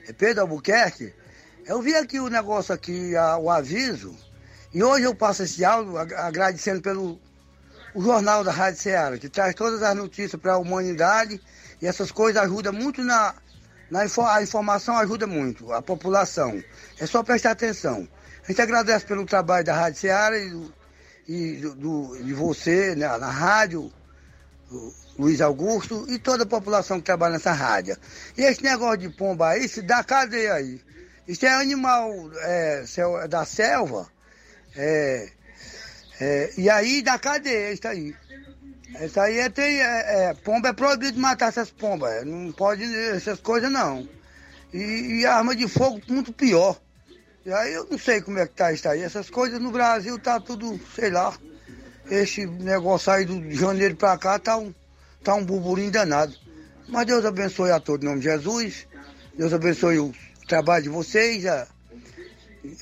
É 0.08 0.14
Pedro 0.14 0.44
Albuquerque. 0.44 1.12
Eu 1.66 1.82
vi 1.82 1.96
aqui 1.96 2.20
o 2.20 2.30
negócio 2.30 2.74
aqui, 2.74 3.16
a, 3.16 3.38
o 3.38 3.50
aviso, 3.50 4.14
e 4.74 4.84
hoje 4.84 5.06
eu 5.06 5.16
passo 5.16 5.44
esse 5.44 5.64
áudio 5.64 5.98
agradecendo 5.98 6.82
pelo 6.82 7.20
o 7.96 8.02
jornal 8.02 8.44
da 8.44 8.52
Rádio 8.52 8.82
Ceará, 8.82 9.18
que 9.18 9.30
traz 9.30 9.56
todas 9.56 9.82
as 9.82 9.96
notícias 9.96 10.42
para 10.42 10.54
a 10.54 10.58
humanidade 10.58 11.40
e 11.82 11.88
essas 11.88 12.12
coisas 12.12 12.42
ajudam 12.42 12.74
muito 12.74 13.04
na 13.04 13.36
na, 13.90 14.02
a 14.02 14.42
informação 14.42 14.98
ajuda 14.98 15.28
muito 15.28 15.72
a 15.72 15.82
população. 15.82 16.62
É 17.00 17.06
só 17.06 17.22
prestar 17.22 17.52
atenção. 17.52 18.08
A 18.44 18.48
gente 18.48 18.62
agradece 18.62 19.06
pelo 19.06 19.26
trabalho 19.26 19.64
da 19.64 19.76
Rádio 19.76 20.00
Ceará 20.00 20.38
e, 20.38 20.50
do, 20.50 20.74
e 21.28 21.56
do, 21.58 22.18
de 22.24 22.34
você 22.34 22.96
né, 22.96 23.08
na 23.18 23.30
rádio, 23.30 23.92
Luiz 25.18 25.40
Augusto, 25.42 26.06
e 26.10 26.18
toda 26.18 26.44
a 26.44 26.48
população 26.48 26.98
que 26.98 27.06
trabalha 27.06 27.34
nessa 27.34 27.52
rádio. 27.52 27.96
E 28.36 28.42
esse 28.42 28.64
negócio 28.64 28.98
de 28.98 29.10
pomba 29.10 29.50
aí, 29.50 29.70
se 29.70 29.82
dá 29.84 30.04
cadeia 30.04 30.56
aí. 30.56 30.82
Isso 31.28 31.46
é 31.46 31.54
animal 31.54 32.12
é, 32.42 32.84
da 33.30 33.46
selva, 33.46 34.08
é, 34.76 35.30
é, 36.20 36.52
e 36.58 36.70
aí 36.70 37.02
dá 37.02 37.18
cadeia 37.18 37.72
isso 37.72 37.88
aí. 37.88 38.16
Isso 39.02 39.20
aí 39.20 39.40
é, 39.40 39.50
tem, 39.50 39.82
é, 39.82 40.30
é, 40.30 40.34
pomba 40.34 40.70
é 40.70 40.74
proibido 40.74 41.20
matar 41.20 41.50
essas 41.50 41.72
pombas. 41.72 42.12
É, 42.14 42.26
não 42.26 42.52
pode 42.52 42.84
essas 42.84 43.40
coisas 43.40 43.72
não. 43.72 44.08
E, 44.72 45.22
e, 45.22 45.26
arma 45.26 45.56
de 45.56 45.68
fogo 45.68 46.02
muito 46.08 46.32
pior. 46.32 46.80
E 47.46 47.52
aí 47.52 47.74
eu 47.74 47.88
não 47.90 47.98
sei 47.98 48.22
como 48.22 48.40
é 48.40 48.48
que 48.48 48.54
tá 48.54 48.72
isso 48.72 48.88
aí. 48.88 49.02
Essas 49.02 49.30
coisas 49.30 49.60
no 49.60 49.72
Brasil 49.72 50.18
tá 50.20 50.40
tudo, 50.40 50.80
sei 50.96 51.10
lá. 51.10 51.34
Esse 52.10 52.46
negócio 52.46 53.12
aí 53.12 53.26
do 53.26 53.52
janeiro 53.52 53.96
pra 53.96 54.18
cá 54.18 54.38
tá 54.38 54.58
um, 54.58 54.74
tá 55.24 55.34
um 55.34 55.44
burburinho 55.44 55.92
danado. 55.92 56.36
Mas 56.88 57.06
Deus 57.06 57.26
abençoe 57.26 57.72
a 57.72 57.80
todos 57.80 58.06
em 58.06 58.10
nome 58.10 58.22
de 58.22 58.30
Jesus. 58.30 58.88
Deus 59.36 59.54
abençoe 59.54 60.00
o 60.00 60.14
trabalho 60.54 60.84
de 60.84 60.90
vocês. 60.90 61.46
É, 61.46 61.68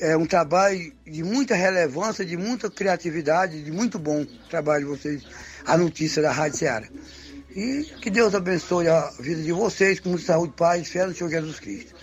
é 0.02 0.18
um 0.18 0.26
trabalho 0.26 0.92
de 1.08 1.24
muita 1.24 1.56
relevância, 1.56 2.26
de 2.26 2.36
muita 2.36 2.70
criatividade, 2.70 3.64
de 3.64 3.72
muito 3.72 3.98
bom 3.98 4.26
trabalho 4.50 4.86
de 4.86 4.92
vocês 4.92 5.24
a 5.66 5.78
notícia 5.78 6.22
da 6.22 6.32
Rádio 6.32 6.60
Ceará. 6.60 6.88
E 7.56 7.84
que 8.02 8.10
Deus 8.10 8.36
abençoe 8.36 8.88
a 8.88 9.10
vida 9.20 9.42
de 9.42 9.52
vocês 9.52 10.00
com 10.00 10.10
muita 10.10 10.26
saúde, 10.26 10.54
paz 10.56 10.82
e 10.82 10.86
fé 10.86 11.06
no 11.06 11.14
Senhor 11.14 11.30
Jesus 11.30 11.60
Cristo. 11.60 11.96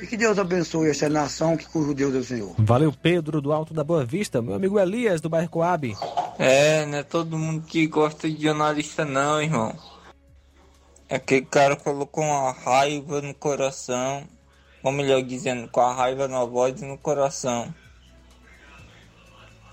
E 0.00 0.06
que 0.06 0.16
Deus 0.16 0.38
abençoe 0.38 0.88
essa 0.88 1.08
nação 1.08 1.56
que 1.56 1.68
cujo 1.68 1.92
Deus 1.92 2.14
é 2.14 2.18
o 2.18 2.24
Senhor. 2.24 2.54
Valeu, 2.58 2.92
Pedro, 2.92 3.40
do 3.40 3.52
Alto 3.52 3.74
da 3.74 3.84
Boa 3.84 4.04
Vista. 4.04 4.40
Meu 4.40 4.54
amigo 4.54 4.78
Elias, 4.78 5.20
do 5.20 5.28
bairro 5.28 5.50
Coab. 5.50 5.94
É, 6.38 6.86
não 6.86 6.98
é 6.98 7.02
todo 7.02 7.36
mundo 7.36 7.66
que 7.66 7.86
gosta 7.86 8.30
de 8.30 8.42
jornalista 8.42 9.04
não, 9.04 9.42
irmão. 9.42 9.76
Aquele 11.10 11.44
cara 11.44 11.76
colocou 11.76 12.24
uma 12.24 12.52
raiva 12.52 13.20
no 13.20 13.34
coração, 13.34 14.24
ou 14.82 14.92
melhor 14.92 15.22
dizendo, 15.22 15.68
com 15.68 15.80
a 15.80 15.94
raiva 15.94 16.26
na 16.26 16.44
voz 16.44 16.80
e 16.80 16.84
no 16.84 16.96
coração. 16.96 17.72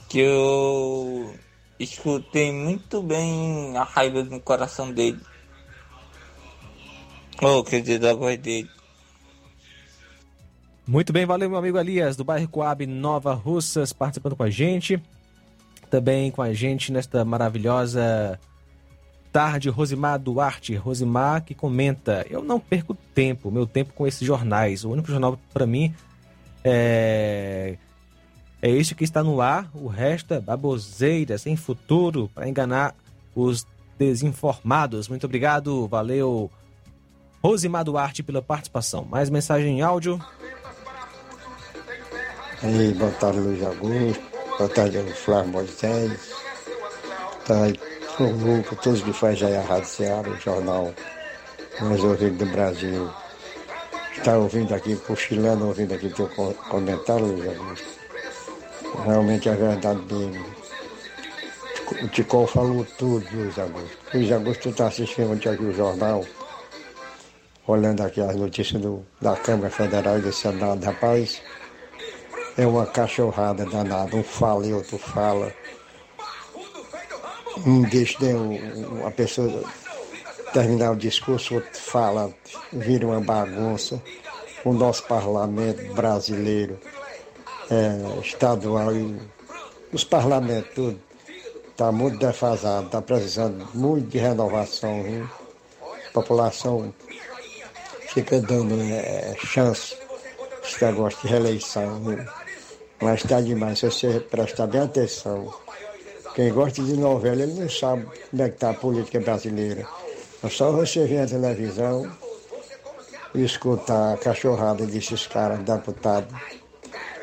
Que 0.09 0.19
eu 0.19 1.35
escutei 1.79 2.51
muito 2.51 3.01
bem 3.01 3.77
a 3.77 3.84
raiva 3.84 4.23
no 4.23 4.39
coração 4.39 4.91
dele. 4.91 5.19
Ou 7.41 7.63
quer 7.63 7.81
dizer, 7.81 7.99
da 7.99 8.13
voz 8.13 8.38
dele. 8.38 8.69
Muito 10.85 11.11
bem, 11.11 11.25
valeu 11.25 11.49
meu 11.49 11.59
amigo 11.59 11.77
Elias, 11.77 12.15
do 12.15 12.23
bairro 12.23 12.47
Coab 12.47 12.85
Nova 12.85 13.34
Russas, 13.34 13.91
participando 13.91 14.35
com 14.35 14.43
a 14.43 14.49
gente. 14.49 15.01
Também 15.89 16.31
com 16.31 16.41
a 16.41 16.53
gente 16.53 16.91
nesta 16.91 17.23
maravilhosa 17.23 18.39
tarde, 19.31 19.69
Rosimar 19.69 20.19
Duarte. 20.19 20.75
Rosimar 20.75 21.43
que 21.43 21.53
comenta: 21.53 22.25
Eu 22.29 22.43
não 22.43 22.59
perco 22.59 22.95
tempo, 23.13 23.51
meu 23.51 23.65
tempo 23.65 23.93
com 23.93 24.07
esses 24.07 24.25
jornais. 24.25 24.83
O 24.83 24.91
único 24.91 25.09
jornal 25.09 25.39
para 25.53 25.65
mim 25.65 25.93
é. 26.63 27.77
É 28.59 28.71
este 28.71 28.95
que 28.95 29.03
está 29.03 29.23
no 29.23 29.39
ar, 29.39 29.69
o 29.75 29.87
resto 29.87 30.33
é 30.33 30.39
baboseira, 30.39 31.37
sem 31.37 31.55
futuro, 31.55 32.27
para 32.33 32.49
enganar 32.49 32.95
os 33.35 33.67
desinformados. 33.99 35.07
Muito 35.07 35.25
obrigado, 35.25 35.87
valeu, 35.87 36.49
Rosimar 37.43 37.83
Duarte, 37.83 38.23
pela 38.23 38.41
participação. 38.41 39.05
Mais 39.05 39.29
mensagem 39.29 39.77
em 39.77 39.81
áudio. 39.83 40.19
Aí, 42.63 42.93
boa 42.93 43.11
tarde, 43.11 43.39
Luiz 43.39 43.63
Augusto. 43.63 44.23
Boa 44.57 44.69
tarde, 44.69 45.03
Flávio 45.13 45.51
Moisés. 45.51 46.31
Tá 47.45 47.63
aí, 47.63 47.79
o 48.19 48.31
Luco, 48.31 48.76
todos 48.77 49.02
que 49.02 49.14
fazem 49.14 49.48
aí 49.48 49.57
a 49.57 49.61
Rádio 49.61 49.89
Ceará, 49.89 50.30
o 50.30 50.38
jornal 50.38 50.94
mais 51.81 52.03
ouvido 52.03 52.45
do 52.45 52.52
Brasil. 52.52 53.10
Está 54.15 54.38
ouvindo 54.38 54.73
aqui, 54.73 54.95
cochilando, 54.95 55.68
ouvindo 55.68 55.94
aqui 55.94 56.10
teu 56.10 56.27
comentário, 56.69 57.27
Luiz 57.27 57.48
Augusto. 57.48 57.88
Realmente 59.06 59.49
é 59.49 59.56
verdade 59.56 60.02
dele. 60.02 60.45
O 62.02 62.07
Ticol 62.07 62.48
falou 62.48 62.85
tudo, 62.98 63.26
Luiz 63.31 63.60
Augusto. 63.60 63.98
Luiz 64.14 64.31
Augusto, 64.31 64.64
tu 64.64 64.69
está 64.69 64.88
assistindo 64.88 65.34
aqui 65.34 65.64
o 65.64 65.73
jornal, 65.73 66.26
olhando 67.68 68.02
aqui 68.02 68.19
as 68.19 68.35
notícias 68.35 68.81
do, 68.81 69.06
da 69.22 69.35
Câmara 69.35 69.69
Federal 69.69 70.18
e 70.18 70.22
do 70.22 70.34
Senado, 70.34 70.84
rapaz, 70.84 71.41
é 72.57 72.65
uma 72.65 72.88
cachorrada 72.88 73.64
danada, 73.65 74.15
um 74.15 74.23
fala 74.23 74.65
e 74.65 74.73
outro 74.73 74.98
fala. 74.98 75.53
Um 77.65 77.81
deixa 77.81 78.17
né, 78.23 78.34
uma 78.34 79.11
pessoa 79.11 79.63
terminar 80.53 80.91
o 80.91 80.95
discurso, 80.95 81.55
outro 81.55 81.79
fala, 81.79 82.34
vira 82.71 83.05
uma 83.05 83.21
bagunça. 83.21 84.01
O 84.63 84.73
nosso 84.73 85.03
parlamento 85.03 85.93
brasileiro 85.93 86.79
é, 87.69 88.19
estadual 88.21 88.93
e 88.95 89.17
os 89.93 90.03
parlamentos 90.03 90.73
tudo 90.73 90.99
está 91.71 91.91
muito 91.91 92.17
defasado, 92.17 92.88
está 92.88 93.01
precisando 93.01 93.67
muito 93.73 94.07
de 94.09 94.17
renovação. 94.17 95.03
Viu? 95.03 95.29
A 95.84 96.11
população 96.11 96.93
fica 98.09 98.41
dando 98.41 98.81
é, 98.81 99.35
chance 99.38 99.95
esse 100.63 100.84
negócio 100.84 101.21
de 101.21 101.27
reeleição. 101.27 101.99
Viu? 102.03 102.25
Mas 102.99 103.23
está 103.23 103.39
demais, 103.39 103.79
se 103.79 103.85
você 103.85 104.19
prestar 104.19 104.67
bem 104.67 104.81
atenção. 104.81 105.53
Quem 106.38 106.53
gosta 106.53 106.84
de 106.84 106.95
novela, 106.95 107.41
ele 107.41 107.59
não 107.59 107.68
sabe 107.68 108.05
como 108.30 108.43
é 108.43 108.49
que 108.49 108.53
está 108.57 108.69
a 108.69 108.73
política 108.76 109.19
brasileira. 109.19 109.88
É 110.43 110.47
só 110.47 110.72
você 110.72 111.03
ver 111.07 111.22
a 111.22 111.26
televisão 111.26 112.15
e 113.34 113.43
escutar 113.43 114.14
a 114.14 114.18
cachorrada 114.18 114.85
desses 114.85 115.26
caras 115.26 115.61
deputados 115.61 116.31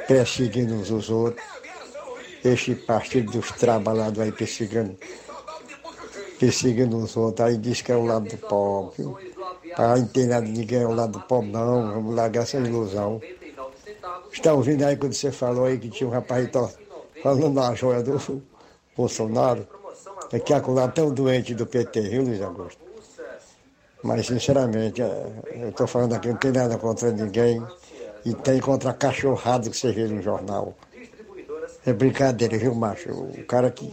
perseguindo 0.09 0.75
uns 0.75 0.91
os 0.91 1.11
outros. 1.11 1.47
Este 2.45 2.75
partido 2.75 3.31
dos 3.31 3.53
trabalhadores 3.53 4.19
aí 4.19 4.33
perseguindo, 4.33 4.99
perseguindo 6.41 6.97
os 6.97 7.17
outros, 7.17 7.47
aí 7.47 7.57
diz 7.57 7.83
que 7.83 7.93
é 7.93 7.97
o 7.97 8.05
lado 8.05 8.29
do 8.29 8.37
pobre. 8.37 9.05
Para 9.77 9.97
entender 9.97 10.43
de 10.43 10.51
ninguém 10.51 10.83
é 10.83 10.87
o 10.89 10.93
lado 10.93 11.13
do 11.13 11.21
pobre, 11.21 11.53
não, 11.53 11.93
vamos 11.93 12.17
largar 12.17 12.43
essa 12.43 12.57
ilusão. 12.57 13.21
Está 14.33 14.53
ouvindo 14.53 14.83
aí 14.83 14.97
quando 14.97 15.13
você 15.13 15.31
falou 15.31 15.67
aí 15.67 15.79
que 15.79 15.89
tinha 15.89 16.09
um 16.09 16.13
rapaz 16.13 16.51
falando 17.23 17.55
na 17.55 17.73
joia 17.77 18.03
do 18.03 18.19
Bolsonaro? 18.97 19.67
É 20.33 20.39
que 20.39 20.53
acolá 20.53 20.89
tão 20.89 21.13
doente 21.13 21.55
do 21.55 21.67
PT, 21.67 22.01
viu, 22.01 22.23
Luiz 22.23 22.43
Augusto? 22.43 22.83
Mas, 24.03 24.27
sinceramente, 24.27 25.01
é, 25.03 25.27
eu 25.55 25.71
estou 25.71 25.87
falando 25.87 26.15
aqui, 26.15 26.29
não 26.29 26.37
tem 26.37 26.53
nada 26.53 26.77
contra 26.77 27.11
ninguém. 27.11 27.63
E 28.25 28.35
tem 28.35 28.61
contra 28.61 28.91
a 28.91 28.95
cachorrada 28.95 29.69
que 29.69 29.77
você 29.77 29.93
vê 29.93 30.07
no 30.07 30.23
jornal. 30.23 30.75
É 31.87 31.93
brincadeira, 31.93 32.57
viu, 32.57 32.75
macho? 32.75 33.11
O 33.11 33.45
cara 33.47 33.71
que. 33.71 33.91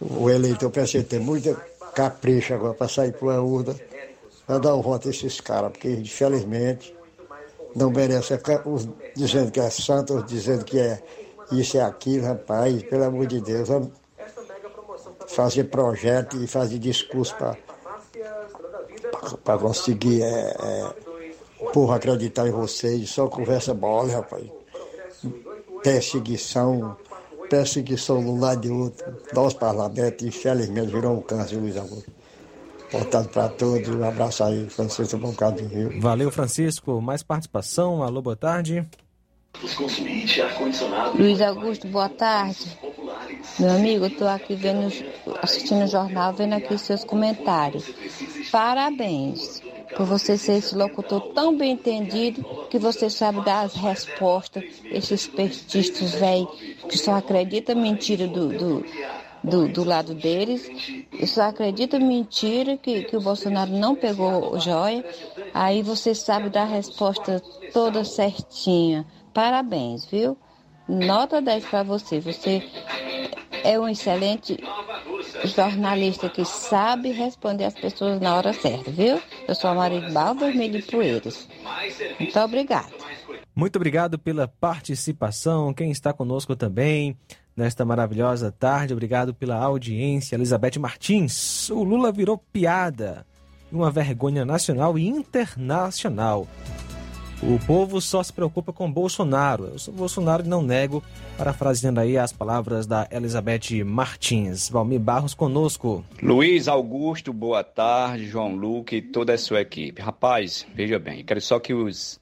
O 0.00 0.30
eleitor 0.30 0.70
precisa 0.70 1.04
ter 1.04 1.20
muita 1.20 1.54
capricha 1.94 2.54
agora 2.54 2.74
para 2.74 2.88
sair 2.88 3.12
para 3.12 3.34
a 3.34 3.42
urna 3.42 3.76
para 4.50 4.58
dar 4.58 4.74
um 4.74 4.82
voto 4.82 5.06
a 5.06 5.10
esses 5.12 5.40
caras, 5.40 5.70
porque 5.70 5.88
infelizmente 5.88 6.92
não 7.76 7.88
merece 7.88 8.36
dizendo 9.14 9.52
que 9.52 9.60
é 9.60 9.70
santo, 9.70 10.20
dizendo 10.24 10.64
que 10.64 10.76
é 10.76 11.00
isso 11.52 11.76
é 11.76 11.82
aquilo, 11.82 12.26
rapaz, 12.26 12.82
pelo 12.84 13.04
amor 13.04 13.26
de 13.26 13.40
Deus, 13.40 13.68
vamos 13.68 13.90
fazer 15.28 15.64
projeto 15.64 16.36
e 16.42 16.46
fazer 16.46 16.78
discurso 16.78 17.34
para 19.44 19.58
conseguir 19.58 20.22
é, 20.22 20.56
é, 20.60 20.90
porra 21.72 21.96
acreditar 21.96 22.46
em 22.46 22.50
vocês, 22.50 23.10
só 23.10 23.28
conversa 23.28 23.74
mole, 23.74 24.12
rapaz. 24.12 24.44
Perseguição, 25.82 26.96
perseguição 27.48 28.22
de 28.22 28.28
um 28.28 28.38
lado 28.38 28.66
e 28.66 28.70
outro. 28.70 29.16
Nosso 29.32 29.56
parlamento, 29.56 30.26
infelizmente, 30.26 30.92
virou 30.92 31.16
um 31.16 31.22
câncer, 31.22 31.56
Luiz 31.56 31.76
Augusto. 31.76 32.10
Portanto, 32.90 33.30
para 33.30 33.48
todos, 33.48 33.88
um 33.88 34.04
abraço 34.04 34.42
aí, 34.42 34.68
Francisco 34.68 35.16
Bocado 35.16 35.64
Rio. 35.64 36.00
Valeu, 36.00 36.30
Francisco. 36.30 37.00
Mais 37.00 37.22
participação. 37.22 38.02
Alô, 38.02 38.20
boa 38.20 38.36
tarde. 38.36 38.86
Luiz 41.18 41.40
Augusto, 41.40 41.86
boa 41.88 42.08
tarde. 42.08 42.78
Meu 43.58 43.72
amigo, 43.72 44.04
eu 44.04 44.08
estou 44.08 44.28
aqui 44.28 44.54
vendo, 44.54 44.86
assistindo 45.42 45.84
o 45.84 45.86
jornal, 45.86 46.32
vendo 46.32 46.54
aqui 46.54 46.78
seus 46.78 47.04
comentários. 47.04 47.84
Parabéns 48.50 49.62
por 49.94 50.06
você 50.06 50.38
ser 50.38 50.54
esse 50.54 50.74
locutor 50.74 51.20
tão 51.34 51.56
bem 51.56 51.72
entendido 51.72 52.44
que 52.70 52.78
você 52.78 53.10
sabe 53.10 53.40
dar 53.40 53.62
as 53.62 53.74
respostas, 53.74 54.64
esses 54.90 55.26
petistas 55.26 56.14
velho 56.14 56.48
que 56.88 56.96
só 56.96 57.14
acredita 57.14 57.74
mentira 57.74 58.26
do, 58.26 58.52
do, 58.52 58.86
do, 59.44 59.68
do, 59.68 59.84
lado 59.84 60.14
deles, 60.14 60.70
e 61.12 61.26
só 61.26 61.42
acredita 61.42 61.98
mentira 61.98 62.76
que, 62.76 63.02
que 63.02 63.16
o 63.16 63.20
Bolsonaro 63.20 63.72
não 63.72 63.94
pegou 63.94 64.58
joia, 64.58 65.04
aí 65.52 65.82
você 65.82 66.14
sabe 66.14 66.48
dar 66.48 66.62
a 66.62 66.66
resposta 66.66 67.42
toda 67.72 68.04
certinha. 68.04 69.06
Parabéns, 69.32 70.06
viu? 70.06 70.36
Nota 70.88 71.40
10 71.40 71.66
para 71.66 71.82
você. 71.82 72.20
Você 72.20 72.62
é 73.64 73.78
um 73.78 73.88
excelente 73.88 74.58
jornalista 75.44 76.28
que 76.28 76.44
sabe 76.44 77.12
responder 77.12 77.64
as 77.64 77.74
pessoas 77.74 78.20
na 78.20 78.34
hora 78.34 78.52
certa, 78.52 78.90
viu? 78.90 79.20
Eu 79.46 79.54
sou 79.54 79.70
a 79.70 79.74
Maribal 79.74 80.34
Vermelho 80.34 80.84
Poeiras. 80.84 81.48
Muito 82.18 82.38
obrigada. 82.40 82.90
Muito 83.54 83.76
obrigado 83.76 84.18
pela 84.18 84.48
participação. 84.48 85.74
Quem 85.74 85.90
está 85.90 86.12
conosco 86.12 86.56
também 86.56 87.16
nesta 87.56 87.84
maravilhosa 87.84 88.50
tarde, 88.50 88.92
obrigado 88.92 89.34
pela 89.34 89.56
audiência. 89.56 90.34
Elizabeth 90.34 90.78
Martins, 90.78 91.68
o 91.70 91.82
Lula 91.82 92.10
virou 92.10 92.38
piada. 92.38 93.26
Uma 93.70 93.90
vergonha 93.90 94.44
nacional 94.44 94.98
e 94.98 95.06
internacional. 95.06 96.48
O 97.42 97.58
povo 97.66 98.02
só 98.02 98.22
se 98.22 98.30
preocupa 98.30 98.70
com 98.70 98.92
Bolsonaro. 98.92 99.64
Eu 99.72 99.78
sou 99.78 99.94
Bolsonaro 99.94 100.44
e 100.44 100.48
não 100.48 100.60
nego, 100.62 101.02
parafraseando 101.38 101.98
aí 101.98 102.18
as 102.18 102.32
palavras 102.32 102.86
da 102.86 103.08
Elizabeth 103.10 103.82
Martins. 103.82 104.68
Valmir 104.68 105.00
Barros 105.00 105.32
conosco. 105.32 106.04
Luiz 106.22 106.68
Augusto, 106.68 107.32
boa 107.32 107.64
tarde. 107.64 108.26
João 108.26 108.54
Luque 108.54 108.96
e 108.96 109.02
toda 109.02 109.32
a 109.32 109.38
sua 109.38 109.62
equipe. 109.62 110.02
Rapaz, 110.02 110.66
veja 110.74 110.98
bem, 110.98 111.24
quero 111.24 111.40
só 111.40 111.58
que 111.58 111.72
os, 111.72 112.20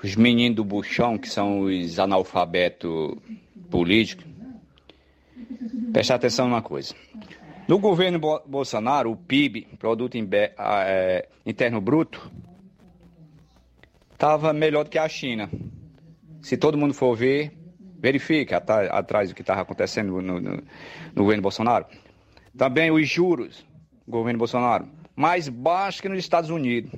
os 0.00 0.14
meninos 0.14 0.56
do 0.56 0.64
buchão, 0.64 1.18
que 1.18 1.28
são 1.28 1.62
os 1.62 1.98
analfabetos 1.98 3.16
políticos, 3.68 4.24
prestem 5.92 6.14
atenção 6.14 6.46
numa 6.46 6.62
coisa. 6.62 6.94
No 7.66 7.80
governo 7.80 8.20
Bolsonaro, 8.46 9.10
o 9.10 9.16
PIB, 9.16 9.66
Produto 9.76 10.16
é, 10.16 11.28
Interno 11.44 11.80
Bruto, 11.80 12.30
estava 14.20 14.52
melhor 14.52 14.84
do 14.84 14.90
que 14.90 14.98
a 14.98 15.08
China. 15.08 15.48
Se 16.42 16.54
todo 16.58 16.76
mundo 16.76 16.92
for 16.92 17.16
ver, 17.16 17.56
Verifique 18.02 18.54
atrás 18.54 19.28
do 19.28 19.34
que 19.34 19.42
estava 19.42 19.60
acontecendo 19.60 20.22
no, 20.22 20.40
no- 20.40 20.56
no 21.14 21.22
governo 21.22 21.42
Bolsonaro. 21.42 21.84
Também 22.56 22.90
os 22.90 23.06
juros 23.06 23.62
governo 24.08 24.38
Bolsonaro, 24.38 24.88
mais 25.14 25.50
baixos 25.50 26.00
que 26.00 26.08
nos 26.08 26.18
Estados 26.18 26.48
Unidos. 26.48 26.90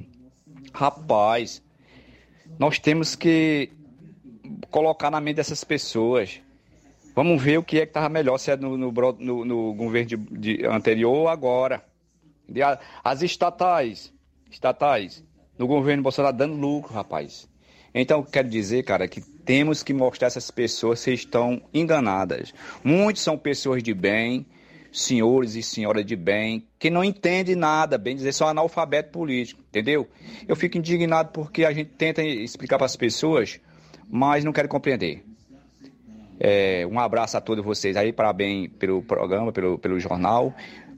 Rapaz, 0.73 1.61
nós 2.57 2.79
temos 2.79 3.17
que 3.17 3.69
colocar 4.71 5.11
na 5.11 5.21
mente 5.21 5.37
dessas 5.39 5.65
pessoas. 5.65 6.41
Vamos 7.17 7.43
ver 7.43 7.59
o 7.59 7.65
que 7.65 7.79
é 7.79 7.81
que 7.81 7.91
estava 7.91 8.09
melhor, 8.09 8.39
se 8.39 8.53
é 8.53 8.57
no, 8.57 8.77
no 8.79 8.93
no- 9.19 9.45
no 9.45 9.75
governo 9.75 10.07
de- 10.09 10.17
de- 10.57 10.67
anterior 10.67 11.13
ou 11.13 11.29
agora. 11.29 11.85
E 12.49 12.63
a- 12.63 12.79
As 13.03 13.23
estatais, 13.23 14.15
estatais, 14.49 15.25
no 15.59 15.67
governo 15.67 16.03
Bolsonaro 16.03 16.37
dando 16.37 16.55
lucro, 16.55 16.93
rapaz. 16.93 17.49
Então, 17.95 18.23
quero 18.23 18.49
dizer, 18.49 18.83
cara, 18.85 19.07
que 19.07 19.21
temos 19.21 19.83
que 19.83 19.93
mostrar 19.93 20.29
essas 20.29 20.51
pessoas 20.51 21.05
que 21.05 21.13
estão 21.13 21.61
enganadas. 21.75 22.55
Muitos 22.83 23.23
são 23.23 23.37
pessoas 23.37 23.83
de 23.83 23.93
bem, 23.93 24.47
senhores 24.91 25.55
e 25.55 25.63
senhoras 25.63 26.05
de 26.05 26.17
bem, 26.17 26.67
que 26.79 26.91
não 26.91 27.05
entendem 27.05 27.55
nada, 27.55 27.99
bem 27.99 28.17
dizer, 28.17 28.33
são 28.33 28.49
analfabeto 28.49 29.11
político, 29.11 29.63
entendeu? 29.69 30.09
Eu 30.47 30.57
fico 30.57 30.79
indignado 30.79 31.31
porque 31.33 31.65
a 31.65 31.73
gente 31.73 31.91
tenta 31.91 32.23
explicar 32.23 32.77
para 32.77 32.87
as 32.87 32.97
pessoas, 32.97 33.61
mas 34.09 34.45
não 34.45 34.53
querem 34.53 34.69
compreender. 34.69 35.25
É, 36.45 36.87
um 36.91 36.99
abraço 36.99 37.37
a 37.37 37.41
todos 37.41 37.65
vocês 37.65 37.97
aí, 37.97 38.13
parabéns 38.13 38.69
pelo 38.79 39.03
programa, 39.03 39.53
pelo, 39.53 39.79
pelo 39.79 40.01
jornal. 40.01 40.53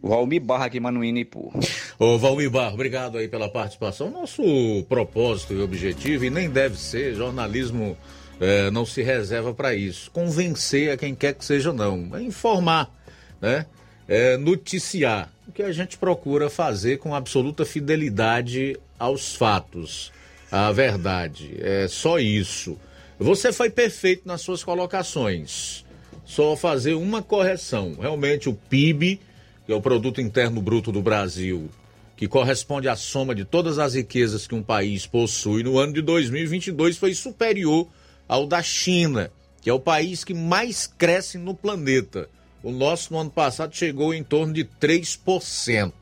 Valmir 0.04 0.42
Barra 0.42 0.66
aqui, 0.66 0.78
Manuíno 0.78 1.18
Ipu. 1.18 1.50
Ô, 1.98 2.18
Valmir 2.18 2.50
Barro, 2.50 2.74
obrigado 2.74 3.16
aí 3.16 3.26
pela 3.26 3.48
participação. 3.48 4.10
Nosso 4.10 4.42
propósito 4.86 5.54
e 5.54 5.62
objetivo, 5.62 6.26
e 6.26 6.30
nem 6.30 6.50
deve 6.50 6.76
ser, 6.76 7.14
jornalismo 7.14 7.96
eh, 8.38 8.70
não 8.70 8.84
se 8.84 9.02
reserva 9.02 9.54
para 9.54 9.74
isso. 9.74 10.10
Convencer 10.10 10.90
a 10.90 10.96
quem 10.98 11.14
quer 11.14 11.32
que 11.32 11.44
seja, 11.44 11.72
não. 11.72 12.14
É 12.14 12.22
informar, 12.22 12.92
né? 13.40 13.64
É 14.06 14.36
noticiar. 14.36 15.32
O 15.48 15.52
que 15.52 15.62
a 15.62 15.72
gente 15.72 15.96
procura 15.96 16.50
fazer 16.50 16.98
com 16.98 17.14
absoluta 17.14 17.64
fidelidade 17.64 18.78
aos 18.98 19.34
fatos, 19.34 20.12
à 20.52 20.70
verdade. 20.70 21.56
É 21.60 21.88
só 21.88 22.18
isso. 22.18 22.78
Você 23.18 23.52
foi 23.52 23.70
perfeito 23.70 24.28
nas 24.28 24.42
suas 24.42 24.62
colocações. 24.62 25.84
Só 26.26 26.56
fazer 26.56 26.94
uma 26.94 27.22
correção. 27.22 27.96
Realmente, 27.98 28.48
o 28.50 28.54
PIB 28.54 29.20
que 29.66 29.72
é 29.72 29.74
o 29.74 29.80
Produto 29.80 30.20
Interno 30.20 30.60
Bruto 30.60 30.92
do 30.92 31.02
Brasil, 31.02 31.70
que 32.16 32.28
corresponde 32.28 32.88
à 32.88 32.96
soma 32.96 33.34
de 33.34 33.44
todas 33.44 33.78
as 33.78 33.94
riquezas 33.94 34.46
que 34.46 34.54
um 34.54 34.62
país 34.62 35.06
possui, 35.06 35.62
no 35.62 35.78
ano 35.78 35.92
de 35.92 36.02
2022 36.02 36.96
foi 36.96 37.14
superior 37.14 37.88
ao 38.28 38.46
da 38.46 38.62
China, 38.62 39.30
que 39.60 39.70
é 39.70 39.72
o 39.72 39.80
país 39.80 40.24
que 40.24 40.34
mais 40.34 40.86
cresce 40.86 41.38
no 41.38 41.54
planeta. 41.54 42.28
O 42.62 42.70
nosso 42.70 43.12
no 43.12 43.18
ano 43.18 43.30
passado 43.30 43.74
chegou 43.74 44.14
em 44.14 44.22
torno 44.22 44.52
de 44.52 44.64
3%. 44.64 45.92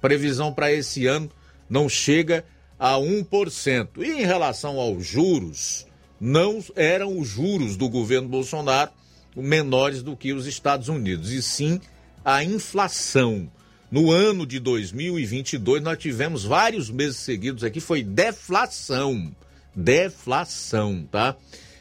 Previsão 0.00 0.52
para 0.52 0.72
esse 0.72 1.06
ano 1.06 1.30
não 1.68 1.88
chega 1.88 2.44
a 2.78 2.94
1%. 2.94 3.88
E 3.98 4.22
em 4.22 4.24
relação 4.24 4.78
aos 4.78 5.06
juros, 5.06 5.86
não 6.20 6.62
eram 6.74 7.18
os 7.18 7.28
juros 7.28 7.76
do 7.76 7.88
governo 7.88 8.28
Bolsonaro 8.28 8.90
menores 9.36 10.02
do 10.02 10.16
que 10.16 10.32
os 10.32 10.46
Estados 10.46 10.88
Unidos, 10.88 11.30
e 11.30 11.42
sim 11.42 11.78
a 12.26 12.42
inflação. 12.42 13.48
No 13.88 14.10
ano 14.10 14.44
de 14.44 14.58
2022, 14.58 15.80
nós 15.80 15.96
tivemos 15.96 16.42
vários 16.42 16.90
meses 16.90 17.18
seguidos 17.18 17.62
aqui, 17.62 17.78
foi 17.78 18.02
deflação. 18.02 19.32
Deflação, 19.72 21.06
tá? 21.08 21.36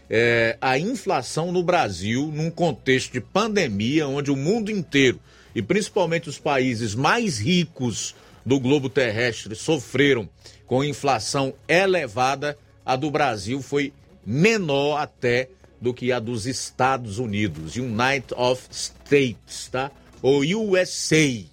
É, 0.07 0.55
a 0.61 0.77
inflação 0.77 1.51
no 1.51 1.63
Brasil, 1.63 2.31
num 2.31 2.51
contexto 2.51 3.13
de 3.13 3.21
pandemia, 3.21 4.07
onde 4.07 4.29
o 4.29 4.35
mundo 4.35 4.69
inteiro, 4.69 5.19
e 5.55 5.63
principalmente 5.63 6.29
os 6.29 6.37
países 6.37 6.93
mais 6.93 7.39
ricos 7.39 8.13
do 8.45 8.59
globo 8.59 8.87
terrestre, 8.87 9.55
sofreram 9.55 10.29
com 10.67 10.83
inflação 10.83 11.55
elevada, 11.67 12.55
a 12.85 12.95
do 12.95 13.09
Brasil 13.09 13.63
foi 13.63 13.91
menor 14.23 14.97
até 14.97 15.49
do 15.81 15.91
que 15.91 16.11
a 16.11 16.19
dos 16.19 16.45
Estados 16.45 17.17
Unidos, 17.17 17.75
United 17.75 18.31
of 18.35 18.61
States, 18.69 19.69
tá? 19.71 19.91
Ou 20.25 20.39
USA, 20.39 21.45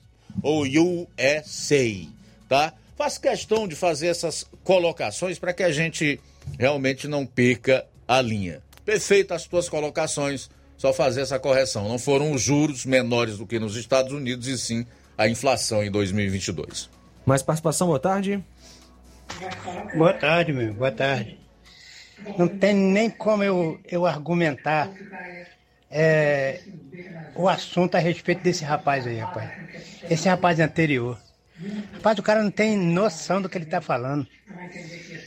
ou 0.42 0.62
USA, 0.62 2.08
tá? 2.48 2.72
Faço 2.96 3.20
questão 3.20 3.68
de 3.68 3.76
fazer 3.76 4.06
essas 4.06 4.46
colocações 4.64 5.38
para 5.38 5.52
que 5.52 5.62
a 5.62 5.70
gente 5.70 6.18
realmente 6.58 7.06
não 7.06 7.26
perca 7.26 7.84
a 8.08 8.22
linha. 8.22 8.62
Perfeito 8.82 9.34
as 9.34 9.44
tuas 9.44 9.68
colocações, 9.68 10.48
só 10.78 10.90
fazer 10.90 11.20
essa 11.20 11.38
correção. 11.38 11.86
Não 11.86 11.98
foram 11.98 12.32
os 12.32 12.40
juros 12.40 12.86
menores 12.86 13.36
do 13.36 13.46
que 13.46 13.58
nos 13.58 13.76
Estados 13.76 14.10
Unidos, 14.10 14.46
e 14.46 14.56
sim 14.56 14.86
a 15.18 15.28
inflação 15.28 15.84
em 15.84 15.90
2022. 15.90 16.88
Mais 17.26 17.42
participação, 17.42 17.88
boa 17.88 18.00
tarde. 18.00 18.42
Boa 19.94 20.14
tarde, 20.14 20.50
meu. 20.54 20.72
Boa 20.72 20.90
tarde. 20.90 21.38
Não 22.38 22.48
tem 22.48 22.74
nem 22.74 23.10
como 23.10 23.44
eu, 23.44 23.78
eu 23.84 24.06
argumentar 24.06 24.90
é, 25.92 26.60
o 27.36 27.48
assunto 27.48 27.94
a 27.96 27.98
respeito 27.98 28.42
desse 28.42 28.64
rapaz 28.64 29.06
aí, 29.06 29.18
rapaz. 29.18 29.50
Esse 30.10 30.28
rapaz 30.28 30.58
anterior. 30.58 31.18
Rapaz, 31.92 32.18
o 32.18 32.22
cara 32.22 32.42
não 32.42 32.50
tem 32.50 32.76
noção 32.76 33.40
do 33.40 33.48
que 33.48 33.58
ele 33.58 33.66
tá 33.66 33.80
falando. 33.80 34.26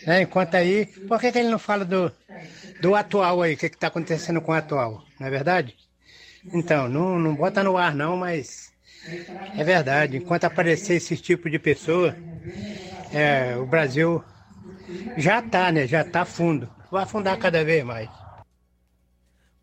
Né? 0.05 0.23
Enquanto 0.23 0.55
aí, 0.55 0.87
por 1.07 1.19
que, 1.19 1.31
que 1.31 1.37
ele 1.37 1.49
não 1.49 1.59
fala 1.59 1.85
do, 1.85 2.11
do 2.81 2.95
atual 2.95 3.41
aí? 3.41 3.53
O 3.53 3.57
que, 3.57 3.69
que 3.69 3.77
tá 3.77 3.87
acontecendo 3.87 4.41
com 4.41 4.51
o 4.51 4.55
atual? 4.55 5.03
Não 5.19 5.27
é 5.27 5.29
verdade? 5.29 5.75
Então, 6.51 6.89
não, 6.89 7.19
não 7.19 7.35
bota 7.35 7.63
no 7.63 7.77
ar 7.77 7.93
não, 7.93 8.17
mas 8.17 8.71
é 9.55 9.63
verdade. 9.63 10.17
Enquanto 10.17 10.45
aparecer 10.45 10.95
esse 10.95 11.15
tipo 11.15 11.49
de 11.49 11.59
pessoa, 11.59 12.15
é, 13.13 13.55
o 13.55 13.65
Brasil 13.65 14.23
já 15.15 15.41
tá, 15.41 15.71
né? 15.71 15.87
Já 15.87 16.03
tá 16.03 16.25
fundo. 16.25 16.69
Vai 16.91 17.03
afundar 17.03 17.37
cada 17.37 17.63
vez 17.63 17.83
mais. 17.83 18.09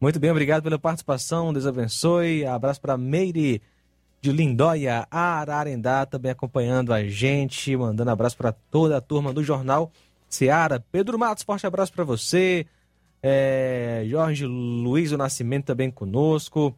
Muito 0.02 0.18
bem, 0.18 0.32
obrigado 0.32 0.64
pela 0.64 0.80
participação. 0.80 1.52
Deus 1.52 1.64
abençoe. 1.64 2.44
Abraço 2.44 2.80
para 2.80 2.96
Meire 2.96 3.62
de 4.20 4.32
Lindóia, 4.32 5.06
Ararendá, 5.08 6.04
também 6.04 6.32
acompanhando 6.32 6.92
a 6.92 7.04
gente, 7.04 7.76
mandando 7.76 8.10
abraço 8.10 8.36
para 8.36 8.50
toda 8.50 8.96
a 8.96 9.00
turma 9.00 9.32
do 9.32 9.44
Jornal 9.44 9.92
Seara. 10.28 10.84
Pedro 10.90 11.16
Matos, 11.16 11.44
forte 11.44 11.68
abraço 11.68 11.92
para 11.92 12.02
você. 12.02 12.66
É, 13.22 14.04
Jorge 14.08 14.44
Luiz 14.44 15.10
do 15.10 15.18
Nascimento 15.18 15.66
também 15.66 15.88
conosco. 15.88 16.76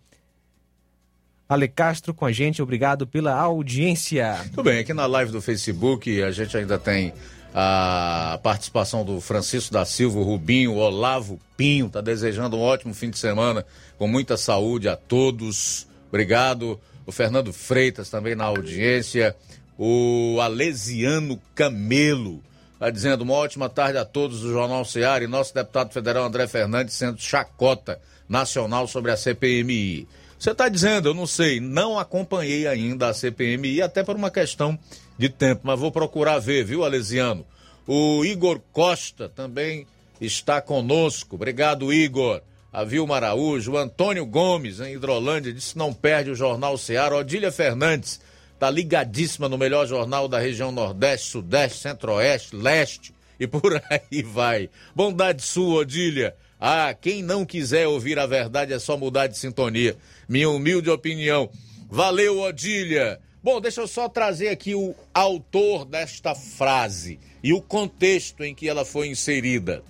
Ale 1.49 1.67
Castro 1.67 2.13
com 2.13 2.27
a 2.27 2.33
gente, 2.33 2.61
obrigado 2.61 3.07
pela 3.07 3.35
audiência. 3.35 4.37
Tudo 4.51 4.65
bem, 4.65 4.81
aqui 4.81 4.93
na 4.93 5.07
live 5.07 5.33
do 5.33 5.41
Facebook 5.41 6.23
a 6.23 6.31
gente 6.31 6.55
ainda 6.59 6.79
tem 6.79 7.15
a 7.57 8.41
participação 8.43 9.05
do 9.05 9.21
Francisco 9.21 9.73
da 9.73 9.85
Silva, 9.85 10.21
Rubinho, 10.21 10.75
Olavo 10.75 11.39
Pinho, 11.57 11.89
tá 11.89 12.01
desejando 12.01 12.57
um 12.57 12.61
ótimo 12.61 12.93
fim 12.93 13.11
de 13.11 13.19
semana, 13.19 13.65
com 13.97 14.09
muita 14.09 14.37
saúde 14.37 14.89
a 14.89 14.97
todos. 14.97 15.87
Obrigado. 16.09 16.81
O 17.07 17.13
Fernando 17.13 17.53
Freitas 17.53 18.11
também 18.11 18.35
na 18.35 18.47
audiência. 18.47 19.37
O 19.79 20.39
Alesiano 20.41 21.41
Camelo 21.55 22.43
tá 22.79 22.91
dizendo 22.91 23.23
uma 23.23 23.35
ótima 23.35 23.69
tarde 23.69 23.99
a 23.99 24.05
todos 24.05 24.41
do 24.41 24.51
Jornal 24.51 24.85
Seara 24.85 25.23
e 25.23 25.29
nosso 25.29 25.55
deputado 25.55 25.93
federal 25.93 26.25
André 26.25 26.49
Fernandes 26.49 26.95
sendo 26.95 27.21
chacota 27.21 28.01
nacional 28.29 28.89
sobre 28.89 29.13
a 29.13 29.17
CPMI. 29.17 30.09
Você 30.39 30.51
está 30.51 30.69
dizendo, 30.69 31.09
eu 31.09 31.15
não 31.15 31.27
sei, 31.27 31.61
não 31.61 31.99
acompanhei 31.99 32.67
ainda 32.67 33.09
a 33.09 33.15
CPMI, 33.15 33.81
até 33.81 34.03
por 34.03 34.17
uma 34.17 34.31
questão 34.31 34.79
de 35.19 35.28
tempo, 35.28 35.62
mas 35.65 35.78
vou 35.78 35.93
procurar 35.93 36.39
ver, 36.39 36.65
viu, 36.65 36.85
Alesiano? 36.85 37.47
O 37.86 38.24
Igor 38.24 38.61
Costa 38.73 39.28
também 39.28 39.86
está 40.20 40.61
conosco. 40.61 41.36
Obrigado, 41.36 41.93
Igor. 41.93 42.41
A 42.73 42.82
Vilma 42.82 43.16
Araújo, 43.16 43.77
Antônio 43.77 44.27
Gomes, 44.27 44.81
em 44.81 44.95
Hidrolândia, 44.95 45.53
disse 45.53 45.78
não 45.78 45.95
perde 45.95 46.31
o 46.31 46.35
Jornal 46.35 46.77
Seara. 46.77 47.16
Odília 47.16 47.53
Fernandes 47.53 48.20
está 48.53 48.69
ligadíssima 48.69 49.49
no 49.49 49.57
melhor 49.57 49.86
jornal 49.86 50.27
da 50.27 50.41
região 50.41 50.73
Nordeste, 50.73 51.28
Sudeste, 51.28 51.78
Centro-Oeste, 51.78 52.57
Leste 52.57 53.15
e 53.39 53.47
por 53.47 53.81
aí 53.89 54.23
vai. 54.23 54.70
Bondade 54.95 55.43
sua, 55.43 55.82
Odília. 55.82 56.35
Ah, 56.59 56.95
quem 56.99 57.23
não 57.23 57.45
quiser 57.45 57.86
ouvir 57.86 58.19
a 58.19 58.27
verdade 58.27 58.73
é 58.73 58.78
só 58.78 58.97
mudar 58.97 59.27
de 59.27 59.39
sintonia. 59.39 59.97
Minha 60.28 60.49
humilde 60.49 60.91
opinião. 60.91 61.51
Valeu, 61.91 62.41
Odília. 62.41 63.20
Bom, 63.45 63.61
deixa 63.61 63.83
eu 63.83 63.87
só 63.87 64.09
trazer 64.09 64.49
aqui 64.49 64.75
o 64.75 64.95
autor 65.12 65.85
desta 65.85 66.35
frase 66.35 67.21
e 67.43 67.53
o 67.53 67.61
contexto 67.61 68.43
em 68.43 68.55
que 68.55 68.66
ela 68.66 68.87
foi 68.87 69.09
inserida. 69.09 69.85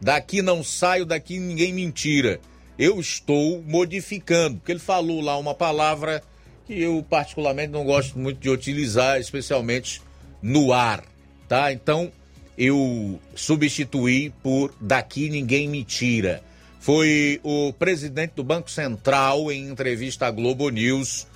Daqui 0.00 0.40
não 0.40 0.62
saio, 0.62 1.04
daqui 1.04 1.40
ninguém 1.40 1.72
mentira. 1.72 2.40
Eu 2.78 3.00
estou 3.00 3.60
modificando, 3.60 4.58
porque 4.58 4.70
ele 4.70 4.78
falou 4.78 5.20
lá 5.20 5.36
uma 5.36 5.52
palavra 5.52 6.22
que 6.64 6.80
eu 6.80 7.04
particularmente 7.10 7.72
não 7.72 7.84
gosto 7.84 8.16
muito 8.16 8.38
de 8.38 8.48
utilizar, 8.48 9.18
especialmente 9.18 10.00
no 10.40 10.72
ar, 10.72 11.02
tá? 11.48 11.72
Então 11.72 12.12
eu 12.56 13.18
substituí 13.34 14.30
por 14.44 14.72
daqui 14.80 15.28
ninguém 15.28 15.68
me 15.68 15.82
tira. 15.82 16.40
foi 16.78 17.40
o 17.42 17.72
presidente 17.72 18.34
do 18.36 18.44
Banco 18.44 18.70
Central 18.70 19.50
em 19.50 19.68
entrevista 19.68 20.28
à 20.28 20.30
Globo 20.30 20.70
News, 20.70 21.26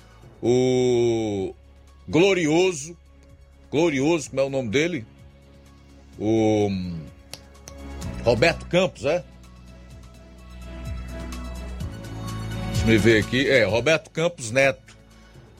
o 0.47 1.55
glorioso, 2.07 2.95
glorioso, 3.71 4.29
como 4.29 4.41
é 4.41 4.43
o 4.43 4.49
nome 4.51 4.69
dele? 4.69 5.03
O 6.19 6.69
Roberto 8.23 8.67
Campos, 8.67 9.05
é? 9.05 9.23
Deixa 12.73 12.91
eu 12.91 12.99
ver 12.99 13.23
aqui. 13.23 13.49
É, 13.49 13.63
Roberto 13.63 14.11
Campos 14.11 14.51
Neto, 14.51 14.95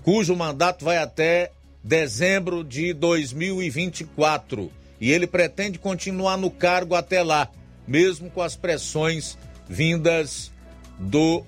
cujo 0.04 0.36
mandato 0.36 0.86
vai 0.86 0.98
até 0.98 1.52
dezembro 1.84 2.64
de 2.64 2.94
2024 2.94 4.72
e 5.02 5.12
ele 5.12 5.26
pretende 5.26 5.80
continuar 5.80 6.38
no 6.38 6.52
cargo 6.52 6.94
até 6.94 7.24
lá, 7.24 7.50
mesmo 7.88 8.30
com 8.30 8.44
as 8.44 8.56
pressões 8.56 9.36
vindas 9.68 10.52
do 11.00 11.44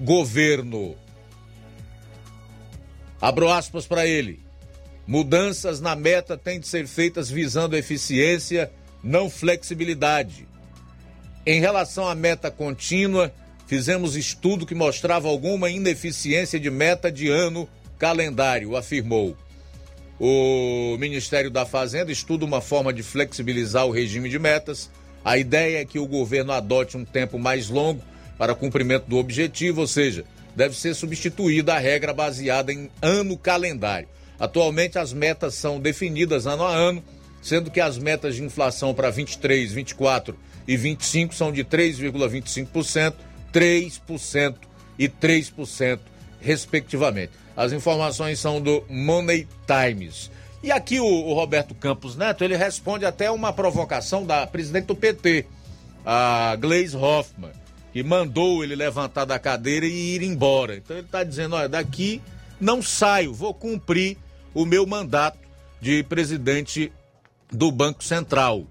governo. 0.00 0.96
Abro 3.20 3.50
aspas 3.50 3.86
para 3.86 4.06
ele. 4.06 4.40
Mudanças 5.06 5.80
na 5.80 5.96
meta 5.96 6.36
têm 6.36 6.60
de 6.60 6.68
ser 6.68 6.86
feitas 6.86 7.30
visando 7.30 7.76
eficiência, 7.76 8.70
não 9.02 9.30
flexibilidade. 9.30 10.46
Em 11.46 11.60
relação 11.60 12.06
à 12.06 12.14
meta 12.14 12.50
contínua, 12.50 13.32
fizemos 13.66 14.16
estudo 14.16 14.66
que 14.66 14.74
mostrava 14.74 15.28
alguma 15.28 15.70
ineficiência 15.70 16.60
de 16.60 16.70
meta 16.70 17.10
de 17.10 17.28
ano 17.28 17.68
calendário, 17.98 18.76
afirmou. 18.76 19.36
O 20.20 20.96
Ministério 20.98 21.50
da 21.50 21.64
Fazenda 21.64 22.12
estuda 22.12 22.44
uma 22.44 22.60
forma 22.60 22.92
de 22.92 23.02
flexibilizar 23.02 23.86
o 23.86 23.90
regime 23.90 24.28
de 24.28 24.38
metas. 24.38 24.90
A 25.24 25.38
ideia 25.38 25.80
é 25.80 25.84
que 25.84 25.98
o 25.98 26.06
governo 26.06 26.52
adote 26.52 26.96
um 26.96 27.04
tempo 27.04 27.38
mais 27.38 27.68
longo 27.68 28.02
para 28.36 28.54
cumprimento 28.54 29.06
do 29.06 29.16
objetivo, 29.16 29.80
ou 29.80 29.86
seja, 29.86 30.24
deve 30.58 30.76
ser 30.76 30.92
substituída 30.92 31.74
a 31.74 31.78
regra 31.78 32.12
baseada 32.12 32.72
em 32.72 32.90
ano 33.00 33.38
calendário. 33.38 34.08
Atualmente, 34.40 34.98
as 34.98 35.12
metas 35.12 35.54
são 35.54 35.78
definidas 35.78 36.48
ano 36.48 36.64
a 36.64 36.74
ano, 36.74 37.02
sendo 37.40 37.70
que 37.70 37.80
as 37.80 37.96
metas 37.96 38.34
de 38.34 38.42
inflação 38.42 38.92
para 38.92 39.08
23, 39.08 39.72
24 39.72 40.36
e 40.66 40.76
25 40.76 41.32
são 41.32 41.52
de 41.52 41.64
3,25%, 41.64 43.14
3% 43.52 44.54
e 44.98 45.08
3%, 45.08 46.00
respectivamente. 46.40 47.30
As 47.56 47.70
informações 47.70 48.40
são 48.40 48.60
do 48.60 48.84
Money 48.90 49.46
Times. 49.64 50.28
E 50.60 50.72
aqui 50.72 50.98
o, 50.98 51.06
o, 51.06 51.34
Roberto 51.34 51.72
Campos 51.72 52.16
Neto, 52.16 52.42
ele 52.42 52.56
responde 52.56 53.04
até 53.04 53.30
uma 53.30 53.52
provocação 53.52 54.26
da 54.26 54.44
presidente 54.44 54.86
do 54.86 54.96
PT, 54.96 55.46
a 56.04 56.56
Gleise 56.56 56.96
Hoffmann, 56.96 57.52
mandou 58.02 58.62
ele 58.62 58.76
levantar 58.76 59.24
da 59.24 59.38
cadeira 59.38 59.86
e 59.86 60.14
ir 60.14 60.22
embora. 60.22 60.76
Então 60.76 60.96
ele 60.96 61.06
está 61.06 61.24
dizendo, 61.24 61.56
olha, 61.56 61.68
daqui 61.68 62.20
não 62.60 62.82
saio, 62.82 63.32
vou 63.32 63.54
cumprir 63.54 64.16
o 64.54 64.64
meu 64.64 64.86
mandato 64.86 65.38
de 65.80 66.02
presidente 66.02 66.92
do 67.50 67.70
Banco 67.70 68.02
Central. 68.02 68.66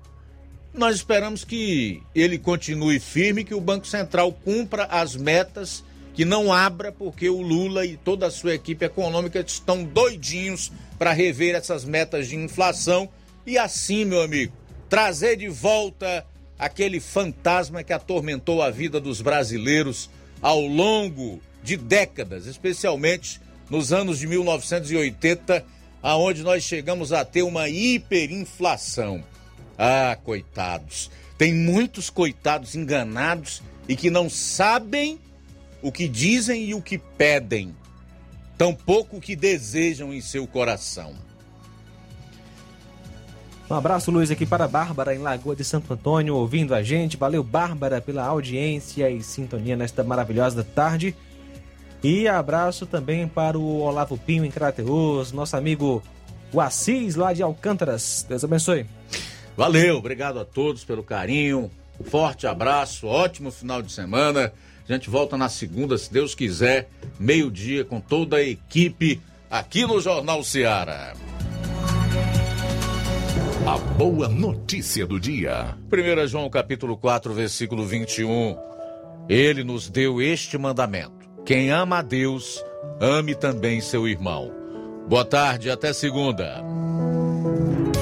Nós 0.73 0.97
esperamos 0.97 1.43
que 1.43 2.03
ele 2.13 2.37
continue 2.37 2.99
firme, 2.99 3.43
que 3.43 3.55
o 3.55 3.61
Banco 3.61 3.87
Central 3.87 4.31
cumpra 4.31 4.83
as 4.85 5.15
metas 5.15 5.83
que 6.13 6.25
não 6.25 6.51
abra, 6.51 6.91
porque 6.91 7.29
o 7.29 7.41
Lula 7.41 7.85
e 7.85 7.95
toda 7.95 8.27
a 8.27 8.31
sua 8.31 8.55
equipe 8.55 8.83
econômica 8.83 9.39
estão 9.39 9.83
doidinhos 9.83 10.71
para 10.97 11.13
rever 11.13 11.55
essas 11.55 11.85
metas 11.85 12.27
de 12.27 12.35
inflação 12.35 13.07
e 13.45 13.57
assim, 13.57 14.03
meu 14.03 14.21
amigo, 14.21 14.51
trazer 14.89 15.37
de 15.37 15.47
volta 15.47 16.25
aquele 16.57 16.99
fantasma 16.99 17.83
que 17.83 17.93
atormentou 17.93 18.61
a 18.61 18.69
vida 18.69 18.99
dos 18.99 19.21
brasileiros 19.21 20.09
ao 20.41 20.61
longo 20.61 21.41
de 21.63 21.77
décadas, 21.77 22.45
especialmente 22.45 23.39
nos 23.69 23.91
anos 23.91 24.19
de 24.19 24.27
1980, 24.27 25.65
aonde 26.01 26.43
nós 26.43 26.63
chegamos 26.63 27.11
a 27.11 27.25
ter 27.25 27.41
uma 27.41 27.69
hiperinflação. 27.69 29.23
Ah, 29.77 30.17
coitados. 30.23 31.11
Tem 31.37 31.53
muitos 31.53 32.09
coitados 32.09 32.75
enganados 32.75 33.61
e 33.87 33.95
que 33.95 34.09
não 34.09 34.29
sabem 34.29 35.19
o 35.81 35.91
que 35.91 36.07
dizem 36.07 36.65
e 36.65 36.73
o 36.73 36.81
que 36.81 36.97
pedem, 36.97 37.75
tampouco 38.57 39.17
o 39.17 39.21
que 39.21 39.35
desejam 39.35 40.13
em 40.13 40.21
seu 40.21 40.47
coração. 40.47 41.15
Um 43.69 43.75
abraço, 43.75 44.09
Luiz, 44.11 44.31
aqui 44.31 44.45
para 44.45 44.63
a 44.63 44.67
Bárbara, 44.67 45.13
em 45.13 45.17
Lagoa 45.17 45.53
de 45.53 45.63
Santo 45.63 45.93
Antônio, 45.93 46.35
ouvindo 46.35 46.73
a 46.73 46.81
gente. 46.81 47.17
Valeu, 47.17 47.43
Bárbara, 47.43 47.99
pela 47.99 48.25
audiência 48.25 49.09
e 49.09 49.21
sintonia 49.21 49.75
nesta 49.75 50.05
maravilhosa 50.05 50.63
tarde. 50.63 51.13
E 52.01 52.29
abraço 52.29 52.85
também 52.85 53.27
para 53.27 53.57
o 53.57 53.81
Olavo 53.81 54.17
Pinho, 54.17 54.45
em 54.45 54.51
Crateus, 54.51 55.33
nosso 55.33 55.57
amigo 55.57 56.01
o 56.53 56.61
Assis, 56.61 57.15
lá 57.15 57.33
de 57.33 57.43
Alcântaras. 57.43 58.25
Deus 58.27 58.43
abençoe. 58.43 58.85
Valeu, 59.57 59.97
obrigado 59.97 60.39
a 60.39 60.45
todos 60.45 60.85
pelo 60.85 61.03
carinho. 61.03 61.69
Forte 62.05 62.47
abraço, 62.47 63.07
ótimo 63.07 63.51
final 63.51 63.81
de 63.81 63.91
semana. 63.91 64.53
A 64.87 64.93
gente 64.93 65.09
volta 65.09 65.35
na 65.35 65.49
segunda, 65.49 65.97
se 65.97 66.13
Deus 66.13 66.33
quiser, 66.33 66.89
meio-dia, 67.19 67.83
com 67.83 67.99
toda 67.99 68.37
a 68.37 68.43
equipe 68.43 69.19
aqui 69.49 69.85
no 69.85 69.99
Jornal 69.99 70.41
Seara. 70.41 71.13
A 73.67 73.77
boa 73.77 74.29
notícia 74.29 75.05
do 75.05 75.19
dia. 75.19 75.77
1 75.91 76.27
João 76.27 76.49
capítulo 76.49 76.95
4, 76.95 77.33
versículo 77.33 77.85
21. 77.85 78.55
Ele 79.27 79.61
nos 79.61 79.89
deu 79.89 80.21
este 80.21 80.57
mandamento: 80.57 81.29
quem 81.45 81.69
ama 81.69 81.97
a 81.97 82.01
Deus, 82.01 82.63
ame 83.01 83.35
também 83.35 83.81
seu 83.81 84.07
irmão. 84.07 84.53
Boa 85.09 85.25
tarde, 85.25 85.69
até 85.69 85.91
segunda. 85.91 86.63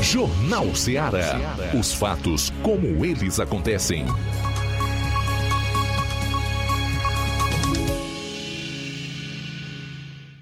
Jornal 0.03 0.75
Seara. 0.75 1.35
Os 1.73 1.95
fatos 1.95 2.53
como 2.61 3.03
eles 3.03 3.39
acontecem. 3.39 4.05